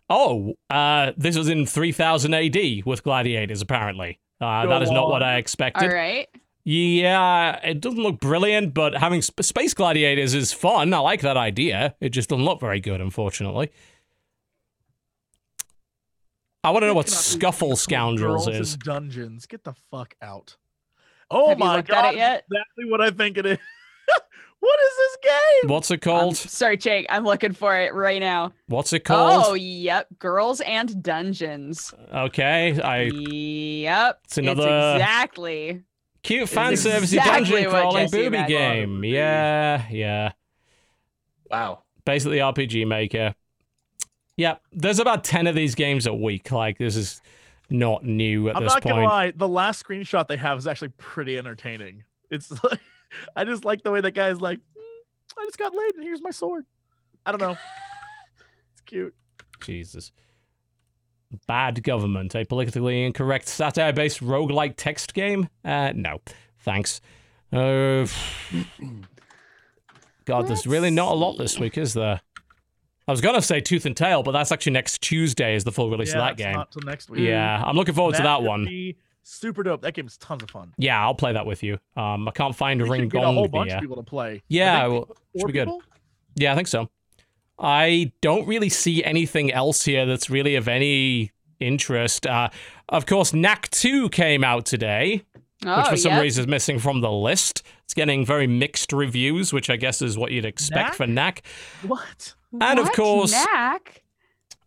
[0.08, 4.20] Oh, uh, this was in 3000 AD with gladiators, apparently.
[4.40, 5.22] Uh, that is not what.
[5.22, 5.84] I expected.
[5.88, 6.28] All right.
[6.64, 10.92] Yeah, it doesn't look brilliant, but having sp- space gladiators is fun.
[10.92, 11.94] I like that idea.
[12.00, 13.70] It just doesn't look very good, unfortunately.
[16.64, 18.76] I want to know what Scuffle Scoundrels is.
[18.76, 19.46] Dungeons.
[19.46, 20.56] Get the fuck out.
[21.30, 22.14] Oh Have my god.
[22.14, 22.44] it yet?
[22.50, 23.58] Exactly what I think it is.
[24.66, 25.70] What is this game?
[25.70, 26.36] What's it Um, called?
[26.36, 27.06] sorry, Jake.
[27.08, 28.52] I'm looking for it right now.
[28.66, 29.44] What's it called?
[29.46, 30.06] Oh, yep.
[30.18, 31.94] Girls and Dungeons.
[32.12, 34.20] Okay, I Yep.
[34.24, 35.82] It's another- exactly.
[36.22, 38.48] cute fan It's service exactly dungeon what crawling Jesse booby imagined.
[38.48, 39.04] game.
[39.04, 40.32] Yeah, yeah.
[41.50, 41.82] Wow.
[42.04, 43.34] Basically RPG Maker.
[44.36, 46.50] Yeah, there's about 10 of these games a week.
[46.50, 47.22] Like, this is
[47.70, 50.90] not new at I'm this not gonna lie, the last screenshot they have is actually
[50.98, 52.04] pretty entertaining.
[52.30, 52.80] It's like
[53.34, 56.22] I just like the way that guy's like, "Mm, I just got laid and here's
[56.22, 56.64] my sword.
[57.24, 57.56] I don't know.
[58.72, 59.14] it's cute.
[59.60, 60.12] Jesus.
[61.46, 65.48] Bad Government, a politically incorrect satire based roguelike text game?
[65.64, 66.20] Uh, no.
[66.60, 67.00] Thanks.
[67.52, 68.06] Uh,
[70.24, 72.20] God, there's really not a lot this week, is there?
[73.08, 75.70] I was going to say Tooth and Tail, but that's actually next Tuesday is the
[75.70, 76.56] full release yeah, of that it's game.
[76.56, 77.20] Not till next week.
[77.20, 78.64] Yeah, I'm looking forward to that one.
[78.64, 78.96] be
[79.28, 79.82] super dope.
[79.82, 80.72] That game's tons of fun.
[80.78, 81.78] Yeah, I'll play that with you.
[81.96, 83.76] Um, I can't find We Ring should get a whole Gong bunch here.
[83.76, 84.42] of people to play.
[84.48, 85.64] Yeah, I think well, four should be good.
[85.66, 85.82] people?
[86.36, 86.90] Yeah, I think so.
[87.58, 92.26] I don't really see anything else here that's really of any interest.
[92.26, 92.50] Uh,
[92.90, 95.22] of course, Knack 2 came out today,
[95.64, 96.22] Oh, which for some yep.
[96.22, 97.62] reason is missing from the list.
[97.84, 100.94] It's getting very mixed reviews, which I guess is what you'd expect Knack?
[100.94, 101.42] for Knack.
[101.86, 102.34] What?
[102.60, 104.02] and of course- Knack?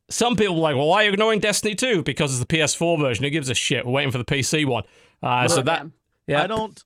[0.10, 2.04] Some people are like, well, why are you ignoring Destiny 2?
[2.04, 3.24] Because it's the PS4 version.
[3.24, 3.86] Who gives a shit?
[3.86, 4.84] We're waiting for the PC one.
[5.22, 5.86] Uh, so that,
[6.28, 6.44] yeah.
[6.44, 6.82] I don't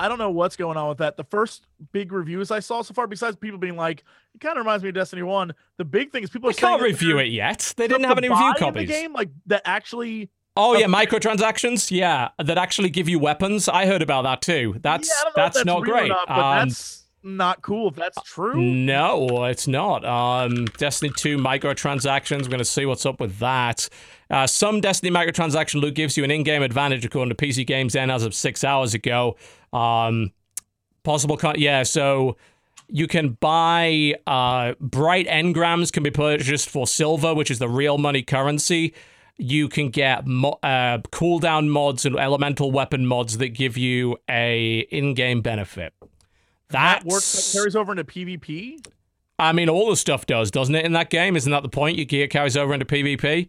[0.00, 1.18] I don't know what's going on with that.
[1.18, 4.02] The first big reviews I saw so far, besides people being like,
[4.34, 6.52] it kind of reminds me of Destiny 1, the big thing is people I are
[6.54, 7.74] saying can't review it yet.
[7.76, 8.88] They didn't have any review buy in copies.
[8.88, 11.90] The game, like that actually Oh yeah, microtransactions.
[11.90, 13.68] Yeah, that actually give you weapons.
[13.68, 14.76] I heard about that too.
[14.80, 16.08] That's yeah, I don't know if that's, not real or great.
[16.08, 18.60] not, but Um, that's not cool if that's true.
[18.60, 20.04] No, it's not.
[20.04, 22.42] Um, Destiny 2 microtransactions.
[22.42, 23.88] We're going to see what's up with that.
[24.30, 28.24] Uh, some Destiny microtransaction loot gives you an in-game advantage according to PC GamesN as
[28.24, 29.36] of six hours ago.
[29.72, 30.32] Um,
[31.02, 31.82] possible, con- yeah.
[31.82, 32.36] So
[32.88, 37.98] you can buy uh, bright engrams can be purchased for silver, which is the real
[37.98, 38.94] money currency.
[39.36, 44.80] You can get mo- uh, cooldown mods and elemental weapon mods that give you a
[44.90, 45.92] in-game benefit.
[46.70, 47.52] That works.
[47.52, 48.86] That carries over into PvP.
[49.38, 50.84] I mean, all the stuff does, doesn't it?
[50.84, 51.96] In that game, isn't that the point?
[51.96, 53.48] Your gear carries over into PvP.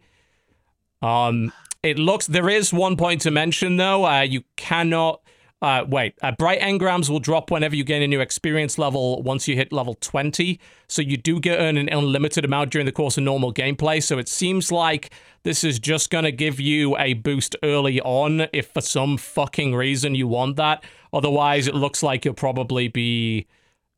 [1.01, 1.51] Um,
[1.83, 4.05] it looks there is one point to mention though.
[4.05, 5.21] Uh, you cannot.
[5.61, 9.47] Uh, wait, uh, bright engrams will drop whenever you gain a new experience level once
[9.47, 10.59] you hit level 20.
[10.87, 14.01] So you do get earn an unlimited amount during the course of normal gameplay.
[14.01, 15.11] So it seems like
[15.43, 19.75] this is just going to give you a boost early on if for some fucking
[19.75, 20.83] reason you want that.
[21.13, 23.45] Otherwise, it looks like you'll probably be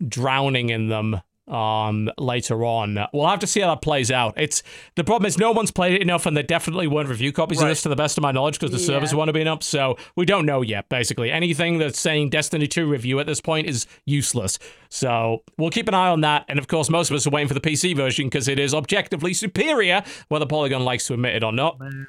[0.05, 2.97] drowning in them um later on.
[3.13, 4.33] We'll have to see how that plays out.
[4.37, 4.63] It's
[4.95, 7.67] the problem is no one's played it enough and there definitely weren't review copies of
[7.67, 8.97] this to the best of my knowledge because the Yeah.
[8.99, 11.31] servers want to be up so we don't know yet basically.
[11.31, 14.57] Anything that's saying destiny 2 review at this point is useless.
[14.89, 17.49] So we'll keep an eye on that and of course most of us are waiting
[17.49, 21.43] for the pc version because it is objectively superior whether polygon likes to admit it
[21.43, 21.77] or not.
[21.81, 22.07] Um,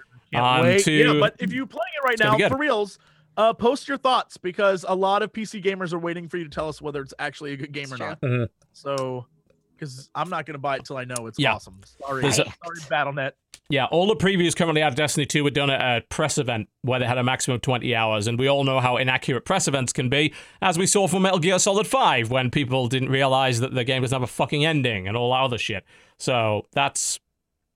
[0.79, 2.99] to- Yeah, but if you're playing it right now, for reals,
[3.37, 6.51] uh, post your thoughts because a lot of PC gamers are waiting for you to
[6.51, 8.21] tell us whether it's actually a good game or It's not.
[8.21, 8.49] Mhm.
[8.75, 9.27] So,
[9.77, 11.55] because I'm not going to buy it till I know it's Yeah.
[11.55, 11.81] awesome.
[12.07, 12.49] Sorry, There's sorry,
[12.91, 13.33] BattleNet.
[13.71, 16.69] Yeah, all the previews currently out of Destiny 2 were done at a press event
[16.83, 19.67] where they had a maximum of 20 hours, and we all know how inaccurate press
[19.67, 23.61] events can be, as we saw from Metal Gear Solid 5 when people didn't realize
[23.61, 25.83] that the game doesn't have a fucking ending and all that other shit.
[26.19, 27.19] So that's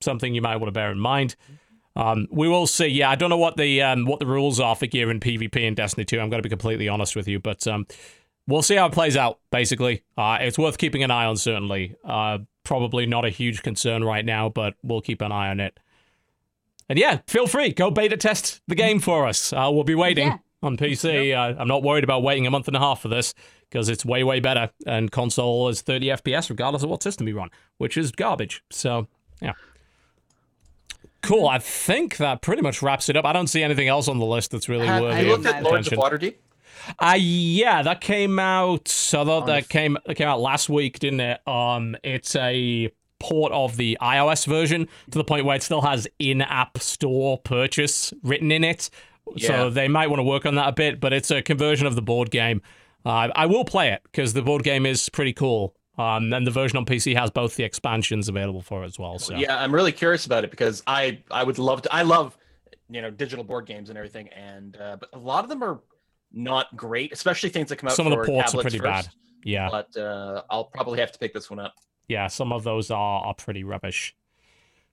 [0.03, 1.37] something you might want to bear in mind.
[1.97, 2.87] Um, we will see.
[2.87, 5.57] Yeah, I don't know what the um, what the rules are for gear and PvP
[5.57, 6.21] in Destiny 2.
[6.21, 7.87] I'm going to be completely honest with you, but um,
[8.49, 9.39] we'll see how it plays out.
[9.53, 11.37] Basically, uh, it's worth keeping an eye on.
[11.37, 15.61] Certainly, uh, probably not a huge concern right now, but we'll keep an eye on
[15.61, 15.79] it.
[16.89, 19.53] And yeah, feel free go beta test the game for us.
[19.53, 20.39] Uh, we'll be waiting Yeah.
[20.63, 21.33] on PC.
[21.35, 23.35] Uh, I'm not worried about waiting a month and a half for this
[23.69, 27.37] because it's way way better, and console is 30 FPS regardless of what system you
[27.37, 28.65] run, which is garbage.
[28.71, 29.07] So
[29.43, 29.53] yeah.
[31.23, 31.49] Cool.
[31.49, 33.25] I think that pretty much wraps it up.
[33.25, 35.55] I don't see anything else on the list that's really Have worthy you of looked
[35.57, 35.99] at Lords of.
[35.99, 36.37] Waterdeep?
[36.99, 38.89] Uh yeah, that came out.
[38.89, 41.47] So that, that came that came out last week, didn't it?
[41.47, 46.07] Um, it's a port of the iOS version to the point where it still has
[46.19, 48.91] in-app store purchase written in it.
[49.35, 49.49] Yeah.
[49.49, 51.97] So they might want to work on that a bit, but it's a conversion of
[51.97, 52.63] the board game.
[53.05, 55.75] Uh, I will play it because the board game is pretty cool.
[55.99, 59.19] Um, and the version on PC has both the expansions available for it as well.
[59.19, 61.93] So Yeah, I'm really curious about it because I I would love to.
[61.93, 62.39] I love
[62.89, 65.81] you know digital board games and everything, and uh, but a lot of them are
[66.33, 67.95] not great, especially things that come out.
[67.97, 69.09] some of the ports are pretty bad.
[69.45, 69.69] Yeah.
[69.71, 71.75] But uh, I'll probably have to pick this one up.
[72.09, 74.15] yeah, some of those are, are pretty rubbish.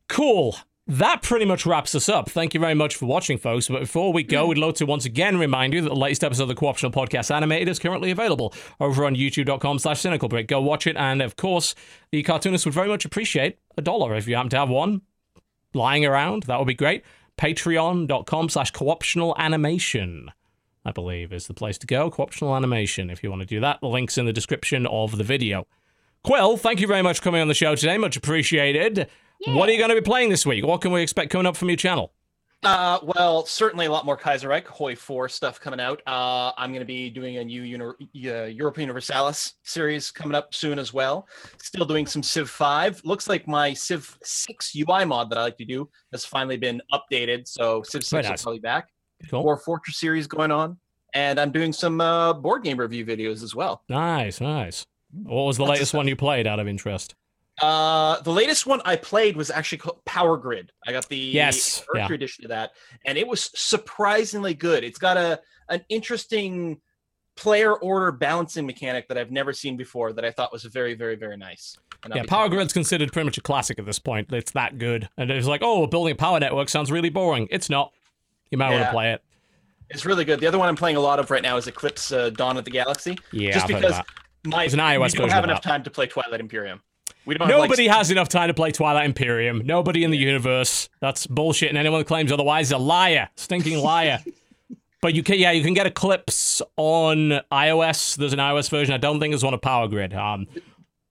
[0.07, 0.55] Cool.
[0.87, 2.29] That pretty much wraps us up.
[2.29, 3.67] Thank you very much for watching, folks.
[3.67, 6.43] But before we go, we'd love to once again remind you that the latest episode
[6.43, 10.45] of the Co-optional Podcast Animated is currently available over on youtube.com slash cynicalbrit.
[10.45, 10.95] Go watch it.
[10.95, 11.73] And of course,
[12.11, 15.01] the cartoonists would very much appreciate a dollar if you happen to have one
[15.73, 16.43] lying around.
[16.43, 17.03] That would be great.
[17.39, 20.29] Patreon.com slash co-optional animation.
[20.85, 22.11] I believe is the place to go.
[22.11, 23.79] Co-optional animation, if you want to do that.
[23.81, 25.67] The link's in the description of the video.
[26.23, 27.97] Quill, thank you very much for coming on the show today.
[27.97, 29.07] Much appreciated.
[29.47, 30.65] What are you going to be playing this week?
[30.65, 32.13] What can we expect coming up from your channel?
[32.63, 36.01] Uh, well, certainly a lot more Kaiserreich, Hoi 4 stuff coming out.
[36.07, 40.51] Uh, I'm going to be doing a new uni- uh, Europa Universalis series coming up
[40.55, 41.27] soon as well.
[41.61, 43.01] Still doing some Civ 5.
[43.03, 46.81] Looks like my Civ 6 UI mod that I like to do has finally been
[46.91, 47.47] updated.
[47.47, 48.41] So Civ 6 Very is nice.
[48.41, 48.89] probably back.
[49.29, 49.43] Cool.
[49.43, 50.77] Dwarf Fortress series going on.
[51.13, 53.83] And I'm doing some uh, board game review videos as well.
[53.87, 54.85] Nice, nice.
[55.23, 57.15] What was the of latest one you played out of interest?
[57.61, 60.73] Uh, the latest one I played was actually called Power Grid.
[60.85, 62.11] I got the Yes, yeah.
[62.11, 62.71] edition of that,
[63.05, 64.83] and it was surprisingly good.
[64.83, 66.81] It's got a an interesting
[67.37, 70.11] player order balancing mechanic that I've never seen before.
[70.11, 71.77] That I thought was very, very, very nice.
[72.13, 74.31] Yeah, Power Grid's considered pretty much a classic at this point.
[74.33, 75.07] It's that good.
[75.17, 77.47] And it's like, oh, building a power network sounds really boring.
[77.51, 77.93] It's not.
[78.55, 79.21] You might want to play it.
[79.89, 80.39] It's really good.
[80.39, 82.65] The other one I'm playing a lot of right now is Eclipse: uh, Dawn of
[82.65, 83.17] the Galaxy.
[83.31, 84.01] Yeah, just I've because
[84.45, 86.81] my There's an iOS we don't have enough time to play Twilight Imperium.
[87.25, 87.47] We don't.
[87.47, 89.61] have, like, Nobody has enough time to play Twilight Imperium.
[89.65, 90.89] Nobody in the universe.
[91.01, 91.69] That's bullshit.
[91.69, 93.29] And anyone who claims otherwise is a liar.
[93.35, 94.23] Stinking liar.
[95.01, 98.15] but you can, yeah, you can get Eclipse on iOS.
[98.15, 98.93] There's an iOS version.
[98.93, 100.13] I don't think there's one of Power Grid.
[100.13, 100.47] Um,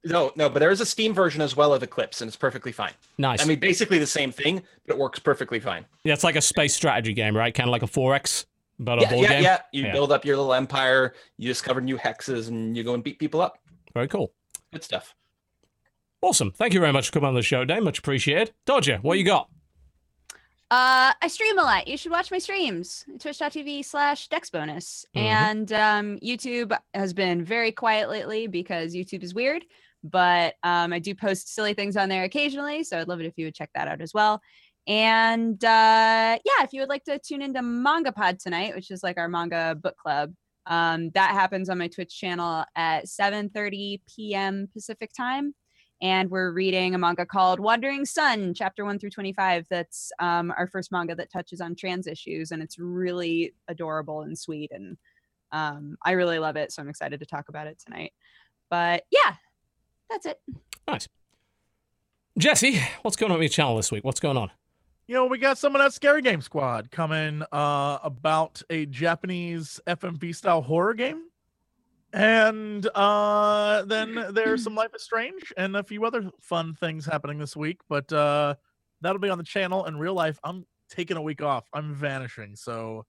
[0.05, 2.73] No, no, but there is a Steam version as well of Eclipse, and it's perfectly
[2.73, 2.93] fine.
[3.17, 3.43] Nice.
[3.43, 5.87] I mean, basically the same thing, but it works perfectly fine.
[6.05, 7.55] yeah, it's like a space strategy game, right?
[7.55, 8.45] Kind of like a 4X,
[8.79, 9.43] but a Yeah, board yeah, game.
[9.43, 9.61] yeah.
[9.73, 9.93] You Yeah.
[9.93, 13.41] build up your little empire, you discover new hexes, and you go and beat people
[13.41, 13.59] up.
[13.95, 14.33] Very cool.
[14.73, 15.15] Good stuff.
[16.21, 16.51] Awesome.
[16.53, 17.83] Thank you very much for coming on the show, Dave.
[17.83, 18.53] Much appreciated.
[18.67, 19.49] Dodger, what you got?
[20.71, 21.87] Uh, I stream a lot.
[21.87, 23.05] You should watch my streams.
[23.21, 25.05] Twitch.tv slash DexBonus.
[25.15, 25.21] Mhm.
[25.21, 29.65] And um, YouTube has been very quiet lately because YouTube is weird.
[30.05, 32.85] But um, I do post silly things on there occasionally.
[32.85, 34.41] So I'd love it if you would check that out as well.
[34.87, 39.03] And uh, yeah, if you would like to tune into Manga Pod tonight, which is
[39.03, 40.35] like our manga book club,
[40.67, 44.69] um, that happens on my Twitch channel at 7:30 p.m.
[44.73, 45.55] Pacific time
[46.05, 49.67] and we're reading a manga called Wandering Son, chapter one through 25.
[49.71, 54.39] That's um, our first manga that touches on trans issues, and it's really adorable and
[54.39, 54.71] sweet.
[54.73, 54.99] And
[55.53, 56.73] um, I really love it.
[56.73, 58.13] So I'm excited to talk about it tonight.
[58.69, 59.37] But yeah,
[60.11, 60.41] that's it.
[60.87, 61.09] Nice.
[62.39, 64.05] Jesse, what's going on with your channel this week?
[64.05, 64.51] What's going on?
[65.07, 69.79] You know, we got some of that Scary Game Squad coming uh, about a Japanese
[69.87, 71.25] FMV style horror game.
[72.13, 77.39] And uh, then there's some Life is Strange and a few other fun things happening
[77.39, 77.81] this week.
[77.89, 78.55] But uh,
[79.01, 79.85] that'll be on the channel.
[79.85, 81.69] In real life, I'm taking a week off.
[81.73, 82.57] I'm vanishing.
[82.57, 83.05] So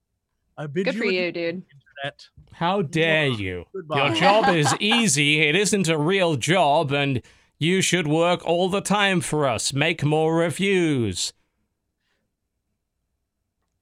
[0.57, 1.63] I bid Good you for you, dude.
[2.03, 2.27] Internet.
[2.53, 3.65] How dare you?
[3.73, 4.07] Goodbye.
[4.07, 5.41] Your job is easy.
[5.41, 7.21] It isn't a real job, and
[7.59, 9.73] you should work all the time for us.
[9.73, 11.33] Make more reviews.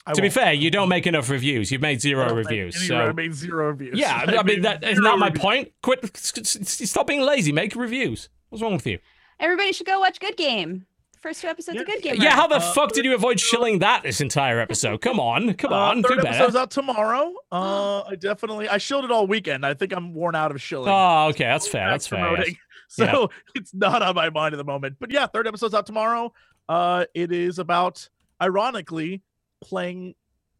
[0.05, 0.33] I to be won't.
[0.33, 1.71] fair, you don't make enough reviews.
[1.71, 2.75] You've made I zero don't make reviews.
[2.75, 3.97] any- So I made zero reviews.
[3.97, 5.41] yeah, I mean made that is not my reviews.
[5.41, 5.71] point.
[5.81, 6.17] Quit.
[6.17, 7.51] Stop being lazy.
[7.53, 8.27] Make reviews.
[8.49, 8.99] What's wrong with you?
[9.39, 10.85] Everybody should go watch Good Game.
[11.23, 11.93] First two episodes of Yeah.
[11.95, 12.15] Good Game.
[12.21, 15.01] Yeah, how the Uh, fuck did you avoid shilling that this entire episode?
[15.01, 16.27] Come on, come Uh, on, do third better.
[16.35, 17.33] episode's out tomorrow.
[17.49, 19.65] Uh, I definitely I shilled it all weekend.
[19.65, 20.89] I think I'm worn out of shilling.
[20.91, 21.89] Oh, okay, that's fair.
[21.89, 22.19] That's fair.
[22.19, 22.29] yes.
[22.29, 22.57] promoting.
[22.89, 24.97] So it's not on my mind at the moment.
[24.99, 26.31] But yeah, third episode's out tomorrow.
[26.69, 28.07] Uh, it is about
[28.39, 29.23] ironically
[29.61, 30.13] playing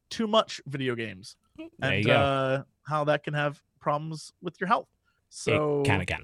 [0.10, 4.88] too much video games There and uh, how that can have problems with your health.
[5.30, 6.24] So it can again.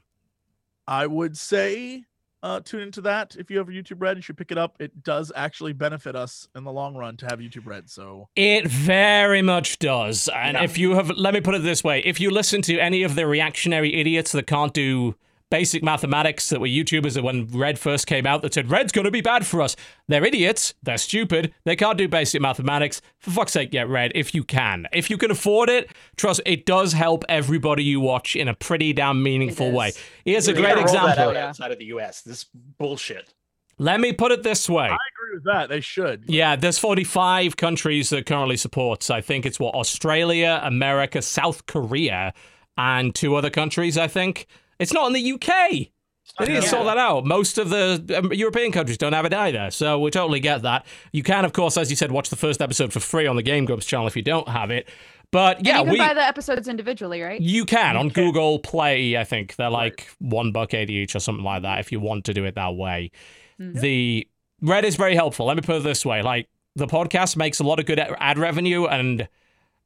[0.87, 2.05] I would say
[2.41, 3.35] uh, tune into that.
[3.37, 4.75] If you have a YouTube Red, you should pick it up.
[4.79, 7.89] It does actually benefit us in the long run to have YouTube Red.
[7.89, 10.29] So It very much does.
[10.33, 10.63] And Yeah.
[10.63, 13.15] if you have, let me put it this way if you listen to any of
[13.15, 15.15] the reactionary idiots that can't do
[15.49, 19.05] basic mathematics that were YouTubers that when Red first came out that said, Red's going
[19.05, 19.75] to be bad for us,
[20.07, 20.73] they're idiots.
[20.83, 21.53] They're stupid.
[21.65, 23.01] They can't do basic mathematics.
[23.19, 24.87] For fuck's sake, get Red if you can.
[24.93, 28.93] If you can afford it, trust it does help everybody you watch in a pretty
[28.93, 29.89] damn meaningful way.
[29.89, 29.99] is.
[30.25, 31.23] Here's a great gotta that example.
[31.29, 31.47] out Yeah.
[31.49, 32.21] outside of the U.S.
[32.21, 32.45] This
[32.77, 33.33] bullshit.
[33.81, 34.83] Let me put it this way.
[34.83, 35.69] I agree with that.
[35.69, 36.25] They should.
[36.27, 39.09] Yeah, there's 45 countries that currently supports.
[39.09, 42.33] I think it's what Australia, America, South Korea,
[42.77, 43.97] and two other countries.
[43.97, 44.47] I think
[44.79, 45.89] it's not in the UK.
[46.37, 47.25] They need to sort that out.
[47.25, 50.85] Most of the um, European countries don't have it either, so we totally get that.
[51.11, 53.41] You can, of course, as you said, watch the first episode for free on the
[53.41, 54.87] Game Grumps channel if you don't have it.
[55.31, 57.41] But yeah, and you we can buy the episodes individually, right?
[57.41, 58.23] you can You on can.
[58.25, 59.17] Google Play.
[59.17, 61.79] I think they're like one buck eighty each or something like that.
[61.79, 63.11] If you want to do it that way,
[63.59, 63.79] Mhm.
[63.81, 64.27] the
[64.61, 65.45] Red is very helpful.
[65.47, 68.15] Let me put it this way: like the podcast makes a lot of good ad
[68.19, 69.27] ad revenue, and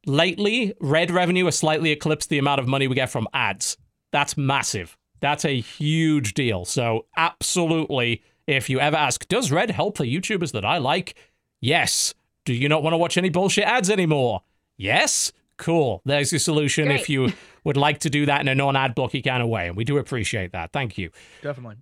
[0.06, 3.76] lately, Red revenue has slightly eclipsed the amount of money we get from ads.
[4.14, 4.96] That's massive.
[5.18, 6.64] That's a huge deal.
[6.64, 11.16] So absolutely, if you ever ask, does Red help the YouTubers that I like?
[11.60, 12.14] Yes.
[12.44, 14.42] Do you not want to watch any bullshit ads anymore?
[14.76, 15.32] Yes.
[15.56, 16.00] Cool.
[16.04, 17.32] There's your solution if you
[17.64, 19.98] would like to do that in a non-ad blocky kind of way, and we do
[19.98, 20.72] appreciate that.
[20.72, 21.10] Thank you.
[21.42, 21.78] Definitely.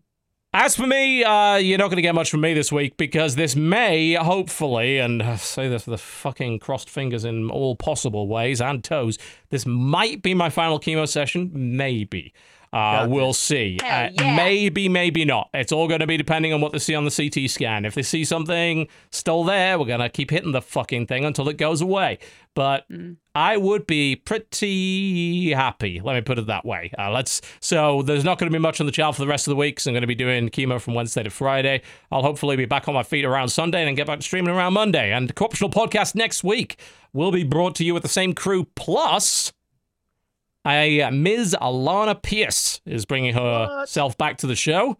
[0.55, 3.37] As for me, uh, you're not going to get much from me this week because
[3.37, 8.29] this may, hopefully, and I say this with the fucking crossed fingers in all possible
[8.29, 9.17] ways and toes,
[9.49, 11.51] this might be my final chemo session.
[11.55, 12.35] Maybe.
[12.73, 13.79] Uh, we'll see.
[13.83, 14.35] Uh, yeah.
[14.37, 15.51] Maybe, maybe not.
[15.53, 17.85] It's all going to be depending on what they see on the CT scan.
[17.85, 21.49] If they see something still there, we're going to keep hitting the fucking thing until
[21.49, 22.19] it goes away.
[22.55, 23.17] But Mm.
[23.35, 26.01] I would be pretty happy.
[26.03, 26.91] Let me put it that way.
[26.99, 27.41] Uh, let's.
[27.61, 29.57] So there's not going to be much on the channel for the rest of the
[29.57, 29.81] week.
[29.81, 31.81] So I'm going to be doing chemo from Wednesday to Friday.
[32.11, 34.55] I'll hopefully be back on my feet around Sunday and then get back to streaming
[34.55, 35.13] around Monday.
[35.13, 36.79] And the Co-optional podcast next week
[37.15, 39.53] will be brought to you with the same crew plus.
[40.67, 41.57] A Ms.
[41.61, 44.97] Alana Pierce is bringing herself back to the show.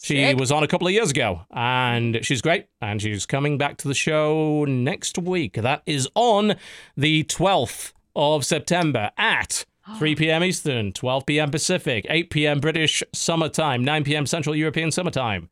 [0.00, 0.38] She Sick.
[0.38, 2.66] was on a couple of years ago, and she's great.
[2.80, 5.54] And she's coming back to the show next week.
[5.54, 6.54] That is on
[6.96, 9.64] the 12th of September at
[9.98, 10.44] 3 p.m.
[10.44, 11.50] Eastern, 12 p.m.
[11.50, 12.60] Pacific, 8 p.m.
[12.60, 14.26] British summertime, 9 p.m.
[14.26, 15.48] Central European summertime.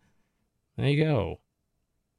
[0.76, 1.40] There you go.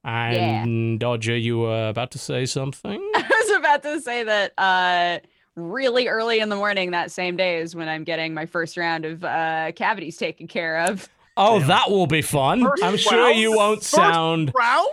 [0.03, 2.99] And Dodger, you were about to say something?
[3.15, 5.19] I was about to say that uh
[5.57, 9.03] really early in the morning that same day is when I'm getting my first round
[9.05, 11.09] of uh cavities taken care of.
[11.35, 12.63] Oh, that will be fun.
[12.63, 14.51] First I'm sure you won't First sound.
[14.55, 14.89] Round?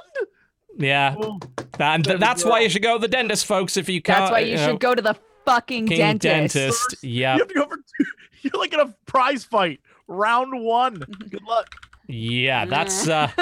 [0.76, 1.14] Yeah.
[1.18, 1.38] Oh,
[1.78, 3.76] And There that's why you should go to the dentist, folks.
[3.76, 6.54] If you can't, That's why you know, should go to the fucking fucking dentist.
[6.54, 6.96] dentist.
[7.04, 7.34] Yeah.
[7.34, 8.04] You have to go for two.
[8.42, 9.80] You're like in a prize fight.
[10.08, 10.94] Round one.
[11.30, 11.68] Good luck.
[12.08, 13.30] Yeah, that's uh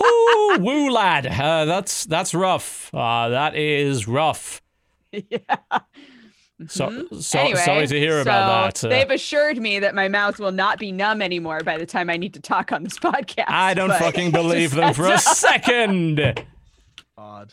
[0.00, 1.26] whoo, woo lad.
[1.28, 2.92] Uh, that's that's rough.
[2.92, 4.60] Uh that is rough.
[5.12, 5.38] yeah.
[6.68, 7.22] So Mhm.
[7.22, 8.84] so anyway, sorry to hear about that.
[8.86, 12.08] Uh, They've assured me that my mouth will not be numb anymore by the time
[12.08, 13.46] I need to talk on this podcast.
[13.48, 16.20] I don't fucking believe them for a second.
[17.18, 17.52] Odd.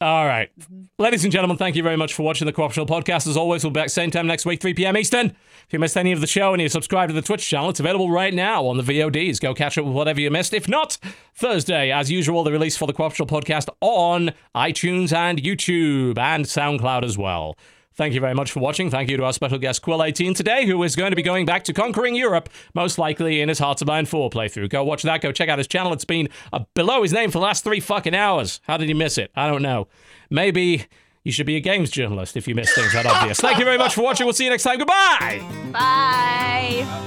[0.00, 0.50] All right.
[0.58, 0.82] Mm-hmm.
[0.98, 3.26] Ladies and gentlemen, thank you very much for watching the Cooptional Podcast.
[3.26, 4.96] As always, we'll be back same time next week, 3 p.m.
[4.96, 5.28] Eastern.
[5.66, 7.80] If you missed any of the show and you subscribe to the Twitch channel, it's
[7.80, 9.40] available right now on the VODs.
[9.40, 10.52] Go catch up with whatever you missed.
[10.52, 10.98] If not,
[11.34, 17.04] Thursday, as usual, the release for the Cooptional Podcast on iTunes and YouTube and SoundCloud
[17.04, 17.56] as well.
[17.96, 18.90] Thank you very much for watching.
[18.90, 21.62] Thank you to our special guest Quill18 today, who is going to be going back
[21.64, 24.68] to conquering Europe, most likely in his Hearts of Iron 4 playthrough.
[24.68, 25.20] Go watch that.
[25.20, 25.92] Go check out his channel.
[25.92, 28.60] It's been uh, below his name for the last three fucking hours.
[28.64, 29.30] How did he miss it?
[29.36, 29.86] I don't know.
[30.28, 30.86] Maybe
[31.22, 33.38] you should be a games journalist if you miss things that obvious.
[33.40, 34.26] Thank you very much for watching.
[34.26, 34.78] We'll see you next time.
[34.78, 35.70] Goodbye.
[35.72, 37.00] Bye.